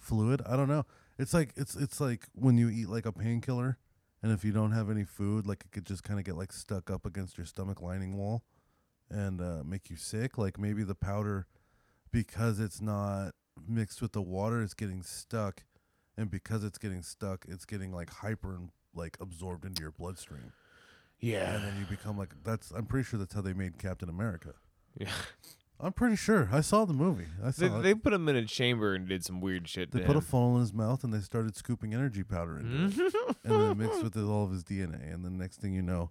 fluid. 0.04 0.42
I 0.48 0.56
don't 0.56 0.68
know. 0.68 0.86
It's 1.18 1.34
like 1.34 1.54
it's 1.56 1.76
it's 1.76 2.00
like 2.02 2.28
when 2.34 2.58
you 2.58 2.70
eat 2.70 2.90
like 2.90 3.06
a 3.06 3.12
painkiller 3.12 3.78
and 4.22 4.32
if 4.32 4.44
you 4.44 4.52
don't 4.52 4.72
have 4.72 4.90
any 4.90 5.04
food, 5.04 5.46
like 5.48 5.64
it 5.66 5.72
could 5.72 5.86
just 5.86 6.04
kind 6.04 6.20
of 6.20 6.26
get 6.26 6.36
like 6.36 6.52
stuck 6.52 6.90
up 6.90 7.06
against 7.06 7.38
your 7.38 7.46
stomach 7.46 7.82
lining 7.82 8.18
wall 8.18 8.44
and 9.10 9.42
uh, 9.42 9.64
make 9.66 9.90
you 9.90 9.96
sick. 9.96 10.38
Like 10.38 10.60
maybe 10.60 10.84
the 10.84 10.96
powder 10.96 11.48
because 12.12 12.60
it's 12.60 12.82
not 12.82 13.32
mixed 13.68 14.02
with 14.02 14.14
the 14.14 14.22
water, 14.22 14.62
it's 14.62 14.74
getting 14.74 15.04
stuck 15.04 15.64
and 16.18 16.30
because 16.30 16.64
it's 16.64 16.78
getting 16.78 17.02
stuck, 17.04 17.46
it's 17.48 17.66
getting 17.66 17.92
like 17.92 18.10
hyper 18.10 18.56
and 18.56 18.70
like 18.96 19.18
absorbed 19.20 19.66
into 19.66 19.82
your 19.82 19.92
bloodstream. 19.92 20.54
Yeah, 21.20 21.56
And 21.56 21.64
then 21.64 21.74
you 21.80 21.86
become 21.86 22.18
like 22.18 22.34
that's 22.44 22.72
I'm 22.72 22.86
pretty 22.86 23.06
sure 23.06 23.18
that's 23.20 23.34
how 23.34 23.42
they 23.42 23.54
made 23.54 23.78
Captain 23.78 24.10
America. 24.10 24.54
yeah. 24.98 25.10
I'm 25.80 25.92
pretty 25.92 26.16
sure. 26.16 26.48
I 26.52 26.62
saw 26.62 26.86
the 26.86 26.94
movie. 26.94 27.26
I 27.44 27.52
saw 27.52 27.68
They, 27.68 27.76
it. 27.76 27.82
they 27.84 27.94
put 27.96 28.14
him 28.14 28.30
in 28.30 28.36
a 28.38 28.46
chamber 28.46 28.94
and 28.94 29.08
did 29.08 29.26
some 29.26 29.42
weird 29.42 29.68
shit. 29.68 29.92
They 29.92 30.00
to 30.00 30.06
put 30.06 30.16
a 30.16 30.20
him. 30.20 30.26
funnel 30.26 30.56
in 30.56 30.62
his 30.62 30.74
mouth 30.74 31.04
and 31.04 31.14
they 31.14 31.20
started 31.20 31.56
scooping 31.58 31.94
energy 31.94 32.24
powder 32.24 32.58
into 32.60 33.06
it, 33.06 33.16
and 33.44 33.54
then 33.54 33.72
it 33.72 33.78
mixed 33.78 34.02
with 34.04 34.18
all 34.18 34.46
of 34.46 34.52
his 34.52 34.64
DNA. 34.64 35.14
And 35.14 35.26
the 35.26 35.30
next 35.30 35.58
thing 35.58 35.74
you 35.74 35.82
know, 35.82 36.10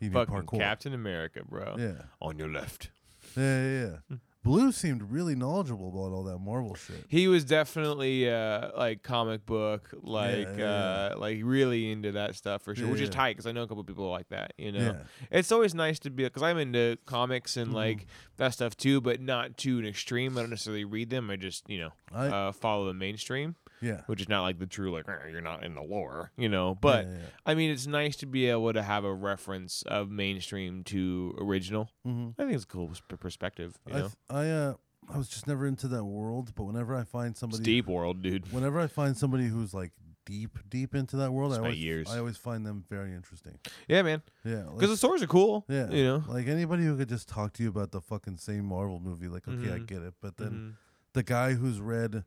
he 0.00 0.06
did 0.08 0.14
Fucking 0.14 0.34
parkour. 0.34 0.58
Captain 0.58 0.92
America, 0.94 1.42
bro. 1.48 1.76
Yeah, 1.78 2.02
On 2.20 2.36
your 2.38 2.48
left. 2.50 2.90
yeah, 3.36 3.62
yeah. 3.68 3.96
yeah. 4.10 4.16
Blue 4.44 4.72
seemed 4.72 5.10
really 5.12 5.36
knowledgeable 5.36 5.88
about 5.88 6.12
all 6.14 6.24
that 6.24 6.38
Marvel 6.38 6.74
shit. 6.74 7.04
He 7.08 7.28
was 7.28 7.44
definitely 7.44 8.28
uh, 8.28 8.70
like 8.76 9.04
comic 9.04 9.46
book, 9.46 9.90
like 10.02 10.58
yeah, 10.58 10.64
uh, 11.12 11.14
like 11.16 11.38
really 11.44 11.92
into 11.92 12.12
that 12.12 12.34
stuff 12.34 12.62
for 12.62 12.74
sure, 12.74 12.86
Yeah, 12.86 12.90
which 12.90 13.00
is 13.00 13.08
yeah. 13.08 13.14
tight 13.14 13.32
because 13.34 13.46
I 13.46 13.52
know 13.52 13.62
a 13.62 13.68
couple 13.68 13.84
people 13.84 14.10
like 14.10 14.28
that. 14.30 14.52
You 14.58 14.72
know, 14.72 14.80
Yeah, 14.80 15.02
it's 15.30 15.52
always 15.52 15.74
nice 15.76 16.00
to 16.00 16.10
be 16.10 16.24
because 16.24 16.42
I'm 16.42 16.58
into 16.58 16.98
comics 17.06 17.56
and 17.56 17.70
Mhm. 17.70 17.74
like 17.74 18.06
that 18.38 18.52
stuff 18.52 18.76
too, 18.76 19.00
but 19.00 19.20
not 19.20 19.56
to 19.58 19.78
an 19.78 19.86
extreme. 19.86 20.36
I 20.36 20.40
don't 20.40 20.50
necessarily 20.50 20.84
read 20.84 21.10
them. 21.10 21.30
I 21.30 21.36
just 21.36 21.70
you 21.70 21.78
know 21.78 21.90
I 22.12 22.26
uh, 22.26 22.52
follow 22.52 22.86
the 22.86 22.94
mainstream, 22.94 23.54
yeah. 23.82 24.02
which 24.06 24.20
is 24.20 24.28
not 24.28 24.42
like 24.42 24.58
the 24.58 24.66
true 24.66 24.92
like 24.92 25.06
"Eh, 25.08 25.28
you're 25.30 25.40
not 25.42 25.64
in 25.64 25.74
the 25.74 25.82
lore, 25.82 26.30
you 26.36 26.48
know. 26.48 26.74
But 26.80 27.06
yeah, 27.06 27.12
yeah, 27.12 27.18
I 27.44 27.54
mean, 27.54 27.70
it's 27.70 27.86
nice 27.86 28.16
to 28.16 28.26
be 28.26 28.46
able 28.46 28.72
to 28.72 28.82
have 28.82 29.04
a 29.04 29.12
reference 29.12 29.82
of 29.82 30.10
mainstream 30.10 30.84
to 30.84 31.34
original. 31.40 31.90
yeah. 32.04 32.12
Mhm. 32.12 32.34
I 32.38 32.42
think 32.44 32.54
it's 32.54 32.64
a 32.64 32.68
cool 32.68 32.90
perspective. 33.18 33.78
You 33.86 33.94
I 33.94 33.96
know, 33.98 34.02
th- 34.04 34.14
I 34.30 34.48
uh 34.50 34.74
I 35.12 35.18
was 35.18 35.28
just 35.28 35.46
never 35.48 35.66
into 35.66 35.88
that 35.88 36.04
world, 36.04 36.52
but 36.54 36.62
whenever 36.64 36.94
I 36.96 37.02
find 37.04 37.32
it's 37.32 37.40
somebody 37.40 37.64
deep 37.64 37.88
world, 37.88 38.22
dude. 38.22 38.50
whenever 38.52 38.78
I 38.80 38.86
find 38.86 39.16
somebody 39.16 39.46
who's 39.48 39.74
like 39.74 39.90
deep 40.24 40.56
deep 40.68 40.94
into 40.94 41.16
that 41.16 41.32
world, 41.32 41.52
I 41.52 41.56
always 41.56 41.76
years. 41.78 42.08
I 42.08 42.18
always 42.18 42.36
find 42.36 42.64
them 42.64 42.84
very 42.88 43.12
interesting. 43.12 43.58
Yeah, 43.88 44.02
man. 44.02 44.22
Yeah, 44.44 44.62
Because 44.72 44.90
the 44.90 44.96
stories 44.96 45.20
are 45.20 45.26
cool. 45.26 45.64
Yeah, 45.68 45.90
You 45.90 46.04
know. 46.04 46.24
like 46.28 46.46
anybody 46.46 46.84
who 46.84 46.96
could 46.96 47.08
just 47.08 47.28
talk 47.28 47.52
to 47.54 47.62
you 47.64 47.68
about 47.68 47.90
the 47.90 48.00
fucking 48.00 48.36
same 48.36 48.64
Marvel 48.66 49.00
movie, 49.00 49.26
like 49.26 49.48
okay, 49.48 49.72
I 49.72 49.78
Mhm. 49.80 49.86
get 49.88 50.02
it, 50.02 50.14
but 50.20 50.36
then 50.36 50.50
Mhm. 50.52 50.72
the 51.14 51.24
guy 51.24 51.54
who's 51.54 51.80
read 51.80 52.24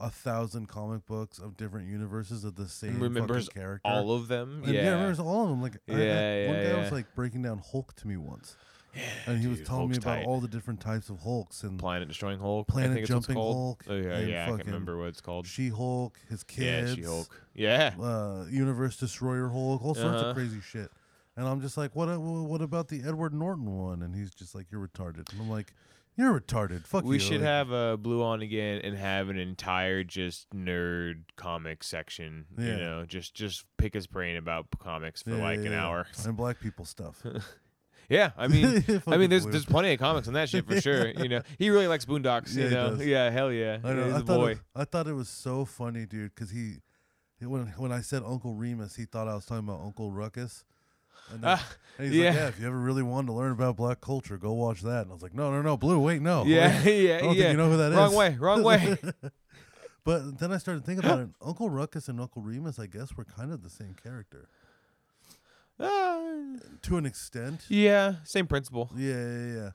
a 0.00 0.10
thousand 0.10 0.68
comic 0.68 1.04
books 1.06 1.38
of 1.38 1.56
different 1.56 1.88
universes 1.88 2.44
of 2.44 2.54
the 2.54 2.68
same 2.68 3.00
remembers 3.00 3.46
fucking 3.46 3.60
character. 3.62 3.88
all 3.88 4.12
of 4.12 4.28
them. 4.28 4.62
And 4.64 4.72
yeah. 4.74 4.90
remembers 4.90 5.18
all 5.18 5.42
of 5.44 5.48
them. 5.50 5.60
Like 5.62 5.76
I- 5.88 5.92
I- 5.92 5.96
Yeah, 5.96 6.46
one 6.48 6.56
yeah, 6.56 6.72
guy 6.72 6.80
was 6.80 6.92
like 6.92 7.14
breaking 7.14 7.42
down 7.42 7.58
Hulk 7.72 7.94
to 7.96 8.06
me 8.06 8.16
once, 8.16 8.56
and 9.26 9.40
he 9.40 9.48
was 9.48 9.58
telling 9.62 9.88
Hulk's 9.88 9.98
me 9.98 10.02
about 10.02 10.16
tight. 10.18 10.26
all 10.26 10.40
the 10.40 10.46
different 10.48 10.80
types 10.80 11.08
of 11.10 11.18
Hulks 11.20 11.62
and 11.64 11.78
Planet 11.80 12.06
Destroying 12.08 12.38
Hulk. 12.38 12.66
I 12.68 12.72
Planet 12.72 12.90
think 12.92 13.00
it's 13.02 13.10
it's 13.10 13.26
Jumping. 13.26 13.42
Hulk 13.42 13.84
Oh 13.88 13.94
yeah, 13.96 14.18
yeah. 14.20 14.44
I 14.44 14.48
can't 14.50 14.66
remember 14.66 14.96
what 14.98 15.08
it's 15.08 15.20
called. 15.20 15.46
She 15.48 15.68
Hulk, 15.68 16.16
his 16.28 16.44
kids, 16.44 16.90
Yeah, 16.90 16.94
She 16.94 17.02
Hulk. 17.02 17.40
Yeah. 17.54 17.94
uh, 18.00 18.46
Universe 18.50 18.96
Destroyer 18.98 19.48
Hulk, 19.48 19.84
all 19.84 19.94
sorts 19.94 20.20
Uh-huh. 20.20 20.30
of 20.30 20.36
crazy 20.36 20.60
shit. 20.60 20.90
And 21.38 21.46
I'm 21.46 21.60
just 21.60 21.76
like, 21.76 21.94
what? 21.94 22.08
uh, 22.08 22.18
What 22.18 22.60
about 22.62 22.88
the 22.88 23.00
Edward 23.06 23.32
Norton 23.32 23.70
one? 23.70 24.02
And 24.02 24.12
he's 24.12 24.34
just 24.34 24.56
like, 24.56 24.66
you're 24.72 24.84
retarded. 24.86 25.30
And 25.32 25.40
I'm 25.40 25.48
like, 25.48 25.72
you're 26.16 26.38
retarded. 26.40 26.84
Fuck 26.84 27.04
we 27.04 27.14
you. 27.14 27.20
should 27.20 27.42
have 27.42 27.72
uh, 27.72 27.96
Blue 27.96 28.24
on 28.24 28.42
again 28.42 28.80
and 28.82 28.96
have 28.96 29.28
an 29.28 29.38
entire 29.38 30.02
just 30.02 30.50
nerd 30.50 31.20
comic 31.36 31.84
section. 31.84 32.46
You 32.58 32.76
know, 32.76 33.04
just 33.06 33.34
just 33.34 33.64
pick 33.76 33.94
his 33.94 34.08
brain 34.08 34.36
about 34.36 34.66
comics 34.80 35.22
for 35.22 35.30
yeah, 35.30 35.42
like 35.42 35.60
yeah, 35.60 35.66
an 35.66 35.72
yeah. 35.72 35.86
hour. 35.86 36.06
and 36.26 36.36
black 36.36 36.60
people 36.60 36.84
stuff. 36.84 37.24
Yeah, 38.10 38.30
I 38.38 38.48
mean, 38.48 38.82
I 39.06 39.18
mean, 39.18 39.28
there's 39.28 39.44
there's 39.44 39.66
plenty 39.66 39.92
of 39.92 39.98
comics 39.98 40.28
on 40.28 40.32
that 40.32 40.48
shit 40.48 40.66
for 40.66 40.80
sure. 40.80 41.08
You 41.10 41.28
know, 41.28 41.42
he 41.58 41.68
really 41.68 41.88
likes 41.88 42.06
Boondocks. 42.06 42.56
Yeah, 42.56 42.64
you 42.64 42.70
know, 42.70 42.94
yeah, 43.02 43.28
hell 43.28 43.52
yeah, 43.52 43.80
I 43.84 43.92
know. 43.92 44.04
He's 44.06 44.14
I 44.14 44.16
a 44.16 44.20
thought 44.20 44.38
boy. 44.38 44.50
It, 44.52 44.58
I 44.74 44.84
thought 44.86 45.06
it 45.08 45.12
was 45.12 45.28
so 45.28 45.66
funny, 45.66 46.06
dude, 46.06 46.34
because 46.34 46.50
he- 46.50 46.78
when 47.42 47.66
when 47.76 47.92
I 47.92 48.00
said 48.00 48.22
Uncle 48.24 48.54
Remus, 48.54 48.96
he 48.96 49.04
thought 49.04 49.28
I 49.28 49.34
was 49.34 49.44
talking 49.44 49.68
about 49.68 49.82
Uncle 49.82 50.10
Ruckus. 50.10 50.64
And, 51.32 51.42
then, 51.42 51.50
Ah, 51.58 51.68
and 51.98 52.06
he's 52.08 52.16
yeah. 52.16 52.26
like, 52.30 52.34
yeah, 52.36 52.48
if 52.48 52.60
you 52.60 52.66
ever 52.66 52.78
really 52.78 53.02
wanted 53.02 53.26
to 53.28 53.32
learn 53.34 53.52
about 53.52 53.76
black 53.76 54.00
culture, 54.00 54.36
go 54.38 54.52
watch 54.52 54.82
that. 54.82 55.02
And 55.02 55.10
I 55.10 55.14
was 55.14 55.22
like, 55.22 55.34
no, 55.34 55.50
no, 55.50 55.62
no, 55.62 55.76
Blue, 55.76 55.98
wait, 55.98 56.22
no. 56.22 56.44
yeah, 56.44 56.82
Wait. 56.84 57.02
yeah, 57.08 57.16
I 57.16 57.20
don't 57.20 57.34
yeah. 57.36 57.42
think 57.42 57.50
you 57.52 57.56
know 57.56 57.70
who 57.70 57.76
that 57.78 57.92
is. 57.92 57.98
wrong 57.98 58.14
way, 58.14 58.36
wrong 58.38 58.62
way. 58.62 58.96
But 60.04 60.38
then 60.38 60.52
I 60.52 60.56
started 60.56 60.86
thinking 60.86 61.04
about 61.04 61.20
it. 61.24 61.28
Uncle 61.44 61.68
Ruckus 61.68 62.08
and 62.08 62.18
Uncle 62.18 62.40
Remus, 62.40 62.78
I 62.78 62.86
guess, 62.86 63.14
were 63.14 63.24
kind 63.26 63.52
of 63.52 63.62
the 63.62 63.68
same 63.68 63.94
character 64.02 64.48
Uh, 65.78 66.58
to 66.82 66.96
an 66.96 67.04
extent. 67.04 67.64
yeah, 67.68 68.14
same 68.24 68.46
principle. 68.46 68.90
Yeah, 68.96 69.14
yeah, 69.14 69.54
yeah. 69.54 69.70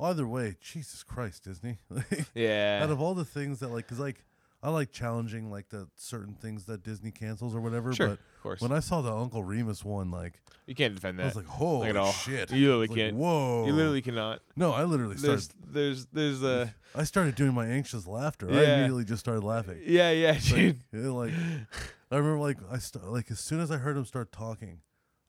Either 0.00 0.26
way, 0.26 0.56
Jesus 0.60 1.02
Christ, 1.02 1.44
Disney. 1.44 1.78
Yeah, 2.34 2.80
Out 2.82 2.90
of 2.90 3.00
all 3.00 3.14
the 3.14 3.24
things 3.26 3.60
that, 3.60 3.68
like, 3.70 3.86
cause 3.86 3.98
like 3.98 4.24
I 4.64 4.70
like 4.70 4.90
challenging 4.92 5.50
like 5.50 5.68
the 5.68 5.86
certain 5.94 6.32
things 6.34 6.64
that 6.64 6.82
Disney 6.82 7.10
cancels 7.10 7.54
or 7.54 7.60
whatever. 7.60 7.92
sure, 7.92 8.06
But 8.08 8.12
of 8.14 8.42
course. 8.42 8.60
when 8.62 8.72
I 8.72 8.80
saw 8.80 9.02
the 9.02 9.12
Uncle 9.14 9.44
Remus 9.44 9.84
one, 9.84 10.10
like, 10.10 10.40
you 10.66 10.74
can't 10.74 10.94
defend 10.94 11.18
that. 11.18 11.24
I 11.24 11.26
was 11.26 11.36
like, 11.36 11.44
holy 11.46 11.88
at 11.90 11.96
all. 11.98 12.12
shit! 12.12 12.50
You 12.50 12.68
literally 12.68 12.86
like, 12.88 12.96
can't. 12.96 13.16
Whoa! 13.16 13.66
you 13.66 13.72
literally 13.74 14.00
cannot. 14.00 14.40
no, 14.56 14.72
I 14.72 14.84
literally 14.84 15.18
started. 15.18 15.50
There's, 15.70 16.06
there's, 16.12 16.40
there's 16.40 16.42
uh, 16.42 16.68
I 16.94 17.04
started 17.04 17.34
doing 17.34 17.52
my 17.52 17.66
anxious 17.66 18.06
laughter. 18.06 18.48
I 18.50 18.64
immediately 18.64 19.04
just 19.04 19.20
started 19.20 19.44
laughing. 19.44 19.80
yeah, 19.84 20.10
yeah, 20.12 20.32
Like, 20.32 20.42
dude. 20.44 20.80
yeah, 20.92 21.08
like 21.10 21.32
I 22.10 22.16
remember, 22.16 22.38
like 22.38 22.56
I 22.70 22.78
st- 22.78 23.04
like 23.04 23.30
as 23.30 23.40
soon 23.40 23.60
as 23.60 23.70
I 23.70 23.76
heard 23.76 23.96
him 23.98 24.06
start 24.06 24.32
talking, 24.32 24.78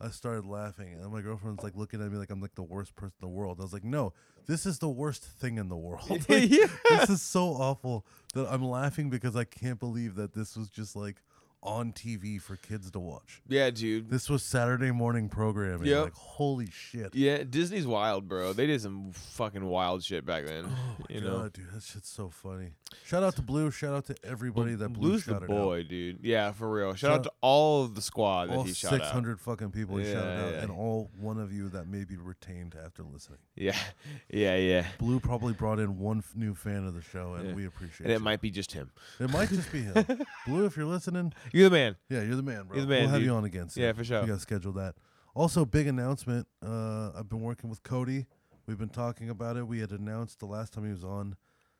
I 0.05 0.09
started 0.09 0.45
laughing, 0.45 0.93
and 1.01 1.11
my 1.11 1.21
girlfriend's 1.21 1.63
like 1.63 1.75
looking 1.75 1.99
at 1.99 2.11
me 2.11 2.17
like 2.17 2.29
I'm 2.29 2.39
like 2.39 2.53
the 2.53 2.63
worst 2.63 2.95
person 2.95 3.15
in 3.21 3.27
the 3.27 3.33
world. 3.33 3.57
I 3.59 3.63
was 3.63 3.73
like, 3.73 3.83
no, 3.83 4.13
this 4.45 4.67
is 4.67 4.77
the 4.77 4.89
worst 4.89 5.23
thing 5.23 5.57
in 5.57 5.67
the 5.67 5.75
world. 5.75 6.05
Like, 6.29 6.49
yeah. 6.49 6.67
This 6.89 7.09
is 7.09 7.21
so 7.21 7.49
awful 7.49 8.05
that 8.33 8.47
I'm 8.51 8.63
laughing 8.63 9.09
because 9.09 9.35
I 9.35 9.43
can't 9.43 9.79
believe 9.79 10.15
that 10.15 10.33
this 10.33 10.55
was 10.55 10.69
just 10.69 10.95
like 10.95 11.17
on 11.65 11.91
TV 11.91 12.39
for 12.41 12.55
kids 12.55 12.89
to 12.91 12.99
watch. 12.99 13.41
Yeah, 13.47 13.69
dude. 13.71 14.09
This 14.09 14.29
was 14.29 14.43
Saturday 14.43 14.91
morning 14.91 15.27
programming. 15.29 15.87
Yep. 15.87 16.03
Like 16.03 16.13
holy 16.13 16.67
shit. 16.71 17.13
Yeah, 17.15 17.43
Disney's 17.43 17.87
wild, 17.87 18.27
bro. 18.27 18.53
They 18.53 18.67
did 18.67 18.81
some 18.81 19.11
fucking 19.11 19.65
wild 19.65 20.03
shit 20.03 20.25
back 20.25 20.45
then. 20.45 20.65
Oh 20.67 21.05
you 21.09 21.21
know, 21.21 21.35
Oh 21.35 21.39
God, 21.43 21.53
dude, 21.53 21.71
that 21.73 21.83
shit's 21.83 22.09
so 22.09 22.29
funny. 22.29 22.69
Shout 23.03 23.23
out 23.23 23.35
to 23.35 23.41
Blue. 23.41 23.71
Shout 23.71 23.93
out 23.93 24.05
to 24.05 24.15
everybody 24.23 24.75
that 24.75 24.89
Blue 24.89 25.09
Blue's 25.09 25.25
the 25.25 25.33
shouted 25.33 25.47
boy, 25.47 25.83
dude. 25.83 26.19
Yeah, 26.21 26.51
for 26.51 26.71
real. 26.71 26.91
Shout, 26.93 26.99
Shout- 26.99 27.11
out 27.19 27.23
to 27.23 27.31
all 27.41 27.83
of 27.83 27.95
the 27.95 28.01
squad 28.01 28.49
out. 28.49 28.57
that 28.57 28.67
he 28.67 28.73
shot 28.73 28.91
six 28.91 29.05
out. 29.05 29.11
hundred 29.11 29.39
fucking 29.41 29.71
people 29.71 29.97
he 29.97 30.05
shouted 30.05 30.39
Yeah, 30.51 30.57
out, 30.59 30.63
and 30.63 30.71
all 30.71 31.09
one 31.19 31.39
of 31.39 31.51
you 31.51 31.67
that 31.69 31.87
may 31.87 32.03
be 32.05 32.15
retained 32.15 32.75
after 32.83 33.03
listening. 33.03 33.39
Yeah, 33.55 33.75
yeah, 34.29 34.55
yeah. 34.55 34.85
Blue 34.99 35.19
probably 35.19 35.53
brought 35.53 35.79
in 35.79 35.99
one 35.99 36.19
f- 36.19 36.33
new 36.35 36.53
fan 36.55 36.85
of 36.85 36.93
the 36.93 37.01
show, 37.01 37.33
and 37.33 37.49
Yeah. 37.49 37.55
we 37.55 37.65
appreciate 37.65 38.01
it. 38.01 38.03
And 38.05 38.11
it 38.11 38.19
you. 38.19 38.23
might 38.23 38.41
be 38.41 38.51
just 38.51 38.71
him. 38.71 38.91
It 39.19 39.29
might 39.31 39.49
just 39.49 39.71
be 39.71 39.81
him. 39.81 40.05
Blue, 40.47 40.65
if 40.65 40.77
you're 40.77 40.85
listening, 40.85 41.33
You're 41.55 41.69
the 41.69 41.75
man. 41.75 41.95
yeah, 42.09 42.21
you're 42.21 42.35
the 42.35 42.43
man, 42.43 42.63
bro. 42.65 42.75
You're 42.77 42.85
the 42.85 42.89
man, 42.91 43.01
we'll 43.03 43.09
have 43.11 43.19
dude. 43.19 43.25
you 43.27 43.33
on 43.35 43.45
again. 43.45 43.69
Soon. 43.69 43.83
Yeah, 43.83 43.93
for 43.93 44.03
sure. 44.03 44.21
We 44.21 44.27
got 44.27 44.33
to 44.35 44.39
schedule 44.39 44.73
that. 44.73 44.95
Also, 45.33 45.63
big 45.65 45.87
announcement. 45.87 46.47
Uh, 46.65 47.11
I've 47.17 47.29
been 47.29 47.41
working 47.41 47.69
with 47.69 47.81
Cody. 47.83 48.25
We've 48.67 48.77
been 48.77 48.89
talking 48.89 49.29
about 49.29 49.55
it. 49.57 49.65
We 49.67 49.79
had 49.79 49.91
announced 49.91 50.39
the 50.39 50.47
last 50.47 50.73
time 50.73 50.85
he 50.85 50.91
was 50.91 51.03
on 51.03 51.35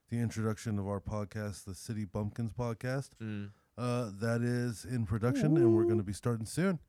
the 0.09 0.17
introduction 0.19 0.77
of 0.79 0.87
our 0.87 0.99
podcast, 1.01 1.65
the 1.65 1.73
City 1.75 2.05
Bumpkins 2.05 2.51
podcast. 2.53 3.09
Mm. 3.21 3.49
Uh, 3.77 4.11
that 4.21 4.41
is 4.41 4.85
in 4.85 5.05
production, 5.05 5.57
and 5.57 5.75
we're 5.75 5.83
going 5.83 5.97
to 5.97 6.03
be 6.03 6.13
starting 6.13 6.45
soon. 6.45 6.79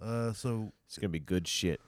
Uh, 0.00 0.32
so 0.32 0.72
It's 0.86 0.98
gonna 0.98 1.08
be 1.08 1.18
good 1.18 1.48
shit. 1.48 1.80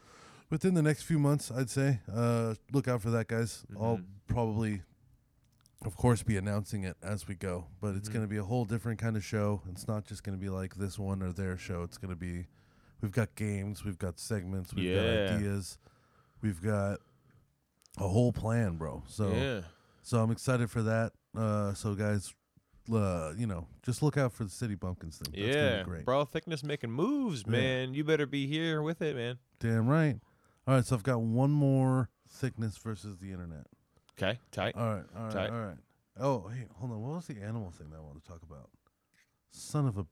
within 0.50 0.74
the 0.74 0.82
next 0.82 1.02
few 1.04 1.18
months, 1.18 1.50
I'd 1.50 1.70
say. 1.70 2.00
Uh, 2.12 2.54
look 2.72 2.88
out 2.88 3.00
for 3.02 3.10
that, 3.10 3.28
guys. 3.28 3.64
I'll 3.80 3.98
Mhm. 3.98 4.04
probably, 4.26 4.82
of 5.84 5.96
course, 5.96 6.22
be 6.22 6.36
announcing 6.36 6.84
it 6.84 6.96
as 7.02 7.26
we 7.28 7.34
go. 7.34 7.66
But 7.80 7.94
it's 7.96 8.08
Mhm. 8.08 8.12
going 8.12 8.24
to 8.24 8.28
be 8.28 8.36
a 8.36 8.44
whole 8.44 8.64
different 8.64 8.98
kind 9.00 9.16
of 9.16 9.24
show. 9.24 9.62
It's 9.70 9.86
not 9.88 10.04
just 10.04 10.22
going 10.22 10.36
to 10.38 10.40
be 10.40 10.48
like 10.50 10.74
this 10.76 10.98
one 10.98 11.22
or 11.22 11.32
their 11.32 11.56
show. 11.58 11.82
It's 11.82 11.98
going 11.98 12.10
to 12.10 12.16
be, 12.16 12.46
we've 13.00 13.12
got 13.12 13.34
games, 13.34 13.84
we've 13.84 13.98
got 13.98 14.18
segments, 14.20 14.72
we've 14.74 14.84
Yeah. 14.86 15.26
got 15.28 15.34
ideas, 15.36 15.78
we've 16.40 16.62
got 16.62 17.00
a 17.98 18.08
whole 18.08 18.32
plan, 18.32 18.76
bro. 18.76 19.02
So, 19.08 19.32
yeah. 19.32 19.62
so 20.02 20.22
I'm 20.22 20.30
excited 20.30 20.70
for 20.70 20.82
that. 20.82 21.12
Uh, 21.36 21.74
so 21.74 21.94
guys, 21.94 22.34
uh, 22.92 23.32
you 23.36 23.46
know, 23.46 23.66
just 23.82 24.02
look 24.02 24.16
out 24.16 24.32
for 24.32 24.44
the 24.44 24.50
City 24.50 24.74
Bumpkins 24.74 25.18
thing. 25.18 25.32
That's 25.32 25.54
gonna 25.56 25.66
yeah, 25.68 25.78
be 25.82 25.84
great. 25.90 26.04
bro. 26.04 26.24
Thickness 26.24 26.62
making 26.62 26.90
moves, 26.90 27.42
Yeah. 27.46 27.52
man. 27.52 27.94
You 27.94 28.04
better 28.04 28.26
be 28.26 28.46
here 28.46 28.82
with 28.82 29.02
it, 29.02 29.14
man. 29.16 29.38
Damn 29.60 29.86
right. 29.88 30.20
All 30.66 30.74
right, 30.74 30.84
so 30.84 30.94
I've 30.96 31.02
got 31.02 31.20
one 31.22 31.50
more 31.50 32.08
thickness 32.28 32.78
versus 32.78 33.18
the 33.18 33.30
internet. 33.32 33.66
Okay, 34.22 34.38
tight. 34.50 34.74
All 34.76 34.94
right, 34.94 35.04
all 35.16 35.22
right, 35.24 35.32
Tight. 35.32 35.50
all 35.50 35.60
right. 35.60 35.76
Oh, 36.20 36.48
hey, 36.48 36.66
hold 36.74 36.92
on. 36.92 37.02
What 37.02 37.14
was 37.16 37.26
the 37.26 37.40
animal 37.42 37.70
thing 37.70 37.90
that 37.90 37.96
I 37.96 38.00
wanted 38.00 38.22
to 38.24 38.28
talk 38.28 38.42
about? 38.42 38.68
Son 39.50 39.86
of 39.86 39.98
a 39.98 40.06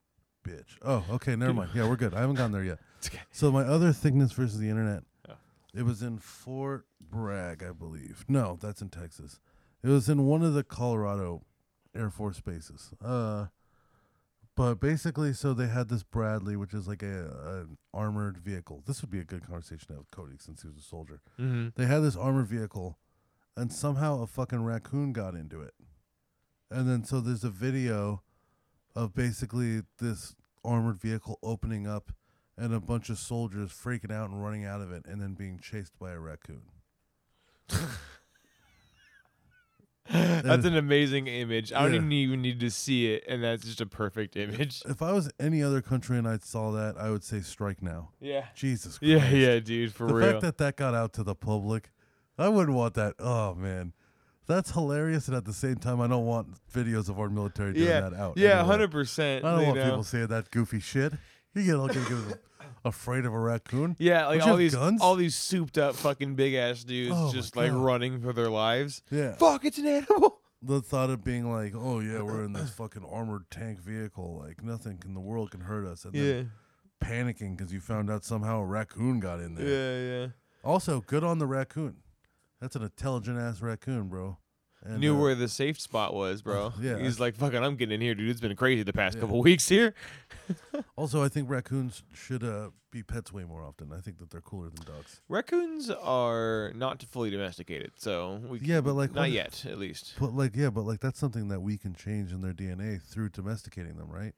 bitch. 0.47 0.77
Oh, 0.83 1.05
okay, 1.11 1.37
never 1.37 1.53
mind. 1.55 1.71
Yeah, 1.75 1.89
we're 1.89 1.97
good. 1.97 2.15
I 2.15 2.21
haven't 2.21 2.37
gotten 2.37 2.53
there 2.53 2.65
yet. 2.65 2.79
It's 2.99 3.09
okay. 3.09 3.21
So 3.31 3.51
my 3.51 3.63
other 3.63 3.93
thickness 3.93 4.33
versus 4.33 4.59
the 4.59 4.69
internet. 4.69 5.05
Oh. 5.27 5.33
It 5.75 5.85
was 5.85 6.03
in 6.03 6.19
Fort 6.19 6.85
Bragg, 7.01 7.63
I 7.63 7.73
believe. 7.73 8.27
No, 8.29 8.59
that's 8.61 8.83
in 8.83 8.91
Texas. 8.91 9.41
It 9.83 9.89
was 9.89 10.11
in 10.11 10.27
one 10.27 10.43
of 10.43 10.53
the 10.53 10.63
Colorado 10.63 11.43
Air 11.97 12.11
Force 12.11 12.41
bases. 12.41 12.91
Uh, 13.03 13.47
but 14.55 14.75
basically, 14.81 15.33
so 15.33 15.55
they 15.55 15.69
had 15.69 15.89
this 15.89 16.03
Bradley, 16.03 16.57
which 16.57 16.75
is 16.75 16.87
like 16.87 17.03
a 17.03 17.07
an 17.63 17.79
armored 17.95 18.37
vehicle. 18.37 18.83
This 18.87 19.01
would 19.01 19.11
be 19.11 19.21
a 19.21 19.25
good 19.25 19.47
conversation 19.47 19.87
to 19.87 19.93
have 19.95 20.01
with 20.01 20.11
Cody 20.11 20.35
since 20.39 20.61
he 20.61 20.69
was 20.69 20.77
a 20.77 20.83
soldier. 20.83 21.23
Mm-hmm. 21.41 21.69
They 21.77 21.87
had 21.87 22.01
this 22.01 22.17
armored 22.17 22.49
vehicle, 22.49 22.99
and 23.61 23.71
somehow 23.73 24.23
a 24.23 24.27
fucking 24.27 24.65
raccoon 24.65 25.13
got 25.13 25.35
into 25.35 25.61
it. 25.61 25.75
And 26.71 26.89
then 26.89 27.05
so 27.05 27.21
there's 27.21 27.45
a 27.45 27.51
video 27.51 28.23
of 28.97 29.15
basically 29.15 29.83
this 29.99 30.35
armored 30.65 30.99
vehicle 30.99 31.39
opening 31.43 31.87
up 31.87 32.13
and 32.57 32.73
a 32.73 32.81
bunch 32.81 33.11
of 33.11 33.19
soldiers 33.19 33.71
freaking 33.71 34.11
out 34.13 34.31
and 34.31 34.43
running 34.43 34.65
out 34.65 34.81
of 34.81 34.91
it 34.93 35.05
and 35.07 35.21
then 35.21 35.35
being 35.35 35.59
chased 35.59 35.99
by 35.99 36.13
a 36.13 36.19
raccoon. 36.19 36.63
That's 40.11 40.65
an 40.65 40.77
amazing 40.77 41.27
image. 41.29 41.73
I 41.73 41.83
don't 41.83 41.91
Yeah. 41.93 41.97
even 41.99 42.13
even 42.13 42.43
need 42.43 42.61
to 42.61 42.71
see 42.71 43.13
it, 43.13 43.23
and 43.29 43.45
that's 43.45 43.65
just 43.65 43.81
a 43.81 43.87
perfect 43.87 44.35
image. 44.37 44.83
If 44.89 45.03
I 45.03 45.13
was 45.13 45.31
any 45.39 45.63
other 45.63 45.81
country 45.83 46.19
and 46.19 46.27
I 46.27 46.39
saw 46.39 46.73
that, 46.73 46.97
I 46.99 47.11
would 47.11 47.23
say 47.23 47.41
strike 47.43 47.81
now. 47.81 48.11
Yeah. 48.21 48.47
Jesus 48.57 48.99
Christ. 48.99 49.09
Yeah, 49.09 49.31
yeah, 49.31 49.61
dude, 49.61 49.95
for 49.95 50.09
the 50.09 50.15
real. 50.15 50.27
The 50.27 50.33
fact 50.33 50.43
that 50.43 50.59
that 50.59 50.77
got 50.77 50.95
out 50.95 51.13
to 51.13 51.23
the 51.23 51.37
public, 51.37 51.91
I 52.41 52.49
wouldn't 52.49 52.77
want 52.77 52.95
that. 52.95 53.15
Oh 53.19 53.55
man, 53.55 53.93
that's 54.47 54.71
hilarious. 54.71 55.29
And 55.29 55.37
at 55.37 55.45
the 55.45 55.53
same 55.53 55.77
time, 55.77 56.01
I 56.01 56.07
don't 56.07 56.27
want 56.27 56.49
videos 56.73 57.09
of 57.09 57.19
our 57.21 57.29
military 57.29 57.75
doing 57.75 57.87
yeah, 57.87 58.01
that 58.01 58.15
out. 58.15 58.37
yeah, 58.37 58.49
anywhere. 58.51 58.65
hundred 58.65 58.91
percent. 58.91 59.45
I 59.45 59.57
don't 59.57 59.67
want 59.67 59.79
know? 59.79 59.85
people 59.85 60.05
saying 60.05 60.29
that 60.29 60.51
goofy 60.51 60.81
shit. 60.81 61.13
You 61.55 61.65
get 61.65 61.75
all 61.75 61.89
get 61.89 62.07
afraid 62.85 63.25
of 63.25 63.35
a 63.35 63.39
raccoon. 63.39 63.97
Yeah, 63.99 64.27
like 64.29 64.41
Don't 64.41 64.51
all 64.51 64.57
these 64.57 64.75
guns? 64.75 65.03
all 65.03 65.17
these 65.17 65.35
souped 65.35 65.79
up 65.79 65.95
fucking 65.97 66.35
big 66.35 66.55
ass 66.55 66.85
dudes 66.85 67.15
Oh 67.17 67.33
just 67.33 67.57
like 67.57 67.73
running 67.73 68.21
for 68.21 68.33
their 68.33 68.51
lives. 68.51 69.03
Yeah. 69.11 69.35
Fuck, 69.35 69.65
it's 69.65 69.79
an 69.79 69.87
animal. 69.87 70.41
The 70.63 70.83
thought 70.83 71.09
of 71.09 71.25
being 71.25 71.51
like, 71.51 71.73
oh 71.75 72.01
yeah, 72.01 72.21
we're 72.21 72.45
in 72.45 72.53
this 72.53 72.69
fucking 72.69 73.03
armored 73.11 73.51
tank 73.51 73.81
vehicle, 73.81 74.43
like 74.45 74.63
nothing 74.63 75.03
in 75.07 75.15
the 75.15 75.21
world 75.21 75.53
can 75.53 75.63
hurt 75.63 75.87
us, 75.87 76.05
and 76.05 76.13
then 76.13 76.51
panicking 77.03 77.57
because 77.57 77.73
you 77.73 77.81
found 77.81 78.11
out 78.11 78.27
somehow 78.27 78.61
a 78.61 78.67
raccoon 78.67 79.21
got 79.21 79.41
in 79.41 79.55
there. 79.55 79.67
yeah, 79.67 80.19
yeah. 80.21 80.27
Also, 80.63 81.01
good 81.01 81.25
on 81.25 81.39
the 81.39 81.47
raccoon. 81.47 81.97
That's 82.61 82.77
an 82.77 82.83
intelligent 82.83 83.39
ass 83.39 83.61
raccoon, 83.63 84.09
bro. 84.09 84.37
And, 84.83 84.99
Knew 85.01 85.15
uh, 85.15 85.21
where 85.21 85.35
the 85.35 85.49
safe 85.49 85.79
spot 85.79 86.15
was, 86.15 86.41
bro. 86.41 86.73
yeah. 86.81 86.99
He's 86.99 87.21
like, 87.21 87.37
fucking, 87.37 87.63
I'm 87.63 87.77
getting 87.77 87.97
in 87.97 88.01
here, 88.01 88.15
dude. 88.15 88.31
It's 88.31 88.41
been 88.41 88.57
crazy 88.57 88.83
the 88.83 88.93
past 88.95 89.17
Yeah. 89.17 89.21
couple 89.23 89.41
weeks 89.43 89.69
here. 89.69 89.95
Also, 90.97 91.23
I 91.23 91.29
think 91.29 91.49
raccoons 91.49 92.03
should 92.13 92.45
uh, 92.45 92.71
be 92.91 93.03
pets 93.03 93.33
way 93.33 93.45
more 93.45 93.63
often. 93.63 93.91
I 93.93 94.01
think 94.01 94.19
that 94.19 94.31
they're 94.31 94.41
cooler 94.43 94.69
than 94.69 94.85
dogs. 94.85 95.23
Raccoons 95.29 95.91
are 95.91 96.73
not 96.75 97.03
fully 97.05 97.31
domesticated, 97.31 97.93
so 97.97 98.41
we 98.47 98.59
Yeah, 98.61 98.81
but, 98.83 98.95
like, 98.95 99.15
not 99.15 99.31
yet, 99.31 99.65
at 99.67 99.79
least. 99.79 100.15
But 100.21 100.35
like, 100.35 100.55
yeah, 100.55 100.69
but 100.69 100.83
like 100.83 101.01
that's 101.01 101.19
something 101.19 101.49
that 101.49 101.61
we 101.61 101.79
can 101.79 101.95
change 101.95 102.33
in 102.33 102.43
their 102.43 102.53
DNA 102.53 103.01
through 103.01 103.31
domesticating 103.31 103.97
them, 103.97 104.11
right? 104.11 104.35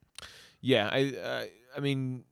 Yeah, 0.61 0.89
I, 0.93 0.99
I, 1.25 1.49
I 1.77 1.81
mean, 1.81 2.25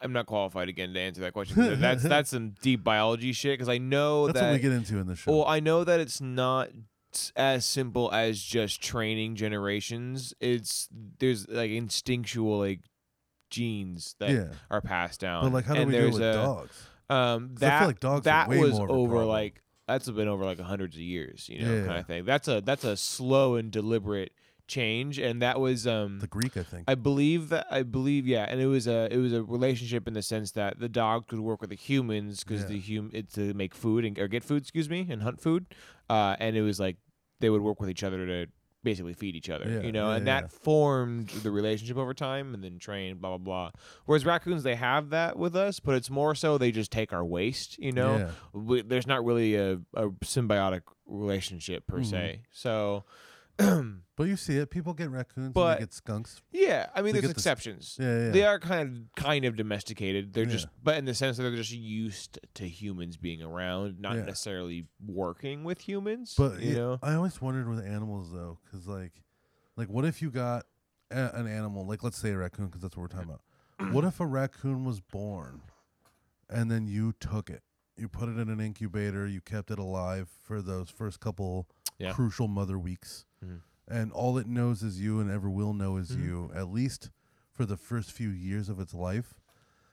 I'm 0.00 0.12
not 0.12 0.26
qualified 0.26 0.68
again 0.68 0.94
to 0.94 1.00
answer 1.00 1.20
that 1.22 1.32
question. 1.32 1.80
that's 1.80 2.02
that's 2.14 2.30
some 2.30 2.54
deep 2.62 2.84
biology 2.84 3.32
shit. 3.32 3.54
Because 3.54 3.68
I 3.68 3.78
know 3.78 4.26
That's 4.26 4.40
that. 4.40 4.46
what 4.46 4.52
we 4.54 4.58
get 4.60 4.72
into 4.72 4.98
in 4.98 5.06
the 5.06 5.16
show. 5.16 5.32
Well, 5.32 5.46
I 5.46 5.60
know 5.60 5.84
that 5.84 6.00
it's 6.00 6.20
not 6.20 6.68
as 7.36 7.64
simple 7.64 8.12
as 8.12 8.40
just 8.40 8.82
training 8.82 9.34
generations. 9.36 10.34
It's 10.40 10.88
there's 11.18 11.48
like 11.48 11.70
instinctual 11.70 12.58
like 12.58 12.80
genes 13.50 14.14
that 14.18 14.30
yeah, 14.30 14.48
are 14.70 14.80
passed 14.80 15.20
down. 15.20 15.44
but 15.44 15.52
like, 15.52 15.64
how 15.64 15.74
do 15.74 15.80
and 15.80 15.90
we 15.90 15.96
there's 15.96 16.12
with 16.14 16.22
a, 16.22 16.32
dogs? 16.32 16.86
Um, 17.10 17.54
that 17.60 17.78
feel 17.78 17.88
like 17.88 18.00
dogs 18.00 18.20
are 18.26 18.30
that 18.30 18.48
was 18.50 18.78
over 18.78 19.24
like 19.24 19.62
that's 19.86 20.08
been 20.10 20.28
over 20.28 20.44
like 20.44 20.60
hundreds 20.60 20.96
of 20.96 21.02
years, 21.02 21.48
you 21.48 21.64
know, 21.64 21.74
Yeah. 21.74 21.86
kind 21.86 21.98
of 21.98 22.06
thing. 22.06 22.24
That's 22.24 22.46
a 22.48 22.60
that's 22.60 22.84
a 22.84 22.96
slow 22.96 23.54
and 23.56 23.70
deliberate 23.70 24.32
change, 24.68 25.18
and 25.18 25.42
that 25.42 25.58
was 25.60 25.86
um 25.86 26.20
The 26.20 26.26
Greek, 26.28 26.56
I 26.56 26.62
think. 26.62 26.84
I 26.86 26.94
believe 26.94 27.48
that 27.48 27.66
I 27.70 27.82
believe 27.82 28.26
yeah, 28.26 28.44
and 28.48 28.60
it 28.60 28.66
was 28.66 28.86
a 28.86 29.08
it 29.12 29.16
was 29.18 29.32
a 29.32 29.42
relationship 29.42 30.06
in 30.06 30.14
the 30.14 30.22
sense 30.22 30.52
that 30.52 30.78
the 30.78 30.88
dog 30.88 31.26
could 31.26 31.40
work 31.40 31.60
with 31.60 31.70
the 31.70 31.76
humans 31.76 32.44
because 32.44 32.62
Yeah. 32.62 32.68
the 32.68 32.80
hum 32.96 33.10
it 33.12 33.32
to 33.34 33.52
make 33.54 33.74
food 33.74 34.04
and 34.04 34.18
or 34.18 34.28
get 34.28 34.44
food, 34.44 34.62
excuse 34.62 34.88
me, 34.88 35.06
and 35.10 35.22
hunt 35.22 35.40
food, 35.40 35.66
uh, 36.08 36.36
and 36.38 36.56
it 36.56 36.62
was 36.62 36.78
like 36.78 36.96
they 37.40 37.50
would 37.50 37.62
work 37.62 37.80
with 37.80 37.90
each 37.90 38.02
other 38.04 38.26
to 38.26 38.46
basically 38.84 39.12
feed 39.12 39.34
each 39.34 39.50
other, 39.50 39.68
Yeah, 39.68 39.80
you 39.82 39.90
know, 39.92 40.10
yeah, 40.10 40.16
and 40.16 40.26
that 40.28 40.52
formed 40.52 41.28
the 41.42 41.50
relationship 41.50 41.96
over 41.96 42.14
time, 42.14 42.54
and 42.54 42.62
then 42.62 42.78
trained 42.78 43.20
blah 43.20 43.36
blah 43.36 43.38
blah. 43.38 43.70
Whereas 44.06 44.24
raccoons, 44.24 44.62
they 44.62 44.76
have 44.76 45.10
that 45.10 45.36
with 45.36 45.56
us, 45.56 45.80
but 45.80 45.94
it's 45.96 46.08
more 46.08 46.34
so 46.36 46.56
they 46.58 46.70
just 46.70 46.92
take 46.92 47.12
our 47.12 47.24
waste, 47.24 47.76
you 47.78 47.92
know. 47.92 48.30
We, 48.52 48.82
there's 48.82 49.06
not 49.06 49.24
really 49.24 49.56
a, 49.56 49.80
a 49.94 50.08
symbiotic 50.22 50.82
relationship 51.06 51.86
per 51.86 51.98
Mhm. 52.00 52.04
se, 52.06 52.42
so. 52.52 53.04
But 54.16 54.24
you 54.26 54.34
see 54.36 54.56
it. 54.56 54.68
People 54.70 54.94
get 54.94 55.10
raccoons. 55.10 55.52
But- 55.52 55.66
and 55.68 55.76
they 55.76 55.80
get 55.82 55.92
skunks. 55.94 56.42
Yeah, 56.50 56.86
I 56.92 57.02
mean, 57.02 57.12
They 57.14 57.20
there's 57.20 57.22
get 57.22 57.26
the 57.36 57.38
exceptions. 57.38 57.96
Yeah, 58.00 58.24
yeah. 58.24 58.30
They 58.30 58.44
are 58.44 58.58
kind 58.58 58.96
of 58.96 59.14
kind 59.22 59.44
of 59.44 59.54
domesticated. 59.54 60.32
They're 60.32 60.44
just, 60.44 60.64
Yeah. 60.66 60.70
but 60.82 60.96
in 60.98 61.04
the 61.04 61.14
sense 61.14 61.36
that 61.36 61.44
they're 61.44 61.54
just 61.54 61.70
used 61.70 62.36
to 62.54 62.68
humans 62.68 63.16
being 63.16 63.42
around, 63.42 64.00
not 64.00 64.16
Yeah. 64.16 64.22
necessarily 64.24 64.86
working 65.06 65.62
with 65.62 65.80
humans. 65.86 66.34
But 66.36 66.60
you 66.62 66.74
know, 66.74 66.98
I 67.00 67.14
always 67.14 67.40
wondered 67.40 67.68
with 67.68 67.84
animals 67.84 68.32
though, 68.32 68.58
because 68.64 68.88
like, 68.88 69.22
like 69.76 69.88
what 69.88 70.04
if 70.04 70.20
you 70.20 70.32
got 70.32 70.66
a, 71.12 71.30
an 71.36 71.46
animal, 71.46 71.86
like 71.86 72.02
let's 72.02 72.18
say 72.18 72.30
a 72.30 72.36
raccoon, 72.36 72.66
because 72.66 72.82
that's 72.82 72.96
what 72.96 73.02
we're 73.02 73.08
talking 73.16 73.28
about. 73.78 73.92
what 73.94 74.02
if 74.04 74.18
a 74.18 74.26
raccoon 74.26 74.84
was 74.84 75.00
born, 75.00 75.60
and 76.50 76.68
then 76.72 76.88
you 76.88 77.12
took 77.20 77.50
it, 77.50 77.62
you 77.96 78.08
put 78.08 78.28
it 78.28 78.36
in 78.36 78.48
an 78.48 78.60
incubator, 78.60 79.28
you 79.28 79.40
kept 79.40 79.70
it 79.70 79.78
alive 79.78 80.28
for 80.42 80.60
those 80.60 80.90
first 80.90 81.20
couple 81.20 81.68
Yeah. 82.00 82.12
crucial 82.12 82.48
mother 82.48 82.78
weeks, 82.78 83.24
Mhm. 83.44 83.60
and 83.86 84.12
all 84.12 84.36
it 84.38 84.46
knows 84.46 84.82
is 84.82 85.00
you, 85.00 85.20
and 85.20 85.30
ever 85.30 85.48
will 85.50 85.72
know 85.72 85.96
is 85.96 86.10
Mhm. 86.10 86.22
you, 86.22 86.50
at 86.54 86.68
least 86.68 87.10
for 87.52 87.64
the 87.64 87.76
first 87.76 88.12
few 88.12 88.28
years 88.30 88.68
of 88.68 88.78
its 88.80 88.92
life. 88.94 89.34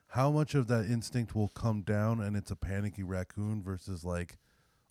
How 0.10 0.32
much 0.32 0.54
of 0.56 0.68
that 0.68 0.86
instinct 0.86 1.36
will 1.36 1.50
come 1.50 1.82
down, 1.82 2.22
and 2.22 2.36
it's 2.38 2.52
a 2.52 2.56
panicky 2.56 3.04
raccoon 3.04 3.62
versus 3.64 4.04
like 4.06 4.38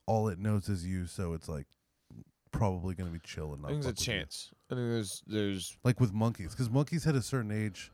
all 0.07 0.29
it 0.29 0.39
knows 0.39 0.69
is 0.69 0.87
you, 0.87 1.07
so 1.07 1.33
it's 1.33 1.49
like 1.49 1.67
probably 2.51 2.95
going 2.95 3.09
to 3.09 3.13
be 3.13 3.19
chill 3.25 3.53
and 3.53 3.65
I 3.65 3.71
think 3.71 3.83
there's 3.83 3.87
a 3.87 3.89
with 3.91 4.01
you. 4.01 4.05
chance. 4.05 4.51
I 4.71 4.75
think 4.75 4.89
there's 4.89 5.23
there's 5.27 5.77
Like 5.83 5.99
with 6.01 6.13
monkeys, 6.13 6.51
because 6.53 6.71
monkeys 6.71 7.05
hit 7.05 7.15
a 7.17 7.23
certain 7.23 7.51
age, 7.51 7.91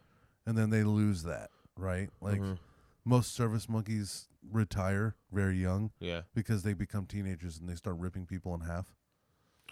and 0.46 0.56
then 0.58 0.70
they 0.70 0.82
lose 0.84 1.22
that, 1.22 1.50
right? 1.76 2.10
Like 2.20 2.40
Mhm. 2.40 2.58
most 3.04 3.32
service 3.34 3.68
monkeys 3.68 4.28
retire 4.42 5.14
very 5.32 5.58
young 5.60 5.92
yeah, 6.00 6.22
because 6.34 6.62
they 6.62 6.74
become 6.74 7.06
teenagers 7.06 7.58
and 7.58 7.68
they 7.68 7.74
start 7.74 7.96
ripping 7.96 8.26
people 8.26 8.54
in 8.54 8.60
half. 8.62 8.94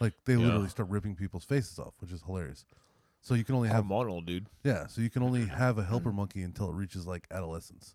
Like 0.01 0.15
they 0.25 0.35
Yeah. 0.35 0.39
literally 0.41 0.69
start 0.69 0.89
ripping 0.89 1.17
people's 1.17 1.45
faces 1.45 1.79
off, 1.79 1.95
which 2.01 2.13
is 2.13 2.23
hilarious. 2.23 2.65
So 3.21 3.35
you 3.35 3.45
can 3.45 3.55
only 3.57 3.69
have 3.69 3.85
model, 3.85 4.21
dude. 4.21 4.47
yeah, 4.63 4.87
so 4.87 5.01
you 5.01 5.11
can 5.11 5.23
only 5.23 5.47
have 5.63 5.77
a 5.79 5.85
helper 5.85 6.13
monkey 6.13 6.43
until 6.43 6.69
it 6.71 6.75
reaches 6.75 7.07
like 7.07 7.27
adolescence. 7.31 7.95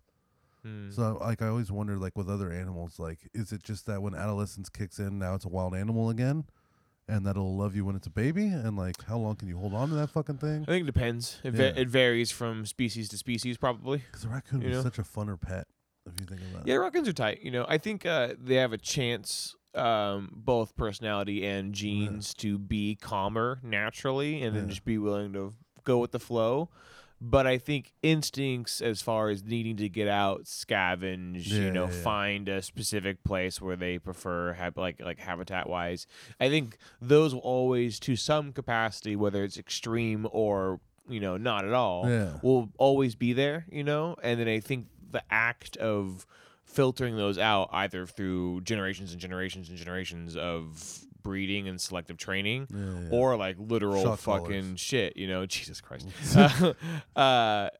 Mm. 0.66 0.94
So 0.94 1.18
like 1.20 1.40
I 1.42 1.48
always 1.48 1.70
wonder 1.72 1.96
like 1.96 2.16
with 2.16 2.28
other 2.28 2.50
animals, 2.52 2.98
like 2.98 3.18
is 3.34 3.52
it 3.52 3.62
just 3.62 3.86
that 3.86 4.02
when 4.02 4.14
adolescence 4.14 4.68
kicks 4.68 4.98
in, 4.98 5.18
now 5.18 5.34
it's 5.34 5.44
a 5.44 5.48
wild 5.48 5.74
animal 5.74 6.10
again, 6.10 6.44
and 7.08 7.26
that'll 7.26 7.56
love 7.56 7.74
you 7.76 7.84
when 7.84 7.96
it's 7.96 8.06
a 8.06 8.10
baby, 8.10 8.46
and 8.46 8.76
like 8.76 9.02
how 9.04 9.16
long 9.18 9.36
can 9.36 9.48
you 9.48 9.56
hold 9.58 9.72
on 9.74 9.88
to 9.90 9.94
that 9.94 10.10
fucking 10.10 10.38
thing? 10.38 10.62
I 10.62 10.72
think 10.72 10.82
it 10.84 10.92
depends. 10.92 11.40
It, 11.42 11.52
va- 11.54 11.78
it 11.80 11.88
varies 11.88 12.30
from 12.30 12.64
species 12.66 13.08
to 13.10 13.18
species, 13.18 13.56
probably. 13.56 13.98
Because 14.10 14.24
a 14.24 14.28
raccoon 14.28 14.62
is 14.62 14.82
such 14.82 14.98
a 14.98 15.02
funner 15.02 15.40
pet 15.40 15.66
if 16.06 16.12
you 16.20 16.26
think 16.26 16.40
about 16.50 16.66
it. 16.66 16.70
Yeah, 16.70 16.76
raccoons 16.76 17.08
are 17.08 17.12
tight. 17.14 17.40
You 17.42 17.50
know, 17.50 17.64
I 17.68 17.76
think 17.78 18.04
uh, 18.06 18.34
they 18.38 18.56
have 18.56 18.72
a 18.74 18.78
chance, 18.78 19.54
um, 19.74 20.30
both 20.32 20.76
personality 20.76 21.44
and 21.46 21.74
genes, 21.74 22.34
to 22.34 22.58
be 22.58 22.94
calmer 22.96 23.58
naturally, 23.62 24.42
and 24.42 24.54
then 24.56 24.68
just 24.68 24.84
be 24.84 24.98
willing 24.98 25.32
to 25.32 25.54
go 25.84 25.98
with 25.98 26.12
the 26.12 26.20
flow. 26.20 26.68
But 27.20 27.46
I 27.46 27.58
think 27.58 27.92
instincts, 28.02 28.80
as 28.82 29.00
far 29.00 29.30
as 29.30 29.42
needing 29.42 29.76
to 29.76 29.88
get 29.88 30.08
out, 30.08 30.44
scavenge, 30.44 31.46
Yeah, 31.48 31.58
you 31.60 31.70
know, 31.70 31.86
yeah, 31.86 31.94
yeah. 31.94 32.02
find 32.02 32.48
a 32.48 32.60
specific 32.60 33.24
place 33.24 33.60
where 33.62 33.76
they 33.76 33.98
prefer, 33.98 34.52
have 34.54 34.76
like 34.76 35.00
like 35.00 35.18
habitat 35.20 35.68
wise, 35.68 36.06
I 36.38 36.48
think 36.50 36.76
those 37.00 37.32
will 37.32 37.40
always, 37.42 37.98
to 38.00 38.16
some 38.16 38.52
capacity, 38.52 39.16
whether 39.16 39.42
it's 39.44 39.56
extreme 39.56 40.26
or 40.32 40.80
you 41.08 41.20
know 41.20 41.36
not 41.36 41.64
at 41.64 41.72
all, 41.72 42.08
Yeah. 42.10 42.38
will 42.42 42.70
always 42.78 43.14
be 43.14 43.32
there, 43.32 43.64
you 43.70 43.84
know? 43.84 44.16
And 44.22 44.38
then 44.40 44.48
I 44.48 44.60
think 44.60 44.86
the 45.10 45.22
act 45.30 45.76
of 45.78 46.26
filtering 46.74 47.16
those 47.16 47.38
out 47.38 47.68
either 47.72 48.06
through 48.06 48.60
generations 48.62 49.12
and 49.12 49.20
generations 49.20 49.68
and 49.68 49.78
generations 49.78 50.36
of 50.36 51.00
breeding 51.22 51.68
and 51.68 51.80
selective 51.80 52.18
training 52.18 52.66
Yeah, 52.70 52.78
yeah. 53.04 53.08
or 53.10 53.34
like 53.36 53.56
literal 53.58 54.14
fucking 54.14 54.76
shit, 54.76 55.16
you 55.16 55.26
know, 55.26 55.46
Jesus 55.54 55.80
Christ. 55.80 56.06
uh, 56.36 56.74
uh, 57.16 57.18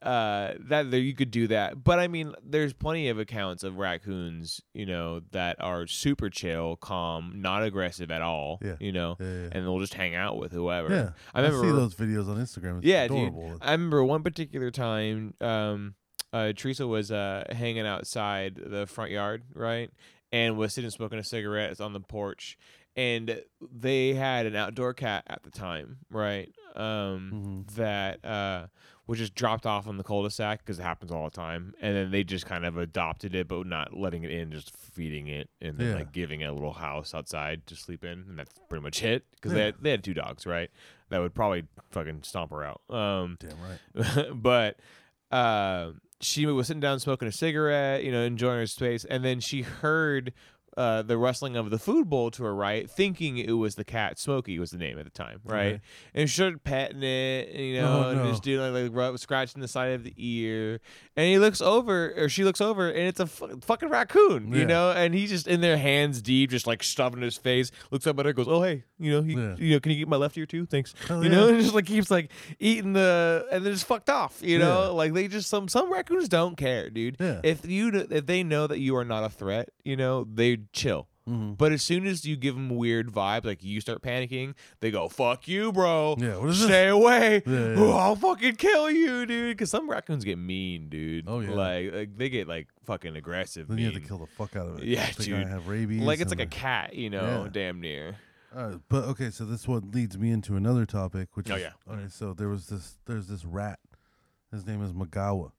uh, 0.02 0.54
that 0.60 0.90
there 0.90 1.00
you 1.00 1.14
could 1.14 1.30
do 1.30 1.48
that. 1.48 1.84
But 1.84 1.98
I 1.98 2.08
mean, 2.08 2.32
there's 2.42 2.72
plenty 2.72 3.08
of 3.10 3.18
accounts 3.18 3.62
of 3.62 3.76
raccoons, 3.76 4.62
you 4.72 4.86
know, 4.86 5.20
that 5.32 5.56
are 5.60 5.86
super 5.86 6.30
chill, 6.30 6.76
calm, 6.76 7.34
not 7.36 7.62
aggressive 7.62 8.10
at 8.10 8.22
all, 8.22 8.60
Yeah. 8.62 8.76
you 8.80 8.92
know, 8.92 9.16
and 9.18 9.52
they'll 9.52 9.80
just 9.80 9.92
hang 9.92 10.14
out 10.14 10.38
with 10.38 10.52
whoever. 10.52 10.88
yeah. 10.94 11.10
I 11.34 11.42
remember 11.42 11.66
see 11.66 11.72
those 11.72 11.94
videos 11.94 12.28
on 12.28 12.38
Instagram. 12.38 12.78
It's 12.78 12.86
yeah, 12.86 13.02
adorable. 13.02 13.50
dude. 13.50 13.58
I 13.60 13.72
remember 13.72 14.02
one 14.04 14.22
particular 14.22 14.70
time, 14.70 15.34
um, 15.42 15.96
uh, 16.34 16.52
Teresa 16.52 16.86
was 16.86 17.10
uh, 17.12 17.44
hanging 17.50 17.86
outside 17.86 18.56
the 18.56 18.86
front 18.86 19.10
yard, 19.12 19.42
right, 19.54 19.90
and 20.32 20.56
was 20.58 20.74
sitting 20.74 20.90
smoking 20.90 21.18
a 21.18 21.24
cigarette 21.24 21.80
on 21.80 21.92
the 21.92 22.00
porch, 22.00 22.58
and 22.96 23.40
they 23.60 24.14
had 24.14 24.46
an 24.46 24.56
outdoor 24.56 24.92
cat 24.94 25.24
at 25.28 25.42
the 25.44 25.50
time, 25.50 25.98
right, 26.10 26.52
um, 26.76 27.64
Mhm. 27.68 27.74
that 27.76 28.24
uh, 28.24 28.66
was 29.06 29.18
just 29.18 29.34
dropped 29.34 29.66
off 29.66 29.86
on 29.86 29.96
the 29.98 30.02
cul-de-sac 30.02 30.60
because 30.60 30.78
it 30.78 30.82
happens 30.82 31.12
all 31.12 31.24
the 31.24 31.30
time, 31.36 31.74
and 31.80 31.94
then 31.94 32.10
they 32.10 32.24
just 32.24 32.46
kind 32.46 32.64
of 32.64 32.76
adopted 32.78 33.34
it, 33.34 33.46
but 33.48 33.66
not 33.66 33.96
letting 33.96 34.24
it 34.24 34.30
in, 34.30 34.50
just 34.50 34.74
feeding 34.76 35.28
it, 35.28 35.50
and 35.60 35.76
then 35.78 35.88
Yeah. 35.88 35.94
like 35.96 36.10
giving 36.12 36.40
it 36.40 36.46
a 36.46 36.52
little 36.52 36.72
house 36.72 37.14
outside 37.14 37.66
to 37.68 37.76
sleep 37.76 38.02
in, 38.04 38.24
and 38.28 38.38
that's 38.38 38.52
pretty 38.68 38.82
much 38.82 39.02
it. 39.04 39.24
Because 39.32 39.52
Yeah. 39.52 39.56
they 39.58 39.64
had, 39.66 39.74
they 39.82 39.90
had 39.90 40.02
two 40.04 40.14
dogs, 40.14 40.46
right? 40.46 40.70
That 41.10 41.18
would 41.20 41.34
probably 41.34 41.64
fucking 41.90 42.22
stomp 42.24 42.50
her 42.50 42.64
out. 42.64 42.80
Um, 42.90 43.36
Damn 43.38 43.58
right. 43.60 44.32
but 44.42 44.80
uh, 45.30 45.92
she 46.20 46.46
was 46.46 46.66
sitting 46.66 46.80
down 46.80 47.00
smoking 47.00 47.28
a 47.28 47.32
cigarette, 47.32 48.04
you 48.04 48.12
know, 48.12 48.22
enjoying 48.22 48.60
her 48.60 48.66
space, 48.66 49.04
and 49.04 49.24
then 49.24 49.40
she 49.40 49.62
heard 49.62 50.32
uh, 50.76 51.02
the 51.02 51.16
rustling 51.16 51.56
of 51.56 51.70
the 51.70 51.78
food 51.78 52.08
bowl 52.10 52.30
to 52.32 52.44
her 52.44 52.54
right, 52.54 52.90
thinking 52.90 53.38
it 53.38 53.52
was 53.52 53.74
the 53.76 53.84
cat. 53.84 54.18
Smokey 54.18 54.58
was 54.58 54.70
the 54.70 54.78
name 54.78 54.98
at 54.98 55.04
the 55.04 55.10
time, 55.10 55.40
right? 55.44 55.66
Okay. 55.74 55.80
And 56.14 56.28
she 56.28 56.34
started 56.36 56.64
petting 56.64 57.02
it, 57.02 57.50
you 57.54 57.80
know, 57.80 58.04
Oh, 58.06 58.10
and 58.10 58.18
no. 58.24 58.30
just 58.30 58.42
doing 58.42 58.72
like, 58.72 58.84
like 58.84 58.92
rub, 58.94 59.18
scratching 59.18 59.60
the 59.62 59.68
side 59.68 59.92
of 59.92 60.04
the 60.04 60.14
ear. 60.16 60.80
And 61.16 61.26
he 61.26 61.38
looks 61.38 61.60
over, 61.60 62.12
or 62.16 62.28
she 62.28 62.44
looks 62.44 62.60
over, 62.60 62.88
and 62.88 63.06
it's 63.06 63.20
a 63.20 63.26
fucking 63.26 63.88
raccoon, 63.88 64.50
Yeah. 64.52 64.58
you 64.58 64.66
know. 64.66 64.90
And 64.90 65.14
he's 65.14 65.30
just 65.30 65.46
in 65.46 65.60
there, 65.60 65.76
hands 65.76 66.20
deep, 66.20 66.50
just 66.50 66.66
like 66.66 66.82
stuffing 66.82 67.22
his 67.22 67.36
face. 67.36 67.70
Looks 67.90 68.06
up 68.06 68.18
at 68.18 68.26
her, 68.26 68.32
goes, 68.32 68.48
"Oh 68.48 68.62
hey, 68.62 68.84
you 68.98 69.12
know, 69.12 69.22
he, 69.22 69.34
Yeah. 69.34 69.54
you 69.56 69.74
know, 69.74 69.80
can 69.80 69.92
you 69.92 69.98
get 69.98 70.08
my 70.08 70.16
left 70.16 70.36
ear 70.36 70.46
too? 70.46 70.66
Thanks." 70.66 70.94
You 71.08 71.28
know, 71.28 71.46
yeah. 71.46 71.54
and 71.54 71.60
just 71.62 71.74
like 71.74 71.86
keeps 71.86 72.10
like 72.10 72.30
eating 72.58 72.92
the, 72.94 73.46
and 73.52 73.64
then 73.64 73.72
just 73.72 73.86
fucked 73.86 74.10
off. 74.10 74.40
You 74.42 74.58
know, 74.58 74.94
like 74.94 75.12
they 75.12 75.28
just 75.28 75.48
some 75.48 75.68
some 75.68 75.92
raccoons 75.92 76.28
don't 76.28 76.56
care, 76.56 76.90
dude. 76.90 77.16
If 77.20 77.64
you 77.66 78.06
if 78.10 78.26
they 78.26 78.42
know 78.42 78.66
that 78.66 78.78
you 78.80 78.96
are 78.96 79.04
not 79.04 79.24
a 79.24 79.28
threat, 79.30 79.68
you 79.84 79.96
know, 79.96 80.24
they 80.24 80.58
chill. 80.72 81.08
Mhm. 81.28 81.56
But 81.56 81.72
as 81.72 81.82
soon 81.82 82.06
as 82.06 82.26
you 82.26 82.36
give 82.36 82.54
them 82.54 82.68
weird 82.68 83.08
vibes, 83.08 83.46
like 83.46 83.64
you 83.64 83.80
start 83.80 84.02
panicking, 84.02 84.54
they 84.80 84.90
go, 84.90 85.08
"Fuck 85.08 85.48
you, 85.48 85.72
bro. 85.72 86.16
Yeah, 86.18 86.36
what 86.36 86.50
is 86.50 86.58
this? 86.58 86.68
Stay 86.68 86.88
away. 86.88 87.42
Yeah, 87.46 87.52
yeah. 87.68 87.74
Oh, 87.78 87.92
I'll 87.92 88.14
fucking 88.16 88.56
kill 88.56 88.90
you, 88.90 89.24
dude." 89.24 89.56
Because 89.56 89.70
some 89.70 89.88
raccoons 89.88 90.22
get 90.24 90.36
mean, 90.36 90.90
dude. 90.90 91.24
Oh, 91.26 91.40
yeah. 91.40 91.50
like, 91.52 91.92
like 91.94 92.16
they 92.18 92.28
get 92.28 92.46
like 92.46 92.68
fucking 92.84 93.16
aggressive. 93.16 93.68
Then 93.68 93.78
you 93.78 93.86
have 93.86 93.94
to 93.94 94.00
kill 94.00 94.18
the 94.18 94.26
fuck 94.26 94.54
out 94.54 94.66
of 94.68 94.78
it. 94.80 94.84
Yeah, 94.84 95.06
Think 95.06 95.28
dude. 95.30 95.48
Have 95.48 95.66
rabies. 95.66 96.02
Like 96.02 96.20
it's 96.20 96.30
like 96.30 96.40
a 96.40 96.46
cat, 96.46 96.94
you 96.94 97.08
know, 97.08 97.44
Yeah. 97.44 97.50
damn 97.50 97.80
near. 97.80 98.16
Uh, 98.54 98.76
but 98.90 99.04
okay, 99.04 99.30
so 99.30 99.44
this 99.46 99.66
one 99.66 99.90
leads 99.92 100.18
me 100.18 100.30
into 100.30 100.56
another 100.56 100.84
topic, 100.84 101.36
which 101.36 101.50
Oh, 101.50 101.56
is, 101.56 101.62
yeah. 101.62 101.72
All 101.88 101.96
right, 101.96 102.12
so 102.12 102.34
there 102.34 102.48
was 102.48 102.66
this, 102.68 102.98
there's 103.06 103.26
this 103.28 103.44
rat. 103.46 103.80
His 104.52 104.64
name 104.66 104.80
is 104.84 104.92
Magawa, 104.92 105.50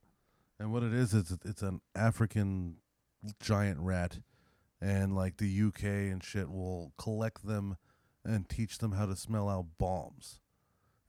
and 0.59 0.71
what 0.71 0.81
it 0.83 0.93
is 0.93 1.13
is 1.13 1.35
it's 1.43 1.61
an 1.63 1.81
African 1.95 2.77
giant 3.41 3.79
rat, 3.79 4.19
and 4.81 5.15
like 5.15 5.37
the 5.37 5.61
UK 5.67 5.83
and 5.83 6.23
shit 6.23 6.49
will 6.49 6.93
collect 6.97 7.45
them 7.45 7.77
and 8.23 8.47
teach 8.49 8.77
them 8.79 8.93
how 8.93 9.05
to 9.05 9.15
smell 9.15 9.47
out 9.49 9.65
bombs. 9.77 10.39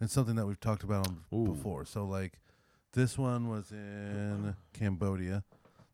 It's 0.01 0.13
something 0.13 0.37
that 0.37 0.47
we've 0.47 0.61
talked 0.61 0.83
about 0.83 1.09
on 1.09 1.25
Ooh. 1.33 1.53
before. 1.55 1.85
So 1.85 2.05
like, 2.05 2.41
this 2.93 3.17
one 3.19 3.49
was 3.49 3.71
in 3.73 4.55
Cambodia. 4.73 5.45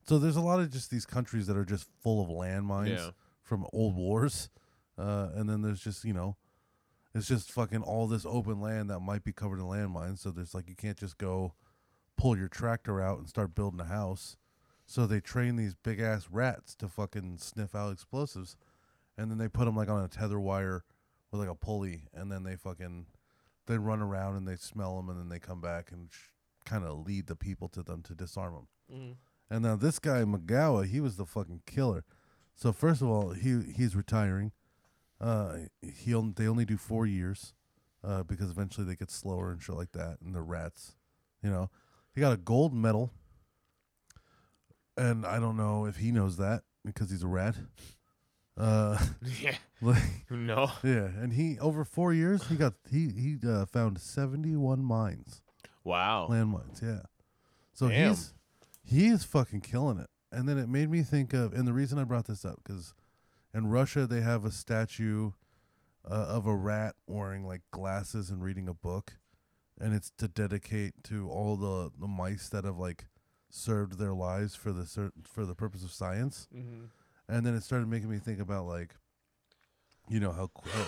So 0.05 0.19
there's 0.19 0.37
a 0.37 0.41
lot 0.41 0.59
of 0.61 0.71
just 0.71 0.91
these 0.91 1.07
countries 1.07 1.47
that 1.47 1.57
are 1.57 1.65
just 1.65 1.87
full 2.03 2.21
of 2.23 2.29
landmines 2.29 2.97
Yeah. 2.97 3.11
from 3.43 3.67
old 3.73 3.95
wars. 3.95 4.51
Uh, 4.99 5.29
and 5.35 5.49
then 5.49 5.63
there's 5.63 5.81
just, 5.81 6.05
you 6.05 6.13
know, 6.13 6.37
it's 7.15 7.29
just 7.29 7.53
fucking 7.53 7.83
all 7.83 8.07
this 8.07 8.27
open 8.27 8.61
land 8.61 8.91
that 8.91 9.01
might 9.01 9.23
be 9.25 9.33
covered 9.33 9.59
in 9.61 9.65
landmines. 9.67 10.19
So 10.19 10.31
there's 10.31 10.55
like, 10.55 10.69
you 10.69 10.75
can't 10.77 10.99
just 10.99 11.19
go 11.19 11.55
pull 12.17 12.37
your 12.37 12.49
tractor 12.49 13.01
out 13.01 13.19
and 13.19 13.29
start 13.29 13.55
building 13.55 13.81
a 13.81 13.85
house. 13.85 14.37
So 14.87 15.07
they 15.07 15.21
train 15.21 15.57
these 15.57 15.75
big 15.75 16.01
ass 16.01 16.29
rats 16.31 16.75
to 16.77 16.89
fucking 16.89 17.39
sniff 17.39 17.75
out 17.75 17.93
explosives. 17.93 18.57
And 19.17 19.31
then 19.31 19.39
they 19.39 19.49
put 19.49 19.65
them 19.67 19.77
like 19.77 19.89
on 19.89 20.05
a 20.05 20.09
tether 20.09 20.41
wire 20.41 20.85
with 21.31 21.41
like 21.41 21.51
a 21.51 21.55
pulley. 21.55 22.05
And 22.13 22.31
then 22.31 22.43
they 22.43 22.57
fucking, 22.57 23.07
they 23.67 23.79
run 23.79 24.01
around 24.01 24.37
and 24.37 24.47
they 24.47 24.57
smell 24.57 24.97
them 24.97 25.09
and 25.09 25.19
then 25.19 25.29
they 25.29 25.39
come 25.39 25.61
back 25.61 25.93
and 25.93 26.09
sh- 26.11 26.29
kind 26.65 26.85
of 26.85 27.07
lead 27.07 27.27
the 27.27 27.37
people 27.37 27.69
to 27.69 27.83
them 27.83 28.03
to 28.03 28.15
disarm 28.15 28.55
them. 28.55 28.69
Mm-hmm. 28.93 29.13
And 29.55 29.65
now 29.65 29.77
this 29.77 29.99
guy 29.99 30.23
Magawa, 30.23 30.87
he 30.87 31.01
was 31.01 31.17
the 31.17 31.27
fucking 31.27 31.63
killer. 31.67 32.05
So 32.55 32.73
first 32.73 33.03
of 33.03 33.09
all, 33.09 33.31
he 33.31 33.61
he's 33.77 33.97
retiring. 33.97 34.53
Uh, 35.21 35.57
he 35.83 36.15
on, 36.15 36.35
they 36.37 36.47
only 36.47 36.65
do 36.65 36.77
four 36.77 37.07
years, 37.07 37.55
uh, 38.03 38.23
because 38.23 38.51
eventually 38.51 38.87
they 38.87 38.97
get 38.97 39.11
slower 39.11 39.53
and 39.53 39.63
shit 39.63 39.77
like 39.77 39.93
that, 39.93 40.19
and 40.21 40.35
the 40.35 40.43
rats, 40.43 40.97
you 41.43 41.51
know, 41.51 41.71
he 42.15 42.21
got 42.21 42.33
a 42.33 42.37
gold 42.37 42.75
medal. 42.75 43.13
And 44.97 45.25
I 45.27 45.39
don't 45.39 45.57
know 45.57 45.87
if 45.87 45.97
he 45.97 46.13
knows 46.13 46.37
that 46.37 46.63
because 46.85 47.11
he's 47.11 47.23
a 47.23 47.27
rat. 47.29 47.57
Uh, 48.57 48.99
yeah. 49.41 49.57
like, 49.81 50.03
No. 50.31 50.71
yeah, 50.83 51.07
and 51.19 51.33
he 51.33 51.59
over 51.59 51.85
four 51.85 52.13
years 52.13 52.47
he 52.49 52.55
got 52.57 52.75
he 52.91 53.09
he 53.09 53.37
uh, 53.49 53.65
found 53.67 53.99
seventy 54.01 54.57
one 54.57 54.85
mines 54.85 55.41
Wow. 55.85 56.29
landmines. 56.31 56.83
Yeah. 56.83 57.01
So 57.73 57.89
Damn. 57.89 58.11
he's 58.11 58.35
he's 58.85 59.25
fucking 59.25 59.63
killing 59.63 59.99
it. 59.99 60.09
And 60.31 60.49
then 60.49 60.57
it 60.59 60.69
made 60.69 60.91
me 60.91 61.03
think 61.03 61.33
of, 61.35 61.53
and 61.53 61.67
the 61.67 61.73
reason 61.75 61.99
I 61.99 62.05
brought 62.05 62.27
this 62.27 62.45
up 62.45 62.61
because 62.65 62.95
in 63.55 63.67
Russia 63.69 64.07
they 64.07 64.21
have 64.23 64.45
a 64.45 64.51
statue 64.51 65.33
uh, 66.09 66.15
of 66.15 66.47
a 66.47 66.55
rat 66.55 66.95
wearing 67.07 67.47
like 67.47 67.63
glasses 67.71 68.29
and 68.31 68.43
reading 68.43 68.69
a 68.69 68.75
book, 68.75 69.15
and 69.81 69.95
it's 69.95 70.11
to 70.19 70.29
dedicate 70.29 71.03
to 71.05 71.29
all 71.31 71.57
the 71.57 71.91
the 71.99 72.07
mice 72.09 72.49
that 72.51 72.65
have 72.65 72.79
like 72.79 73.07
served 73.57 73.99
their 73.99 74.15
lives 74.15 74.55
for 74.55 74.73
the 74.73 74.87
cer- 74.87 75.13
for 75.25 75.45
the 75.45 75.55
purpose 75.55 75.85
of 75.85 75.93
science. 75.93 76.49
Mm-hmm. 76.57 76.85
And 77.29 77.47
then 77.47 77.55
it 77.55 77.63
started 77.63 77.87
making 77.87 78.11
me 78.11 78.19
think 78.19 78.41
about 78.41 78.67
like, 78.67 78.95
you 80.09 80.19
know 80.21 80.33
how 80.33 80.51
how, 80.73 80.87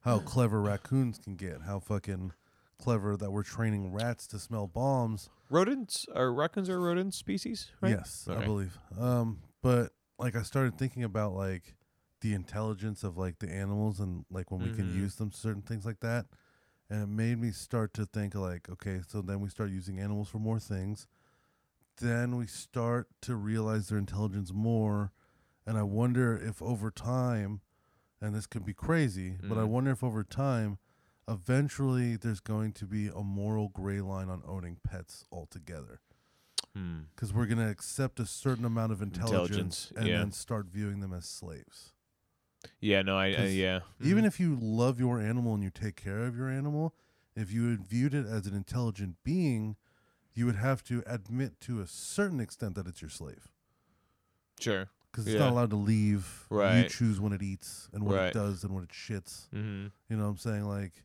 how 0.00 0.18
clever 0.18 0.60
raccoons 0.60 1.18
can 1.18 1.36
get, 1.36 1.62
how 1.66 1.78
fucking 1.78 2.32
clever 2.78 3.16
that 3.16 3.30
we're 3.30 3.42
training 3.44 3.92
rats 3.92 4.26
to 4.26 4.38
smell 4.38 4.66
bombs. 4.66 5.28
Rodents 5.50 6.06
are 6.14 6.32
raccoons 6.32 6.68
are 6.68 6.80
rodent 6.80 7.14
species, 7.14 7.70
right? 7.80 7.90
Yes, 7.90 8.26
I 8.28 8.44
believe. 8.44 8.76
Um, 8.98 9.38
but 9.62 9.92
like 10.18 10.34
I 10.34 10.42
started 10.42 10.76
thinking 10.78 11.04
about 11.04 11.32
like 11.34 11.74
the 12.22 12.34
intelligence 12.34 13.04
of 13.04 13.16
like 13.16 13.38
the 13.38 13.50
animals 13.50 14.00
and 14.00 14.24
like 14.30 14.50
when 14.50 14.60
we 14.62 14.70
can 14.74 14.88
Mhm. 14.90 14.96
use 14.96 15.14
them 15.14 15.30
certain 15.32 15.62
things 15.62 15.86
like 15.86 16.00
that. 16.00 16.26
And 16.90 17.04
it 17.04 17.06
made 17.08 17.38
me 17.38 17.52
start 17.52 17.94
to 17.94 18.04
think 18.04 18.34
like, 18.34 18.68
okay, 18.68 19.00
so 19.06 19.22
then 19.22 19.40
we 19.40 19.48
start 19.48 19.70
using 19.70 20.00
animals 20.00 20.28
for 20.28 20.38
more 20.38 20.58
things. 20.58 21.06
Then 22.00 22.36
we 22.36 22.46
start 22.46 23.08
to 23.22 23.34
realize 23.36 23.88
their 23.88 23.98
intelligence 23.98 24.52
more. 24.52 25.12
And 25.66 25.76
I 25.78 25.82
wonder 25.82 26.36
if 26.36 26.60
over 26.62 26.90
time, 26.90 27.60
and 28.20 28.34
this 28.34 28.46
could 28.46 28.64
be 28.64 28.74
crazy, 28.74 29.36
but 29.42 29.58
I 29.58 29.62
Mhm. 29.62 29.68
wonder 29.68 29.90
if 29.92 30.02
over 30.02 30.24
time, 30.24 30.78
eventually 31.28 32.16
there's 32.16 32.40
going 32.40 32.72
to 32.72 32.86
be 32.86 33.08
a 33.08 33.22
moral 33.22 33.68
gray 33.68 34.00
line 34.00 34.28
on 34.28 34.42
owning 34.46 34.78
pets 34.82 35.24
altogether 35.30 36.00
Hmm. 36.74 37.00
because 37.14 37.32
we're 37.32 37.46
gonna 37.46 37.68
accept 37.68 38.18
a 38.20 38.26
certain 38.26 38.64
amount 38.64 38.92
of 38.92 39.00
intelligence, 39.02 39.90
Intelligence, 39.90 39.92
and 39.96 40.06
yeah. 40.08 40.18
then 40.18 40.32
start 40.32 40.66
viewing 40.66 41.00
them 41.00 41.12
as 41.12 41.26
slaves. 41.26 41.92
Yeah. 42.80 43.02
No. 43.02 43.16
I. 43.16 43.26
I 43.28 43.44
yeah. 43.46 43.80
Even 44.00 44.24
Mhm. 44.24 44.28
if 44.28 44.40
you 44.40 44.56
love 44.60 44.98
your 44.98 45.20
animal 45.20 45.54
and 45.54 45.62
you 45.62 45.70
take 45.70 45.96
care 45.96 46.24
of 46.26 46.36
your 46.36 46.48
animal, 46.48 46.94
if 47.36 47.52
you 47.52 47.68
had 47.70 47.86
viewed 47.86 48.12
it 48.14 48.26
as 48.26 48.46
an 48.46 48.54
intelligent 48.54 49.22
being, 49.22 49.76
you 50.34 50.46
would 50.46 50.56
have 50.56 50.82
to 50.84 51.02
admit 51.06 51.60
to 51.62 51.80
a 51.80 51.86
certain 51.86 52.40
extent 52.40 52.74
that 52.76 52.86
it's 52.86 53.02
your 53.02 53.10
slave 53.10 53.50
Sure. 54.58 54.88
because 55.10 55.26
it's 55.26 55.34
Yeah. 55.34 55.40
not 55.40 55.50
allowed 55.52 55.70
to 55.70 55.76
leave. 55.76 56.46
Right. 56.50 56.82
You 56.84 56.88
choose 56.88 57.20
when 57.20 57.32
it 57.32 57.42
eats 57.42 57.88
and 57.92 58.04
what 58.04 58.16
it 58.18 58.34
does 58.34 58.62
and 58.64 58.74
what 58.74 58.84
it 58.84 58.90
shits. 58.90 59.48
Mm-hmm. 59.54 59.86
You 60.08 60.16
know 60.16 60.24
what 60.24 60.30
I'm 60.30 60.36
saying? 60.38 60.64
Like, 60.64 61.04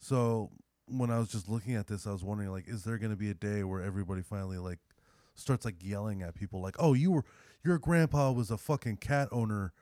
so 0.00 0.50
when 0.86 1.10
I 1.10 1.18
was 1.18 1.28
just 1.28 1.48
looking 1.48 1.74
at 1.74 1.86
this, 1.86 2.06
I 2.06 2.12
was 2.12 2.24
wondering, 2.24 2.50
like, 2.50 2.66
is 2.68 2.84
there 2.84 2.98
going 2.98 3.10
to 3.10 3.16
be 3.16 3.30
a 3.30 3.34
day 3.34 3.62
where 3.64 3.82
everybody 3.82 4.22
finally 4.22 4.58
like 4.58 4.78
starts 5.34 5.64
like 5.64 5.76
yelling 5.84 6.22
at 6.22 6.34
people, 6.34 6.60
like, 6.60 6.76
"Oh, 6.78 6.94
you 6.94 7.10
were 7.12 7.24
your 7.62 7.78
grandpa 7.78 8.32
was 8.32 8.50
a 8.50 8.56
fucking 8.58 8.96
cat 8.96 9.28
owner." 9.30 9.72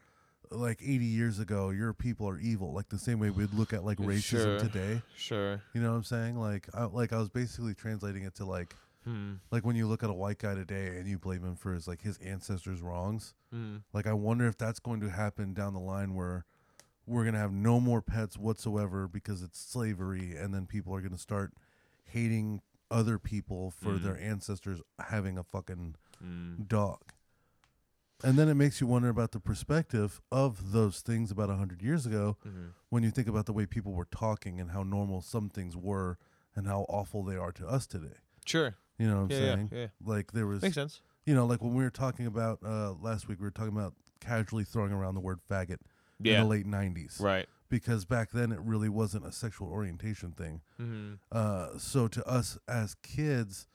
Like 0.50 0.80
80 0.82 1.04
years 1.04 1.38
ago, 1.38 1.70
your 1.70 1.92
people 1.92 2.28
are 2.28 2.38
evil. 2.38 2.72
Like 2.72 2.88
the 2.88 2.98
same 2.98 3.18
way 3.18 3.30
we'd 3.30 3.52
look 3.54 3.72
at 3.72 3.84
like 3.84 3.98
racism 3.98 4.22
Sure. 4.22 4.58
today. 4.58 5.02
Sure. 5.16 5.62
You 5.74 5.82
know 5.82 5.90
what 5.90 5.96
I'm 5.96 6.04
saying? 6.04 6.38
Like, 6.38 6.68
I, 6.74 6.84
like 6.84 7.12
I 7.12 7.18
was 7.18 7.28
basically 7.28 7.74
translating 7.74 8.22
it 8.24 8.34
to 8.36 8.44
like, 8.44 8.74
Hmm. 9.04 9.34
like 9.52 9.64
when 9.64 9.76
you 9.76 9.86
look 9.86 10.02
at 10.02 10.10
a 10.10 10.14
white 10.14 10.38
guy 10.38 10.54
today 10.56 10.96
and 10.98 11.06
you 11.06 11.16
blame 11.16 11.44
him 11.44 11.54
for 11.54 11.72
his 11.72 11.86
like 11.86 12.02
his 12.02 12.18
ancestors' 12.18 12.82
wrongs. 12.82 13.34
Hmm. 13.52 13.76
Like 13.92 14.06
I 14.08 14.12
wonder 14.14 14.46
if 14.48 14.58
that's 14.58 14.80
going 14.80 14.98
to 15.00 15.10
happen 15.10 15.54
down 15.54 15.74
the 15.74 15.80
line 15.80 16.14
where 16.14 16.44
we're 17.06 17.24
gonna 17.24 17.38
have 17.38 17.52
no 17.52 17.78
more 17.78 18.02
pets 18.02 18.36
whatsoever 18.36 19.06
because 19.06 19.42
it's 19.42 19.60
slavery, 19.60 20.34
and 20.36 20.52
then 20.52 20.66
people 20.66 20.92
are 20.92 21.00
gonna 21.00 21.16
start 21.18 21.52
hating 22.04 22.62
other 22.90 23.16
people 23.18 23.70
for 23.70 23.92
Mm. 23.92 24.02
their 24.02 24.18
ancestors 24.18 24.80
having 24.98 25.38
a 25.38 25.44
fucking 25.44 25.94
Hmm. 26.18 26.62
dog. 26.66 27.12
And 28.24 28.38
then 28.38 28.48
it 28.48 28.54
makes 28.54 28.80
you 28.80 28.86
wonder 28.86 29.08
about 29.08 29.32
the 29.32 29.40
perspective 29.40 30.20
of 30.32 30.72
those 30.72 31.00
things 31.00 31.30
about 31.30 31.50
a 31.50 31.56
hundred 31.56 31.82
years 31.82 32.06
ago 32.06 32.36
Mm-hmm. 32.46 32.66
when 32.88 33.02
you 33.02 33.10
think 33.10 33.28
about 33.28 33.46
the 33.46 33.52
way 33.52 33.66
people 33.66 33.92
were 33.92 34.06
talking 34.10 34.58
and 34.60 34.70
how 34.70 34.82
normal 34.82 35.20
some 35.20 35.48
things 35.50 35.76
were 35.76 36.18
and 36.54 36.66
how 36.66 36.86
awful 36.88 37.22
they 37.22 37.36
are 37.36 37.52
to 37.52 37.66
us 37.66 37.86
today. 37.86 38.16
Sure. 38.46 38.74
You 38.98 39.08
know 39.08 39.16
what 39.16 39.22
I'm 39.24 39.30
Yeah, 39.32 39.38
yeah, 39.46 39.54
saying? 39.54 39.70
yeah. 39.72 39.86
Like 40.04 40.32
there 40.32 40.46
was 40.46 40.62
Makes 40.62 40.74
sense. 40.76 41.00
you 41.26 41.34
know, 41.34 41.44
like 41.44 41.60
when 41.62 41.74
we 41.74 41.84
were 41.84 41.90
talking 41.90 42.24
about 42.26 42.60
uh, 42.64 42.92
last 42.94 43.28
week, 43.28 43.38
we 43.38 43.44
were 43.44 43.50
talking 43.50 43.76
about 43.76 43.92
casually 44.20 44.64
throwing 44.64 44.92
around 44.92 45.14
the 45.14 45.20
word 45.20 45.40
faggot 45.50 45.78
in 46.24 46.32
the 46.40 46.44
late 46.44 46.66
'90s, 46.66 47.20
Right. 47.20 47.46
because 47.68 48.06
back 48.06 48.30
then 48.30 48.50
it 48.52 48.60
really 48.60 48.88
wasn't 48.88 49.26
a 49.26 49.32
sexual 49.32 49.68
orientation 49.68 50.32
thing. 50.32 50.62
Mm-hmm. 50.80 51.14
Uh, 51.30 51.76
so 51.78 52.08
to 52.08 52.26
us 52.26 52.56
as 52.66 52.94
kids 53.02 53.66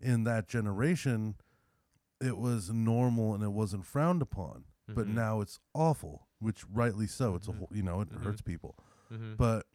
in 0.00 0.24
that 0.24 0.48
generation, 0.48 1.36
it 2.20 2.36
was 2.38 2.70
normal 2.70 3.34
and 3.34 3.42
it 3.42 3.52
wasn't 3.52 3.84
frowned 3.84 4.22
upon. 4.22 4.64
But 4.86 5.06
Mhm. 5.06 5.14
now 5.14 5.40
it's 5.40 5.58
awful, 5.72 6.28
which 6.40 6.64
rightly 6.68 7.06
so. 7.06 7.34
It's 7.36 7.48
a 7.48 7.52
Mhm. 7.52 7.58
whole, 7.58 7.68
you 7.72 7.82
know, 7.82 8.00
it 8.02 8.10
Mhm. 8.10 8.22
hurts 8.22 8.42
people. 8.42 8.76
Mm-hmm. 9.10 9.36
But 9.36 9.66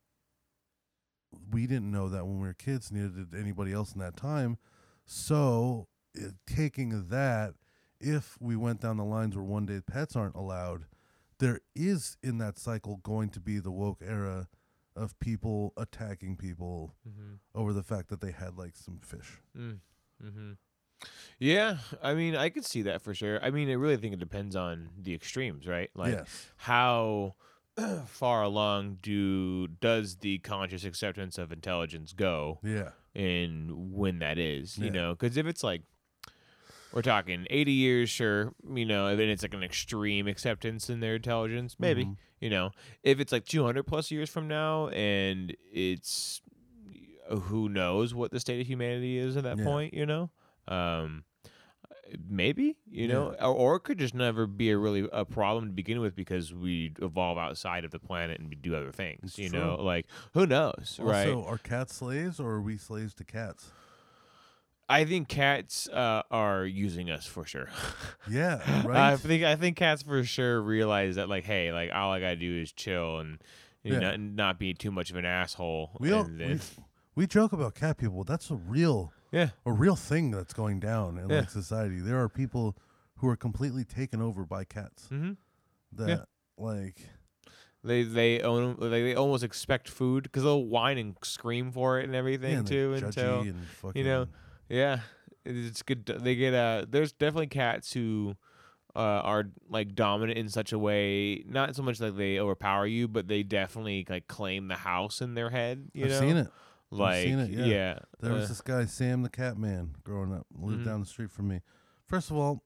we 1.52 1.68
didn't 1.68 1.92
know 1.92 2.10
that 2.10 2.26
when 2.26 2.40
we 2.40 2.48
were 2.48 2.54
kids, 2.54 2.92
neither 2.92 3.10
did 3.26 3.36
anybody 3.36 3.72
else 3.72 3.94
in 3.94 4.00
that 4.00 4.16
time. 4.16 4.58
So, 5.06 5.88
it, 6.14 6.36
taking 6.46 7.08
that, 7.10 7.56
if 8.00 8.40
we 8.40 8.56
went 8.56 8.82
down 8.82 8.98
the 8.98 9.04
lines 9.06 9.36
where 9.36 9.44
one 9.46 9.66
day 9.66 9.82
pets 9.82 10.16
aren't 10.16 10.36
allowed, 10.36 10.86
there 11.40 11.62
is 11.76 12.18
in 12.24 12.38
that 12.40 12.58
cycle 12.58 12.98
going 12.98 13.30
to 13.30 13.40
be 13.40 13.60
the 13.60 13.72
woke 13.72 14.02
era 14.02 14.48
of 14.96 15.18
people 15.20 15.74
attacking 15.78 16.36
people 16.38 16.96
Mm-hmm. 17.08 17.36
over 17.56 17.74
the 17.74 17.84
fact 17.84 18.10
that 18.10 18.22
they 18.22 18.32
had 18.32 18.58
like 18.58 18.76
some 18.76 19.00
fish. 19.00 19.42
Mm-hmm. 19.56 20.54
Yeah, 21.40 21.78
I 22.04 22.14
mean, 22.14 22.36
I 22.36 22.50
could 22.50 22.66
see 22.66 22.82
that 22.84 23.02
for 23.02 23.14
sure. 23.14 23.44
I 23.44 23.50
mean, 23.50 23.70
I 23.70 23.74
really 23.74 23.96
think 23.98 24.14
it 24.14 24.20
depends 24.20 24.56
on 24.56 24.90
the 25.02 25.14
extremes, 25.14 25.68
right? 25.68 25.90
Like, 25.96 26.14
yes. 26.14 26.48
how 26.58 27.36
far 28.08 28.44
along 28.44 28.98
do 29.02 29.68
does 29.68 30.18
the 30.18 30.40
conscious 30.40 30.84
acceptance 30.84 31.38
of 31.38 31.52
intelligence 31.54 32.12
go, 32.14 32.60
Yeah. 32.64 32.90
and 33.16 33.94
when 33.94 34.20
that 34.20 34.38
is, 34.38 34.78
you 34.78 34.92
know? 34.92 35.16
Because 35.16 35.38
if 35.38 35.46
it's 35.46 35.64
like 35.64 35.84
we're 36.92 37.02
talking 37.04 37.46
eighty 37.50 37.72
years, 37.72 38.10
sure, 38.10 38.52
you 38.74 38.86
know, 38.86 39.08
and 39.08 39.20
then 39.20 39.30
it's 39.30 39.44
like 39.44 39.54
an 39.54 39.64
extreme 39.64 40.28
acceptance 40.28 40.90
in 40.90 41.00
their 41.00 41.16
intelligence, 41.16 41.76
maybe, 41.80 42.04
Mhm. 42.06 42.18
you 42.42 42.50
know. 42.50 42.72
If 43.04 43.20
it's 43.22 43.32
like 43.32 43.46
two 43.46 43.64
hundred 43.64 43.84
plus 43.84 44.12
years 44.12 44.30
from 44.30 44.48
now, 44.50 44.90
and 44.90 45.56
it's 45.72 46.42
who 47.30 47.70
knows 47.70 48.14
what 48.14 48.32
the 48.32 48.40
state 48.40 48.60
of 48.60 48.68
humanity 48.68 49.18
is 49.20 49.38
at 49.38 49.44
that 49.44 49.60
Yeah. 49.60 49.64
point, 49.64 49.94
you 49.94 50.06
know. 50.06 50.32
Um, 50.70 51.24
maybe 52.28 52.76
you 52.90 53.08
know, 53.08 53.36
or, 53.40 53.46
or 53.56 53.76
it 53.76 53.82
could 53.82 53.98
just 54.00 54.14
never 54.16 54.48
be 54.48 54.72
a 54.72 54.78
really 54.78 55.08
a 55.12 55.26
problem 55.26 55.66
to 55.68 55.72
begin 55.72 56.00
with 56.00 56.16
because 56.16 56.54
we 56.54 56.94
evolve 57.02 57.38
outside 57.38 57.86
of 57.86 57.92
the 57.92 58.00
planet 58.00 58.40
and 58.40 58.50
we 58.50 58.56
do 58.56 58.76
other 58.76 58.92
things. 58.92 59.20
It's 59.24 59.40
you 59.40 59.50
true. 59.50 59.60
know, 59.60 59.76
like 59.82 60.06
who 60.34 60.46
knows, 60.48 60.98
right? 61.02 61.28
Also, 61.28 61.46
are 61.46 61.58
cats 61.58 61.96
slaves 61.96 62.40
or 62.40 62.52
are 62.52 62.62
we 62.62 62.78
slaves 62.78 63.14
to 63.16 63.24
cats? 63.24 63.72
I 64.92 65.06
think 65.06 65.28
cats 65.28 65.88
uh, 65.90 66.24
are 66.32 66.66
using 66.66 67.12
us 67.12 67.26
for 67.26 67.46
sure. 67.46 67.70
Yeah, 68.32 68.60
right. 68.86 68.96
I 68.98 69.10
right. 69.12 69.20
think 69.20 69.44
I 69.44 69.56
think 69.56 69.76
cats 69.78 70.04
for 70.04 70.24
sure 70.24 70.62
realize 70.62 71.16
that 71.16 71.30
like, 71.30 71.46
hey, 71.46 71.72
like 71.72 71.90
all 71.92 72.12
I 72.12 72.20
gotta 72.20 72.36
do 72.36 72.62
is 72.62 72.72
chill 72.72 73.18
and 73.20 73.42
you 73.84 73.94
Yeah. 73.94 74.00
know, 74.00 74.12
not, 74.12 74.20
not 74.20 74.60
be 74.60 74.74
too 74.76 74.92
much 74.92 75.10
of 75.10 75.16
an 75.16 75.26
asshole. 75.26 75.92
we 76.00 76.12
all 76.12 76.26
and 76.26 76.40
we, 76.40 76.60
we 77.16 77.28
joke 77.28 77.52
about 77.54 77.74
cat 77.74 77.98
people. 77.98 78.24
That's 78.24 78.52
a 78.52 78.56
real 78.56 79.12
yeah, 79.32 79.50
a 79.66 79.72
real 79.72 79.96
thing 79.96 80.32
that's 80.32 80.54
going 80.54 80.80
down 80.80 81.18
in 81.18 81.30
Yeah. 81.30 81.40
like 81.42 81.50
society. 81.50 82.00
There 82.00 82.20
are 82.22 82.30
people 82.30 82.78
who 83.18 83.28
are 83.28 83.36
completely 83.36 83.84
taken 83.84 84.22
over 84.22 84.46
by 84.46 84.64
cats. 84.64 85.08
hmm 85.08 85.34
That 85.92 86.28
like 86.58 87.02
they 87.84 88.04
they 88.04 88.42
own 88.42 88.76
like, 88.78 88.92
they 88.92 89.16
almost 89.16 89.44
expect 89.44 89.88
food 89.88 90.24
because 90.24 90.44
they'll 90.44 90.66
whine 90.66 90.98
and 90.98 91.16
scream 91.24 91.72
for 91.72 92.00
it 92.00 92.06
and 92.06 92.16
everything 92.16 92.52
yeah, 92.52 92.58
and 92.60 92.68
too 92.68 92.94
until 92.94 93.42
and 93.42 93.66
fucking, 93.82 94.04
know, 94.06 94.28
Yeah, 94.68 95.00
it's 95.46 95.82
good. 95.82 96.06
They 96.06 96.36
get 96.36 96.54
uh 96.54 96.86
There's 96.90 97.12
definitely 97.14 97.48
cats 97.48 97.94
who 97.94 98.36
uh, 98.96 99.00
are 99.00 99.46
like 99.70 99.96
dominant 99.96 100.38
in 100.38 100.50
such 100.50 100.74
a 100.74 100.80
way. 100.80 101.44
Not 101.48 101.76
so 101.76 101.84
much 101.84 102.00
like 102.02 102.18
they 102.18 102.40
overpower 102.40 102.86
you, 102.88 103.08
but 103.08 103.28
they 103.28 103.44
definitely 103.44 104.06
like 104.10 104.28
claim 104.28 104.68
the 104.68 104.76
house 104.76 105.22
in 105.22 105.36
their 105.36 105.50
head. 105.52 105.90
You 105.94 106.06
I've 106.06 106.12
know, 106.12 106.20
seen 106.20 106.38
it. 106.38 106.50
Like 106.92 107.24
seen 107.24 107.40
it, 107.40 107.52
yeah. 107.52 107.66
yeah, 107.66 108.00
There 108.20 108.34
was 108.34 108.46
uh, 108.46 108.48
this 108.48 108.62
guy 108.62 108.86
Sam 108.86 109.22
the 109.22 109.30
Cat 109.30 109.58
Man 109.58 109.96
growing 110.04 110.34
up, 110.34 110.48
lived 110.56 110.82
Mhm. 110.82 110.86
down 110.86 111.00
the 111.02 111.06
street 111.06 111.30
from 111.32 111.48
me. 111.48 111.62
First 112.06 112.32
of 112.32 112.38
all, 112.38 112.64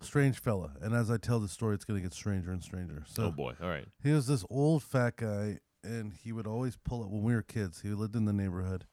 strange 0.00 0.38
fella, 0.38 0.74
and 0.80 0.94
as 0.94 1.10
I 1.10 1.16
tell 1.16 1.40
the 1.40 1.48
story, 1.48 1.74
it's 1.74 1.84
gonna 1.84 2.00
get 2.00 2.12
stranger 2.12 2.52
and 2.52 2.62
stranger. 2.62 3.02
So 3.06 3.24
oh 3.24 3.30
boy, 3.32 3.54
all 3.60 3.68
right. 3.68 3.88
He 4.02 4.12
was 4.12 4.28
this 4.28 4.44
old 4.48 4.84
fat 4.84 5.16
guy, 5.16 5.58
and 5.82 6.12
he 6.12 6.30
would 6.32 6.46
always 6.46 6.76
pull 6.76 7.02
up 7.02 7.10
when 7.10 7.22
we 7.24 7.34
were 7.34 7.42
kids. 7.42 7.80
He 7.80 7.88
lived 7.90 8.14
in 8.14 8.24
the 8.26 8.32
neighborhood. 8.32 8.86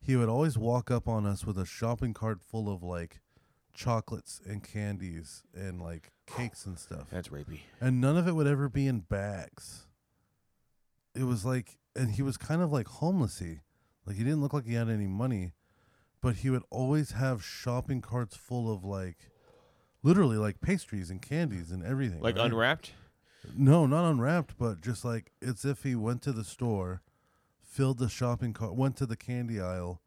He 0.00 0.14
would 0.14 0.28
always 0.28 0.56
walk 0.56 0.88
up 0.90 1.08
on 1.08 1.26
us 1.26 1.44
with 1.44 1.58
a 1.58 1.66
shopping 1.66 2.14
cart 2.14 2.40
full 2.40 2.72
of 2.72 2.84
like 2.84 3.20
chocolates 3.74 4.40
and 4.46 4.62
candies 4.62 5.42
and 5.52 5.80
like 5.82 6.12
cakes 6.28 6.64
and 6.64 6.78
stuff. 6.78 7.08
That's 7.10 7.28
rapey. 7.28 7.60
And 7.80 8.00
none 8.00 8.16
of 8.16 8.28
it 8.28 8.32
would 8.36 8.46
ever 8.46 8.68
be 8.68 8.86
in 8.86 9.00
bags. 9.00 9.88
It 11.14 11.24
was 11.24 11.44
like, 11.44 11.78
and 11.96 12.12
he 12.12 12.22
was 12.22 12.36
kind 12.36 12.62
of 12.62 12.70
like 12.72 12.86
homelessy. 12.86 13.62
Like 14.06 14.16
he 14.16 14.24
didn't 14.24 14.40
look 14.40 14.52
like 14.52 14.66
he 14.66 14.74
had 14.74 14.88
any 14.88 15.06
money, 15.06 15.52
but 16.20 16.36
he 16.36 16.50
would 16.50 16.62
always 16.70 17.12
have 17.12 17.44
shopping 17.44 18.00
carts 18.00 18.36
full 18.36 18.72
of 18.72 18.84
like, 18.84 19.30
literally 20.02 20.36
like 20.36 20.60
pastries 20.60 21.10
and 21.10 21.20
candies 21.20 21.70
and 21.70 21.84
everything. 21.84 22.20
Like 22.20 22.36
right? 22.36 22.46
unwrapped. 22.46 22.92
No, 23.56 23.86
not 23.86 24.08
unwrapped, 24.08 24.56
but 24.58 24.80
just 24.80 25.04
like 25.04 25.32
it's 25.42 25.64
if 25.64 25.82
he 25.82 25.94
went 25.94 26.22
to 26.22 26.32
the 26.32 26.44
store, 26.44 27.02
filled 27.60 27.98
the 27.98 28.08
shopping 28.08 28.52
cart, 28.52 28.74
went 28.74 28.96
to 28.96 29.06
the 29.06 29.16
candy 29.16 29.60
aisle, 29.60 30.00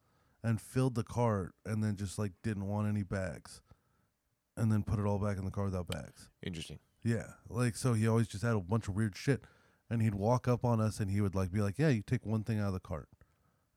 and 0.43 0.59
filled 0.59 0.95
the 0.95 1.03
cart, 1.03 1.53
and 1.65 1.83
then 1.83 1.95
just 1.95 2.17
like 2.17 2.33
didn't 2.43 2.67
want 2.67 2.87
any 2.87 3.03
bags, 3.03 3.61
and 4.57 4.71
then 4.71 4.83
put 4.83 4.99
it 4.99 5.05
all 5.05 5.19
back 5.19 5.37
in 5.37 5.45
the 5.45 5.51
car 5.51 5.65
without 5.65 5.87
bags. 5.87 6.29
Interesting. 6.41 6.79
Yeah, 7.03 7.27
like 7.49 7.75
so 7.75 7.93
he 7.93 8.07
always 8.07 8.27
just 8.27 8.43
had 8.43 8.55
a 8.55 8.59
bunch 8.59 8.87
of 8.87 8.95
weird 8.95 9.15
shit, 9.15 9.43
and 9.89 10.01
he'd 10.01 10.15
walk 10.15 10.47
up 10.47 10.65
on 10.65 10.81
us 10.81 10.99
and 10.99 11.09
he 11.11 11.21
would 11.21 11.35
like 11.35 11.51
be 11.51 11.61
like, 11.61 11.77
"Yeah, 11.77 11.89
you 11.89 12.01
take 12.01 12.25
one 12.25 12.43
thing 12.43 12.59
out 12.59 12.67
of 12.67 12.73
the 12.73 12.79
cart," 12.79 13.07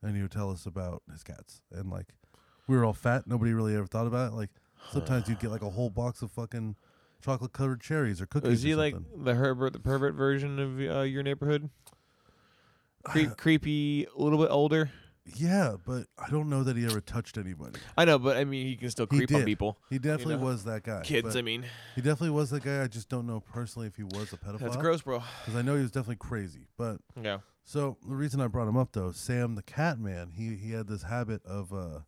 and 0.03 0.17
he 0.17 0.23
would 0.23 0.31
tell 0.31 0.51
us 0.51 0.67
about 0.67 1.03
his 1.11 1.23
cats, 1.23 1.61
and 1.71 1.91
like 1.91 2.07
we 2.67 2.77
were 2.77 2.85
all 2.85 2.93
fat, 2.93 3.27
nobody 3.27 3.53
really 3.53 3.75
ever 3.77 3.87
thought 3.87 4.07
about 4.07 4.33
it. 4.33 4.35
Like 4.35 4.51
sometimes 4.93 5.29
you'd 5.29 5.41
get 5.41 5.51
like 5.51 5.63
a 5.63 5.71
whole 5.71 5.91
box 5.91 6.23
of 6.23 6.31
fucking 6.31 6.77
chocolate 7.23 7.53
covered 7.53 7.81
cherries 7.81 8.21
or 8.21 8.27
cookies. 8.27 8.53
Is 8.53 8.63
he 8.63 8.75
like 8.75 8.97
the 9.17 9.35
Herbert 9.35 9.73
the 9.73 9.81
pervert 9.81 10.15
version 10.15 10.59
of 10.59 10.97
uh, 10.97 11.01
your 11.03 11.23
neighborhood? 11.23 11.71
Creep, 13.05 13.31
creepy, 13.37 14.07
a 14.17 14.21
little 14.21 14.39
bit 14.39 14.51
older. 14.51 14.91
Yeah, 15.37 15.77
but 15.87 16.07
I 16.19 16.29
don't 16.31 16.49
know 16.51 16.65
that 16.65 16.77
he 16.77 16.85
ever 16.85 17.01
touched 17.01 17.39
anybody. 17.39 17.79
I 17.97 18.05
know, 18.05 18.19
but 18.19 18.37
I 18.37 18.45
mean, 18.45 18.67
he 18.67 18.75
can 18.75 18.91
still 18.91 19.07
creep 19.07 19.33
on 19.33 19.45
people. 19.45 19.79
He 19.89 19.99
definitely 20.01 20.37
know? 20.37 20.43
was 20.43 20.65
that 20.65 20.83
guy. 20.83 21.03
Kids, 21.05 21.37
I 21.37 21.43
mean, 21.43 21.65
he 21.95 22.01
definitely 22.01 22.31
was 22.31 22.51
that 22.51 22.65
guy. 22.65 22.83
I 22.83 22.89
just 22.89 23.09
don't 23.09 23.27
know 23.27 23.39
personally 23.39 23.87
if 23.87 23.95
he 23.95 24.03
was 24.03 24.33
a 24.33 24.37
pedophile. 24.37 24.59
that's 24.59 24.77
gross, 24.77 25.03
bro. 25.03 25.23
Because 25.45 25.55
I 25.55 25.63
know 25.63 25.77
he 25.77 25.83
was 25.83 25.93
definitely 25.93 26.17
crazy. 26.17 26.67
But 26.77 26.99
Yeah. 27.21 27.39
So 27.65 27.97
the 28.07 28.15
reason 28.15 28.41
I 28.41 28.47
brought 28.49 28.69
him 28.69 28.77
up 28.77 28.93
though, 28.93 29.13
Sam 29.13 29.55
the 29.55 29.63
cat 29.63 29.99
man, 29.99 30.31
he 30.37 30.57
he 30.57 30.73
had 30.73 30.87
this 30.89 31.03
habit 31.05 31.45
of 31.47 31.73
uh, 31.73 32.01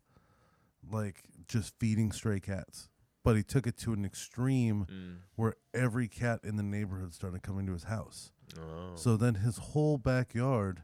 like 0.89 1.23
just 1.47 1.73
feeding 1.79 2.11
stray 2.11 2.39
cats. 2.39 2.89
But 3.23 3.35
he 3.35 3.41
took 3.43 3.65
it 3.65 3.75
to 3.79 3.93
an 3.93 4.05
extreme 4.05 4.85
Mm. 4.85 5.15
where 5.35 5.55
every 5.73 6.07
cat 6.07 6.41
in 6.43 6.57
the 6.57 6.63
neighborhood 6.63 7.13
started 7.15 7.41
coming 7.41 7.65
to 7.65 7.73
his 7.73 7.85
house. 7.85 8.31
Oh. 8.59 8.95
So 8.95 9.17
then 9.17 9.35
his 9.35 9.57
whole 9.57 9.97
backyard 9.97 10.83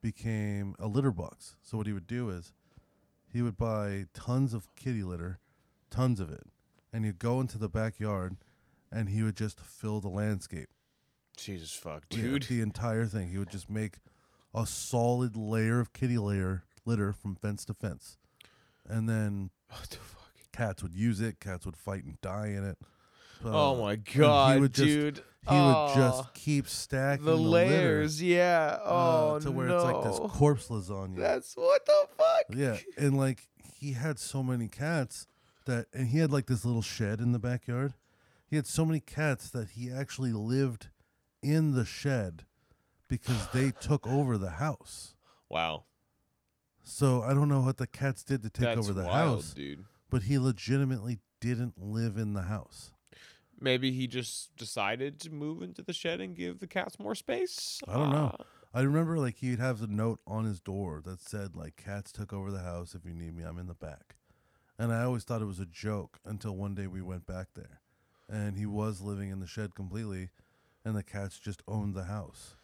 became 0.00 0.74
a 0.78 0.86
litter 0.88 1.12
box. 1.12 1.56
So 1.62 1.76
what 1.78 1.86
he 1.86 1.92
would 1.92 2.06
do 2.08 2.30
is 2.30 2.52
he 3.32 3.42
would 3.42 3.56
buy 3.56 4.06
tons 4.12 4.52
of 4.54 4.74
kitty 4.74 5.02
litter, 5.04 5.38
tons 5.90 6.18
of 6.20 6.30
it, 6.30 6.44
and 6.92 7.04
he'd 7.04 7.18
go 7.20 7.40
into 7.40 7.58
the 7.58 7.68
backyard 7.68 8.36
and 8.90 9.08
he 9.08 9.22
would 9.22 9.36
just 9.36 9.60
fill 9.60 10.00
the 10.00 10.08
landscape. 10.08 10.68
Jesus 11.36 11.72
fuck, 11.72 12.04
Yeah, 12.10 12.22
dude. 12.22 12.42
the 12.44 12.60
entire 12.60 13.06
thing. 13.06 13.30
He 13.30 13.38
would 13.38 13.50
just 13.50 13.70
make 13.70 13.96
a 14.54 14.66
solid 14.66 15.36
layer 15.36 15.80
of 15.80 15.92
kitty 15.92 16.18
layer 16.18 16.64
litter 16.84 17.12
from 17.12 17.34
fence 17.36 17.64
to 17.66 17.74
fence. 17.74 18.18
And 18.88 19.08
then 19.08 19.50
What 19.68 19.88
the 19.90 19.96
fuck? 19.96 20.18
cats 20.52 20.82
would 20.82 20.94
use 20.94 21.20
it, 21.20 21.40
cats 21.40 21.64
would 21.64 21.76
fight 21.76 22.04
and 22.04 22.20
die 22.20 22.48
in 22.48 22.64
it. 22.64 22.78
oh 23.44 23.74
Uh, 23.74 23.82
my 23.82 23.92
he 23.92 24.18
god, 24.18 24.60
would 24.60 24.74
just- 24.74 24.86
dude. 24.86 25.22
He 25.48 25.56
would 25.56 25.60
Oh, 25.74 25.92
just 25.96 26.34
keep 26.34 26.68
stacking 26.68 27.24
the 27.24 27.32
the, 27.32 27.36
litter, 27.36 27.68
layers, 27.68 28.22
yeah. 28.22 28.78
uh, 28.84 29.32
Oh 29.34 29.38
to 29.40 29.50
where 29.50 29.66
no. 29.66 29.74
it's 29.74 29.84
like 29.84 30.04
this 30.04 30.18
corpse 30.38 30.68
lasagna. 30.68 31.16
That's 31.16 31.56
what 31.56 31.84
the 31.84 32.06
fuck. 32.16 32.56
Yeah, 32.56 32.76
and 32.96 33.16
like 33.16 33.48
he 33.80 33.94
had 33.94 34.20
so 34.20 34.44
many 34.44 34.68
cats 34.68 35.26
that, 35.64 35.86
and 35.92 36.06
he 36.06 36.18
had 36.18 36.30
like 36.30 36.46
this 36.46 36.64
little 36.64 36.80
shed 36.80 37.18
in 37.18 37.32
the 37.32 37.40
backyard. 37.40 37.94
He 38.46 38.54
had 38.54 38.68
so 38.68 38.84
many 38.84 39.00
cats 39.00 39.50
that 39.50 39.70
he 39.70 39.90
actually 39.90 40.32
lived 40.32 40.90
in 41.42 41.72
the 41.72 41.84
shed 41.84 42.44
because 43.08 43.48
they 43.48 43.70
took 43.72 44.06
over 44.06 44.38
the 44.38 44.50
house. 44.50 45.14
Wow. 45.48 45.84
So 46.82 47.22
I 47.22 47.34
don't 47.34 47.48
know 47.48 47.60
what 47.60 47.76
the 47.76 47.86
cats 47.86 48.22
did 48.24 48.42
to 48.42 48.50
take 48.50 48.64
That's 48.64 48.78
over 48.78 48.92
the 48.92 49.04
wild, 49.06 49.36
house, 49.38 49.52
dude. 49.52 49.84
but 50.10 50.22
he 50.24 50.38
legitimately 50.38 51.18
didn't 51.40 51.74
live 51.80 52.16
in 52.16 52.34
the 52.34 52.42
house. 52.42 52.92
Maybe 53.60 53.92
he 53.92 54.06
just 54.08 54.56
decided 54.56 55.20
to 55.20 55.30
move 55.30 55.62
into 55.62 55.82
the 55.82 55.92
shed 55.92 56.20
and 56.20 56.34
give 56.34 56.58
the 56.58 56.66
cats 56.66 56.98
more 56.98 57.14
space. 57.14 57.80
I 57.86 57.94
don't 57.94 58.10
know. 58.10 58.34
Ah. 58.40 58.44
I 58.74 58.80
remember 58.80 59.18
like 59.18 59.36
he'd 59.36 59.58
have 59.58 59.82
a 59.82 59.86
note 59.86 60.20
on 60.26 60.44
his 60.46 60.58
door 60.58 61.02
that 61.04 61.20
said 61.20 61.54
like 61.54 61.76
cats 61.76 62.10
took 62.10 62.32
over 62.32 62.50
the 62.50 62.62
house. 62.62 62.94
If 62.94 63.04
you 63.04 63.12
need 63.14 63.36
me, 63.36 63.44
I'm 63.44 63.58
in 63.58 63.66
the 63.66 63.74
back. 63.74 64.16
And 64.78 64.92
I 64.92 65.02
always 65.04 65.22
thought 65.24 65.42
it 65.42 65.46
was 65.46 65.60
a 65.60 65.66
joke 65.66 66.18
until 66.24 66.56
one 66.56 66.74
day 66.74 66.86
we 66.86 67.02
went 67.02 67.26
back 67.26 67.48
there, 67.54 67.82
and 68.28 68.56
he 68.56 68.66
was 68.66 69.00
living 69.02 69.28
in 69.28 69.38
the 69.38 69.46
shed 69.46 69.74
completely, 69.74 70.30
and 70.84 70.96
the 70.96 71.02
cats 71.02 71.38
just 71.38 71.62
owned 71.68 71.94
the 71.94 72.04
house. 72.04 72.54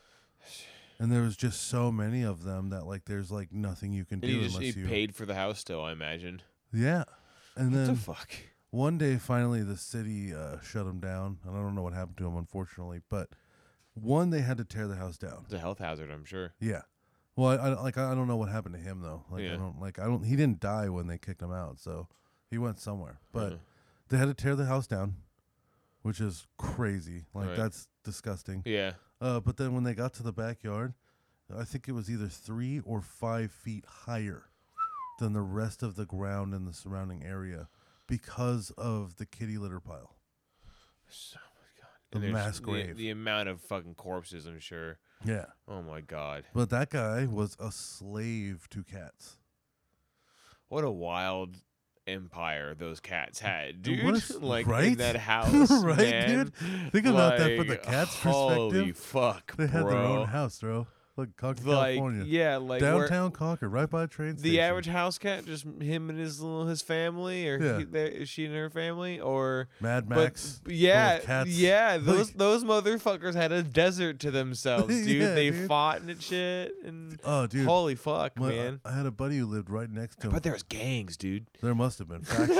And 0.98 1.12
there 1.12 1.22
was 1.22 1.36
just 1.36 1.68
so 1.68 1.92
many 1.92 2.22
of 2.22 2.42
them 2.42 2.70
that 2.70 2.86
like 2.86 3.04
there's 3.04 3.30
like 3.30 3.52
nothing 3.52 3.92
you 3.92 4.04
can 4.04 4.18
do 4.20 4.26
he 4.26 4.42
just 4.42 4.56
unless 4.56 4.76
you 4.76 4.86
paid 4.86 5.14
for 5.14 5.26
the 5.26 5.34
house 5.34 5.58
still, 5.60 5.80
I 5.82 5.92
imagine. 5.92 6.42
yeah. 6.72 7.04
And 7.56 7.72
what 7.72 7.76
then 7.78 7.86
the 7.94 8.00
fuck? 8.00 8.30
one 8.70 8.98
day, 8.98 9.16
finally, 9.16 9.62
the 9.62 9.76
city 9.76 10.32
uh, 10.34 10.60
shut 10.60 10.86
him 10.86 11.00
down, 11.00 11.38
and 11.44 11.56
I 11.56 11.60
don't 11.60 11.74
know 11.74 11.82
what 11.82 11.92
happened 11.92 12.16
to 12.18 12.26
him, 12.26 12.36
unfortunately. 12.36 13.00
But 13.08 13.30
one, 13.94 14.30
they 14.30 14.40
had 14.42 14.58
to 14.58 14.64
tear 14.64 14.86
the 14.86 14.94
house 14.96 15.18
down. 15.18 15.42
It's 15.44 15.54
a 15.54 15.58
health 15.58 15.78
hazard, 15.78 16.10
I'm 16.10 16.24
sure. 16.24 16.54
Yeah. 16.60 16.82
Well, 17.34 17.50
I, 17.50 17.54
I 17.68 17.80
like 17.82 17.96
I 17.98 18.14
don't 18.14 18.26
know 18.28 18.36
what 18.36 18.48
happened 18.48 18.74
to 18.74 18.80
him 18.80 19.00
though. 19.00 19.24
Like 19.30 19.44
I 19.44 19.56
don't 19.56 19.80
like 19.80 19.98
I 20.00 20.04
don't. 20.06 20.24
He 20.24 20.34
didn't 20.34 20.58
die 20.60 20.88
when 20.88 21.06
they 21.06 21.18
kicked 21.18 21.40
him 21.42 21.52
out, 21.52 21.78
so 21.78 22.08
he 22.50 22.58
went 22.58 22.80
somewhere. 22.80 23.20
But 23.32 23.52
Uh, 23.52 23.56
they 24.08 24.16
had 24.18 24.26
to 24.26 24.34
tear 24.34 24.56
the 24.56 24.64
house 24.66 24.88
down, 24.88 25.14
which 26.02 26.20
is 26.20 26.46
crazy. 26.56 27.26
Like 27.34 27.46
Right. 27.48 27.56
that's 27.56 27.86
disgusting. 28.08 28.62
yeah. 28.64 28.92
Uh, 29.20 29.40
but 29.40 29.56
then 29.56 29.74
when 29.74 29.82
they 29.84 29.94
got 29.94 30.14
to 30.14 30.22
the 30.22 30.32
backyard, 30.32 30.94
I 31.54 31.64
think 31.64 31.88
it 31.88 31.92
was 31.92 32.10
either 32.10 32.28
three 32.28 32.80
or 32.80 33.02
five 33.02 33.50
feet 33.50 33.84
higher 33.86 34.44
than 35.18 35.32
the 35.32 35.42
rest 35.42 35.82
of 35.82 35.96
the 35.96 36.06
ground 36.06 36.54
in 36.54 36.64
the 36.64 36.72
surrounding 36.72 37.24
area 37.24 37.68
because 38.06 38.70
of 38.78 39.16
the 39.16 39.26
kitty 39.26 39.58
litter 39.58 39.80
pile. 39.80 40.14
So, 41.08 41.38
oh 41.38 41.50
my 41.60 41.82
God. 42.20 42.26
The 42.26 42.32
mass 42.32 42.58
the- 42.58 42.64
grave. 42.64 42.96
The, 42.96 43.10
amount 43.10 43.48
of 43.48 43.60
fucking 43.60 43.96
corpses, 43.96 44.46
I'm 44.46 44.60
sure. 44.60 44.98
Yeah. 45.24 45.46
Oh 45.66 45.82
my 45.82 46.00
god. 46.00 46.44
But 46.54 46.70
that 46.70 46.90
guy 46.90 47.26
was 47.26 47.56
a 47.58 47.72
slave 47.72 48.68
to 48.70 48.84
cats. 48.84 49.36
What 50.68 50.84
a 50.84 50.90
wild 50.90 51.56
empire 52.08 52.74
those 52.74 53.00
cats 53.00 53.38
had, 53.38 53.82
Dude, 53.82 54.02
what 54.04 54.30
like 54.40 54.66
right? 54.66 54.86
in 54.88 54.94
that 54.98 55.16
house, 55.32 55.70
Right, 55.70 55.96
man. 55.98 56.28
dude? 56.28 56.54
Think 56.92 57.06
about 57.06 57.38
that 57.38 57.56
from 57.56 57.66
the 57.66 57.74
Like, 57.74 57.82
cat's 57.82 58.14
Holy 58.22 58.70
perspective. 58.92 58.96
fuck, 58.96 59.56
They 59.56 59.66
had 59.66 59.86
their 59.86 59.98
own 59.98 60.26
house, 60.28 60.60
bro. 60.60 60.86
Like 61.18 61.36
Concord, 61.36 61.66
like 61.66 61.94
California. 61.96 62.24
yeah, 62.26 62.56
like 62.56 62.80
Downtown 62.80 63.30
Concord, 63.32 63.72
right 63.72 63.90
by 63.90 64.04
a 64.04 64.06
train 64.06 64.36
station. 64.38 64.50
the 64.52 64.60
average 64.60 64.86
house 64.86 65.18
cat, 65.18 65.44
just 65.44 65.64
him 65.80 66.08
and 66.10 66.18
his 66.18 66.40
little 66.40 66.66
his 66.66 66.80
family, 66.80 67.48
or 67.48 67.58
Yeah. 67.92 68.08
he, 68.18 68.24
she 68.24 68.46
and 68.46 68.54
her 68.54 68.70
family, 68.70 69.20
or 69.20 69.68
Mad 69.80 70.08
Max. 70.08 70.60
b- 70.64 70.76
yeah, 70.76 71.18
cats. 71.18 71.50
yeah, 71.50 71.96
those 71.98 72.28
Like- 72.28 72.36
those 72.38 72.64
motherfuckers 72.64 73.34
had 73.34 73.52
a 73.52 73.62
desert 73.62 74.20
to 74.20 74.30
themselves, 74.30 74.86
dude. 75.04 75.20
Yeah, 75.22 75.34
they 75.34 75.50
dude. 75.50 75.68
fought 75.68 76.00
and 76.02 76.22
shit, 76.22 76.74
and 76.84 77.18
Oh, 77.24 77.46
dude. 77.46 77.66
holy 77.66 77.96
fuck, 77.96 78.38
my- 78.38 78.48
man. 78.50 78.80
I 78.84 78.92
had 78.92 79.06
a 79.06 79.10
buddy 79.10 79.38
who 79.38 79.46
lived 79.46 79.68
right 79.70 79.90
next 79.90 80.20
to 80.20 80.28
him. 80.28 80.32
But 80.32 80.44
there 80.44 80.52
was 80.52 80.62
gangs, 80.62 81.16
dude. 81.16 81.46
there 81.60 81.74
must 81.74 81.98
have 81.98 82.08
been 82.08 82.22
factions. 82.22 82.58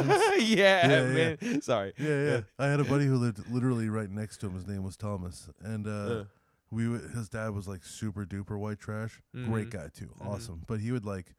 yeah, 0.49 0.89
Yeah, 0.89 1.37
man. 1.39 1.63
Sorry. 1.63 1.93
Yeah, 1.97 2.25
yeah. 2.25 2.41
I 2.59 2.67
had 2.67 2.81
a 2.81 2.85
buddy 2.85 3.07
who 3.07 3.17
lived 3.17 3.49
literally 3.51 3.89
right 3.89 4.11
next 4.11 4.39
to 4.39 4.47
him. 4.47 4.55
His 4.55 4.67
name 4.67 4.83
was 4.83 4.97
Thomas, 4.97 5.49
and 5.63 5.87
uh, 5.87 5.91
Uh. 5.91 6.25
We 6.71 6.89
would, 6.89 7.11
his 7.13 7.29
dad 7.29 7.51
was 7.51 7.67
like 7.69 7.85
super 7.85 8.25
duper 8.27 8.59
white 8.59 8.79
trash. 8.79 9.21
Great 9.33 9.69
Mhm. 9.69 9.71
guy 9.71 9.89
too, 9.89 10.15
Mhm. 10.21 10.27
awesome. 10.27 10.63
But 10.67 10.81
he 10.81 10.93
would 10.93 11.05
like, 11.05 11.35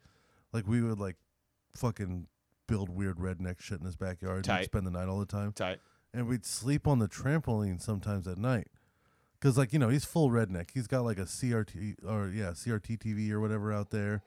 like 0.52 0.66
we 0.66 0.82
would 0.82 0.98
like, 0.98 1.16
fucking 1.72 2.26
build 2.66 2.88
weird 2.88 3.16
redneck 3.18 3.60
shit 3.60 3.78
in 3.80 3.86
his 3.86 3.96
backyard. 3.96 4.46
and 4.48 4.64
spend 4.64 4.86
the 4.86 4.90
night 4.90 5.08
all 5.08 5.18
the 5.20 5.26
time, 5.26 5.52
Tight. 5.52 5.80
and 6.12 6.26
we'd 6.26 6.44
sleep 6.44 6.86
on 6.86 6.98
the 6.98 7.08
trampoline 7.08 7.80
sometimes 7.80 8.26
at 8.26 8.38
night. 8.38 8.68
Cause 9.40 9.56
like 9.56 9.72
you 9.72 9.78
know 9.78 9.88
he's 9.88 10.04
full 10.04 10.30
redneck. 10.30 10.70
He's 10.74 10.86
got 10.86 11.02
like 11.04 11.18
a 11.18 11.24
CRT 11.26 11.96
or 12.04 12.28
yeah 12.28 12.50
CRT 12.52 12.96
TV 12.98 13.30
or 13.30 13.40
whatever 13.40 13.72
out 13.72 13.90
there. 13.90 14.22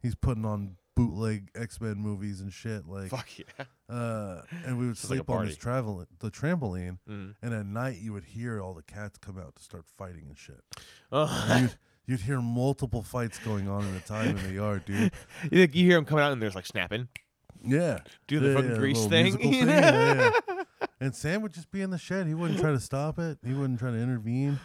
He's 0.00 0.14
putting 0.14 0.44
on 0.44 0.76
bootleg 0.96 1.50
X 1.54 1.80
Men 1.80 1.96
movies 1.96 2.40
and 2.40 2.52
shit 2.52 2.86
like 2.86 3.08
Fuck 3.10 3.28
yeah. 3.38 3.64
uh, 3.88 4.42
and 4.64 4.78
we 4.78 4.86
would 4.86 4.96
Sounds 4.96 5.10
like 5.10 5.16
sleep 5.18 5.30
on 5.30 5.46
this 5.46 5.56
party. 5.56 5.60
travel 5.62 6.06
the 6.20 6.30
trampoline, 6.30 6.98
Mm. 7.08 7.34
and 7.42 7.54
at 7.54 7.66
night 7.66 7.98
you 8.00 8.12
would 8.12 8.24
hear 8.24 8.60
all 8.60 8.74
the 8.74 8.82
cats 8.82 9.18
come 9.18 9.38
out 9.38 9.56
to 9.56 9.62
start 9.62 9.84
fighting 9.98 10.24
and 10.28 10.38
shit. 10.38 10.60
Oh. 11.12 11.46
And 11.50 11.62
you'd 11.62 11.76
you'd 12.06 12.20
hear 12.20 12.40
multiple 12.40 13.02
fights 13.02 13.38
going 13.38 13.68
on 13.68 13.82
at 13.94 14.02
a 14.02 14.04
time 14.06 14.36
in 14.36 14.42
the 14.44 14.52
yard, 14.52 14.84
dude. 14.84 15.10
you 15.44 15.48
think 15.60 15.74
you 15.74 15.84
hear 15.86 15.96
them 15.96 16.04
coming 16.04 16.24
out 16.24 16.32
and 16.32 16.40
there's 16.42 16.54
like 16.54 16.66
snapping, 16.66 17.08
Yeah, 17.62 17.98
do 18.28 18.38
the 18.40 18.48
Yeah, 18.48 18.54
fucking 18.54 18.70
yeah, 18.72 18.76
grease 18.76 19.06
thing. 19.06 19.36
thing, 19.38 19.68
yeah. 19.68 20.30
And 21.00 21.14
Sam 21.14 21.42
would 21.42 21.52
just 21.52 21.70
be 21.70 21.82
in 21.82 21.90
the 21.90 21.98
shed. 21.98 22.26
He 22.26 22.34
wouldn't 22.34 22.60
try 22.60 22.70
to 22.70 22.80
stop 22.80 23.18
it. 23.18 23.38
He 23.44 23.52
wouldn't 23.52 23.78
try 23.78 23.90
to 23.90 23.96
intervene. 23.98 24.58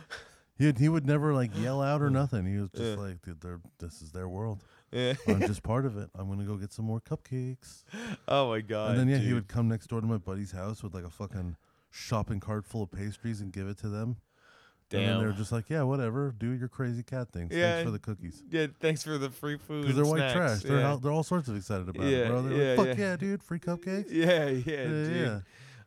He 0.58 0.72
he 0.78 0.90
would 0.90 1.06
never 1.06 1.34
like 1.34 1.52
yell 1.58 1.82
out 1.82 2.02
or 2.02 2.10
nothing. 2.10 2.46
He 2.46 2.58
was 2.60 2.70
just 2.72 2.98
like, 3.00 3.22
dude, 3.22 3.40
they're, 3.42 3.62
this 3.80 4.02
is 4.02 4.12
their 4.12 4.28
world. 4.28 4.64
Yeah. 4.92 5.14
I'm 5.28 5.42
just 5.48 5.64
part 5.64 5.86
of 5.86 5.98
it. 5.98 6.10
I'm 6.16 6.28
gonna 6.30 6.46
go 6.46 6.56
get 6.56 6.72
some 6.72 6.86
more 6.86 7.00
cupcakes. 7.02 7.84
oh 8.28 8.50
my 8.50 8.62
god. 8.62 8.92
and 8.92 9.00
then 9.00 9.10
yeah, 9.10 9.18
he 9.18 9.34
would 9.34 9.48
come 9.48 9.68
next 9.68 9.88
door 9.88 10.02
to 10.02 10.08
my 10.08 10.18
buddy's 10.18 10.52
house 10.52 10.84
with 10.84 10.94
like 10.94 11.06
a 11.06 11.10
fucking 11.10 11.56
shopping 11.92 12.40
cart 12.40 12.66
full 12.66 12.84
of 12.84 12.92
pastries 12.92 13.42
and 13.42 13.52
give 13.52 13.68
it 13.68 13.78
to 13.80 13.90
them. 13.90 14.18
And 14.92 15.02
then 15.02 15.10
Damn. 15.10 15.20
they're 15.20 15.32
just 15.34 15.52
like, 15.52 15.70
yeah, 15.70 15.84
whatever, 15.84 16.34
do 16.36 16.50
your 16.50 16.68
crazy 16.68 17.04
cat 17.04 17.32
things. 17.32 17.54
Yeah. 17.54 17.74
Thanks 17.74 17.86
for 17.86 17.92
the 17.92 18.00
cookies. 18.00 18.44
Yeah, 18.50 18.68
thanks 18.80 19.04
for 19.04 19.20
the 19.20 19.30
free 19.30 19.58
food. 19.58 19.82
Because 19.82 19.96
they're 19.96 20.06
white 20.06 20.18
snacks. 20.18 20.34
trash. 20.34 20.62
They're 20.64 20.80
yeah. 20.80 20.90
all, 20.90 20.98
they're 20.98 21.12
all 21.12 21.22
sorts 21.24 21.48
of 21.48 21.56
excited 21.56 21.88
about 21.88 22.08
Yeah, 22.08 22.18
it, 22.18 22.28
bro. 22.28 22.42
They're 22.42 22.58
yeah, 22.58 22.76
like, 22.76 22.90
fuck 22.90 22.98
yeah. 22.98 23.16
dude, 23.16 23.44
free 23.44 23.60
cupcakes. 23.60 24.08
yeah, 24.10 24.48
yeah, 24.48 24.88
dude. 24.88 25.16
yeah. 25.16 25.40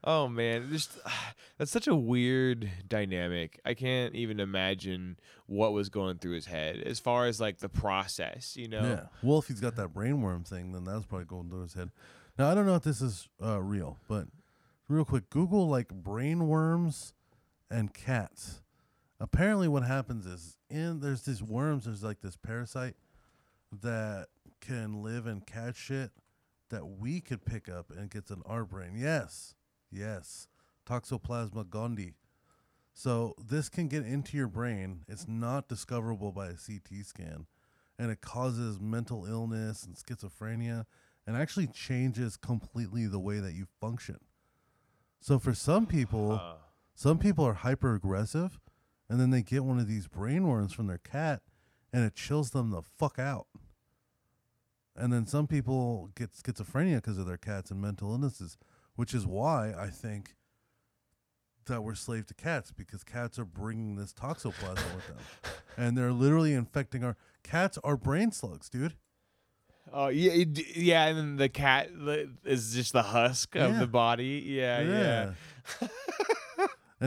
Oh 0.04 0.28
man, 0.28 0.68
just 0.70 0.98
that's 1.58 1.70
such 1.70 1.86
a 1.86 1.94
weird 1.94 2.68
dynamic. 2.88 3.60
I 3.64 3.74
can't 3.74 4.14
even 4.14 4.40
imagine 4.40 5.18
what 5.46 5.72
was 5.72 5.88
going 5.88 6.18
through 6.18 6.32
his 6.32 6.46
head 6.46 6.78
as 6.80 6.98
far 6.98 7.26
as 7.26 7.40
like 7.40 7.58
the 7.58 7.68
process, 7.68 8.56
you 8.56 8.68
know. 8.68 8.82
Yeah. 8.82 9.06
Well, 9.22 9.38
if 9.38 9.48
he's 9.48 9.60
got 9.60 9.76
that 9.76 9.94
brainworm 9.94 10.46
thing, 10.46 10.72
then 10.72 10.84
that's 10.84 11.06
probably 11.06 11.26
going 11.26 11.48
through 11.48 11.62
his 11.62 11.74
head. 11.74 11.90
Now, 12.38 12.50
I 12.50 12.54
don't 12.54 12.66
know 12.66 12.76
if 12.76 12.82
this 12.82 13.02
is 13.02 13.28
uh, 13.44 13.60
real, 13.60 13.98
but 14.08 14.26
real 14.88 15.04
quick, 15.04 15.30
Google 15.30 15.68
like 15.68 15.88
brainworms 15.88 17.12
and 17.70 17.92
cats. 17.92 18.62
Apparently, 19.20 19.68
what 19.68 19.84
happens 19.84 20.26
is 20.26 20.56
in 20.68 21.00
there's 21.00 21.22
these 21.22 21.42
worms. 21.42 21.84
There's 21.84 22.02
like 22.02 22.20
this 22.22 22.36
parasite 22.36 22.94
that 23.82 24.28
can 24.60 25.02
live 25.02 25.26
in 25.26 25.40
cat 25.40 25.76
shit 25.76 26.10
that 26.70 26.86
we 26.86 27.20
could 27.20 27.44
pick 27.44 27.68
up 27.68 27.90
and 27.90 28.10
gets 28.10 28.30
in 28.30 28.42
our 28.46 28.64
brain. 28.64 28.94
Yes, 28.96 29.54
yes, 29.92 30.48
Toxoplasma 30.86 31.66
gondii. 31.66 32.14
So 32.94 33.34
this 33.38 33.68
can 33.68 33.88
get 33.88 34.04
into 34.04 34.36
your 34.36 34.48
brain. 34.48 35.04
It's 35.08 35.26
not 35.28 35.68
discoverable 35.68 36.32
by 36.32 36.48
a 36.48 36.54
CT 36.54 37.04
scan, 37.04 37.46
and 37.98 38.10
it 38.10 38.20
causes 38.20 38.80
mental 38.80 39.24
illness 39.24 39.84
and 39.84 39.96
schizophrenia, 39.96 40.86
and 41.26 41.36
actually 41.36 41.68
changes 41.68 42.36
completely 42.36 43.06
the 43.06 43.20
way 43.20 43.38
that 43.38 43.54
you 43.54 43.66
function. 43.80 44.18
So 45.20 45.38
for 45.38 45.54
some 45.54 45.86
people, 45.86 46.32
Uh, 46.32 46.56
some 46.94 47.18
people 47.18 47.44
are 47.44 47.54
hyper 47.54 47.94
aggressive, 47.94 48.60
and 49.08 49.18
then 49.18 49.30
they 49.30 49.42
get 49.42 49.64
one 49.64 49.78
of 49.78 49.88
these 49.88 50.08
brainworms 50.08 50.74
from 50.74 50.86
their 50.88 50.98
cat, 50.98 51.42
and 51.92 52.04
it 52.04 52.14
chills 52.14 52.50
them 52.50 52.70
the 52.70 52.82
fuck 52.82 53.18
out. 53.18 53.46
And 54.94 55.12
then 55.12 55.26
some 55.26 55.46
people 55.46 56.10
get 56.14 56.32
schizophrenia 56.32 56.96
because 56.96 57.18
of 57.18 57.26
their 57.26 57.38
cats 57.38 57.70
and 57.70 57.80
mental 57.80 58.10
illnesses, 58.10 58.58
which 58.96 59.14
is 59.14 59.26
why 59.26 59.74
I 59.78 59.88
think 59.88 60.34
that 61.66 61.82
we're 61.84 61.94
slave 61.94 62.26
to 62.26 62.34
cats 62.34 62.72
because 62.72 63.04
cats 63.04 63.38
are 63.38 63.44
bringing 63.44 63.94
this 63.96 64.12
toxoplasma 64.12 64.94
with 64.94 65.06
them, 65.06 65.16
and 65.76 65.96
they're 65.96 66.12
literally 66.12 66.52
infecting 66.54 67.04
our 67.04 67.16
cats 67.44 67.78
are 67.84 67.96
brain 67.96 68.32
slugs, 68.32 68.68
dude. 68.68 68.94
oh 69.92 70.08
yeah, 70.08 70.32
it 70.32 70.76
yeah, 70.76 71.06
and 71.06 71.16
then 71.18 71.36
the 71.36 71.48
cat 71.48 71.88
is 72.44 72.74
just 72.74 72.92
the 72.92 73.02
husk 73.02 73.54
of 73.56 73.72
Yeah. 73.72 73.78
the 73.80 73.86
body. 73.86 74.42
Yeah, 74.46 74.80
yeah. 74.80 75.32
and 75.80 75.90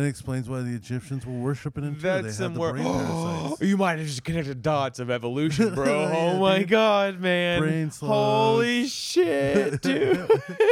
it 0.04 0.08
explains 0.08 0.50
why 0.50 0.62
the 0.62 0.74
Egyptians 0.74 1.26
were 1.26 1.34
worshiping 1.34 1.84
him 1.84 1.96
too. 1.96 2.02
They 2.02 2.22
That's 2.22 2.38
had 2.38 2.52
the 2.52 2.54
somewhere. 2.56 2.72
brain 2.74 2.84
parasites. 3.06 3.62
you 3.62 3.78
might 3.78 4.00
have 4.00 4.08
just 4.08 4.24
connected 4.24 4.62
dots 4.62 5.00
of 5.00 5.10
evolution, 5.10 5.74
bro. 5.76 5.86
Yeah, 5.86 6.14
oh 6.18 6.40
my 6.40 6.60
dude. 6.60 6.70
god, 6.70 7.20
man! 7.20 7.60
Brain 7.62 7.90
Holy 8.00 8.88
shit, 8.88 9.82
dude! 9.82 10.28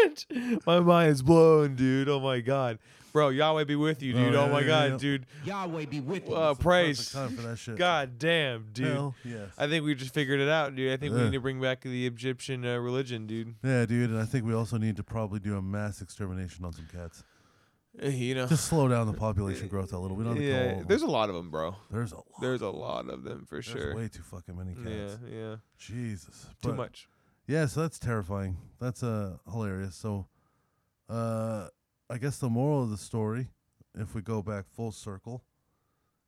my 0.65 0.79
mind's 0.79 1.21
blown, 1.21 1.75
dude. 1.75 2.09
Oh 2.09 2.19
my 2.19 2.39
god, 2.39 2.79
bro. 3.11 3.29
Yahweh 3.29 3.63
be 3.65 3.75
with 3.75 4.01
you, 4.01 4.13
Oh, 4.13 4.17
dude. 4.17 4.35
Oh, 4.35 4.45
yeah, 4.45 4.51
my 4.51 4.59
yeah, 4.61 4.67
god, 4.67 4.91
yeah. 4.91 4.97
dude. 4.97 5.25
Yahweh 5.45 5.85
be 5.85 5.99
with 6.01 6.27
you. 6.27 6.35
Uh, 6.35 6.53
praise. 6.55 6.97
perfect 7.13 7.13
time 7.13 7.37
for 7.37 7.49
that 7.49 7.57
shit. 7.57 7.75
God 7.77 8.17
damn, 8.19 8.67
dude. 8.73 8.87
Hell 8.87 9.15
yes. 9.23 9.49
I 9.57 9.67
think 9.67 9.85
we 9.85 9.95
just 9.95 10.13
figured 10.13 10.39
it 10.39 10.49
out, 10.49 10.75
dude. 10.75 10.91
I 10.91 10.97
think 10.97 11.13
we 11.13 11.19
Yeah. 11.19 11.25
need 11.25 11.33
to 11.33 11.39
bring 11.41 11.61
back 11.61 11.81
the 11.81 12.05
Egyptian 12.07 12.65
uh, 12.65 12.77
religion, 12.77 13.27
dude. 13.27 13.55
yeah, 13.63 13.85
dude, 13.85 14.09
and 14.09 14.19
I 14.19 14.25
think 14.25 14.45
we 14.45 14.53
also 14.53 14.77
need 14.77 14.95
to 14.97 15.03
probably 15.03 15.39
do 15.39 15.55
a 15.57 15.61
mass 15.61 16.01
extermination 16.01 16.65
on 16.65 16.73
some 16.73 16.87
cats. 16.91 17.23
Uh, 18.01 18.07
You 18.07 18.33
know, 18.35 18.47
Just 18.47 18.65
slow 18.65 18.87
down 18.87 19.07
the 19.07 19.13
population 19.13 19.67
growth 19.73 19.93
a 19.93 19.97
little. 19.99 20.17
We 20.17 20.23
don't 20.23 20.35
have 20.35 20.43
to 20.43 20.49
kill 20.49 20.57
all 20.59 20.65
yeah. 20.65 20.71
of 20.71 20.77
them. 20.79 20.87
There's 20.87 21.01
a 21.03 21.07
lot 21.07 21.29
of 21.29 21.35
them, 21.35 21.49
bro. 21.51 21.75
There's 21.91 22.11
a 22.11 22.15
lot. 22.17 22.25
There's 22.41 22.61
a 22.61 22.69
lot 22.69 23.09
of 23.09 23.23
them 23.23 23.45
for 23.45 23.55
There's 23.55 23.65
sure. 23.65 23.95
way 23.95 24.07
too 24.07 24.23
fucking 24.23 24.57
many 24.57 24.73
cats. 24.73 25.19
Yeah, 25.29 25.35
yeah. 25.37 25.55
Jesus. 25.77 26.47
Too 26.61 26.69
But, 26.69 26.75
much. 26.77 27.07
Yeah, 27.47 27.65
so 27.67 27.81
that's 27.81 27.99
terrifying. 27.99 28.57
That's 28.79 29.03
uh 29.03 29.37
hilarious. 29.51 29.95
So, 29.95 30.27
uh, 31.09 31.67
I 32.09 32.17
guess 32.17 32.37
the 32.37 32.49
moral 32.49 32.83
of 32.83 32.89
the 32.89 32.97
story, 32.97 33.49
if 33.95 34.15
we 34.15 34.21
go 34.21 34.41
back 34.41 34.65
full 34.69 34.91
circle, 34.93 35.43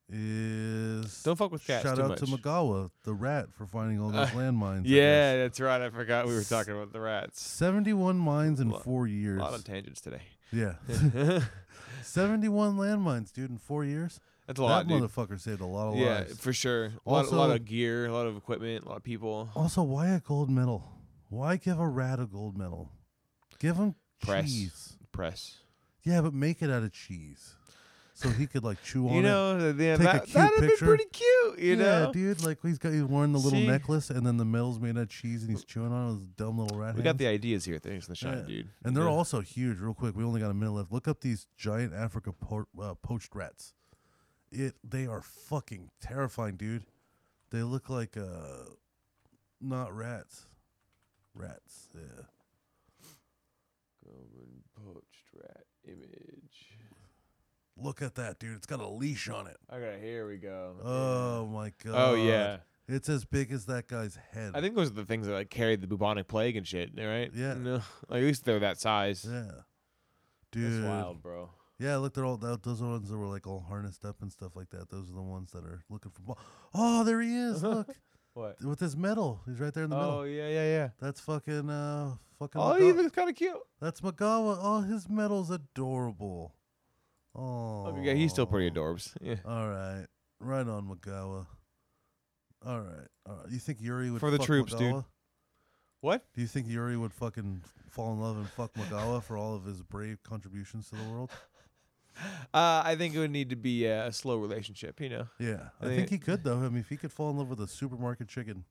is 0.09 1.23
Don't 1.23 1.35
fuck 1.35 1.51
with 1.51 1.65
cats 1.65 1.83
Shout 1.83 1.95
too 1.97 2.03
out 2.03 2.09
much. 2.09 2.19
to 2.19 2.25
Magawa, 2.25 2.91
the 3.03 3.13
rat, 3.13 3.47
for 3.53 3.65
finding 3.65 3.99
all 3.99 4.09
those 4.09 4.27
Uh, 4.29 4.31
landmines. 4.35 4.79
I 4.81 4.83
guess. 4.83 4.91
Yeah, 4.91 5.37
that's 5.37 5.59
right. 5.59 5.81
I 5.81 5.89
forgot 5.89 6.27
we 6.27 6.35
were 6.35 6.43
talking 6.43 6.73
about 6.75 6.91
the 6.93 6.99
rats. 6.99 7.41
seventy-one 7.41 8.17
mines 8.17 8.59
in 8.59 8.69
Lo- 8.69 8.79
four 8.79 9.07
A 9.07 9.09
lot 9.37 9.53
of 9.53 9.63
tangents 9.63 10.01
today. 10.01 10.21
Yeah, 10.55 10.75
seventy-one 12.03 12.77
landmines, 12.77 13.31
dude, 13.31 13.49
in 13.51 13.57
four 13.57 13.83
years. 13.85 14.19
That's 14.47 14.59
a 14.59 14.63
lot, 14.63 14.87
that 14.87 14.93
dude. 14.93 15.03
motherfucker 15.09 15.39
saved 15.39 15.61
a 15.61 15.65
lot 15.65 15.93
of 15.93 15.95
Yeah, 15.97 16.17
lives. 16.19 16.37
for 16.39 16.53
sure. 16.53 16.91
A 17.05 17.11
lot, 17.11 17.25
a 17.25 17.35
lot 17.35 17.49
of 17.49 17.65
gear, 17.65 18.05
a 18.05 18.13
lot 18.13 18.27
of 18.27 18.37
equipment, 18.37 18.85
a 18.85 18.89
lot 18.89 18.97
of 18.97 19.03
people. 19.03 19.49
Also, 19.55 19.81
why 19.81 20.09
a 20.09 20.19
gold 20.19 20.49
medal? 20.51 20.91
Why 21.29 21.57
give 21.57 21.79
a 21.79 21.87
rat 21.87 22.19
a 22.19 22.25
gold 22.27 22.55
medal? 22.55 22.91
Give 23.59 23.75
him 23.77 23.95
Press. 24.21 24.45
cheese. 24.45 24.97
Press. 25.11 25.57
Yeah, 26.03 26.21
but 26.21 26.33
make 26.35 26.61
it 26.61 26.69
out 26.69 26.83
of 26.83 26.91
cheese, 26.93 27.55
so 28.17 28.29
he 28.29 28.47
could 28.47 28.63
like 28.63 28.81
chew 28.81 29.07
on 29.09 29.15
You 29.15 29.21
know, 29.21 29.59
th- 29.59 29.75
yeah, 29.75 29.97
Take 29.97 29.99
a 29.99 30.03
that 30.11 30.23
cute 30.23 30.33
that'd 30.35 30.69
be 30.69 30.75
pretty 30.77 31.03
cute. 31.11 31.59
You 31.59 31.71
yeah, 31.71 31.75
know, 32.05 32.11
dude. 32.13 32.43
Like 32.43 32.57
he's 32.63 32.77
got 32.79 32.93
he's 32.93 33.03
wearing 33.03 33.33
the 33.33 33.39
little 33.39 33.59
See? 33.59 33.67
necklace, 33.67 34.09
and 34.09 34.25
then 34.25 34.37
the 34.37 34.45
metal's 34.45 34.79
made 34.79 34.97
out 34.97 35.03
of 35.03 35.09
cheese, 35.09 35.41
and 35.43 35.51
he's 35.51 35.63
chewing 35.65 35.91
on 35.91 36.05
it 36.07 36.09
with 36.11 36.19
his 36.21 36.27
dumb 36.29 36.57
little 36.57 36.77
rat. 36.77 36.95
we 36.95 37.03
got 37.03 37.17
the 37.17 37.27
ideas 37.27 37.65
here. 37.65 37.77
Thanks, 37.77 38.07
the 38.07 38.15
shine, 38.15 38.39
Yeah. 38.39 38.43
dude. 38.47 38.69
And 38.83 38.95
they're 38.97 39.03
Yeah. 39.03 39.09
also 39.11 39.41
huge. 39.41 39.79
Real 39.79 39.93
quick, 39.93 40.15
we 40.15 40.23
only 40.23 40.39
got 40.39 40.49
a 40.49 40.53
minute 40.55 40.71
left. 40.71 40.91
Look 40.91 41.07
up 41.07 41.21
these 41.21 41.45
giant 41.57 41.93
Africa 41.93 42.31
po- 42.33 42.67
uh, 42.81 42.95
poached 42.95 43.35
rats. 43.35 43.73
It 44.51 44.75
they 44.83 45.05
are 45.05 45.21
fucking 45.21 45.91
terrifying, 46.01 46.55
dude. 46.55 46.85
They 47.51 47.63
look 47.63 47.89
like 47.89 48.15
uh, 48.17 48.69
not 49.61 49.93
rats, 49.95 50.45
rats. 51.33 51.89
Yeah. 51.93 52.01
Golden 54.03 54.63
poached 54.75 55.33
rat 55.33 55.65
image. 55.85 56.74
Look 57.77 58.01
at 58.01 58.15
that, 58.15 58.39
dude. 58.39 58.55
It's 58.55 58.65
got 58.65 58.79
a 58.79 58.87
leash 58.87 59.27
on 59.29 59.47
it. 59.47 59.57
Okay, 59.73 59.99
here 60.01 60.27
we 60.27 60.37
go. 60.37 60.75
Oh 60.83 61.45
my 61.47 61.71
god. 61.83 61.93
Oh 61.95 62.15
yeah. 62.15 62.57
It's 62.87 63.09
as 63.09 63.25
big 63.25 63.51
as 63.51 63.65
that 63.65 63.87
guy's 63.87 64.17
head. 64.31 64.51
I 64.53 64.61
think 64.61 64.75
those 64.75 64.91
are 64.91 64.93
the 64.93 65.05
things 65.05 65.25
that 65.27 65.33
like 65.33 65.49
carried 65.49 65.81
the 65.81 65.87
bubonic 65.87 66.27
plague 66.27 66.55
and 66.55 66.67
shit, 66.67 66.91
right? 66.97 67.31
Yeah. 67.33 67.55
No, 67.55 67.73
like, 68.09 68.19
at 68.21 68.23
least 68.23 68.45
they're 68.45 68.59
that 68.59 68.79
size. 68.79 69.25
Yeah. 69.29 69.41
That's 69.51 69.63
Dude. 70.51 70.85
wild, 70.85 71.21
bro. 71.21 71.49
Yeah, 71.79 71.95
look, 71.95 72.03
looked 72.03 72.17
at 72.19 72.23
all 72.23 72.37
that. 72.37 72.63
Those 72.63 72.81
are 72.81 72.85
the 72.85 72.91
ones 72.91 73.09
that 73.09 73.17
were 73.17 73.25
like 73.27 73.45
all 73.45 73.59
harnessed 73.67 74.05
up 74.05 74.21
and 74.21 74.31
stuff 74.31 74.55
like 74.55 74.69
that. 74.69 74.89
Those 74.89 75.09
are 75.09 75.13
the 75.15 75.21
ones 75.21 75.51
that 75.51 75.65
are 75.65 75.81
looking 75.89 76.11
for. 76.11 76.21
Ball. 76.21 76.37
Oh, 76.73 77.03
there 77.03 77.19
he 77.19 77.35
is! 77.35 77.61
Look 77.63 77.89
What? 78.33 78.63
with 78.63 78.79
his 78.79 78.95
medal. 78.95 79.41
He's 79.45 79.59
right 79.59 79.73
there 79.73 79.83
in 79.83 79.89
the 79.89 79.97
Oh 79.97 79.99
middle. 79.99 80.17
Oh 80.19 80.23
yeah, 80.23 80.47
yeah, 80.47 80.63
yeah. 80.65 80.89
That's 81.01 81.19
fucking 81.19 81.69
uh 81.69 82.13
fucking. 82.39 82.61
Oh, 82.61 82.69
Maga- 82.73 82.85
he 82.85 82.91
looks 82.93 83.11
kind 83.13 83.29
of 83.29 83.35
cute. 83.35 83.57
That's 83.81 83.99
Magawa. 83.99 84.57
Oh, 84.61 84.81
his 84.81 85.09
medal's 85.09 85.49
adorable. 85.49 86.54
Oh. 87.35 87.87
Oh, 87.87 87.97
yeah, 88.01 88.13
he's 88.13 88.31
still 88.31 88.45
pretty 88.45 88.69
adorbs. 88.71 89.11
Yeah. 89.21 89.35
All 89.45 89.67
right, 89.69 90.05
right 90.39 90.67
on 90.67 90.87
Magawa. 90.87 91.45
All 92.65 92.79
right, 92.79 93.07
all 93.27 93.35
right. 93.35 93.51
You 93.51 93.59
think 93.59 93.81
Yuri 93.81 94.09
would 94.11 94.19
For 94.19 94.31
the 94.31 94.37
fuck 94.37 94.45
troops, 94.47 94.73
dude. 94.73 95.03
What? 96.01 96.23
Do 96.33 96.41
you 96.41 96.47
think 96.47 96.67
Yuri 96.67 96.97
would 96.97 97.13
fucking 97.13 97.61
fall 97.89 98.13
in 98.13 98.19
love 98.21 98.37
and 98.37 98.47
fuck 98.49 98.73
Magawa 98.73 99.21
for 99.23 99.37
all 99.37 99.55
of 99.55 99.65
his 99.65 99.81
brave 99.81 100.21
contributions 100.23 100.89
to 100.89 100.95
the 100.95 101.03
world? 101.11 101.31
Uh, 102.53 102.81
I 102.85 102.95
think 102.95 103.13
it 103.13 103.19
would 103.19 103.31
need 103.31 103.49
to 103.49 103.57
be 103.57 103.87
a 103.87 104.09
slow 104.09 104.37
relationship. 104.37 105.01
You 105.01 105.09
know. 105.09 105.27
Yeah, 105.37 105.67
I 105.81 105.87
think- 105.87 106.09
he 106.09 106.17
could 106.17 106.45
though. 106.45 106.59
I 106.59 106.69
mean, 106.69 106.77
if 106.77 106.87
he 106.87 106.95
could 106.95 107.11
fall 107.11 107.29
in 107.29 107.35
love 107.37 107.49
with 107.49 107.59
a 107.59 107.67
supermarket 107.67 108.29
chicken, 108.29 108.63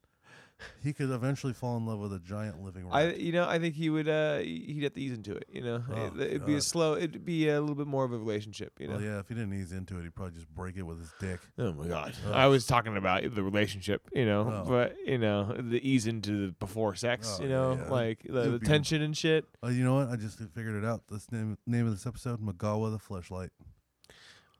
he 0.83 0.93
could 0.93 1.09
eventually 1.11 1.51
fall 1.53 1.75
in 1.77 1.85
love 1.85 1.99
with 1.99 2.13
a 2.13 2.19
giant 2.19 2.61
living 2.63 2.87
I, 2.91 3.05
rat. 3.07 3.19
you 3.19 3.31
know, 3.33 3.47
I 3.47 3.59
think 3.59 3.75
he 3.75 3.89
would. 3.89 4.07
Uh, 4.07 4.37
he'd 4.39 4.83
have 4.83 4.93
to 4.93 5.01
ease 5.01 5.11
into 5.11 5.35
it. 5.35 5.45
You 5.51 5.61
know, 5.61 5.83
Oh, 5.91 6.05
it, 6.05 6.19
it'd 6.21 6.45
be 6.45 6.55
a 6.55 6.61
slow. 6.61 6.95
It'd 6.95 7.25
be 7.25 7.49
a 7.49 7.59
little 7.59 7.75
bit 7.75 7.87
more 7.87 8.05
of 8.05 8.13
a 8.13 8.17
relationship. 8.17 8.73
You 8.79 8.87
know. 8.87 8.93
Well, 8.95 9.03
yeah, 9.03 9.19
if 9.19 9.27
he 9.27 9.33
didn't 9.35 9.53
ease 9.53 9.71
into 9.71 9.99
it, 9.99 10.03
he'd 10.03 10.15
probably 10.15 10.35
just 10.35 10.47
break 10.55 10.77
it 10.77 10.83
with 10.83 10.99
his 10.99 11.11
dick. 11.19 11.39
Oh 11.57 11.73
my 11.73 11.87
god! 11.87 12.15
Ugh. 12.27 12.33
I 12.33 12.47
was 12.47 12.65
talking 12.65 12.95
about 12.97 13.23
the 13.35 13.43
relationship, 13.43 14.01
you 14.13 14.25
know, 14.25 14.63
Oh. 14.65 14.69
but 14.69 14.95
you 15.05 15.17
know, 15.17 15.55
the 15.59 15.85
ease 15.87 16.07
into 16.07 16.47
the 16.47 16.51
before 16.53 16.95
sex, 16.95 17.37
Oh, 17.39 17.43
you 17.43 17.49
know, 17.49 17.73
yeah. 17.73 17.89
like 17.91 18.23
the, 18.23 18.51
the 18.51 18.59
be- 18.59 18.65
tension 18.65 19.01
and 19.01 19.15
shit. 19.15 19.45
Oh, 19.61 19.69
you 19.69 19.83
know 19.83 19.95
what? 19.95 20.09
I 20.09 20.15
just 20.15 20.37
figured 20.39 20.81
it 20.81 20.87
out. 20.87 21.01
This 21.11 21.29
name 21.31 21.57
name 21.67 21.85
of 21.85 21.91
this 21.93 22.05
episode: 22.07 22.39
Magawa 22.41 22.91
the 22.91 22.99
Fleshlight. 22.99 23.49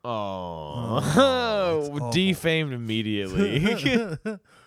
Oh, 0.08 1.02
awful. 1.96 2.12
defamed 2.12 2.74
immediately. 2.74 3.60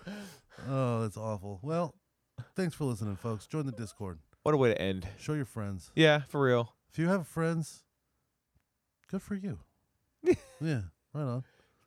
oh, 0.68 1.02
that's 1.02 1.16
awful. 1.16 1.60
Well, 1.62 1.94
thanks 2.56 2.74
for 2.74 2.84
listening, 2.84 3.16
folks. 3.16 3.46
Join 3.46 3.66
the 3.66 3.72
Discord. 3.72 4.18
what 4.42 4.54
a 4.54 4.58
way 4.58 4.70
to 4.70 4.80
end. 4.80 5.06
Show 5.18 5.34
your 5.34 5.44
friends. 5.44 5.90
Yeah, 5.94 6.22
for 6.28 6.42
real. 6.42 6.74
If 6.90 6.98
you 6.98 7.08
have 7.08 7.26
friends, 7.26 7.84
good 9.10 9.22
for 9.22 9.34
you. 9.34 9.58
yeah, 10.60 10.82
right 11.12 11.22
on. 11.22 11.44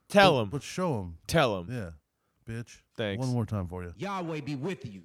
Tell 0.10 0.46
but, 0.46 0.52
but 0.52 0.64
show 0.64 0.98
them. 0.98 1.18
Tell 1.28 1.64
them. 1.64 1.74
Yeah, 1.76 2.54
bitch. 2.54 2.78
Thanks. 2.96 3.20
One 3.20 3.34
more 3.34 3.46
time 3.46 3.68
for 3.68 3.84
you. 3.84 3.94
Yahweh 3.98 4.42
be 4.42 4.56
with 4.56 4.86
you. 4.86 5.04